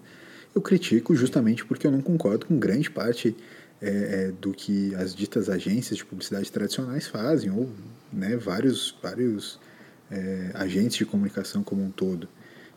Eu 0.54 0.62
critico 0.62 1.16
justamente 1.16 1.66
porque 1.66 1.88
eu 1.88 1.92
não 1.92 2.02
concordo 2.02 2.46
com 2.46 2.60
grande 2.60 2.92
parte 2.92 3.36
é, 3.82 3.90
é, 3.90 4.32
do 4.32 4.52
que 4.52 4.94
as 4.96 5.16
ditas 5.16 5.50
agências 5.50 5.98
de 5.98 6.06
publicidade 6.06 6.52
tradicionais 6.52 7.08
fazem, 7.08 7.50
ou 7.50 7.70
né, 8.12 8.36
vários, 8.36 8.96
vários 9.02 9.60
é, 10.12 10.52
agentes 10.54 10.98
de 10.98 11.06
comunicação 11.06 11.64
como 11.64 11.82
um 11.82 11.90
todo. 11.90 12.28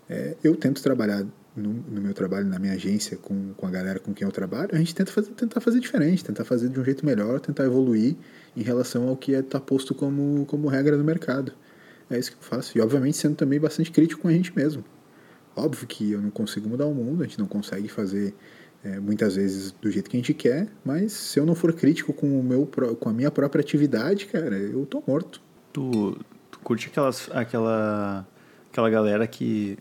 É, 0.09 0.37
eu 0.45 0.55
tento 0.55 0.81
trabalhar 0.81 1.27
no, 1.57 1.73
no, 1.73 2.01
meu 2.01 2.15
trabalho, 2.15 2.47
na 2.47 2.61
minha 2.61 2.75
agência, 2.75 3.17
com, 3.17 3.53
com 3.55 3.67
a 3.67 3.71
galera 3.71 3.99
com 3.99 4.15
quem 4.15 4.25
eu 4.25 4.33
trabalho, 4.33 4.71
a 4.73 4.79
gente 4.79 4.95
tenta 4.95 5.11
fazer, 5.11 5.31
tentar 5.33 5.61
fazer 5.61 5.81
diferente, 5.81 6.25
tentar 6.25 6.45
fazer 6.45 6.69
de 6.69 6.79
um 6.79 6.85
jeito 6.85 7.05
melhor, 7.05 7.41
tentar 7.41 7.65
evoluir 7.65 8.15
em 8.57 8.63
relação 8.63 9.09
ao 9.09 9.17
que 9.17 9.33
está 9.33 9.59
posto 9.59 9.95
como, 9.95 10.47
como 10.47 10.69
regra 10.69 10.97
no 10.97 11.05
mercado. 11.05 11.53
É 12.11 12.19
isso 12.19 12.33
que 12.33 12.37
eu 12.37 12.43
faço. 12.43 12.77
E, 12.77 12.81
obviamente, 12.81 13.17
sendo 13.17 13.37
também 13.37 13.59
bastante 13.59 13.91
crítico 13.91 14.23
com 14.23 14.29
a 14.29 14.33
gente 14.33 14.55
mesmo. 14.55 14.85
Óbvio 15.57 15.87
que 15.87 16.13
eu 16.13 16.21
não 16.21 16.31
consigo 16.31 16.69
mudar 16.69 16.87
o 16.87 16.95
mundo, 16.95 17.23
a 17.23 17.27
gente 17.27 17.39
não 17.39 17.47
consegue 17.47 17.89
fazer 17.89 18.35
é, 18.85 19.01
muitas 19.01 19.37
vezes 19.37 19.73
do 19.73 19.91
jeito 19.91 20.11
que 20.11 20.17
a 20.17 20.21
gente 20.21 20.35
quer, 20.35 20.69
mas 20.85 21.13
se 21.13 21.41
eu 21.41 21.47
não 21.47 21.55
for 21.55 21.73
crítico 21.73 22.13
com, 22.13 22.39
o 22.39 22.43
meu, 22.43 22.69
com 23.01 23.09
a 23.09 23.13
minha 23.13 23.31
própria 23.31 23.61
atividade, 23.61 24.27
cara, 24.27 24.57
eu 24.57 24.85
tô 24.85 25.03
morto. 25.07 25.41
Tu, 25.73 26.19
tu 26.51 26.59
curte 26.59 26.89
aquelas, 26.89 27.31
aquela, 27.33 28.27
aquela 28.71 28.91
galera 28.91 29.27
que, 29.27 29.79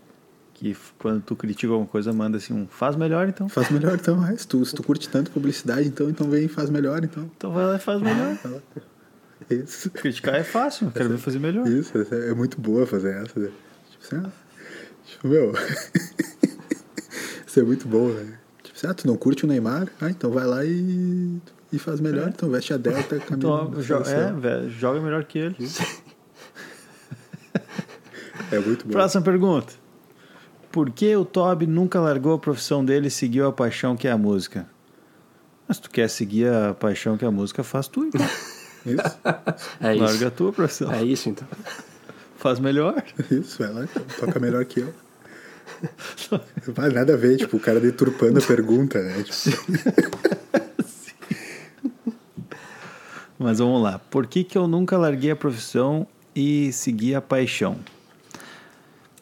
que 0.54 0.74
quando 0.98 1.20
tu 1.20 1.36
critica 1.36 1.72
alguma 1.72 1.88
coisa 1.88 2.12
manda 2.12 2.38
assim 2.38 2.54
um 2.54 2.66
faz 2.66 2.96
melhor 2.96 3.28
então. 3.28 3.48
Faz 3.48 3.70
melhor 3.70 3.94
então, 3.94 4.16
mas 4.16 4.40
se 4.40 4.48
tu, 4.48 4.64
se 4.64 4.74
tu 4.74 4.82
curte 4.82 5.08
tanto 5.08 5.30
publicidade, 5.30 5.86
então, 5.86 6.08
então 6.08 6.30
vem 6.30 6.46
e 6.46 6.48
faz 6.48 6.70
melhor 6.70 7.04
então. 7.04 7.30
Então 7.36 7.52
vai 7.52 7.66
lá 7.66 7.76
e 7.76 7.80
faz 7.80 8.00
melhor. 8.00 8.38
Isso. 9.50 9.90
Criticar 9.90 10.34
é 10.36 10.44
fácil, 10.44 10.90
quero 10.90 11.10
ver 11.10 11.18
fazer 11.18 11.38
melhor. 11.38 11.66
Isso, 11.66 11.96
essa 11.98 12.14
é 12.14 12.32
muito 12.34 12.60
boa 12.60 12.86
fazer 12.86 13.14
essa. 13.22 13.38
né? 13.38 13.50
Tipo 13.90 14.04
assim, 14.16 14.26
ah, 14.26 14.30
tipo, 15.06 15.28
meu. 15.28 15.52
Isso 17.46 17.60
é 17.60 17.62
muito 17.62 17.86
bom, 17.86 18.08
né? 18.08 18.38
Tipo 18.62 18.76
assim, 18.76 18.86
ah, 18.86 18.94
tu 18.94 19.06
não 19.06 19.16
curte 19.16 19.44
o 19.44 19.48
Neymar? 19.48 19.88
Ah, 20.00 20.08
então 20.10 20.30
vai 20.30 20.44
lá 20.46 20.64
e, 20.64 21.38
e 21.72 21.78
faz 21.78 22.00
melhor. 22.00 22.26
É. 22.26 22.30
Então 22.30 22.48
veste 22.50 22.72
a 22.72 22.76
Delta, 22.76 23.18
camisa. 23.20 23.34
Então, 23.34 23.70
jo- 23.80 24.02
é, 24.10 24.32
velho, 24.32 24.70
joga 24.70 25.00
melhor 25.00 25.24
que 25.24 25.38
ele. 25.38 25.56
é 28.50 28.58
muito 28.58 28.84
bom. 28.86 28.92
Próxima 28.92 29.22
pergunta. 29.22 29.72
Por 30.72 30.90
que 30.90 31.14
o 31.14 31.24
Toby 31.24 31.66
nunca 31.66 32.00
largou 32.00 32.34
a 32.34 32.38
profissão 32.38 32.84
dele 32.84 33.06
e 33.08 33.10
seguiu 33.10 33.46
a 33.46 33.52
paixão 33.52 33.96
que 33.96 34.08
é 34.08 34.10
a 34.10 34.18
música? 34.18 34.66
Mas 35.68 35.78
tu 35.78 35.88
quer 35.88 36.08
seguir 36.10 36.48
a 36.48 36.74
paixão 36.74 37.16
que 37.16 37.24
é 37.24 37.28
a 37.28 37.30
música, 37.30 37.62
faz 37.62 37.86
tu 37.88 38.04
então. 38.04 38.20
Isso, 38.86 39.18
É 39.80 39.94
isso. 39.94 40.04
Larga 40.04 40.28
a 40.28 40.30
tua 40.30 40.52
profissão. 40.52 40.92
É 40.92 41.02
isso 41.02 41.28
então. 41.28 41.48
Faz 42.36 42.58
melhor. 42.58 43.02
isso, 43.30 43.58
vai 43.58 43.72
lá, 43.72 43.88
toca 44.18 44.38
melhor 44.38 44.64
que 44.64 44.80
eu. 44.80 44.94
Não 46.66 46.74
vale 46.74 46.94
nada 46.94 47.14
a 47.14 47.16
ver, 47.16 47.36
tipo, 47.36 47.56
o 47.56 47.60
cara 47.60 47.80
deturpando 47.80 48.38
a 48.38 48.42
pergunta, 48.42 49.02
né? 49.02 49.22
Tipo, 49.22 49.62
Mas 53.38 53.58
vamos 53.58 53.82
lá. 53.82 53.98
Por 53.98 54.26
que, 54.26 54.44
que 54.44 54.56
eu 54.56 54.66
nunca 54.66 54.96
larguei 54.96 55.30
a 55.30 55.36
profissão 55.36 56.06
e 56.34 56.72
segui 56.72 57.14
a 57.14 57.20
paixão? 57.20 57.78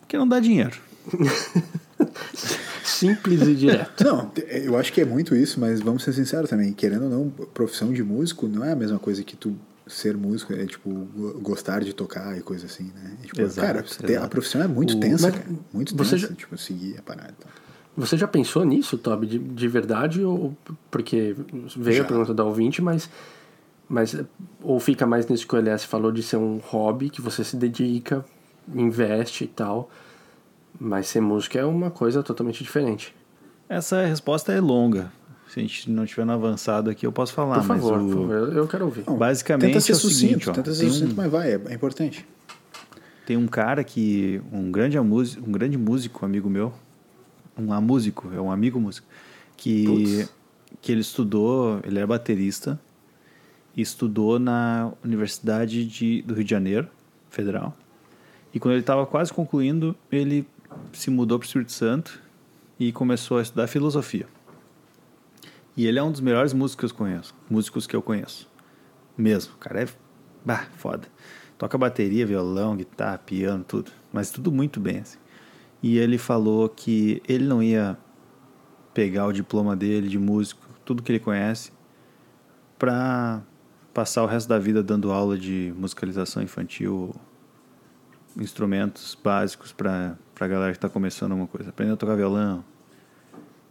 Porque 0.00 0.16
não 0.16 0.28
dá 0.28 0.38
dinheiro. 0.38 0.76
Simples 3.08 3.42
e 3.42 3.54
direto. 3.54 4.04
Não, 4.04 4.30
eu 4.48 4.76
acho 4.76 4.92
que 4.92 5.00
é 5.00 5.04
muito 5.04 5.34
isso, 5.34 5.58
mas 5.60 5.80
vamos 5.80 6.02
ser 6.02 6.12
sinceros 6.12 6.48
também. 6.50 6.72
Querendo 6.72 7.04
ou 7.04 7.10
não, 7.10 7.30
profissão 7.30 7.92
de 7.92 8.02
músico 8.02 8.46
não 8.48 8.64
é 8.64 8.72
a 8.72 8.76
mesma 8.76 8.98
coisa 8.98 9.22
que 9.22 9.36
tu 9.36 9.56
ser 9.86 10.16
músico, 10.16 10.52
é 10.54 10.64
tipo 10.64 10.88
go- 10.90 11.38
gostar 11.40 11.82
de 11.82 11.92
tocar 11.92 12.38
e 12.38 12.40
coisa 12.40 12.66
assim, 12.66 12.84
né? 12.94 13.16
E, 13.22 13.26
tipo, 13.26 13.40
Exato, 13.42 13.66
cara, 13.66 13.82
te- 13.82 14.06
a 14.06 14.10
exato. 14.10 14.28
profissão 14.28 14.62
é 14.62 14.68
muito 14.68 14.96
O- 14.96 15.00
tensa, 15.00 15.26
Mas 15.28 15.36
cara. 15.36 15.50
Muito 15.72 15.94
tensa, 15.94 16.16
já- 16.16 16.28
tipo, 16.28 16.56
seguir 16.56 16.96
a 16.98 17.02
parada. 17.02 17.34
Então. 17.38 17.50
Você 17.96 18.16
já 18.16 18.26
pensou 18.26 18.64
nisso, 18.64 18.96
Toby, 18.96 19.26
de, 19.26 19.38
de 19.38 19.68
verdade? 19.68 20.22
Ou 20.24 20.56
porque 20.90 21.36
veio 21.76 21.98
Já. 21.98 22.02
a 22.04 22.06
pergunta 22.06 22.32
da 22.32 22.42
ouvinte, 22.44 22.80
mas, 22.80 23.10
mas 23.86 24.16
ou 24.62 24.80
fica 24.80 25.04
mais 25.06 25.26
nisso 25.26 25.46
que 25.46 25.54
o 25.54 25.58
LS 25.58 25.86
falou 25.86 26.10
de 26.10 26.22
ser 26.22 26.36
um 26.36 26.56
hobby 26.58 27.10
que 27.10 27.20
você 27.20 27.44
se 27.44 27.54
dedica, 27.56 28.24
investe 28.74 29.44
e 29.44 29.48
tal. 29.48 29.90
Mas 30.80 31.06
ser 31.08 31.20
músico 31.20 31.56
é 31.58 31.64
uma 31.64 31.90
coisa 31.90 32.22
totalmente 32.22 32.62
diferente. 32.62 33.14
Essa 33.68 34.04
resposta 34.04 34.52
é 34.52 34.60
longa. 34.60 35.12
Se 35.48 35.60
a 35.60 35.62
gente 35.62 35.90
não 35.90 36.06
tiver 36.06 36.24
no 36.24 36.32
avançado 36.32 36.88
aqui, 36.90 37.06
eu 37.06 37.12
posso 37.12 37.32
falar. 37.34 37.56
Por 37.58 37.66
favor, 37.66 37.92
mas 38.02 38.02
o... 38.12 38.16
por 38.16 38.20
favor, 38.28 38.56
eu- 38.56 38.68
quero 38.68 38.84
ouvir. 38.86 39.04
Não, 39.06 39.16
Basicamente 39.16 39.66
tenta 39.68 39.80
ser 39.80 39.92
é 39.92 39.94
o 39.94 39.98
sucinto, 39.98 40.18
seguinte, 40.20 40.50
ó, 40.50 40.52
tenta 40.52 40.72
ser 40.72 40.80
tem 40.80 40.88
um- 40.88 40.92
sucinto, 40.92 41.14
mas 41.14 41.30
vai, 41.30 41.52
é, 41.52 41.60
é 41.68 41.74
importante. 41.74 42.26
Tem 43.26 43.36
um 43.36 43.46
cara 43.46 43.84
que. 43.84 44.40
Um 44.50 44.70
grande, 44.72 44.96
amús- 44.98 45.36
um 45.36 45.52
grande 45.52 45.76
músico, 45.76 46.24
amigo 46.24 46.48
meu. 46.48 46.72
Um 47.56 47.78
músico, 47.80 48.30
é 48.34 48.40
um 48.40 48.50
amigo 48.50 48.80
músico. 48.80 49.06
Que, 49.56 50.26
que 50.80 50.90
ele 50.90 51.02
estudou. 51.02 51.80
Ele 51.84 51.98
era 51.98 52.06
baterista. 52.06 52.80
E 53.76 53.80
estudou 53.82 54.38
na 54.38 54.90
Universidade 55.04 55.86
de, 55.86 56.22
do 56.22 56.34
Rio 56.34 56.44
de 56.44 56.50
Janeiro, 56.50 56.88
Federal. 57.30 57.74
E 58.52 58.58
quando 58.60 58.72
ele 58.72 58.80
estava 58.82 59.06
quase 59.06 59.32
concluindo, 59.32 59.94
ele 60.10 60.46
se 60.92 61.10
mudou 61.10 61.38
para 61.38 61.44
o 61.44 61.46
Espírito 61.46 61.72
Santo 61.72 62.20
e 62.78 62.92
começou 62.92 63.38
a 63.38 63.42
estudar 63.42 63.66
filosofia. 63.66 64.26
E 65.76 65.86
ele 65.86 65.98
é 65.98 66.02
um 66.02 66.10
dos 66.10 66.20
melhores 66.20 66.52
músicos 66.52 66.92
que 66.92 67.00
eu 67.00 67.06
conheço. 67.06 67.34
Músicos 67.48 67.86
que 67.86 67.96
eu 67.96 68.02
conheço. 68.02 68.48
Mesmo. 69.16 69.54
O 69.54 69.58
cara 69.58 69.82
é. 69.82 69.88
Bah, 70.44 70.66
foda. 70.76 71.08
Toca 71.56 71.78
bateria, 71.78 72.26
violão, 72.26 72.76
guitarra, 72.76 73.18
piano, 73.18 73.64
tudo. 73.64 73.90
Mas 74.12 74.30
tudo 74.30 74.50
muito 74.50 74.80
bem, 74.80 74.98
assim. 74.98 75.18
E 75.82 75.98
ele 75.98 76.18
falou 76.18 76.68
que 76.68 77.22
ele 77.26 77.44
não 77.44 77.62
ia 77.62 77.96
pegar 78.92 79.26
o 79.26 79.32
diploma 79.32 79.74
dele 79.74 80.08
de 80.08 80.18
músico, 80.18 80.66
tudo 80.84 81.02
que 81.02 81.10
ele 81.10 81.18
conhece, 81.18 81.72
pra 82.78 83.42
passar 83.92 84.22
o 84.22 84.26
resto 84.26 84.48
da 84.48 84.58
vida 84.58 84.82
dando 84.82 85.10
aula 85.10 85.38
de 85.38 85.72
musicalização 85.76 86.42
infantil, 86.42 87.14
instrumentos 88.36 89.16
básicos 89.22 89.72
pra, 89.72 90.16
pra 90.42 90.48
galera 90.48 90.72
que 90.72 90.78
tá 90.80 90.88
começando 90.88 91.30
uma 91.30 91.46
coisa. 91.46 91.70
Aprender 91.70 91.92
a 91.92 91.96
tocar 91.96 92.16
violão, 92.16 92.64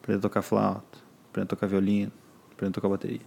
aprender 0.01 0.19
a 0.19 0.21
tocar 0.21 0.41
flauta, 0.41 0.99
aprender 1.29 1.43
a 1.43 1.47
tocar 1.49 1.67
violino, 1.67 2.09
aprender 2.53 2.69
a 2.69 2.73
tocar 2.75 2.87
bateria. 2.87 3.19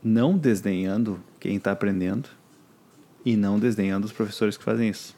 Não 0.00 0.38
desdenhando 0.38 1.18
quem 1.40 1.56
está 1.56 1.72
aprendendo 1.72 2.28
e 3.24 3.36
não 3.36 3.58
desdenhando 3.58 4.06
os 4.06 4.12
professores 4.12 4.56
que 4.56 4.62
fazem 4.62 4.90
isso. 4.90 5.16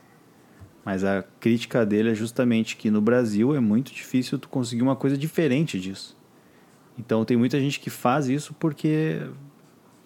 Mas 0.86 1.05
a 1.05 1.22
crítica 1.38 1.84
dele 1.84 2.12
é 2.12 2.14
justamente 2.14 2.78
que 2.78 2.90
no 2.90 3.03
Brasil 3.03 3.55
é 3.55 3.61
muito 3.61 3.92
difícil 3.92 4.38
tu 4.38 4.49
conseguir 4.49 4.80
uma 4.80 4.96
coisa 4.96 5.18
diferente 5.18 5.78
disso. 5.78 6.16
Então 6.99 7.26
tem 7.26 7.36
muita 7.36 7.61
gente 7.61 7.78
que 7.78 7.90
faz 7.90 8.26
isso 8.26 8.55
porque 8.55 9.20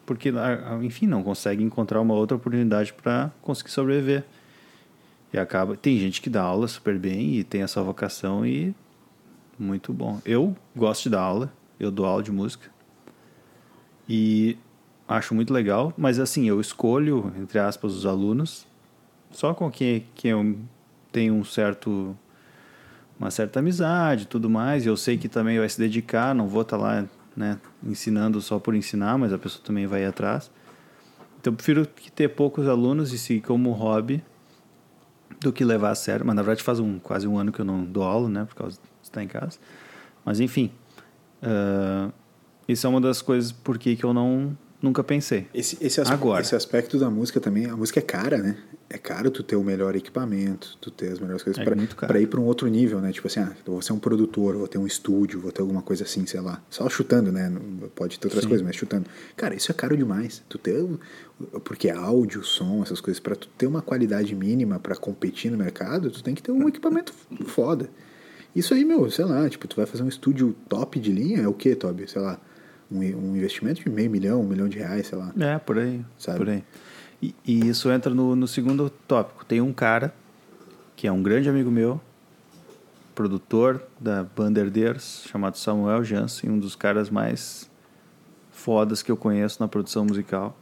porque 0.04 0.30
a- 0.30 0.74
a- 0.74 0.84
enfim, 0.84 1.06
não 1.06 1.22
consegue 1.22 1.62
encontrar 1.62 2.00
uma 2.00 2.14
outra 2.14 2.36
oportunidade 2.36 2.92
para 2.92 3.30
conseguir 3.40 3.70
sobreviver. 3.70 4.24
E 5.32 5.38
acaba, 5.38 5.76
tem 5.76 5.98
gente 5.98 6.20
que 6.20 6.28
dá 6.28 6.42
aula 6.42 6.68
super 6.68 6.98
bem 6.98 7.36
e 7.36 7.44
tem 7.44 7.62
essa 7.62 7.82
vocação 7.82 8.44
e 8.44 8.74
muito 9.58 9.92
bom. 9.92 10.20
Eu 10.24 10.54
gosto 10.76 11.04
de 11.04 11.10
dar 11.10 11.22
aula, 11.22 11.52
eu 11.80 11.90
dou 11.90 12.04
aula 12.04 12.22
de 12.22 12.30
música. 12.30 12.70
E 14.08 14.58
acho 15.08 15.34
muito 15.34 15.52
legal, 15.52 15.92
mas 15.96 16.18
assim, 16.18 16.48
eu 16.48 16.60
escolho, 16.60 17.32
entre 17.40 17.58
aspas, 17.58 17.94
os 17.94 18.04
alunos 18.04 18.66
só 19.30 19.54
com 19.54 19.70
quem, 19.70 20.06
quem 20.14 20.30
eu 20.32 20.58
tenho 21.10 21.34
um 21.34 21.44
certo 21.44 22.16
uma 23.18 23.30
certa 23.30 23.60
amizade 23.60 24.26
tudo 24.26 24.50
mais, 24.50 24.84
eu 24.84 24.96
sei 24.96 25.16
que 25.16 25.28
também 25.28 25.58
vai 25.58 25.68
se 25.68 25.78
dedicar, 25.78 26.34
não 26.34 26.48
vou 26.48 26.62
estar 26.62 26.76
lá, 26.76 27.04
né, 27.36 27.58
ensinando 27.82 28.40
só 28.40 28.58
por 28.58 28.74
ensinar, 28.74 29.16
mas 29.16 29.32
a 29.32 29.38
pessoa 29.38 29.64
também 29.64 29.86
vai 29.86 30.04
atrás. 30.04 30.50
Então 31.40 31.52
eu 31.52 31.56
prefiro 31.56 31.86
que 31.86 32.10
ter 32.10 32.28
poucos 32.28 32.68
alunos 32.68 33.12
e 33.12 33.18
seguir 33.18 33.40
como 33.42 33.70
hobby 33.70 34.22
do 35.40 35.52
que 35.52 35.64
levar 35.64 35.90
a 35.90 35.94
sério, 35.94 36.24
mas 36.26 36.34
na 36.34 36.42
verdade 36.42 36.62
faz 36.62 36.78
um, 36.80 36.98
quase 36.98 37.26
um 37.26 37.38
ano 37.38 37.52
que 37.52 37.60
eu 37.60 37.64
não 37.64 37.84
dou 37.84 38.02
aula, 38.02 38.28
né, 38.28 38.44
por 38.44 38.54
causa 38.54 38.76
de 38.76 38.82
estar 39.02 39.22
em 39.22 39.28
casa. 39.28 39.58
Mas 40.24 40.40
enfim, 40.40 40.70
ah, 41.42 42.10
isso 42.68 42.86
é 42.86 42.90
uma 42.90 43.00
das 43.00 43.20
coisas 43.20 43.50
por 43.50 43.78
que 43.78 43.98
eu 44.02 44.14
não 44.14 44.56
nunca 44.82 45.02
pensei. 45.04 45.46
Esse, 45.54 45.78
esse, 45.80 46.00
aspe- 46.00 46.12
Agora. 46.12 46.42
esse 46.42 46.54
aspecto 46.56 46.98
da 46.98 47.08
música 47.08 47.40
também, 47.40 47.66
a 47.66 47.76
música 47.76 48.00
é 48.00 48.02
cara, 48.02 48.38
né? 48.38 48.56
É 48.90 48.98
caro 48.98 49.30
tu 49.30 49.42
ter 49.42 49.56
o 49.56 49.62
melhor 49.64 49.96
equipamento, 49.96 50.76
tu 50.80 50.90
ter 50.90 51.10
as 51.12 51.18
melhores 51.18 51.42
coisas 51.42 51.58
É 51.60 51.64
pra 51.64 51.74
muito 51.74 51.96
caro. 51.96 52.12
pra 52.12 52.20
ir 52.20 52.26
pra 52.26 52.38
um 52.38 52.44
outro 52.44 52.68
nível, 52.68 53.00
né? 53.00 53.10
Tipo 53.10 53.26
assim, 53.26 53.40
ah, 53.40 53.52
vou 53.64 53.80
ser 53.80 53.92
um 53.94 53.98
produtor, 53.98 54.54
vou 54.56 54.68
ter 54.68 54.76
um 54.76 54.86
estúdio, 54.86 55.40
vou 55.40 55.50
ter 55.50 55.62
alguma 55.62 55.80
coisa 55.80 56.04
assim, 56.04 56.26
sei 56.26 56.40
lá. 56.40 56.62
Só 56.68 56.88
chutando, 56.90 57.32
né? 57.32 57.50
Pode 57.94 58.18
ter 58.18 58.26
outras 58.26 58.42
Sim. 58.42 58.48
coisas, 58.50 58.66
mas 58.66 58.76
chutando. 58.76 59.06
Cara, 59.34 59.54
isso 59.54 59.70
é 59.70 59.74
caro 59.74 59.96
demais. 59.96 60.42
Tu 60.48 60.58
ter. 60.58 60.84
Porque 61.64 61.88
áudio, 61.88 62.44
som, 62.44 62.82
essas 62.82 63.00
coisas, 63.00 63.18
pra 63.18 63.34
tu 63.34 63.48
ter 63.56 63.66
uma 63.66 63.80
qualidade 63.80 64.34
mínima 64.34 64.78
pra 64.78 64.94
competir 64.94 65.50
no 65.50 65.56
mercado, 65.56 66.10
tu 66.10 66.22
tem 66.22 66.34
que 66.34 66.42
ter 66.42 66.52
um 66.52 66.68
equipamento 66.68 67.14
foda. 67.46 67.88
Isso 68.54 68.74
aí, 68.74 68.84
meu, 68.84 69.10
sei 69.10 69.24
lá, 69.24 69.48
tipo, 69.48 69.66
tu 69.66 69.74
vai 69.76 69.86
fazer 69.86 70.02
um 70.02 70.08
estúdio 70.08 70.54
top 70.68 71.00
de 71.00 71.10
linha, 71.10 71.40
é 71.40 71.48
o 71.48 71.54
quê, 71.54 71.74
Toby? 71.74 72.06
Sei 72.10 72.20
lá, 72.20 72.38
um, 72.92 72.98
um 72.98 73.36
investimento 73.36 73.82
de 73.82 73.88
meio 73.88 74.10
milhão, 74.10 74.40
um 74.40 74.46
milhão 74.46 74.68
de 74.68 74.78
reais, 74.78 75.06
sei 75.06 75.18
lá. 75.18 75.32
É, 75.38 75.58
por 75.58 75.78
aí. 75.78 76.04
Sabe? 76.18 76.38
Por 76.38 76.48
aí. 76.48 76.64
E, 77.22 77.34
e 77.46 77.68
isso 77.68 77.90
entra 77.90 78.12
no, 78.12 78.34
no 78.34 78.46
segundo 78.46 78.90
tópico. 78.90 79.44
Tem 79.44 79.60
um 79.60 79.72
cara 79.72 80.12
que 80.96 81.06
é 81.06 81.12
um 81.12 81.22
grande 81.22 81.48
amigo 81.48 81.70
meu, 81.70 82.00
produtor 83.14 83.82
da 83.98 84.24
banda 84.24 84.60
Herdeiros, 84.60 85.24
chamado 85.28 85.56
Samuel 85.56 86.04
Jansen, 86.04 86.50
um 86.50 86.58
dos 86.58 86.74
caras 86.74 87.10
mais 87.10 87.70
fodas 88.50 89.02
que 89.02 89.10
eu 89.10 89.16
conheço 89.16 89.60
na 89.60 89.68
produção 89.68 90.04
musical. 90.04 90.56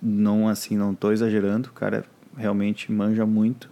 Não 0.00 0.48
assim, 0.48 0.76
não 0.76 0.94
tô 0.94 1.12
exagerando, 1.12 1.68
o 1.68 1.72
cara 1.72 2.04
realmente 2.36 2.92
manja 2.92 3.26
muito. 3.26 3.70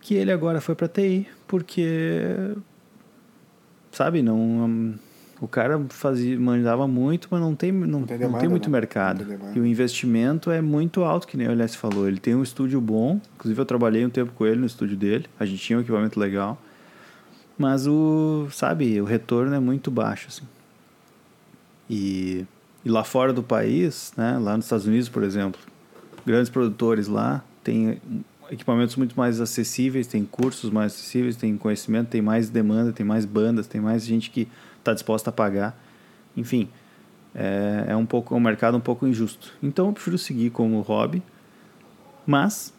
Que 0.00 0.14
ele 0.14 0.32
agora 0.32 0.60
foi 0.60 0.74
pra 0.74 0.88
TI, 0.88 1.28
porque 1.46 2.54
sabe, 3.90 4.22
não 4.22 4.98
o 5.40 5.46
cara 5.46 5.84
fazia 5.90 6.38
manjava 6.38 6.86
muito, 6.88 7.28
mas 7.30 7.40
não 7.40 7.54
tem 7.54 7.70
não, 7.70 8.02
tem 8.02 8.16
não 8.16 8.26
demanda, 8.26 8.38
tem 8.38 8.48
muito 8.48 8.70
né? 8.70 8.78
mercado. 8.78 9.24
Não 9.24 9.38
tem. 9.38 9.56
E 9.56 9.60
o 9.60 9.66
investimento 9.66 10.50
é 10.50 10.60
muito 10.60 11.04
alto, 11.04 11.26
que 11.26 11.36
nem 11.36 11.46
o 11.46 11.52
Elias 11.52 11.74
falou. 11.74 12.08
Ele 12.08 12.18
tem 12.18 12.34
um 12.34 12.42
estúdio 12.42 12.80
bom, 12.80 13.20
inclusive 13.34 13.60
eu 13.60 13.66
trabalhei 13.66 14.04
um 14.04 14.10
tempo 14.10 14.32
com 14.32 14.46
ele 14.46 14.60
no 14.60 14.66
estúdio 14.66 14.96
dele. 14.96 15.26
A 15.38 15.44
gente 15.44 15.62
tinha 15.62 15.78
um 15.78 15.82
equipamento 15.82 16.18
legal. 16.18 16.60
Mas 17.58 17.86
o, 17.86 18.48
sabe, 18.50 19.00
o 19.00 19.04
retorno 19.04 19.54
é 19.54 19.60
muito 19.60 19.90
baixo 19.90 20.28
assim. 20.28 20.44
E, 21.88 22.44
e 22.84 22.88
lá 22.90 23.02
fora 23.04 23.32
do 23.32 23.42
país, 23.42 24.12
né, 24.16 24.38
lá 24.38 24.56
nos 24.56 24.66
Estados 24.66 24.86
Unidos, 24.86 25.08
por 25.08 25.22
exemplo, 25.22 25.58
grandes 26.26 26.50
produtores 26.50 27.08
lá 27.08 27.42
têm 27.62 28.00
equipamentos 28.50 28.96
muito 28.96 29.16
mais 29.16 29.40
acessíveis, 29.40 30.06
tem 30.06 30.24
cursos 30.24 30.70
mais 30.70 30.92
acessíveis, 30.92 31.36
tem 31.36 31.56
conhecimento, 31.56 32.08
tem 32.08 32.20
mais 32.20 32.50
demanda, 32.50 32.92
tem 32.92 33.06
mais 33.06 33.24
bandas, 33.24 33.66
tem 33.66 33.80
mais 33.80 34.04
gente 34.04 34.30
que 34.30 34.48
está 34.86 34.94
disposta 34.94 35.30
a 35.30 35.32
pagar. 35.32 35.76
Enfim, 36.36 36.68
é, 37.34 37.86
é 37.88 37.96
um 37.96 38.06
pouco 38.06 38.34
é 38.34 38.36
um 38.36 38.40
mercado 38.40 38.76
um 38.76 38.80
pouco 38.80 39.06
injusto. 39.06 39.52
Então 39.62 39.86
eu 39.88 39.92
prefiro 39.92 40.16
seguir 40.16 40.50
como 40.50 40.80
hobby, 40.80 41.22
mas 42.26 42.72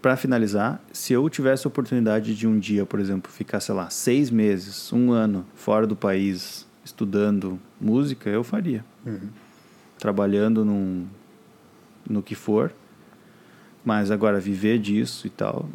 para 0.00 0.16
finalizar, 0.16 0.80
se 0.92 1.12
eu 1.12 1.28
tivesse 1.28 1.66
a 1.66 1.68
oportunidade 1.68 2.34
de 2.34 2.46
um 2.46 2.58
dia, 2.58 2.86
por 2.86 3.00
exemplo, 3.00 3.30
ficar, 3.32 3.58
sei 3.58 3.74
lá, 3.74 3.90
seis 3.90 4.30
meses, 4.30 4.92
um 4.92 5.10
ano 5.10 5.44
fora 5.56 5.86
do 5.86 5.96
país 5.96 6.66
estudando 6.84 7.58
música, 7.80 8.30
eu 8.30 8.44
faria. 8.44 8.84
Uhum. 9.04 9.28
Trabalhando 9.98 10.64
num, 10.64 11.06
no 12.08 12.22
que 12.22 12.36
for. 12.36 12.72
Mas 13.84 14.10
agora, 14.10 14.38
viver 14.38 14.78
disso 14.78 15.26
e 15.26 15.30
tal, 15.30 15.68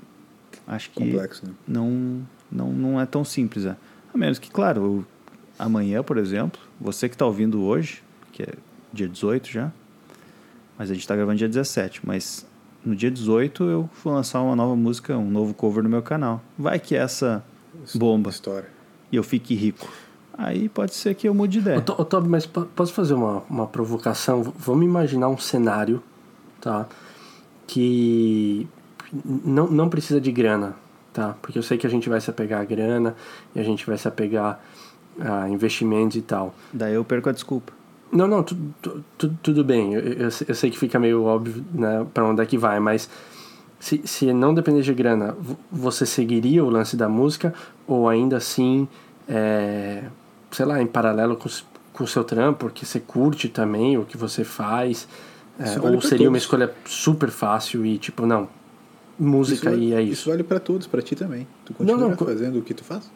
acho 0.67 0.89
que 0.91 1.03
Complexo, 1.03 1.45
né? 1.45 1.53
não, 1.67 2.21
não, 2.51 2.71
não 2.71 3.01
é 3.01 3.05
tão 3.05 3.25
simples. 3.25 3.65
É. 3.65 3.75
A 4.13 4.17
menos 4.17 4.39
que, 4.39 4.49
claro, 4.49 4.81
eu- 4.81 5.05
amanhã, 5.65 6.03
por 6.03 6.17
exemplo, 6.17 6.59
você 6.79 7.07
que 7.09 7.15
está 7.15 7.25
ouvindo 7.25 7.61
hoje, 7.63 8.03
que 8.31 8.43
é 8.43 8.49
dia 8.91 9.07
18 9.07 9.47
já, 9.49 9.71
mas 10.77 10.89
a 10.89 10.93
gente 10.93 11.01
está 11.03 11.15
gravando 11.15 11.37
dia 11.37 11.47
17, 11.47 12.01
mas 12.03 12.45
no 12.85 12.95
dia 12.95 13.09
18 13.11 13.63
eu 13.65 13.89
vou 14.03 14.13
lançar 14.13 14.41
uma 14.41 14.55
nova 14.55 14.75
música, 14.75 15.17
um 15.17 15.29
novo 15.29 15.53
cover 15.53 15.83
no 15.83 15.89
meu 15.89 16.01
canal. 16.01 16.41
Vai 16.57 16.79
que 16.79 16.95
essa 16.95 17.43
bomba 17.95 18.29
História. 18.29 18.69
e 19.11 19.15
eu 19.15 19.23
fique 19.23 19.55
rico. 19.55 19.87
Aí 20.35 20.67
pode 20.67 20.95
ser 20.95 21.13
que 21.13 21.27
eu 21.27 21.33
mude 21.33 21.53
de 21.53 21.59
Ô, 21.59 21.61
ideia. 21.61 21.77
Ô, 21.97 22.03
Toby, 22.05 22.27
mas 22.27 22.45
po- 22.45 22.65
posso 22.75 22.91
fazer 22.91 23.13
uma, 23.13 23.43
uma 23.49 23.67
provocação? 23.67 24.41
Vamos 24.57 24.83
imaginar 24.83 25.29
um 25.29 25.37
cenário, 25.37 26.01
tá? 26.59 26.87
Que 27.67 28.67
não, 29.23 29.67
não 29.69 29.89
precisa 29.89 30.19
de 30.19 30.31
grana, 30.31 30.75
tá? 31.13 31.35
Porque 31.41 31.57
eu 31.57 31.63
sei 31.63 31.77
que 31.77 31.85
a 31.85 31.89
gente 31.89 32.09
vai 32.09 32.19
se 32.19 32.29
apegar 32.31 32.61
à 32.61 32.65
grana 32.65 33.15
e 33.55 33.59
a 33.59 33.63
gente 33.63 33.85
vai 33.85 33.95
se 33.97 34.07
apegar 34.07 34.59
a 35.19 35.49
investimentos 35.49 36.15
e 36.17 36.21
tal. 36.21 36.53
Daí 36.71 36.93
eu 36.93 37.03
perco 37.03 37.29
a 37.29 37.31
desculpa. 37.31 37.73
Não, 38.11 38.27
não, 38.27 38.43
tu, 38.43 38.55
tu- 38.81 39.03
tu- 39.17 39.37
tudo 39.41 39.63
bem. 39.63 39.93
Eu, 39.95 40.01
eu, 40.01 40.31
sei- 40.31 40.45
eu 40.49 40.55
sei 40.55 40.69
que 40.69 40.77
fica 40.77 40.99
meio 40.99 41.23
óbvio 41.23 41.63
né, 41.73 42.05
para 42.13 42.23
onde 42.25 42.41
é 42.41 42.45
que 42.45 42.57
vai, 42.57 42.79
mas 42.79 43.09
se, 43.79 44.01
se 44.05 44.31
não 44.31 44.53
depender 44.53 44.81
de 44.81 44.93
grana, 44.93 45.35
vo- 45.39 45.57
você 45.71 46.05
seguiria 46.05 46.63
o 46.63 46.69
lance 46.69 46.95
da 46.95 47.09
música 47.09 47.53
ou 47.87 48.07
ainda 48.07 48.37
assim, 48.37 48.87
é, 49.27 50.03
sei 50.51 50.65
lá, 50.65 50.79
em 50.81 50.85
paralelo 50.85 51.35
com, 51.35 51.49
com 51.91 52.03
o 52.03 52.07
seu 52.07 52.23
trampo, 52.23 52.59
porque 52.59 52.85
você 52.85 52.99
curte 52.99 53.49
também 53.49 53.97
o 53.97 54.05
que 54.05 54.15
você 54.17 54.43
faz? 54.43 55.07
é, 55.59 55.77
vale 55.79 55.95
ou 55.95 56.01
seria 56.01 56.29
uma 56.29 56.37
escolha 56.37 56.71
super 56.85 57.29
fácil 57.29 57.83
e 57.85 57.97
tipo, 57.97 58.25
não, 58.27 58.47
música 59.19 59.71
isso, 59.71 59.79
e 59.79 59.93
é 59.93 60.01
Isso 60.01 60.11
isso. 60.13 60.29
vale 60.29 60.43
pra 60.43 60.59
todos, 60.59 60.85
pra 60.87 61.01
ti 61.01 61.15
também. 61.15 61.47
Tu 61.65 61.73
continua 61.73 61.97
Não, 61.99 62.09
não, 62.09 62.17
fazendo 62.17 62.59
o 62.59 62.61
que 62.61 62.73
tu 62.73 62.83
faz? 62.83 63.09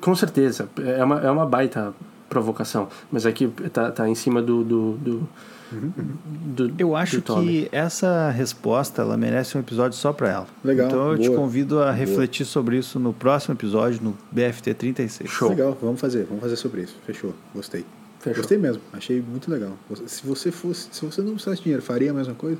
Com 0.00 0.14
certeza, 0.14 0.68
é 0.78 1.04
uma, 1.04 1.20
é 1.20 1.30
uma 1.30 1.46
baita 1.46 1.94
provocação, 2.28 2.88
mas 3.10 3.24
aqui 3.24 3.48
tá, 3.72 3.90
tá 3.90 4.08
em 4.08 4.14
cima 4.14 4.42
do, 4.42 4.64
do, 4.64 4.92
do, 4.92 5.28
do 5.70 6.74
Eu 6.78 6.96
acho 6.96 7.22
que 7.22 7.68
essa 7.70 8.30
resposta 8.30 9.02
ela 9.02 9.16
merece 9.16 9.56
um 9.56 9.60
episódio 9.60 9.96
só 9.96 10.12
para 10.12 10.30
ela. 10.30 10.46
Legal, 10.64 10.86
Então 10.86 11.12
eu 11.12 11.18
te 11.18 11.28
boa, 11.28 11.38
convido 11.38 11.80
a 11.82 11.90
refletir 11.90 12.44
sobre 12.44 12.78
isso 12.78 12.98
no 12.98 13.12
próximo 13.12 13.54
episódio, 13.54 14.00
no 14.02 14.16
BFT 14.30 14.74
36. 14.74 15.30
Show. 15.30 15.50
Legal, 15.50 15.76
vamos 15.80 16.00
fazer, 16.00 16.24
vamos 16.24 16.42
fazer 16.42 16.56
sobre 16.56 16.82
isso. 16.82 16.96
Fechou, 17.04 17.34
gostei. 17.54 17.84
Fechou. 18.20 18.42
Gostei 18.42 18.58
mesmo, 18.58 18.82
achei 18.92 19.20
muito 19.20 19.50
legal. 19.50 19.72
Se 20.06 20.26
você 20.26 20.50
fosse, 20.50 20.88
se 20.90 21.04
você 21.04 21.22
não 21.22 21.32
precisasse 21.32 21.58
de 21.58 21.64
dinheiro, 21.64 21.82
faria 21.82 22.10
a 22.10 22.14
mesma 22.14 22.34
coisa? 22.34 22.58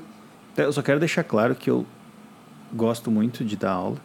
Eu 0.55 0.71
só 0.71 0.81
quero 0.81 0.99
deixar 0.99 1.23
claro 1.23 1.55
que 1.55 1.69
eu 1.69 1.85
gosto 2.73 3.11
muito 3.11 3.43
de 3.43 3.55
dar 3.55 3.71
aula. 3.71 3.97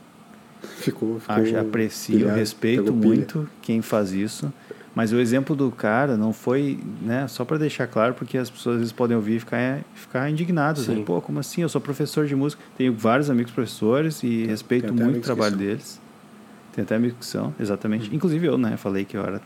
Ficou, 0.63 1.19
ficou 1.21 1.37
Acho, 1.37 1.57
aprecio, 1.59 2.19
pilhado, 2.19 2.39
respeito 2.39 2.85
pilha. 2.85 2.97
muito 2.97 3.49
quem 3.61 3.83
faz 3.83 4.13
isso. 4.13 4.53
Mas 4.95 5.13
o 5.13 5.19
exemplo 5.19 5.57
do 5.57 5.71
cara 5.71 6.19
não 6.19 6.33
foi, 6.33 6.79
né, 7.01 7.27
só 7.27 7.45
para 7.45 7.57
deixar 7.57 7.87
claro, 7.87 8.13
porque 8.13 8.37
as 8.37 8.51
pessoas 8.51 8.75
às 8.75 8.81
vezes 8.81 8.93
podem 8.93 9.17
ouvir 9.17 9.37
e 9.37 9.41
ficar, 9.41 9.81
ficar 9.95 10.31
indignadas. 10.31 10.87
Né? 10.87 11.03
Pô, 11.05 11.21
como 11.21 11.39
assim? 11.39 11.63
Eu 11.63 11.69
sou 11.69 11.81
professor 11.81 12.27
de 12.27 12.37
música. 12.37 12.63
Tenho 12.77 12.93
vários 12.93 13.31
amigos 13.31 13.53
professores 13.53 14.23
e 14.23 14.45
respeito 14.45 14.93
tem 14.93 15.05
muito 15.05 15.19
o 15.19 15.23
trabalho 15.23 15.57
deles. 15.57 15.99
Tem 16.75 16.85
até 16.85 16.97
amigos 16.97 17.17
que 17.19 17.27
são, 17.27 17.55
exatamente. 17.59 18.09
Uhum. 18.09 18.17
Inclusive 18.17 18.47
eu, 18.47 18.59
né? 18.59 18.77
Falei 18.77 19.05
que 19.05 19.17
eu 19.17 19.25
era. 19.25 19.41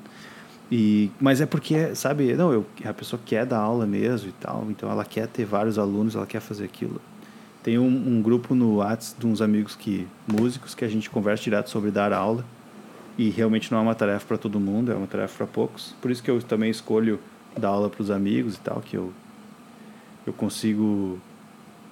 E, 0.70 1.12
mas 1.20 1.40
é 1.40 1.46
porque, 1.46 1.94
sabe, 1.94 2.34
não, 2.34 2.52
eu, 2.52 2.66
a 2.84 2.92
pessoa 2.92 3.20
quer 3.24 3.46
dar 3.46 3.58
aula 3.58 3.86
mesmo 3.86 4.28
e 4.28 4.32
tal, 4.32 4.66
então 4.68 4.90
ela 4.90 5.04
quer 5.04 5.28
ter 5.28 5.44
vários 5.44 5.78
alunos, 5.78 6.16
ela 6.16 6.26
quer 6.26 6.40
fazer 6.40 6.64
aquilo. 6.64 7.00
Tem 7.66 7.80
um, 7.80 7.88
um 7.88 8.22
grupo 8.22 8.54
no 8.54 8.76
Whats 8.76 9.16
de 9.18 9.26
uns 9.26 9.42
amigos 9.42 9.74
que 9.74 10.06
músicos 10.24 10.72
que 10.72 10.84
a 10.84 10.88
gente 10.88 11.10
conversa 11.10 11.42
direto 11.42 11.68
sobre 11.68 11.90
dar 11.90 12.12
aula 12.12 12.44
e 13.18 13.28
realmente 13.28 13.72
não 13.72 13.78
é 13.78 13.82
uma 13.82 13.94
tarefa 13.96 14.24
para 14.24 14.38
todo 14.38 14.60
mundo, 14.60 14.92
é 14.92 14.94
uma 14.94 15.08
tarefa 15.08 15.38
para 15.38 15.46
poucos. 15.48 15.92
Por 16.00 16.12
isso 16.12 16.22
que 16.22 16.30
eu 16.30 16.40
também 16.40 16.70
escolho 16.70 17.18
dar 17.58 17.70
aula 17.70 17.90
para 17.90 18.00
os 18.00 18.08
amigos 18.08 18.54
e 18.54 18.60
tal, 18.60 18.80
que 18.80 18.96
eu 18.96 19.12
eu 20.24 20.32
consigo 20.32 21.18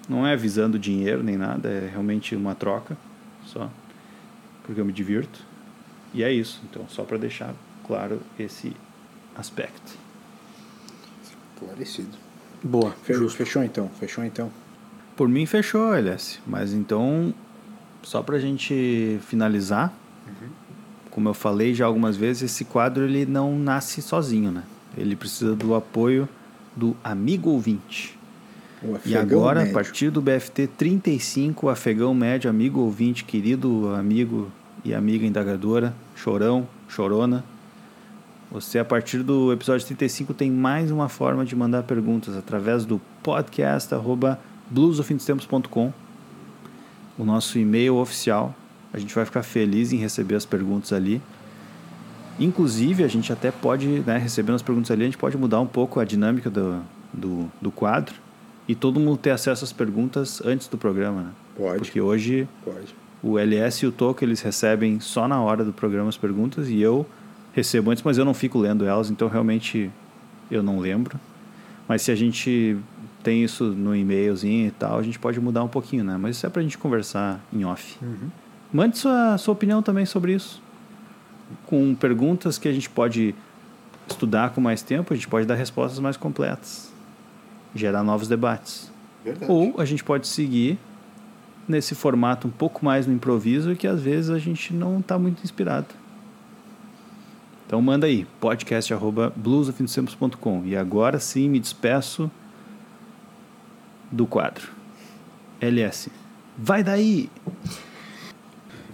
não 0.08 0.24
é 0.24 0.36
visando 0.36 0.78
dinheiro 0.78 1.24
nem 1.24 1.36
nada, 1.36 1.68
é 1.68 1.88
realmente 1.90 2.36
uma 2.36 2.54
troca 2.54 2.96
só, 3.44 3.68
porque 4.62 4.80
eu 4.80 4.84
me 4.84 4.92
divirto. 4.92 5.40
E 6.12 6.22
é 6.22 6.30
isso, 6.32 6.62
então 6.70 6.86
só 6.88 7.02
para 7.02 7.18
deixar 7.18 7.52
claro 7.84 8.20
esse 8.38 8.76
aspecto. 9.34 9.98
Esclarecido. 11.20 12.16
Boa, 12.62 12.92
Fe- 12.92 13.14
justo. 13.14 13.38
Fechou 13.38 13.64
então, 13.64 13.88
fechou 13.98 14.24
então. 14.24 14.52
Por 15.16 15.28
mim 15.28 15.46
fechou, 15.46 15.94
LS. 15.94 16.40
Mas 16.46 16.72
então, 16.72 17.32
só 18.02 18.22
pra 18.22 18.38
gente 18.38 19.18
finalizar, 19.26 19.92
como 21.10 21.28
eu 21.28 21.34
falei 21.34 21.74
já 21.74 21.86
algumas 21.86 22.16
vezes, 22.16 22.50
esse 22.50 22.64
quadro 22.64 23.04
ele 23.04 23.24
não 23.24 23.56
nasce 23.58 24.02
sozinho, 24.02 24.50
né? 24.50 24.64
Ele 24.96 25.14
precisa 25.14 25.54
do 25.54 25.74
apoio 25.74 26.28
do 26.74 26.96
amigo 27.04 27.50
ouvinte. 27.50 28.18
E 29.06 29.16
agora, 29.16 29.60
médio. 29.60 29.70
a 29.70 29.74
partir 29.74 30.10
do 30.10 30.20
BFT 30.20 30.66
35, 30.66 31.68
afegão 31.68 32.12
médio, 32.12 32.50
amigo 32.50 32.80
ouvinte, 32.80 33.24
querido 33.24 33.94
amigo 33.94 34.50
e 34.84 34.92
amiga 34.92 35.24
indagadora, 35.24 35.94
chorão, 36.14 36.68
chorona. 36.88 37.44
Você, 38.50 38.78
a 38.78 38.84
partir 38.84 39.22
do 39.22 39.52
episódio 39.52 39.86
35, 39.86 40.34
tem 40.34 40.50
mais 40.50 40.90
uma 40.90 41.08
forma 41.08 41.44
de 41.44 41.56
mandar 41.56 41.84
perguntas 41.84 42.36
através 42.36 42.84
do 42.84 43.00
podcast 43.22 43.94
arroba 43.94 44.38
bluesofindostempos.com, 44.70 45.92
o 47.18 47.24
nosso 47.24 47.58
e-mail 47.58 47.96
oficial. 47.96 48.54
A 48.92 48.98
gente 48.98 49.14
vai 49.14 49.24
ficar 49.24 49.42
feliz 49.42 49.92
em 49.92 49.96
receber 49.96 50.34
as 50.34 50.44
perguntas 50.44 50.92
ali. 50.92 51.20
Inclusive, 52.38 53.04
a 53.04 53.08
gente 53.08 53.32
até 53.32 53.50
pode, 53.50 53.86
né, 53.86 54.18
recebendo 54.18 54.56
as 54.56 54.62
perguntas 54.62 54.90
ali, 54.90 55.02
a 55.02 55.06
gente 55.06 55.18
pode 55.18 55.36
mudar 55.36 55.60
um 55.60 55.66
pouco 55.66 56.00
a 56.00 56.04
dinâmica 56.04 56.50
do, 56.50 56.80
do, 57.12 57.50
do 57.60 57.70
quadro 57.70 58.14
e 58.66 58.74
todo 58.74 58.98
mundo 58.98 59.18
ter 59.18 59.30
acesso 59.30 59.64
às 59.64 59.72
perguntas 59.72 60.42
antes 60.44 60.66
do 60.68 60.78
programa, 60.78 61.22
né? 61.22 61.30
Pode. 61.56 61.78
Porque 61.78 62.00
hoje 62.00 62.48
Pode. 62.64 62.94
o 63.22 63.38
LS 63.38 63.84
e 63.84 63.88
o 63.88 63.92
Toco 63.92 64.24
eles 64.24 64.40
recebem 64.40 64.98
só 65.00 65.28
na 65.28 65.40
hora 65.40 65.64
do 65.64 65.72
programa 65.72 66.08
as 66.08 66.16
perguntas 66.16 66.68
e 66.68 66.80
eu 66.80 67.06
recebo 67.52 67.90
antes, 67.90 68.02
mas 68.02 68.18
eu 68.18 68.24
não 68.24 68.34
fico 68.34 68.58
lendo 68.58 68.84
elas, 68.84 69.10
então 69.10 69.28
realmente 69.28 69.90
eu 70.50 70.62
não 70.62 70.80
lembro. 70.80 71.18
Mas 71.86 72.02
se 72.02 72.10
a 72.10 72.14
gente 72.14 72.76
tem 73.24 73.42
isso 73.42 73.64
no 73.64 73.96
e-mailzinho 73.96 74.68
e 74.68 74.70
tal, 74.70 74.98
a 74.98 75.02
gente 75.02 75.18
pode 75.18 75.40
mudar 75.40 75.64
um 75.64 75.68
pouquinho, 75.68 76.04
né? 76.04 76.18
Mas 76.20 76.36
isso 76.36 76.46
é 76.46 76.50
pra 76.50 76.60
gente 76.62 76.76
conversar 76.76 77.40
em 77.52 77.64
off. 77.64 77.98
Mande 78.72 78.96
sua, 78.98 79.38
sua 79.38 79.52
opinião 79.52 79.82
também 79.82 80.04
sobre 80.04 80.34
isso. 80.34 80.62
Com 81.66 81.94
perguntas 81.94 82.58
que 82.58 82.68
a 82.68 82.72
gente 82.72 82.90
pode 82.90 83.34
estudar 84.06 84.50
com 84.50 84.60
mais 84.60 84.82
tempo, 84.82 85.14
a 85.14 85.16
gente 85.16 85.26
pode 85.26 85.46
dar 85.46 85.54
respostas 85.54 85.98
mais 85.98 86.18
completas. 86.18 86.92
Gerar 87.74 88.04
novos 88.04 88.28
debates. 88.28 88.92
Verdade. 89.24 89.50
Ou 89.50 89.80
a 89.80 89.86
gente 89.86 90.04
pode 90.04 90.26
seguir 90.26 90.78
nesse 91.66 91.94
formato 91.94 92.46
um 92.46 92.50
pouco 92.50 92.84
mais 92.84 93.06
no 93.06 93.14
improviso 93.14 93.74
que 93.74 93.86
às 93.86 94.02
vezes 94.02 94.28
a 94.30 94.38
gente 94.38 94.74
não 94.74 95.00
está 95.00 95.18
muito 95.18 95.42
inspirado. 95.42 95.86
Então 97.66 97.80
manda 97.80 98.06
aí, 98.06 98.26
podcast.bluesofindostempos.com. 98.38 100.64
E 100.66 100.76
agora 100.76 101.18
sim 101.18 101.48
me 101.48 101.58
despeço 101.58 102.30
do 104.14 104.26
quadro. 104.26 104.68
LS. 105.60 106.10
Vai 106.56 106.82
daí! 106.84 107.28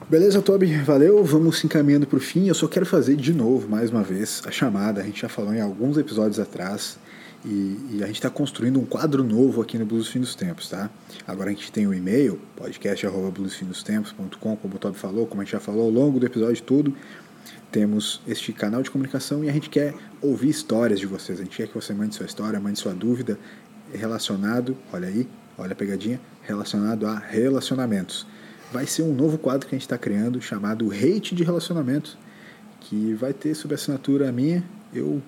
Beleza, 0.08 0.40
Toby, 0.40 0.78
valeu. 0.78 1.22
Vamos 1.22 1.58
se 1.58 1.66
encaminhando 1.66 2.06
para 2.06 2.16
o 2.16 2.20
fim. 2.20 2.48
Eu 2.48 2.54
só 2.54 2.66
quero 2.66 2.86
fazer 2.86 3.16
de 3.16 3.34
novo, 3.34 3.68
mais 3.68 3.90
uma 3.90 4.02
vez, 4.02 4.42
a 4.46 4.50
chamada. 4.50 5.02
A 5.02 5.04
gente 5.04 5.20
já 5.20 5.28
falou 5.28 5.52
em 5.54 5.60
alguns 5.60 5.98
episódios 5.98 6.40
atrás. 6.40 6.98
E, 7.44 7.76
e 7.92 8.00
a 8.02 8.06
gente 8.06 8.16
está 8.16 8.28
construindo 8.28 8.80
um 8.80 8.84
quadro 8.84 9.22
novo 9.22 9.62
aqui 9.62 9.78
no 9.78 9.86
Blues 9.86 10.08
Fim 10.08 10.18
dos 10.20 10.34
Tempos, 10.34 10.68
tá? 10.68 10.90
Agora 11.26 11.48
a 11.48 11.52
gente 11.52 11.72
tem 11.72 11.86
o 11.86 11.94
e-mail, 11.94 12.38
podcast.bluesfindostempos.com, 12.56 14.56
como 14.56 14.74
o 14.74 14.78
Toby 14.78 14.98
falou, 14.98 15.26
como 15.26 15.40
a 15.40 15.44
gente 15.44 15.52
já 15.52 15.60
falou 15.60 15.84
ao 15.84 15.90
longo 15.90 16.20
do 16.20 16.26
episódio 16.26 16.62
todo. 16.62 16.94
Temos 17.72 18.20
este 18.26 18.52
canal 18.52 18.82
de 18.82 18.90
comunicação 18.90 19.42
e 19.42 19.48
a 19.48 19.52
gente 19.52 19.70
quer 19.70 19.94
ouvir 20.20 20.50
histórias 20.50 21.00
de 21.00 21.06
vocês. 21.06 21.40
A 21.40 21.44
gente 21.44 21.56
quer 21.56 21.68
que 21.68 21.74
você 21.74 21.94
mande 21.94 22.14
sua 22.14 22.26
história, 22.26 22.60
mande 22.60 22.78
sua 22.78 22.92
dúvida 22.92 23.38
relacionado, 23.92 24.76
olha 24.92 25.08
aí, 25.08 25.28
olha 25.58 25.72
a 25.72 25.76
pegadinha, 25.76 26.20
relacionado 26.42 27.06
a 27.06 27.18
relacionamentos 27.18 28.26
vai 28.72 28.86
ser 28.86 29.02
um 29.02 29.12
novo 29.12 29.36
quadro 29.36 29.66
que 29.66 29.74
a 29.74 29.78
gente 29.78 29.86
está 29.86 29.98
criando 29.98 30.40
chamado 30.40 30.90
Hate 30.92 31.34
de 31.34 31.42
Relacionamentos, 31.42 32.16
que 32.80 33.14
vai 33.14 33.32
ter 33.32 33.54
sob 33.54 33.74
assinatura 33.74 34.30
minha. 34.30 34.64
Eu, 34.94 35.20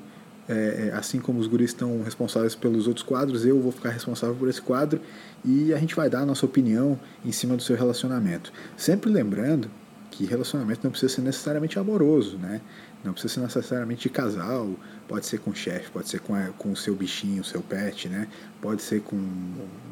é, 0.48 0.88
é, 0.88 0.96
assim 0.96 1.20
como 1.20 1.38
os 1.38 1.46
guris 1.46 1.70
estão 1.70 2.02
responsáveis 2.02 2.54
pelos 2.54 2.86
outros 2.86 3.04
quadros, 3.04 3.44
eu 3.44 3.60
vou 3.60 3.72
ficar 3.72 3.90
responsável 3.90 4.34
por 4.34 4.48
esse 4.48 4.60
quadro 4.60 5.00
e 5.44 5.72
a 5.72 5.78
gente 5.78 5.94
vai 5.94 6.08
dar 6.08 6.20
a 6.20 6.26
nossa 6.26 6.46
opinião 6.46 6.98
em 7.24 7.32
cima 7.32 7.56
do 7.56 7.62
seu 7.62 7.76
relacionamento. 7.76 8.52
Sempre 8.76 9.10
lembrando 9.10 9.68
que 10.12 10.26
relacionamento 10.26 10.80
não 10.84 10.90
precisa 10.90 11.14
ser 11.14 11.22
necessariamente 11.22 11.78
amoroso, 11.78 12.36
né? 12.36 12.60
Não 13.02 13.12
precisa 13.12 13.34
ser 13.34 13.40
necessariamente 13.40 14.02
de 14.02 14.10
casal, 14.10 14.68
pode 15.08 15.26
ser 15.26 15.38
com 15.38 15.50
o 15.50 15.54
chefe, 15.54 15.90
pode 15.90 16.08
ser 16.08 16.20
com, 16.20 16.34
a, 16.34 16.48
com 16.58 16.70
o 16.70 16.76
seu 16.76 16.94
bichinho, 16.94 17.40
o 17.40 17.44
seu 17.44 17.62
pet, 17.62 18.08
né? 18.08 18.28
Pode 18.60 18.82
ser 18.82 19.00
com 19.00 19.18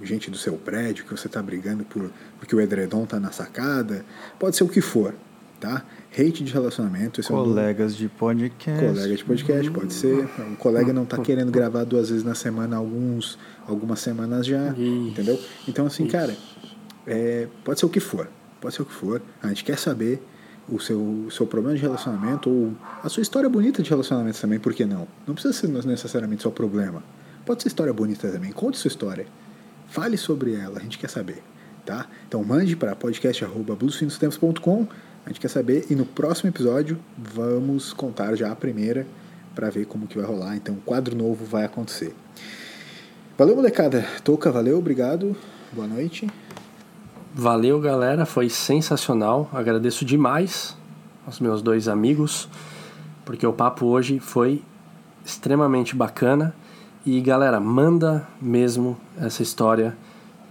gente 0.02 0.30
do 0.30 0.36
seu 0.36 0.54
prédio 0.54 1.04
que 1.06 1.10
você 1.10 1.26
está 1.26 1.42
brigando 1.42 1.84
por, 1.84 2.12
porque 2.38 2.54
o 2.54 2.60
edredom 2.60 3.04
está 3.04 3.18
na 3.18 3.32
sacada, 3.32 4.04
pode 4.38 4.56
ser 4.56 4.62
o 4.62 4.68
que 4.68 4.82
for, 4.82 5.14
tá? 5.58 5.84
Hate 6.12 6.44
de 6.44 6.52
relacionamento, 6.52 7.20
esse 7.20 7.32
é 7.32 7.34
um 7.34 7.38
Colegas 7.38 7.96
de 7.96 8.08
podcast. 8.08 8.86
colega 8.86 9.16
de 9.16 9.24
podcast, 9.24 9.70
pode 9.70 9.92
ser. 9.94 10.28
Um 10.38 10.54
colega 10.56 10.92
não 10.92 11.04
está 11.04 11.18
querendo 11.18 11.50
gravar 11.50 11.84
duas 11.84 12.10
vezes 12.10 12.24
na 12.24 12.34
semana, 12.34 12.76
alguns, 12.76 13.38
algumas 13.66 14.00
semanas 14.00 14.46
já, 14.46 14.70
Ixi. 14.72 14.82
entendeu? 14.82 15.40
Então, 15.66 15.86
assim, 15.86 16.06
cara, 16.06 16.36
é, 17.06 17.48
pode 17.64 17.80
ser 17.80 17.86
o 17.86 17.88
que 17.88 18.00
for, 18.00 18.28
pode 18.60 18.74
ser 18.74 18.82
o 18.82 18.84
que 18.84 18.92
for. 18.92 19.22
A 19.42 19.48
gente 19.48 19.64
quer 19.64 19.78
saber 19.78 20.22
o 20.68 20.78
seu, 20.78 21.00
o 21.00 21.30
seu 21.30 21.46
problema 21.46 21.76
de 21.76 21.82
relacionamento 21.82 22.48
ou 22.50 22.72
a 23.02 23.08
sua 23.08 23.22
história 23.22 23.48
bonita 23.48 23.82
de 23.82 23.90
relacionamento 23.90 24.40
também, 24.40 24.58
por 24.58 24.74
que 24.74 24.84
não? 24.84 25.08
Não 25.26 25.34
precisa 25.34 25.54
ser 25.54 25.68
necessariamente 25.68 26.42
seu 26.42 26.52
problema. 26.52 27.02
Pode 27.44 27.62
ser 27.62 27.68
história 27.68 27.92
bonita 27.92 28.28
também. 28.28 28.52
Conte 28.52 28.78
sua 28.78 28.88
história. 28.88 29.26
Fale 29.88 30.16
sobre 30.16 30.54
ela, 30.54 30.78
a 30.78 30.82
gente 30.82 30.98
quer 30.98 31.10
saber, 31.10 31.42
tá? 31.84 32.06
Então 32.28 32.44
mande 32.44 32.76
para 32.76 32.94
podcast@bluesfindostempos.com. 32.94 34.86
A 35.26 35.28
gente 35.28 35.40
quer 35.40 35.48
saber 35.48 35.86
e 35.90 35.94
no 35.94 36.06
próximo 36.06 36.48
episódio 36.50 36.98
vamos 37.18 37.92
contar 37.92 38.34
já 38.36 38.50
a 38.52 38.56
primeira 38.56 39.06
para 39.54 39.68
ver 39.68 39.86
como 39.86 40.06
que 40.06 40.16
vai 40.16 40.26
rolar. 40.26 40.56
Então, 40.56 40.76
um 40.76 40.80
quadro 40.80 41.16
novo 41.16 41.44
vai 41.44 41.64
acontecer. 41.64 42.14
Valeu, 43.36 43.56
molecada. 43.56 44.06
Touca, 44.22 44.50
valeu, 44.50 44.78
obrigado. 44.78 45.36
Boa 45.72 45.86
noite. 45.86 46.26
Valeu, 47.34 47.80
galera. 47.80 48.26
Foi 48.26 48.48
sensacional. 48.48 49.48
Agradeço 49.52 50.04
demais 50.04 50.76
aos 51.24 51.38
meus 51.38 51.62
dois 51.62 51.86
amigos, 51.86 52.48
porque 53.24 53.46
o 53.46 53.52
papo 53.52 53.86
hoje 53.86 54.18
foi 54.18 54.62
extremamente 55.24 55.94
bacana. 55.94 56.54
E, 57.06 57.20
galera, 57.20 57.60
manda 57.60 58.26
mesmo 58.42 58.98
essa 59.16 59.42
história, 59.42 59.96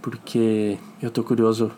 porque 0.00 0.78
eu 1.02 1.10
tô 1.10 1.22
curioso 1.22 1.70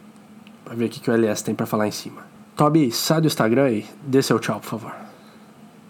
pra 0.65 0.75
ver 0.75 0.87
o 0.87 0.89
que, 0.89 1.11
o 1.11 1.13
LS 1.13 1.43
tem 1.43 1.55
pra 1.55 1.67
falar 1.67 1.89
em 1.89 1.93
cima. 1.93 2.23
Toby, 2.57 2.93
sai 2.93 3.21
do 3.21 3.27
Instagram 3.27 3.71
e 3.71 3.87
dê 4.07 4.23
seu 4.23 4.39
tchau, 4.39 4.61
por 4.61 4.69
favor. 4.69 4.95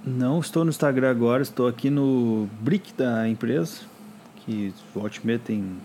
Não 0.05 0.40
estou 0.40 0.64
no 0.64 0.70
Instagram 0.70 1.10
agora, 1.10 1.43
estou 1.43 1.68
aqui 1.68 1.90
no 1.90 2.48
Brick 2.60 2.93
da 2.94 3.28
empresa, 3.28 3.82
que 4.36 4.74
volte 4.94 5.20
e 5.24 5.39
tem 5.39 5.76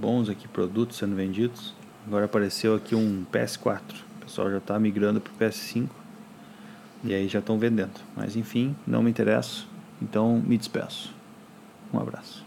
bons 0.00 0.28
aqui 0.28 0.48
produtos 0.48 0.96
sendo 0.96 1.14
vendidos. 1.14 1.74
Agora 2.06 2.26
apareceu 2.26 2.74
aqui 2.74 2.94
um 2.94 3.24
PS4. 3.32 3.80
O 4.16 4.24
pessoal 4.24 4.50
já 4.50 4.58
está 4.58 4.78
migrando 4.78 5.20
para 5.20 5.32
o 5.32 5.36
PS5. 5.36 5.88
E 7.02 7.14
aí 7.14 7.28
já 7.28 7.38
estão 7.38 7.58
vendendo. 7.58 8.00
Mas 8.16 8.36
enfim, 8.36 8.74
não 8.86 9.02
me 9.02 9.10
interesso. 9.10 9.68
Então 10.00 10.40
me 10.40 10.56
despeço. 10.56 11.14
Um 11.92 11.98
abraço. 11.98 12.44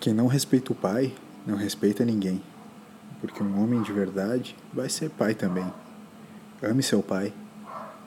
Quem 0.00 0.12
não 0.12 0.26
respeita 0.26 0.72
o 0.72 0.74
pai, 0.74 1.14
não 1.46 1.56
respeita 1.56 2.04
ninguém. 2.04 2.42
Porque 3.20 3.42
um 3.42 3.62
homem 3.62 3.82
de 3.82 3.92
verdade 3.92 4.54
vai 4.72 4.88
ser 4.88 5.08
pai 5.10 5.34
também. 5.34 5.66
Ame 6.62 6.82
seu 6.82 7.02
pai, 7.02 7.32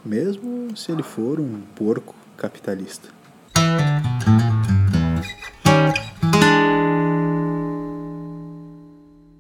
mesmo 0.06 0.76
se 0.77 0.91
ele 0.91 1.03
for 1.03 1.39
um 1.39 1.61
porco 1.76 2.15
capitalista. 2.38 3.10